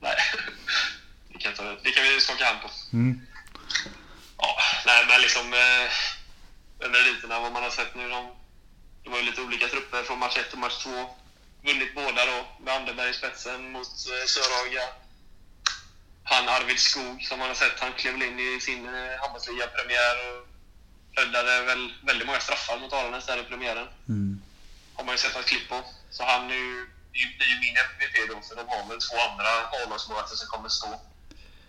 Nej. 0.01 0.17
Det 1.33 1.39
kan, 1.39 1.55
ta, 1.55 1.65
det 1.83 1.91
kan 1.91 2.05
vi 2.05 2.21
skaka 2.21 2.45
hand 2.45 2.59
på. 2.63 2.71
Mm. 2.93 3.21
Ja, 4.39 4.57
nej 4.87 5.05
men 5.09 5.21
liksom... 5.21 5.53
Eh, 5.53 5.91
under 6.79 7.01
eliterna, 7.01 7.41
vad 7.41 7.53
man 7.53 7.63
har 7.63 7.71
sett 7.71 7.95
nu. 7.95 8.09
De, 8.09 8.27
det 9.05 9.11
var 9.11 9.19
ju 9.19 9.25
lite 9.25 9.43
olika 9.43 9.69
trupper 9.69 10.03
från 10.03 10.19
match 10.19 10.37
1 10.39 10.53
och 10.53 10.59
match 10.59 10.83
2. 10.83 10.91
Vunnit 11.65 11.95
båda 11.95 12.27
då, 12.27 12.65
med 12.65 12.75
Anderberg 12.75 13.11
i 13.11 13.15
spetsen 13.15 13.73
mot 13.73 13.87
eh, 13.87 14.27
Sörhaga. 14.27 14.85
Han 16.25 16.49
Arvid 16.49 16.79
Skog, 16.79 17.23
som 17.23 17.39
man 17.39 17.49
har 17.49 17.55
sett, 17.55 17.81
han 17.81 17.93
klev 17.93 18.15
in 18.23 18.39
i 18.41 18.61
sin 18.61 18.87
eh, 18.87 19.21
handbollsliga-premiär 19.21 20.17
och 20.29 20.47
räddade 21.19 21.63
väl 21.63 21.95
väldigt 22.03 22.27
många 22.27 22.41
straffar 22.41 22.79
mot 22.81 22.93
Aranäs 22.93 23.27
där 23.27 23.41
i 23.41 23.43
premiären. 23.43 23.89
Mm. 24.09 24.43
Har 24.95 25.05
man 25.05 25.15
ju 25.15 25.19
sett 25.19 25.35
något 25.35 25.47
klipp 25.47 25.69
på. 25.69 25.83
Så 26.11 26.25
han 26.25 26.51
är 26.51 26.55
ju, 26.55 26.91
det 27.19 27.37
blir 27.37 27.51
ju 27.55 27.59
min 27.67 27.77
MVP 27.87 28.15
då, 28.31 28.37
för 28.47 28.55
de 28.61 28.65
har 28.73 28.89
väl 28.89 29.01
två 29.07 29.17
andra 29.29 29.51
A-lagsmålvakter 29.79 30.37
som 30.37 30.49
kommer 30.49 30.69
stå 30.69 30.91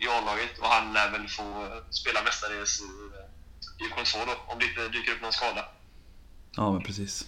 i 0.03 0.07
A-laget. 0.07 0.57
Och 0.61 0.67
han 0.67 0.93
lär 0.93 1.09
väl 1.11 1.27
få 1.27 1.47
eh, 1.65 1.81
spela 1.89 2.23
mestadels 2.23 2.81
i 2.81 2.89
eh, 3.17 3.27
i 3.79 3.85
K2 3.93 4.25
då, 4.25 4.53
om 4.53 4.59
det 4.59 4.65
inte 4.65 4.87
dyker 4.87 5.11
upp 5.11 5.21
någon 5.21 5.33
skada. 5.33 5.65
Ja, 6.55 6.71
men 6.71 6.83
precis. 6.83 7.27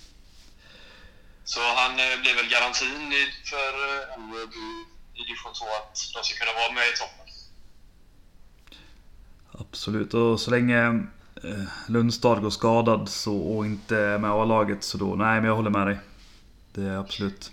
Så 1.44 1.60
han 1.60 1.92
eh, 1.92 2.22
blir 2.22 2.36
väl 2.36 2.50
garantin 2.50 3.14
för 3.52 3.72
eh, 3.88 4.14
Elmwood 4.14 4.54
i, 4.54 5.24
division 5.24 5.54
2 5.54 5.66
att 5.66 5.96
de 6.14 6.24
ska 6.24 6.40
kunna 6.40 6.54
vara 6.62 6.72
med 6.74 6.84
i 6.84 6.98
toppen. 6.98 7.26
Absolut, 9.52 10.14
och 10.14 10.40
så 10.40 10.52
länge 10.52 11.06
Lundstad 11.88 12.36
går 12.36 12.50
skadad 12.50 13.10
så, 13.10 13.38
och 13.38 13.66
inte 13.66 13.98
är 13.98 14.18
med 14.18 14.32
A-laget 14.32 14.84
så 14.84 14.98
då... 14.98 15.16
Nej, 15.16 15.36
men 15.36 15.44
jag 15.44 15.56
håller 15.56 15.70
med 15.70 15.88
dig. 15.88 16.00
Det 16.74 16.82
är 16.82 16.98
absolut... 16.98 17.52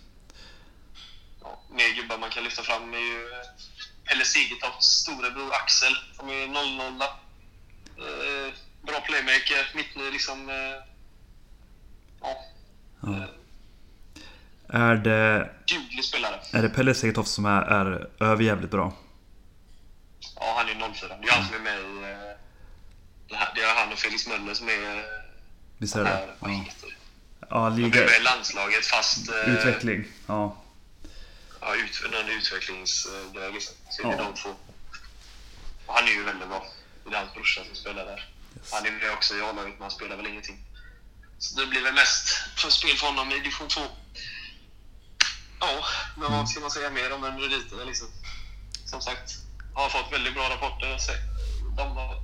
Mer 1.77 1.95
gubbar 1.97 2.18
man 2.18 2.31
kan 2.31 2.45
lyfta 2.45 2.62
fram 2.62 2.95
är 2.95 2.99
ju 2.99 3.20
eh, 3.33 3.47
Pelle 4.09 4.24
Segertorps 4.24 4.85
storebror 4.87 5.53
Axel 5.55 5.97
som 6.16 6.29
är 6.29 6.47
0-0. 6.47 7.03
Eh, 7.03 8.53
bra 8.83 9.01
playmaker, 9.01 9.72
mitt 9.74 10.12
liksom... 10.12 10.49
Eh, 10.51 10.57
ja, 12.20 12.45
Ja. 13.03 13.27
Är 14.68 14.95
det, 14.95 15.51
duglig 15.68 16.05
spelare. 16.05 16.41
är 16.53 16.62
det 16.62 16.68
Pelle 16.68 16.95
Segertoft 16.95 17.31
som 17.31 17.47
är, 17.47 17.62
är 17.62 18.09
överjävligt 18.20 18.70
bra? 18.70 18.93
Ja, 20.37 20.55
han 20.57 20.68
är 20.68 20.95
04. 20.95 21.09
Det 21.22 21.29
är 21.29 21.33
han 21.33 21.45
som 21.47 21.55
är 21.55 21.61
med 21.61 21.79
i... 21.81 22.11
eh, 22.12 22.37
Det, 23.29 23.37
här, 23.37 23.53
det 23.55 23.61
är 23.62 23.74
han 23.74 23.93
och 23.93 23.99
Felix 23.99 24.27
Möller 24.29 24.55
som 24.55 24.68
är... 24.68 24.97
eh, 24.99 25.03
Visst 25.79 25.97
är 25.97 26.03
det 26.05 26.09
här, 26.09 26.35
Ja, 26.41 26.64
ja 27.51 27.70
De 27.70 27.77
är 27.77 27.77
liga, 27.77 28.01
med 28.05 28.20
i 28.20 28.22
landslaget 28.22 28.87
fast... 28.87 29.29
eh, 29.31 29.55
utveckling. 29.55 30.05
Ja. 30.27 30.57
Ja, 31.67 31.75
ut, 31.75 32.03
någon 32.12 32.29
utvecklingsgrej 32.31 33.53
liksom. 33.53 33.75
Så 33.91 34.03
det 34.03 34.09
är 34.09 34.12
Ja. 34.12 34.23
de 34.23 34.35
två. 34.35 34.55
Och 35.87 35.95
han 35.95 36.05
är 36.05 36.12
ju 36.12 36.23
väldigt 36.25 36.49
bra. 36.49 36.67
Det 37.05 37.14
är 37.17 37.19
hans 37.21 37.35
brorsa 37.35 37.64
som 37.64 37.75
spelar 37.75 38.05
där. 38.07 38.29
Han 38.73 38.87
är 38.87 38.91
med 38.91 39.11
också 39.12 39.35
i 39.37 39.41
A-laget, 39.43 39.73
men 39.73 39.83
han 39.83 39.91
spelar 39.91 40.17
väl 40.17 40.27
ingenting. 40.27 40.64
Så 41.39 41.61
det 41.61 41.67
blir 41.67 41.83
väl 41.83 41.95
mest 41.95 42.29
för 42.57 42.71
spel 42.71 42.97
för 42.97 43.07
honom 43.07 43.31
i 43.33 43.35
division 43.39 43.69
2. 43.69 43.81
Ja, 45.61 45.85
men 46.17 46.33
vad 46.33 46.49
ska 46.49 46.61
man 46.61 46.71
säga 46.71 46.91
mer 46.91 47.12
om 47.12 47.21
meriterna 47.21 47.85
liksom? 47.85 48.09
Som 48.85 49.01
sagt, 49.03 49.33
har 49.75 49.89
fått 49.89 50.12
väldigt 50.12 50.35
bra 50.35 50.51
rapporter. 50.51 50.99
De 51.77 51.97
har, 51.97 52.23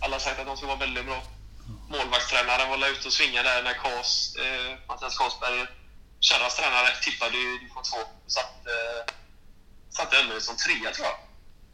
alla 0.00 0.14
har 0.14 0.20
sagt 0.20 0.40
att 0.40 0.46
de 0.46 0.56
ska 0.56 0.66
vara 0.66 0.76
väldigt 0.78 1.06
bra. 1.06 1.22
Målvaktstränaren 1.88 2.68
var 2.80 2.88
ute 2.88 3.06
och 3.06 3.12
svingade 3.12 3.48
där 3.48 3.62
när 3.62 3.74
Kas, 3.74 4.36
eh, 4.36 4.78
Mattias 4.88 5.18
Karlsberger, 5.18 5.70
Kärras 6.20 6.56
tränare, 6.56 6.88
tippade 7.02 7.36
i 7.38 7.58
division 7.58 7.82
2. 7.82 7.96
och 7.96 8.32
Satt, 8.32 8.66
eh, 8.66 9.14
satte 9.90 10.16
Önnered 10.16 10.42
som 10.42 10.56
trea 10.56 10.90
tror 10.92 11.06
jag. 11.06 11.18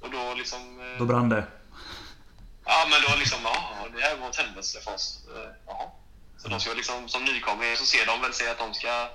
Och 0.00 0.10
då 0.10 0.34
liksom... 0.34 0.80
Eh, 0.80 0.98
Då 0.98 1.04
brann 1.04 1.28
det. 1.28 1.46
Ja, 2.64 2.86
men 2.90 3.02
då 3.02 3.16
liksom, 3.18 3.38
ja, 3.44 3.88
det 3.94 4.00
här 4.02 4.16
var 4.16 4.30
ett 4.30 4.36
helvete 4.36 4.80
för 4.84 4.94
oss. 4.94 5.20
Eh, 5.36 5.50
Jaha. 5.66 5.90
Så 6.38 6.48
de 6.48 6.60
ska 6.60 6.72
liksom, 6.74 7.08
som 7.08 7.24
nykomlingar 7.24 7.76
så 7.76 7.86
ser 7.86 8.06
de 8.06 8.20
väl 8.20 8.34
sig 8.34 8.50
att 8.50 8.58
de 8.58 8.74
ska 8.74 9.10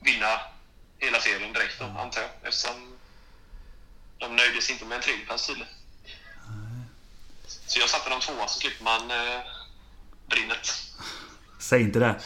vinna 0.00 0.40
hela 0.98 1.20
serien 1.20 1.52
direkt 1.52 1.78
då, 1.78 1.84
antar 1.84 2.20
jag. 2.20 2.30
Eftersom 2.42 2.98
de 4.18 4.36
nöjde 4.36 4.62
sig 4.62 4.72
inte 4.72 4.84
med 4.84 4.96
en 4.96 5.02
tredjeplats 5.02 5.46
tydligen. 5.46 5.72
Så 7.66 7.80
jag 7.80 7.88
satte 7.88 8.10
dem 8.10 8.20
tvåa 8.20 8.48
så 8.48 8.58
slipper 8.60 8.84
man 8.84 9.10
eh, 9.10 9.40
brinnet. 10.26 10.74
Säg 11.60 11.80
inte 11.82 11.98
det. 11.98 12.06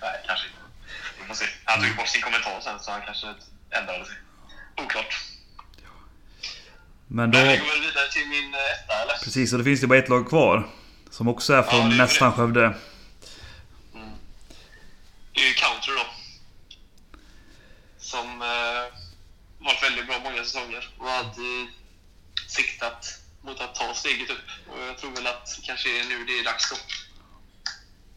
Nej, 0.00 0.22
kanske 0.26 0.46
inte. 0.46 0.58
Vi 1.20 1.21
får 1.34 1.44
se. 1.44 1.50
Han 1.64 1.82
tog 1.82 1.96
bort 1.96 2.08
sin 2.08 2.22
kommentar 2.22 2.60
sen 2.60 2.80
så 2.80 2.90
han 2.90 3.02
kanske 3.06 3.26
ändrade 3.70 4.04
sig. 4.04 4.16
Oklart. 4.84 5.14
Men 7.06 7.30
då... 7.30 7.38
Men 7.38 7.48
vi 7.48 7.56
går 7.56 7.66
väl 7.66 7.80
vidare 7.80 8.08
till 8.12 8.28
min 8.28 8.54
eh, 8.54 8.60
etta 8.60 9.02
eller? 9.02 9.14
Precis, 9.24 9.52
och 9.52 9.58
det 9.58 9.64
finns 9.64 9.82
ju 9.82 9.86
bara 9.86 9.98
ett 9.98 10.08
lag 10.08 10.28
kvar. 10.28 10.68
Som 11.10 11.28
också 11.28 11.52
är 11.54 11.62
från 11.62 11.80
Ja, 11.80 11.88
det 11.88 11.96
nästan 11.96 12.30
det. 12.30 12.36
Skövde. 12.36 12.74
Det 15.34 15.40
är 15.40 15.46
ju 15.46 15.54
country 15.54 15.94
då. 15.94 16.06
Som 17.98 18.42
eh, 18.42 18.84
varit 19.58 19.82
väldigt 19.82 20.06
bra 20.06 20.18
många 20.18 20.44
säsonger 20.44 20.94
och 20.98 21.10
alltid 21.10 21.66
siktat 22.48 23.18
mot 23.44 23.60
att 23.60 23.74
ta 23.74 23.94
steget 23.94 24.30
upp. 24.30 24.48
Och 24.68 24.82
jag 24.88 24.98
tror 24.98 25.10
väl 25.10 25.26
att 25.26 25.46
det 25.56 25.66
kanske 25.66 25.88
nu 25.88 26.24
det 26.24 26.38
är 26.38 26.44
dags 26.44 26.70
då. 26.70 26.76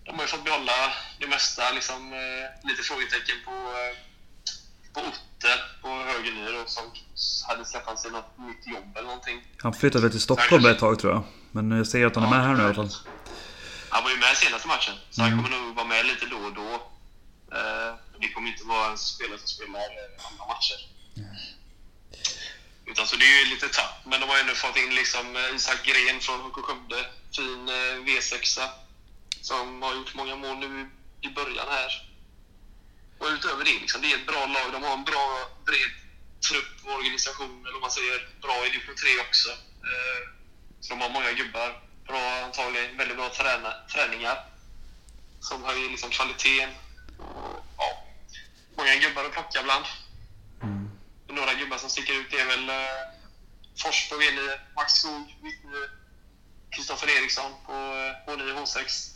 De 0.06 0.16
har 0.16 0.22
ju 0.22 0.28
fått 0.28 0.44
behålla 0.44 0.94
det 1.20 1.28
mesta, 1.28 1.72
liksom 1.72 2.14
eh, 2.14 2.70
lite 2.70 2.84
frågetecken 2.84 3.36
på, 3.46 3.52
eh, 3.52 3.94
på 4.94 5.00
Otte 5.00 5.52
på 5.82 5.88
höger 5.88 6.32
nio 6.32 6.52
då 6.52 6.64
som 6.66 6.84
hade 7.48 7.66
skaffat 7.66 8.00
sig 8.00 8.12
något 8.12 8.38
nytt 8.38 8.68
jobb 8.68 8.98
eller 8.98 9.08
någonting. 9.08 9.44
Han 9.58 9.74
flyttade 9.74 10.02
väl 10.02 10.12
till 10.12 10.22
Stockholm 10.22 10.66
ett 10.66 10.80
tag 10.80 11.00
tror 11.00 11.14
jag. 11.14 11.24
Men 11.52 11.72
jag 11.72 11.88
ser 11.88 12.06
att 12.06 12.16
han 12.16 12.24
är 12.24 12.30
med 12.30 12.44
här 12.48 12.54
nu 12.54 12.62
i 12.62 12.66
alla 12.66 12.74
fall. 12.76 12.90
Han 13.90 14.04
var 14.04 14.12
ju 14.12 14.18
med 14.18 14.38
senaste 14.38 14.68
matchen, 14.68 14.94
så 15.12 15.22
han 15.22 15.32
kommer 15.44 15.58
nog 15.58 15.76
vara 15.76 15.88
med 15.88 16.06
lite 16.06 16.26
då 16.26 16.38
och 16.38 16.54
då. 16.54 16.72
Eh, 17.58 17.96
det 18.20 18.30
kommer 18.34 18.50
inte 18.50 18.64
vara 18.64 18.92
en 18.92 18.98
spelare 18.98 19.40
som 19.40 19.48
spelar 19.48 19.82
andra 20.30 20.46
matcher. 20.54 20.80
Utan 22.88 23.08
så 23.08 23.16
det 23.16 23.26
är 23.26 23.46
ju 23.46 23.50
lite 23.54 23.68
tapp, 23.68 23.96
men 24.06 24.20
de 24.22 24.30
har 24.30 24.36
ju 24.36 24.42
ändå 24.42 24.54
fått 24.54 24.78
in 24.78 24.96
liksom 24.96 25.26
Isak 25.56 25.80
Gren 25.86 26.20
från 26.20 26.40
HK 26.40 26.56
Skövde. 26.66 27.06
Fin 27.36 27.70
eh, 27.70 27.96
V6 28.08 28.60
som 29.46 29.82
har 29.82 29.96
gjort 29.96 30.14
många 30.14 30.36
mål 30.36 30.58
nu 30.58 30.90
i 31.22 31.30
början 31.30 31.68
här. 31.70 31.92
Och 33.20 33.28
utöver 33.28 33.66
det, 33.66 33.80
liksom, 33.84 34.02
det 34.02 34.12
är 34.12 34.18
ett 34.18 34.28
bra 34.28 34.46
lag. 34.46 34.72
De 34.72 34.84
har 34.84 34.94
en 34.94 35.04
bra 35.04 35.28
bred 35.66 35.92
trupp 36.50 36.74
och 36.86 36.94
organisation, 36.94 37.66
eller 37.66 37.76
om 37.76 37.82
man 37.82 37.92
säger 37.92 38.30
bra 38.42 38.66
i 38.66 38.70
division 38.70 38.96
3 38.96 39.20
också. 39.28 39.50
Eh, 39.90 40.22
så 40.80 40.94
de 40.94 41.02
har 41.02 41.10
många 41.10 41.32
gubbar. 41.32 41.82
Bra, 42.08 42.22
antagligen 42.46 42.98
väldigt 42.98 43.18
bra 43.18 43.30
träna, 43.30 43.74
träningar. 43.94 44.38
Som 45.40 45.64
höjer 45.64 45.90
liksom 45.90 46.10
kvaliteten. 46.10 46.70
Och, 47.20 47.66
ja, 47.78 47.90
många 48.78 48.96
gubbar 48.96 49.26
att 49.26 49.32
plocka 49.32 49.60
ibland. 49.60 49.86
Några 51.28 51.54
gubbar 51.54 51.78
som 51.78 51.90
sticker 51.90 52.14
ut 52.14 52.34
är 52.34 52.46
väl 52.46 52.70
eh, 52.70 53.02
Fors 53.82 54.10
på 54.10 54.16
V9, 54.16 54.60
Max 54.76 54.94
Skog, 54.94 55.36
Kristoffer 56.70 57.10
Eriksson 57.18 57.52
på 57.66 57.74
eh, 57.74 58.32
H9 58.32 58.56
H6. 58.60 59.15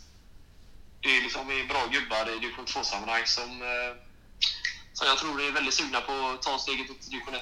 Det 1.02 1.10
är 1.18 1.22
liksom 1.22 1.45
bra 1.70 1.84
gubbar 1.91 2.36
i 2.36 2.39
division 2.39 2.66
2-sammanhang 2.66 3.26
som, 3.26 3.50
eh, 3.62 3.91
som 4.93 5.08
jag 5.08 5.18
tror 5.18 5.41
är 5.41 5.52
väldigt 5.54 5.74
sugna 5.74 6.02
på 6.02 6.14
att 6.34 6.41
ta 6.41 6.58
steget 6.58 6.89
upp 6.89 7.02
till 7.02 7.12
division 7.12 7.36
1. 7.36 7.41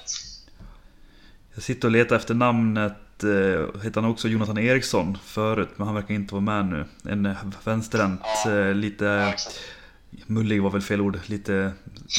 Jag 1.54 1.64
sitter 1.64 1.88
och 1.88 1.92
letar 1.92 2.16
efter 2.16 2.34
namnet. 2.34 3.24
Eh, 3.24 3.82
heter 3.84 4.02
han 4.02 4.12
också 4.12 4.28
Jonathan 4.28 4.58
Eriksson 4.58 5.18
förut? 5.26 5.70
Men 5.76 5.88
han 5.88 5.96
verkar 5.96 6.14
inte 6.14 6.34
vara 6.34 6.42
med 6.42 6.66
nu. 6.66 7.12
En 7.12 7.36
vänsterhänt. 7.64 8.22
Ja. 8.24 8.52
Eh, 8.52 8.58
Ja, 8.58 8.74
lite... 8.74 9.10
exakt. 9.34 9.60
Mullig 10.26 10.62
var 10.62 10.70
väl 10.70 10.82
fel 10.82 11.02
ord. 11.02 11.20
Lite 11.26 11.72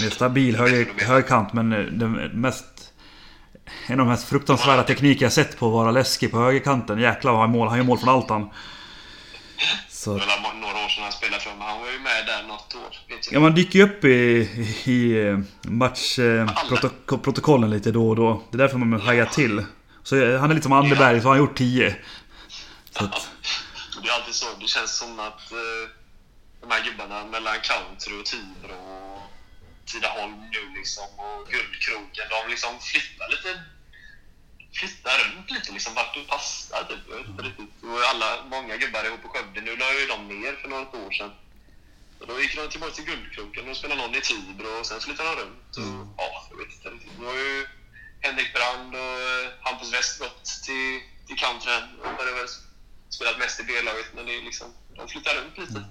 mer 0.02 0.10
stabil 0.10 0.56
höger, 0.56 0.86
högerkant. 1.04 1.52
Men 1.52 1.70
den 1.70 2.12
mest... 2.40 2.92
En 3.86 4.00
av 4.00 4.06
de 4.06 4.12
mest 4.12 4.28
fruktansvärda 4.28 4.82
tekniker 4.82 5.24
jag 5.24 5.32
sett 5.32 5.58
på 5.58 5.66
att 5.66 5.72
vara 5.72 5.90
läskig 5.90 6.30
på 6.30 6.38
högerkanten. 6.38 6.98
Jäklar 6.98 7.32
vad 7.32 7.40
han 7.40 7.50
mål. 7.50 7.68
Han 7.68 7.78
gör 7.78 7.84
mål 7.84 7.98
från 7.98 8.08
allt 8.08 8.30
han. 8.30 8.50
Så 10.08 10.18
Det 10.18 10.26
var 10.42 10.54
några 10.54 10.84
år 10.84 10.88
sedan 10.88 11.02
han 11.02 11.12
spelade 11.12 11.42
för 11.42 11.54
mig. 11.54 11.68
Han 11.68 11.80
var 11.80 11.90
ju 11.90 11.98
med 11.98 12.26
där 12.26 12.42
något 12.42 12.74
år. 12.74 12.96
Ja, 13.30 13.40
man 13.40 13.54
dyker 13.54 13.78
ju 13.78 13.84
upp 13.84 14.04
i, 14.04 14.08
i 14.84 15.26
eh, 15.26 15.38
matchprotokollen 15.62 17.70
lite 17.70 17.90
då 17.90 18.08
och 18.08 18.16
då. 18.16 18.42
Det 18.50 18.56
är 18.56 18.58
därför 18.58 18.78
man 18.78 19.00
hajar 19.00 19.26
till. 19.26 19.64
Så 20.02 20.16
eh, 20.16 20.40
han 20.40 20.50
är 20.50 20.54
lite 20.54 20.62
som 20.64 20.72
Anderberg, 20.72 21.20
så 21.20 21.26
har 21.26 21.30
han 21.34 21.38
gjort 21.38 21.58
10. 21.58 21.96
Så 22.98 23.04
att, 23.04 23.28
Det 24.02 24.08
är 24.08 24.12
alltid 24.14 24.34
så. 24.34 24.46
Det 24.60 24.66
känns 24.66 24.98
som 24.98 25.20
att 25.20 25.52
eh, 25.52 25.58
de 26.60 26.70
här 26.70 26.84
gubbarna 26.84 27.26
mellan 27.26 27.54
country 27.70 28.20
och 28.20 28.24
Tibro 28.24 28.74
och 28.74 29.22
Tidaholm 29.84 30.32
nu 30.52 30.78
liksom 30.78 31.04
och 31.16 31.48
Guldkroken, 31.52 32.24
de 32.34 32.50
liksom 32.50 32.70
flyttar 32.80 33.28
lite 33.30 33.60
flyttar 34.78 35.18
runt 35.18 35.50
lite 35.50 35.72
liksom 35.72 35.94
vart 35.94 36.14
du 36.14 36.24
passar 36.24 36.84
typ. 36.84 36.98
Jag 37.10 37.16
vet 37.16 37.26
inte 37.26 37.42
riktigt. 37.42 37.82
Och 37.82 38.00
alla, 38.10 38.44
många 38.54 38.76
gubbar 38.76 39.04
ihop 39.04 39.22
på 39.22 39.28
Skövde. 39.28 39.60
Nu 39.60 39.76
la 39.76 39.94
ju 39.98 40.06
de 40.06 40.28
ner 40.28 40.52
för 40.62 40.68
något 40.68 40.94
år 40.94 41.10
sedan. 41.10 41.32
Och 42.20 42.26
då 42.26 42.40
gick 42.40 42.56
de 42.56 42.68
tillbaka 42.68 42.92
till 42.92 43.04
Guldkroken 43.04 43.68
och 43.68 43.76
spelade 43.76 44.00
någon 44.02 44.14
i 44.14 44.20
Tibro 44.20 44.80
och 44.80 44.86
sen 44.86 45.00
flyttade 45.00 45.28
de 45.30 45.40
runt. 45.40 45.76
Och, 45.76 46.06
Ja, 46.16 46.46
jag 46.50 46.56
vet 46.56 46.72
inte 46.74 46.88
riktigt. 46.90 47.18
Nu 47.18 47.26
har 47.26 47.34
ju 47.34 47.66
Henrik 48.20 48.54
Brand 48.54 48.94
och 48.94 49.20
Hampus 49.64 49.92
West 49.94 50.18
gått 50.18 50.44
till, 50.44 51.00
till 51.26 51.38
countryn 51.38 51.84
och 52.00 52.26
väl 52.26 52.48
spelat 53.08 53.38
mest 53.38 53.60
i 53.60 53.64
B-laget. 53.64 54.14
Men 54.14 54.26
det 54.26 54.34
är 54.34 54.42
liksom, 54.42 54.74
de 54.96 55.08
flyttar 55.08 55.34
runt 55.34 55.58
lite. 55.58 55.84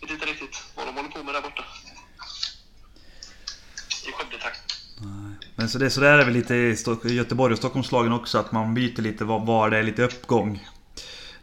Jag 0.00 0.08
vet 0.08 0.14
inte 0.14 0.26
riktigt 0.26 0.62
vad 0.74 0.86
de 0.86 0.96
håller 0.96 1.08
på 1.08 1.22
med 1.22 1.34
där 1.34 1.42
borta. 1.42 1.64
I 4.06 4.12
Skövde-takt. 4.12 4.81
Men 5.62 5.68
så 5.68 5.78
det, 5.78 5.90
så 5.90 6.00
där 6.00 6.18
är 6.18 6.24
väl 6.24 6.34
lite 6.34 6.54
i 6.54 6.76
i 7.04 7.14
Göteborg 7.14 7.52
och 7.52 7.58
Stockholmslagen 7.58 8.12
också, 8.12 8.38
att 8.38 8.52
man 8.52 8.74
byter 8.74 9.02
lite 9.02 9.24
var, 9.24 9.40
var 9.40 9.70
det 9.70 9.78
är 9.78 9.82
lite 9.82 10.02
uppgång. 10.02 10.68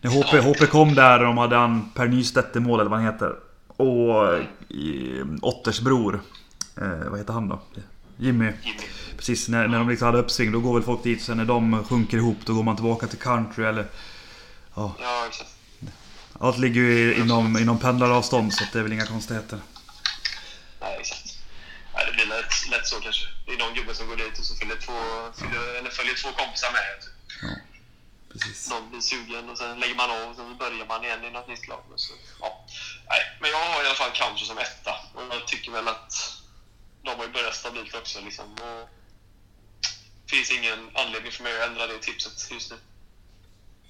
När 0.02 0.12
HP, 0.12 0.44
HP 0.44 0.70
kom 0.70 0.96
där, 0.96 1.20
de 1.20 1.38
hade 1.38 1.56
han 1.56 1.90
Per 1.96 2.08
Nystedt 2.08 2.56
i 2.56 2.60
mål, 2.60 2.80
eller 2.80 2.90
vad 2.90 3.00
han 3.00 3.14
heter. 3.14 3.36
Och 3.68 4.34
eh, 4.34 4.46
Otters 5.42 5.82
bror. 5.82 6.22
Eh, 6.78 7.10
vad 7.10 7.20
heter 7.20 7.34
han 7.34 7.48
då? 7.48 7.62
Jimmy. 8.18 8.52
Precis, 9.18 9.50
när, 9.50 9.68
när 9.68 9.78
de 9.78 9.90
liksom 9.90 10.06
hade 10.06 10.18
uppsving 10.20 10.52
då 10.52 10.60
går 10.60 10.74
väl 10.74 10.84
folk 10.84 11.04
dit. 11.04 11.22
Sen 11.22 11.38
när 11.38 11.46
de 11.46 11.84
sjunker 11.84 12.18
ihop 12.18 12.38
då 12.46 12.54
går 12.54 12.64
man 12.64 12.76
tillbaka 12.76 13.08
till 13.08 13.20
country 13.20 13.66
eller... 13.66 13.86
Ja, 14.76 14.96
allt 16.40 16.58
ligger 16.58 16.82
ju 16.82 17.16
inom, 17.16 17.58
inom 17.58 17.80
pendlaravstånd 17.80 18.54
så 18.54 18.64
det 18.74 18.80
är 18.80 18.84
väl 18.84 18.94
inga 18.94 19.06
konstigheter. 19.06 19.60
Nej, 20.82 21.02
blir 22.20 22.36
lätt, 22.36 22.54
lätt 22.72 22.88
så 22.88 23.00
kanske. 23.00 23.26
Det 23.46 23.54
är 23.54 23.58
någon 23.58 23.74
gubbe 23.74 23.94
som 23.96 24.08
går 24.08 24.18
dit 24.18 24.40
och 24.40 24.46
så 24.46 24.56
följer 24.56 24.76
två, 24.76 24.98
följer, 25.40 25.76
eller 25.80 25.90
följer 25.90 26.16
två 26.16 26.30
kompisar 26.32 26.72
med. 26.78 27.02
Typ. 27.02 27.16
Precis. 28.32 28.70
Någon 28.70 28.90
blir 28.90 29.00
sugen 29.00 29.50
och 29.50 29.58
sen 29.58 29.80
lägger 29.80 29.96
man 29.96 30.12
av 30.12 30.30
och 30.30 30.36
sen 30.36 30.58
börjar 30.58 30.86
man 30.86 31.04
igen 31.06 31.24
i 31.24 31.32
något 31.32 31.48
nytt 31.48 31.68
lag. 31.68 31.84
Och 31.94 32.00
Så, 32.00 32.14
ja. 32.40 32.66
Nej, 33.10 33.22
men 33.42 33.50
jag 33.50 33.58
har 33.58 33.84
i 33.84 33.88
alla 33.88 33.96
fall 33.96 34.12
country 34.12 34.46
som 34.46 34.58
etta 34.58 34.94
och 35.14 35.24
jag 35.36 35.48
tycker 35.48 35.72
väl 35.72 35.88
att 35.88 36.14
de 37.04 37.12
har 37.18 37.26
ju 37.26 37.32
börjat 37.32 37.56
stabilt 37.56 37.96
också. 37.96 38.20
Liksom. 38.22 38.46
Och 38.54 38.90
det 40.26 40.32
finns 40.36 40.52
ingen 40.52 40.80
anledning 40.94 41.32
för 41.32 41.44
mig 41.44 41.62
att 41.62 41.70
ändra 41.70 41.88
det 41.88 42.00
tipset 42.00 42.52
just 42.52 42.72
nu. 42.72 42.78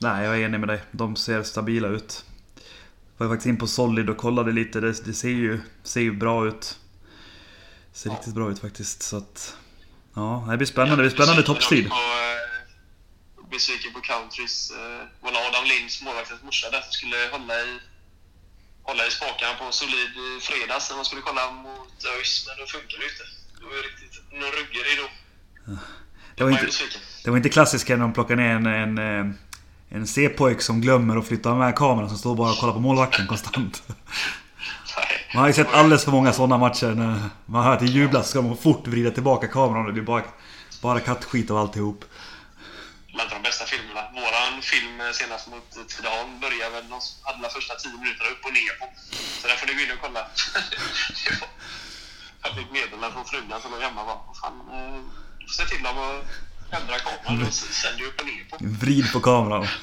Nej, 0.01 0.25
jag 0.25 0.35
är 0.35 0.45
enig 0.45 0.59
med 0.59 0.69
dig. 0.69 0.81
De 0.91 1.15
ser 1.15 1.43
stabila 1.43 1.87
ut. 1.87 2.25
Var 3.17 3.25
ju 3.25 3.31
faktiskt 3.31 3.47
in 3.47 3.57
på 3.57 3.67
Solid 3.67 4.09
och 4.09 4.17
kollade 4.17 4.51
lite. 4.51 4.79
Det, 4.79 5.05
det 5.05 5.13
ser, 5.13 5.29
ju, 5.29 5.61
ser 5.83 6.01
ju 6.01 6.11
bra 6.11 6.47
ut. 6.47 6.79
Ser 7.99 8.09
riktigt 8.09 8.33
bra 8.33 8.51
ut 8.51 8.59
faktiskt. 8.59 9.03
Så 9.03 9.17
att... 9.17 9.55
Ja, 10.15 10.47
det 10.49 10.57
blir 10.57 10.67
spännande. 10.67 10.95
Det 10.95 11.09
blir 11.09 11.17
spännande 11.19 11.43
toppstrid. 11.43 11.85
Eh, 11.85 11.91
besviken 13.51 13.93
på 13.93 13.99
Countrys. 13.99 14.71
Eh, 14.71 15.01
var 15.23 15.31
det 15.31 15.39
Adam 15.47 15.65
Linds, 15.71 16.01
målvaktens 16.01 16.43
morsa, 16.43 16.69
där 16.69 16.81
som 16.81 16.91
skulle 16.91 17.15
hålla 17.31 17.53
i, 17.53 17.79
hålla 18.83 19.07
i 19.07 19.11
spakarna 19.11 19.53
på 19.59 19.71
solid 19.71 20.11
i 20.27 20.39
fredags 20.41 20.89
när 20.89 20.95
man 20.95 21.05
skulle 21.05 21.21
kolla 21.21 21.51
mot 21.51 21.97
ÖIS. 22.15 22.45
Men 22.47 22.55
då 22.59 22.65
funkar 22.75 22.97
det 22.97 23.03
ju 23.03 23.11
inte. 23.15 23.25
Det 23.59 23.65
var 23.65 23.75
ju 23.79 23.81
riktigt 23.89 24.13
någon 24.31 24.51
ruggig 24.59 24.81
då. 25.01 25.07
Det 26.35 26.43
var 26.43 26.51
inte, 26.51 26.67
det 27.23 27.29
var 27.29 27.37
inte 27.37 27.49
klassiskt 27.49 27.89
när 27.89 27.97
de 27.97 28.13
plockar 28.13 28.35
ner 28.35 28.53
en, 28.55 28.65
en, 28.65 28.97
eh, 28.97 29.35
en 29.89 30.07
C-pojk 30.07 30.61
som 30.61 30.81
glömmer 30.81 31.17
att 31.17 31.27
flytta 31.27 31.55
med 31.55 31.75
kameran 31.75 32.09
som 32.09 32.17
står 32.17 32.35
bara 32.35 32.51
och 32.51 32.57
kollar 32.57 32.73
på 32.73 32.79
målvakten 32.79 33.27
konstant. 33.27 33.83
Man 35.33 35.41
har 35.41 35.47
ju 35.47 35.53
sett 35.53 35.73
alldeles 35.73 36.03
för 36.05 36.11
många 36.11 36.33
sådana 36.33 36.57
matcher. 36.57 36.87
När 36.87 37.19
man 37.45 37.63
hör 37.63 37.73
att 37.73 37.79
det 37.79 37.85
jublas 37.85 38.25
så 38.25 38.29
ska 38.29 38.41
man 38.41 38.57
fort 38.57 38.87
vrida 38.87 39.11
tillbaka 39.11 39.47
kameran 39.47 39.81
och 39.81 39.87
det 39.87 39.93
blir 39.93 40.03
bara, 40.03 40.23
bara 40.81 40.99
kattskit 40.99 41.51
av 41.51 41.57
alltihop. 41.57 42.05
bland 43.13 43.29
de 43.29 43.41
bästa 43.41 43.65
filmerna. 43.65 44.01
Våran 44.13 44.61
film 44.61 44.97
senast 45.13 45.47
mot 45.47 45.69
Tidaholm 45.87 46.39
börjar 46.39 46.69
väl 46.71 46.89
de 46.89 46.99
de 47.43 47.49
första 47.49 47.75
tio 47.75 47.97
minuterna 48.03 48.29
upp 48.29 48.45
och 48.45 48.53
ner 48.53 48.73
på. 48.79 48.85
Så 49.41 49.47
där 49.47 49.55
får 49.55 49.67
ni 49.67 49.73
gå 49.73 49.79
in 49.81 49.91
och 49.91 50.01
kolla. 50.01 50.21
Var- 51.39 51.49
Jag 52.43 52.51
fick 52.57 52.71
meddelande 52.71 53.11
från 53.15 53.25
frugan 53.25 53.61
som 53.61 53.71
var 53.71 53.79
hemma 53.81 54.03
"Vad 54.03 54.37
fan, 54.41 54.57
eh, 54.73 54.99
se 55.57 55.63
till 55.65 55.83
dem 55.83 55.97
att 55.97 56.81
ändra 56.81 56.95
kameran 56.99 57.47
och 57.47 57.53
sänder 57.53 57.99
ju 58.03 58.07
upp 58.07 58.19
och 58.21 58.25
ner 58.27 58.43
på. 58.49 58.57
Vrid 58.85 59.11
på 59.13 59.19
kameran. 59.19 59.67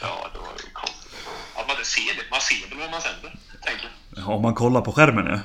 Ja, 0.00 0.28
det 0.32 0.38
var 0.38 0.52
ju 0.64 0.70
konstigt. 0.72 1.12
Att 1.56 1.66
man 1.68 1.76
inte 1.76 1.88
ser 1.88 2.14
det. 2.18 2.24
Man 2.30 2.40
ser 2.40 2.68
väl 2.68 2.78
vad 2.78 2.90
man 2.90 3.00
sänder, 3.00 3.30
tänker 3.66 3.82
jag. 3.84 3.92
Om 4.26 4.42
man 4.42 4.54
kollar 4.54 4.80
på 4.80 4.92
skärmen 4.92 5.24
nu. 5.24 5.40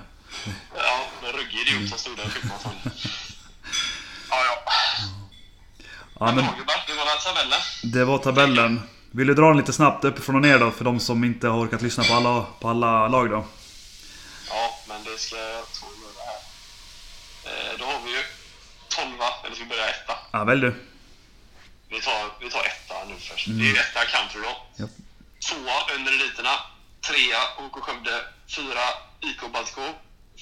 Ja, 0.75 1.05
en 1.27 1.31
ruggig 1.31 1.67
idiot 1.67 1.89
som 1.89 1.97
stod 1.97 2.17
där 2.17 2.25
och 2.25 2.31
filmade 2.31 2.59
sånt. 2.61 2.77
Ja, 4.29 4.37
ja. 4.45 4.71
Ja, 6.19 6.25
men. 6.25 6.35
Det 6.35 6.93
var 6.93 7.05
den 7.05 7.19
tabellen. 7.23 7.61
det 7.83 8.05
var 8.05 8.17
tabellen. 8.17 8.81
Vill 9.11 9.27
du 9.27 9.33
dra 9.33 9.47
den 9.47 9.57
lite 9.57 9.73
snabbt 9.73 10.03
uppifrån 10.03 10.35
och 10.35 10.41
ner 10.41 10.59
då? 10.59 10.71
För 10.71 10.85
de 10.85 10.99
som 10.99 11.23
inte 11.23 11.47
har 11.47 11.59
orkat 11.59 11.81
lyssna 11.81 12.03
på 12.03 12.13
alla, 12.13 12.45
på 12.59 12.69
alla 12.69 13.07
lag 13.07 13.29
då. 13.29 13.45
Ja, 14.49 14.79
men 14.87 15.03
det 15.03 15.17
ska 15.17 15.35
jag 15.35 15.61
och 15.61 15.95
göra 16.03 16.25
här. 16.25 16.39
Eh, 17.71 17.79
då 17.79 17.85
har 17.85 17.99
vi 18.05 18.11
ju 18.11 18.23
12, 18.89 19.07
eller 19.45 19.55
ska 19.55 19.63
vi 19.63 19.69
börja 19.69 19.89
etta? 19.89 20.13
Ja, 20.31 20.43
välj 20.43 20.61
du. 20.61 20.75
Vi 21.89 22.01
tar, 22.01 22.31
vi 22.39 22.49
tar 22.49 22.59
etta 22.59 22.95
nu 23.07 23.15
först. 23.19 23.47
Det 23.47 23.63
är 23.63 23.73
ju 23.73 23.77
etta 23.77 24.05
country 24.05 24.41
då. 24.41 24.53
Ja. 24.75 24.87
Tvåa 25.47 25.95
under 25.95 26.11
eliterna. 26.13 26.53
Trea 27.01 27.39
HK 27.57 27.81
Skövde. 27.81 28.21
Fyra 28.47 28.85
IK 29.21 29.51
Baltico. 29.53 29.81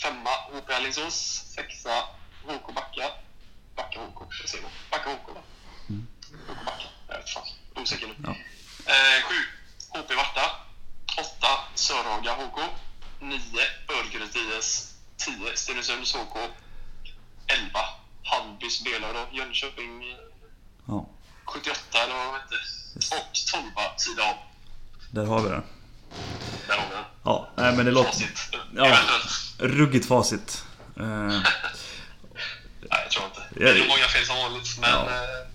Femma 0.02 0.30
HP 0.30 0.70
Alingsås. 0.70 1.44
Sexa 1.56 2.04
HK 2.48 2.74
Backa. 2.76 3.12
Backa 3.76 4.00
HK, 4.00 4.20
vad 4.20 4.50
säger 4.50 4.64
man? 4.64 4.72
Backa 4.92 5.10
HK 5.10 5.28
va? 5.34 5.42
HK 6.48 6.66
Backa. 6.66 6.88
Jag 7.08 7.18
vet 7.18 7.30
fan. 7.30 7.44
Osäker 7.76 8.08
nu. 8.08 8.16
Ja. 8.24 8.30
Eh, 8.92 9.24
sju 9.24 9.36
HP 10.00 10.16
Varta. 10.16 10.52
Åtta 11.18 11.60
Sörhaga 11.76 12.34
HK. 12.34 12.60
Nio 13.20 13.64
Örgryte 13.90 14.40
IS. 14.40 14.94
Tio 15.18 15.56
Stenungsunds 15.56 16.14
HK. 16.16 16.38
Elva 17.48 17.86
Handbys 18.24 18.84
B-lag 18.84 19.16
då. 19.16 19.38
Jönköping 19.38 20.16
ja. 20.88 21.10
78 21.46 22.04
eller 22.04 22.16
vad 22.16 22.26
de 22.26 22.34
hette. 22.34 22.56
Och 23.16 23.34
12 23.52 23.98
sida 23.98 24.24
av. 24.24 24.36
Där 25.12 25.26
har 25.26 25.42
vi 25.42 25.50
det. 25.50 25.64
Den. 26.68 26.78
Ja, 27.24 27.50
nej 27.56 27.76
men 27.76 27.86
det 27.86 27.92
låter... 27.92 28.10
Facit. 28.12 28.58
Ja. 28.76 28.98
Ruggigt 29.60 30.06
facit. 30.06 30.64
Eh, 31.00 31.04
Nej, 31.06 31.42
jag 32.90 33.12
tror 33.12 33.26
inte. 33.26 33.42
Det 33.50 33.64
Ja, 33.64 33.70
är 33.70 33.78
nog 33.80 33.88
många 33.88 34.04
fel 34.08 34.26
som 34.26 34.36
vanligt, 34.38 34.78
men... 34.82 34.90
Ja. 34.90 35.00
eh, 35.06 35.48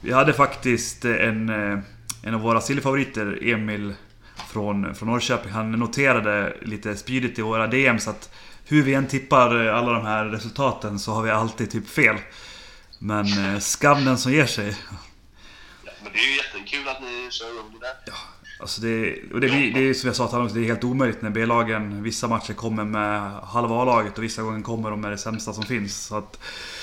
Vi 0.00 0.12
hade 0.12 0.32
faktiskt 0.32 1.04
en, 1.04 1.48
eh, 1.48 1.78
en 2.22 2.34
av 2.34 2.40
våra 2.40 2.60
sillfavoriter, 2.60 3.38
Emil 3.42 3.94
från, 4.52 4.94
från 4.94 5.08
Norrköping. 5.08 5.52
Han 5.52 5.72
noterade 5.72 6.56
lite 6.62 6.96
spydigt 6.96 7.38
i 7.38 7.42
våra 7.42 7.66
DMs 7.66 8.08
att 8.08 8.30
hur 8.64 8.82
vi 8.82 8.94
än 8.94 9.06
tippar 9.06 9.56
alla 9.56 9.92
de 9.92 10.06
här 10.06 10.24
resultaten 10.24 10.98
så 10.98 11.12
har 11.12 11.22
vi 11.22 11.30
alltid 11.30 11.70
typ 11.70 11.88
fel. 11.90 12.16
Men 12.98 13.60
skam 13.60 14.04
den 14.04 14.18
som 14.18 14.32
ger 14.32 14.46
sig. 14.46 14.76
Ja, 15.84 15.92
men 16.02 16.12
det 16.12 16.18
är 16.18 16.22
ju 16.30 16.36
jättekul 16.36 16.88
att 16.88 17.00
ni 17.02 17.28
kör 17.30 17.50
igång 17.54 17.76
det 17.80 17.86
där. 17.86 18.14
Alltså 18.60 18.80
det, 18.80 19.16
och 19.32 19.40
det, 19.40 19.48
blir, 19.48 19.74
det 19.74 19.80
är 19.80 19.94
som 19.94 20.06
jag 20.06 20.16
sa 20.16 20.28
till 20.28 20.38
också, 20.38 20.54
det 20.54 20.60
är 20.60 20.64
helt 20.64 20.84
omöjligt 20.84 21.22
när 21.22 21.30
B-lagen 21.30 22.02
vissa 22.02 22.28
matcher 22.28 22.52
kommer 22.54 22.84
med 22.84 23.32
halva 23.32 23.82
A-laget 23.82 24.18
och 24.18 24.24
vissa 24.24 24.42
gånger 24.42 24.62
kommer 24.62 24.90
de 24.90 25.00
med 25.00 25.10
det 25.10 25.18
sämsta 25.18 25.52
som 25.52 25.62
finns. 25.64 26.06
Så 26.06 26.16
att, 26.16 26.38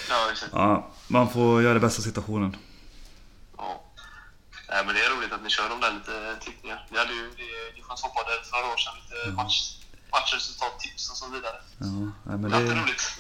Ja, 0.10 0.32
ja, 0.52 0.88
man 1.08 1.30
får 1.30 1.62
göra 1.64 1.74
det 1.74 1.80
bästa 1.80 2.00
av 2.00 2.04
situationen. 2.04 2.58
Ja. 3.58 3.84
Nej, 4.70 4.84
men 4.86 4.96
det 4.96 5.02
är 5.02 5.18
roligt 5.18 5.32
att 5.34 5.44
ni 5.44 5.50
kör 5.50 5.70
de 5.70 5.80
där 5.82 5.92
lite 5.92 6.46
tippningar. 6.46 6.88
Vi 6.92 6.98
hade 6.98 7.14
ju 7.14 7.22
det 7.22 7.72
Division 7.76 7.96
2-podden 7.96 8.44
för 8.50 8.58
några 8.62 8.74
år 8.74 8.78
sedan. 8.78 8.94
Lite 9.26 9.36
match, 9.36 9.78
matchresultat, 10.12 10.80
tips 10.80 11.10
och 11.12 11.18
så 11.18 11.26
vidare. 11.30 11.56
Ja, 11.78 11.86
nej, 12.24 12.38
men 12.38 12.52
Det 12.52 12.58
är 12.58 12.62
det, 12.76 12.82
roligt. 12.82 13.20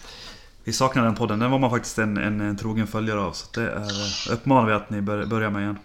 vi 0.63 0.73
saknar 0.73 1.03
den 1.03 1.15
podden, 1.15 1.39
den 1.39 1.51
var 1.51 1.59
man 1.59 1.69
faktiskt 1.69 1.97
en, 1.97 2.17
en, 2.17 2.41
en 2.41 2.57
trogen 2.57 2.87
följare 2.87 3.19
av. 3.19 3.31
Så 3.33 3.45
det 3.59 3.71
är, 3.71 4.31
uppmanar 4.31 4.65
vi 4.67 4.73
att 4.73 4.89
ni 4.89 5.01
bör, 5.01 5.25
börjar 5.25 5.49
med 5.49 5.61
igen. 5.61 5.77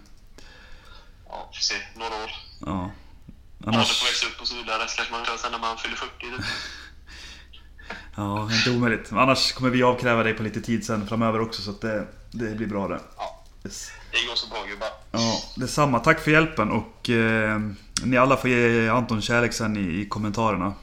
Ja, 1.28 1.50
får 1.54 1.60
se. 1.60 1.74
Några 1.96 2.14
år. 2.24 2.30
Ja. 2.66 2.90
Ålder 3.66 3.78
Annars, 3.78 4.00
får 4.00 4.06
växa 4.06 4.26
upp 4.26 4.40
och 4.40 4.48
så 4.48 4.54
vidare. 4.56 4.86
Kanske 4.96 5.12
man 5.12 5.24
kör 5.24 5.36
sen 5.36 5.52
när 5.52 5.58
man 5.58 5.78
fyller 5.78 5.96
40. 5.96 6.11
typ. 6.20 6.30
ja, 8.16 8.48
inte 8.52 8.70
omöjligt. 8.70 9.12
Annars 9.12 9.52
kommer 9.52 9.70
vi 9.70 9.82
avkräva 9.82 10.22
dig 10.22 10.34
på 10.34 10.42
lite 10.42 10.61
tid 10.61 10.86
sen 10.86 11.09
framöver 11.09 11.40
också 11.40 11.62
så 11.62 11.70
att 11.70 11.80
det, 11.80 12.06
det 12.30 12.55
blir 12.56 12.66
bra 12.66 12.89
det. 12.89 13.01
Ja, 13.16 13.36
Yes. 13.64 13.90
det 14.10 14.26
går 14.28 14.35
så 14.35 14.48
bra 14.48 14.64
gubbar. 14.64 14.89
Ja, 15.12 15.43
detsamma. 15.56 15.98
Tack 15.98 16.20
för 16.20 16.30
hjälpen 16.30 16.70
och 16.70 17.10
eh, 17.10 17.60
ni 18.05 18.16
alla 18.16 18.36
får 18.36 18.51
ge 18.51 18.89
Anton 18.89 19.22
kärlek 19.22 19.52
sen 19.52 19.76
i, 19.76 20.01
i 20.01 20.09
kommentarerna. 20.09 20.74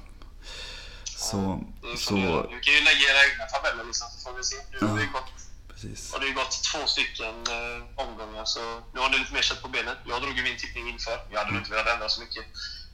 Så, 1.03 1.64
får 1.81 1.97
så, 1.97 2.18
göra. 2.18 2.41
Du 2.41 2.60
kan 2.60 2.73
ju 2.73 2.80
lägga 2.80 2.99
era 3.11 3.31
egna 3.34 3.45
tabeller 3.45 3.84
liksom, 3.85 4.07
så 4.18 4.30
får 4.30 4.38
vi 4.38 4.43
se. 4.43 4.56
Nu 4.72 4.88
det 4.95 5.02
ju 5.02 5.11
gått, 5.11 5.31
precis. 5.82 6.14
har 6.14 6.20
det 6.20 6.26
ju 6.28 6.34
gått 6.34 6.64
två 6.72 6.88
stycken 6.88 7.36
eh, 7.58 8.06
omgångar, 8.06 8.45
så 8.45 8.60
nu 8.94 8.99
har 8.99 9.10
du 9.10 9.18
lite 9.20 9.34
mer 9.34 9.41
kött 9.41 9.62
på 9.62 9.68
benen. 9.68 9.95
Jag 10.08 10.22
drog 10.22 10.38
ju 10.38 10.44
min 10.44 10.58
tippning 10.58 10.90
inför. 10.90 11.18
Jag 11.32 11.40
hade 11.40 11.52
nog 11.52 11.62
inte 11.62 11.72
velat 11.72 11.88
ändra 11.94 12.10
så 12.10 12.22
mycket 12.22 12.44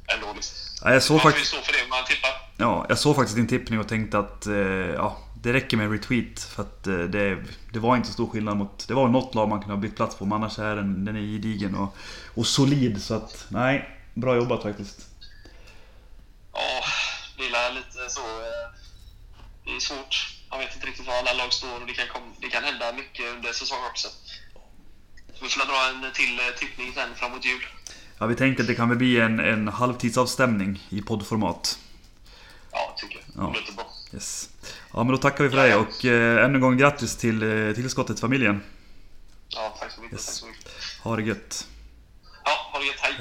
ändå. 0.08 0.34
Liksom. 0.34 0.56
Ja, 0.84 0.94
jag 0.94 1.04
såg 1.04 1.16
Man 1.16 1.22
får 1.22 1.32
ju 1.32 1.34
faktiskt... 1.34 1.54
stå 1.54 1.62
för 1.62 1.74
det 1.74 1.90
man 1.90 2.06
tippar. 2.06 2.32
Ja, 2.58 2.86
jag 2.90 2.98
såg 3.00 3.16
faktiskt 3.16 3.36
din 3.36 3.48
tippning 3.48 3.80
och 3.80 3.88
tänkte 3.88 4.20
att 4.20 4.46
eh, 4.46 4.54
ja, 5.04 5.18
det 5.44 5.54
räcker 5.54 5.78
med 5.78 5.86
en 5.86 5.92
retweet. 5.92 6.40
För 6.44 6.62
att 6.64 6.88
eh, 6.88 6.98
det, 6.98 7.44
det 7.74 7.80
var 7.80 7.96
inte 7.96 8.08
så 8.08 8.14
stor 8.14 8.30
skillnad 8.30 8.58
mot... 8.58 8.88
Det 8.88 8.94
var 8.94 9.08
något 9.08 9.36
lag 9.36 9.50
man 9.50 9.60
kunde 9.60 9.74
ha 9.76 9.82
bytt 9.82 9.96
plats 9.96 10.16
på, 10.16 10.26
men 10.26 10.34
annars 10.36 10.60
är 10.60 10.76
den, 10.76 11.06
den 11.06 11.16
är 11.16 11.22
gedigen 11.22 11.76
och, 11.76 11.96
och 12.36 12.48
solid. 12.48 13.04
Så 13.04 13.14
att, 13.14 13.46
nej, 13.50 14.00
bra 14.14 14.36
jobbat 14.36 14.64
faktiskt. 14.64 15.00
Ja, 16.54 16.84
det 17.38 17.44
är 17.44 17.74
lite 17.74 18.10
så. 18.10 18.22
eh, 18.22 18.70
Det 19.66 19.76
är 19.76 19.80
svårt. 19.80 20.28
Man 20.54 20.60
vet 20.60 20.76
inte 20.76 20.88
riktigt 20.88 21.08
var 21.08 21.14
alla 21.14 21.34
lag 21.34 21.54
står 21.54 21.82
och 21.82 21.88
det 21.88 21.94
kan, 21.94 22.08
kom, 22.08 22.22
det 22.42 22.50
kan 22.50 22.64
hända 22.64 22.94
mycket 22.94 23.26
under 23.36 23.54
säsongen 23.54 23.86
också. 23.90 24.08
Så 25.34 25.44
vi 25.44 25.50
får 25.50 25.66
dra 25.66 26.08
en 26.08 26.14
till 26.14 26.40
eh, 26.40 26.46
tippning 26.60 26.94
sen 26.94 27.16
framåt 27.16 27.46
jul. 27.46 27.66
Ja, 28.20 28.26
vi 28.26 28.36
tänkte 28.36 28.64
att 28.64 28.68
det 28.68 28.76
kan 28.76 28.90
väl 28.90 28.98
bli 28.98 29.20
en, 29.20 29.40
en 29.40 29.68
halvtidsavstämning 29.68 30.88
i 30.90 31.02
poddformat. 31.02 31.80
Ja, 32.72 32.96
tycker 32.98 33.16
jag. 33.16 33.44
Ja. 33.44 33.52
Det 33.54 33.60
låter 33.60 33.74
bra. 33.74 33.86
Yes. 34.14 34.50
Ja, 34.94 35.04
men 35.04 35.12
då 35.12 35.18
tackar 35.18 35.44
vi 35.44 35.50
för 35.50 35.58
det 35.58 35.76
och 35.76 36.06
eh, 36.06 36.46
ännu 36.46 36.56
en 36.56 36.62
gång 36.62 36.78
grattis 36.78 37.18
till 37.18 37.68
eh, 37.68 37.74
tillskottet 37.74 38.20
familjen. 38.20 38.64
Ja, 39.48 39.76
tack 39.80 39.92
så 39.92 40.02
mycket. 40.02 40.14
Yes. 40.14 40.26
Tack 40.26 40.36
så 40.36 40.46
mycket. 40.48 40.72
Ha 41.04 41.16
det 41.16 41.24
gött. 41.24 41.68
Ja, 42.44 42.70
ha 42.74 42.80
det 42.80 42.86
gött. 42.86 43.00
Hej! 43.00 43.14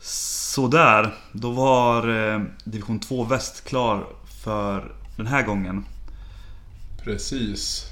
Sådär, 0.00 1.14
då 1.32 1.50
var 1.50 2.08
eh, 2.08 2.40
Division 2.64 3.00
2 3.00 3.24
Väst 3.24 3.64
klar 3.64 4.06
för 4.44 4.92
den 5.16 5.26
här 5.26 5.42
gången. 5.42 5.84
Precis. 7.06 7.90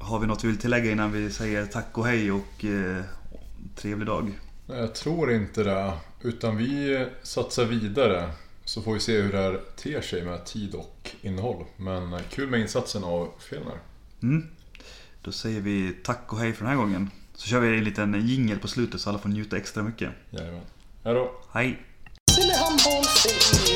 Har 0.00 0.18
vi 0.18 0.26
något 0.26 0.44
vi 0.44 0.48
vill 0.48 0.58
tillägga 0.58 0.90
innan 0.90 1.12
vi 1.12 1.30
säger 1.30 1.66
tack 1.66 1.98
och 1.98 2.06
hej 2.06 2.32
och 2.32 2.64
eh, 2.64 3.04
trevlig 3.76 4.06
dag? 4.06 4.38
Nej, 4.66 4.78
Jag 4.78 4.94
tror 4.94 5.32
inte 5.32 5.62
det. 5.64 5.92
Utan 6.22 6.56
vi 6.56 7.06
satsar 7.22 7.64
vidare. 7.64 8.30
Så 8.64 8.82
får 8.82 8.94
vi 8.94 9.00
se 9.00 9.20
hur 9.20 9.32
det 9.32 9.38
här 9.38 9.60
ter 9.76 10.00
sig 10.00 10.22
med 10.24 10.44
tid 10.44 10.74
och 10.74 11.10
innehåll. 11.22 11.64
Men 11.76 12.20
kul 12.30 12.50
med 12.50 12.60
insatsen 12.60 13.04
av 13.04 13.28
Fjellner. 13.38 13.78
Mm. 14.22 14.48
Då 15.22 15.32
säger 15.32 15.60
vi 15.60 15.96
tack 16.04 16.32
och 16.32 16.38
hej 16.38 16.52
för 16.52 16.64
den 16.64 16.70
här 16.70 16.76
gången. 16.76 17.10
Så 17.34 17.48
kör 17.48 17.60
vi 17.60 17.78
en 17.78 17.84
liten 17.84 18.26
jingel 18.28 18.58
på 18.58 18.68
slutet 18.68 19.00
så 19.00 19.10
alla 19.10 19.18
får 19.18 19.28
njuta 19.28 19.56
extra 19.56 19.82
mycket. 19.82 20.10
Jajamän. 20.30 20.60
Hejdå! 21.04 21.30
Hej! 21.52 21.82
Silly 22.30 22.52
handball, 22.54 23.04
silly 23.04 23.74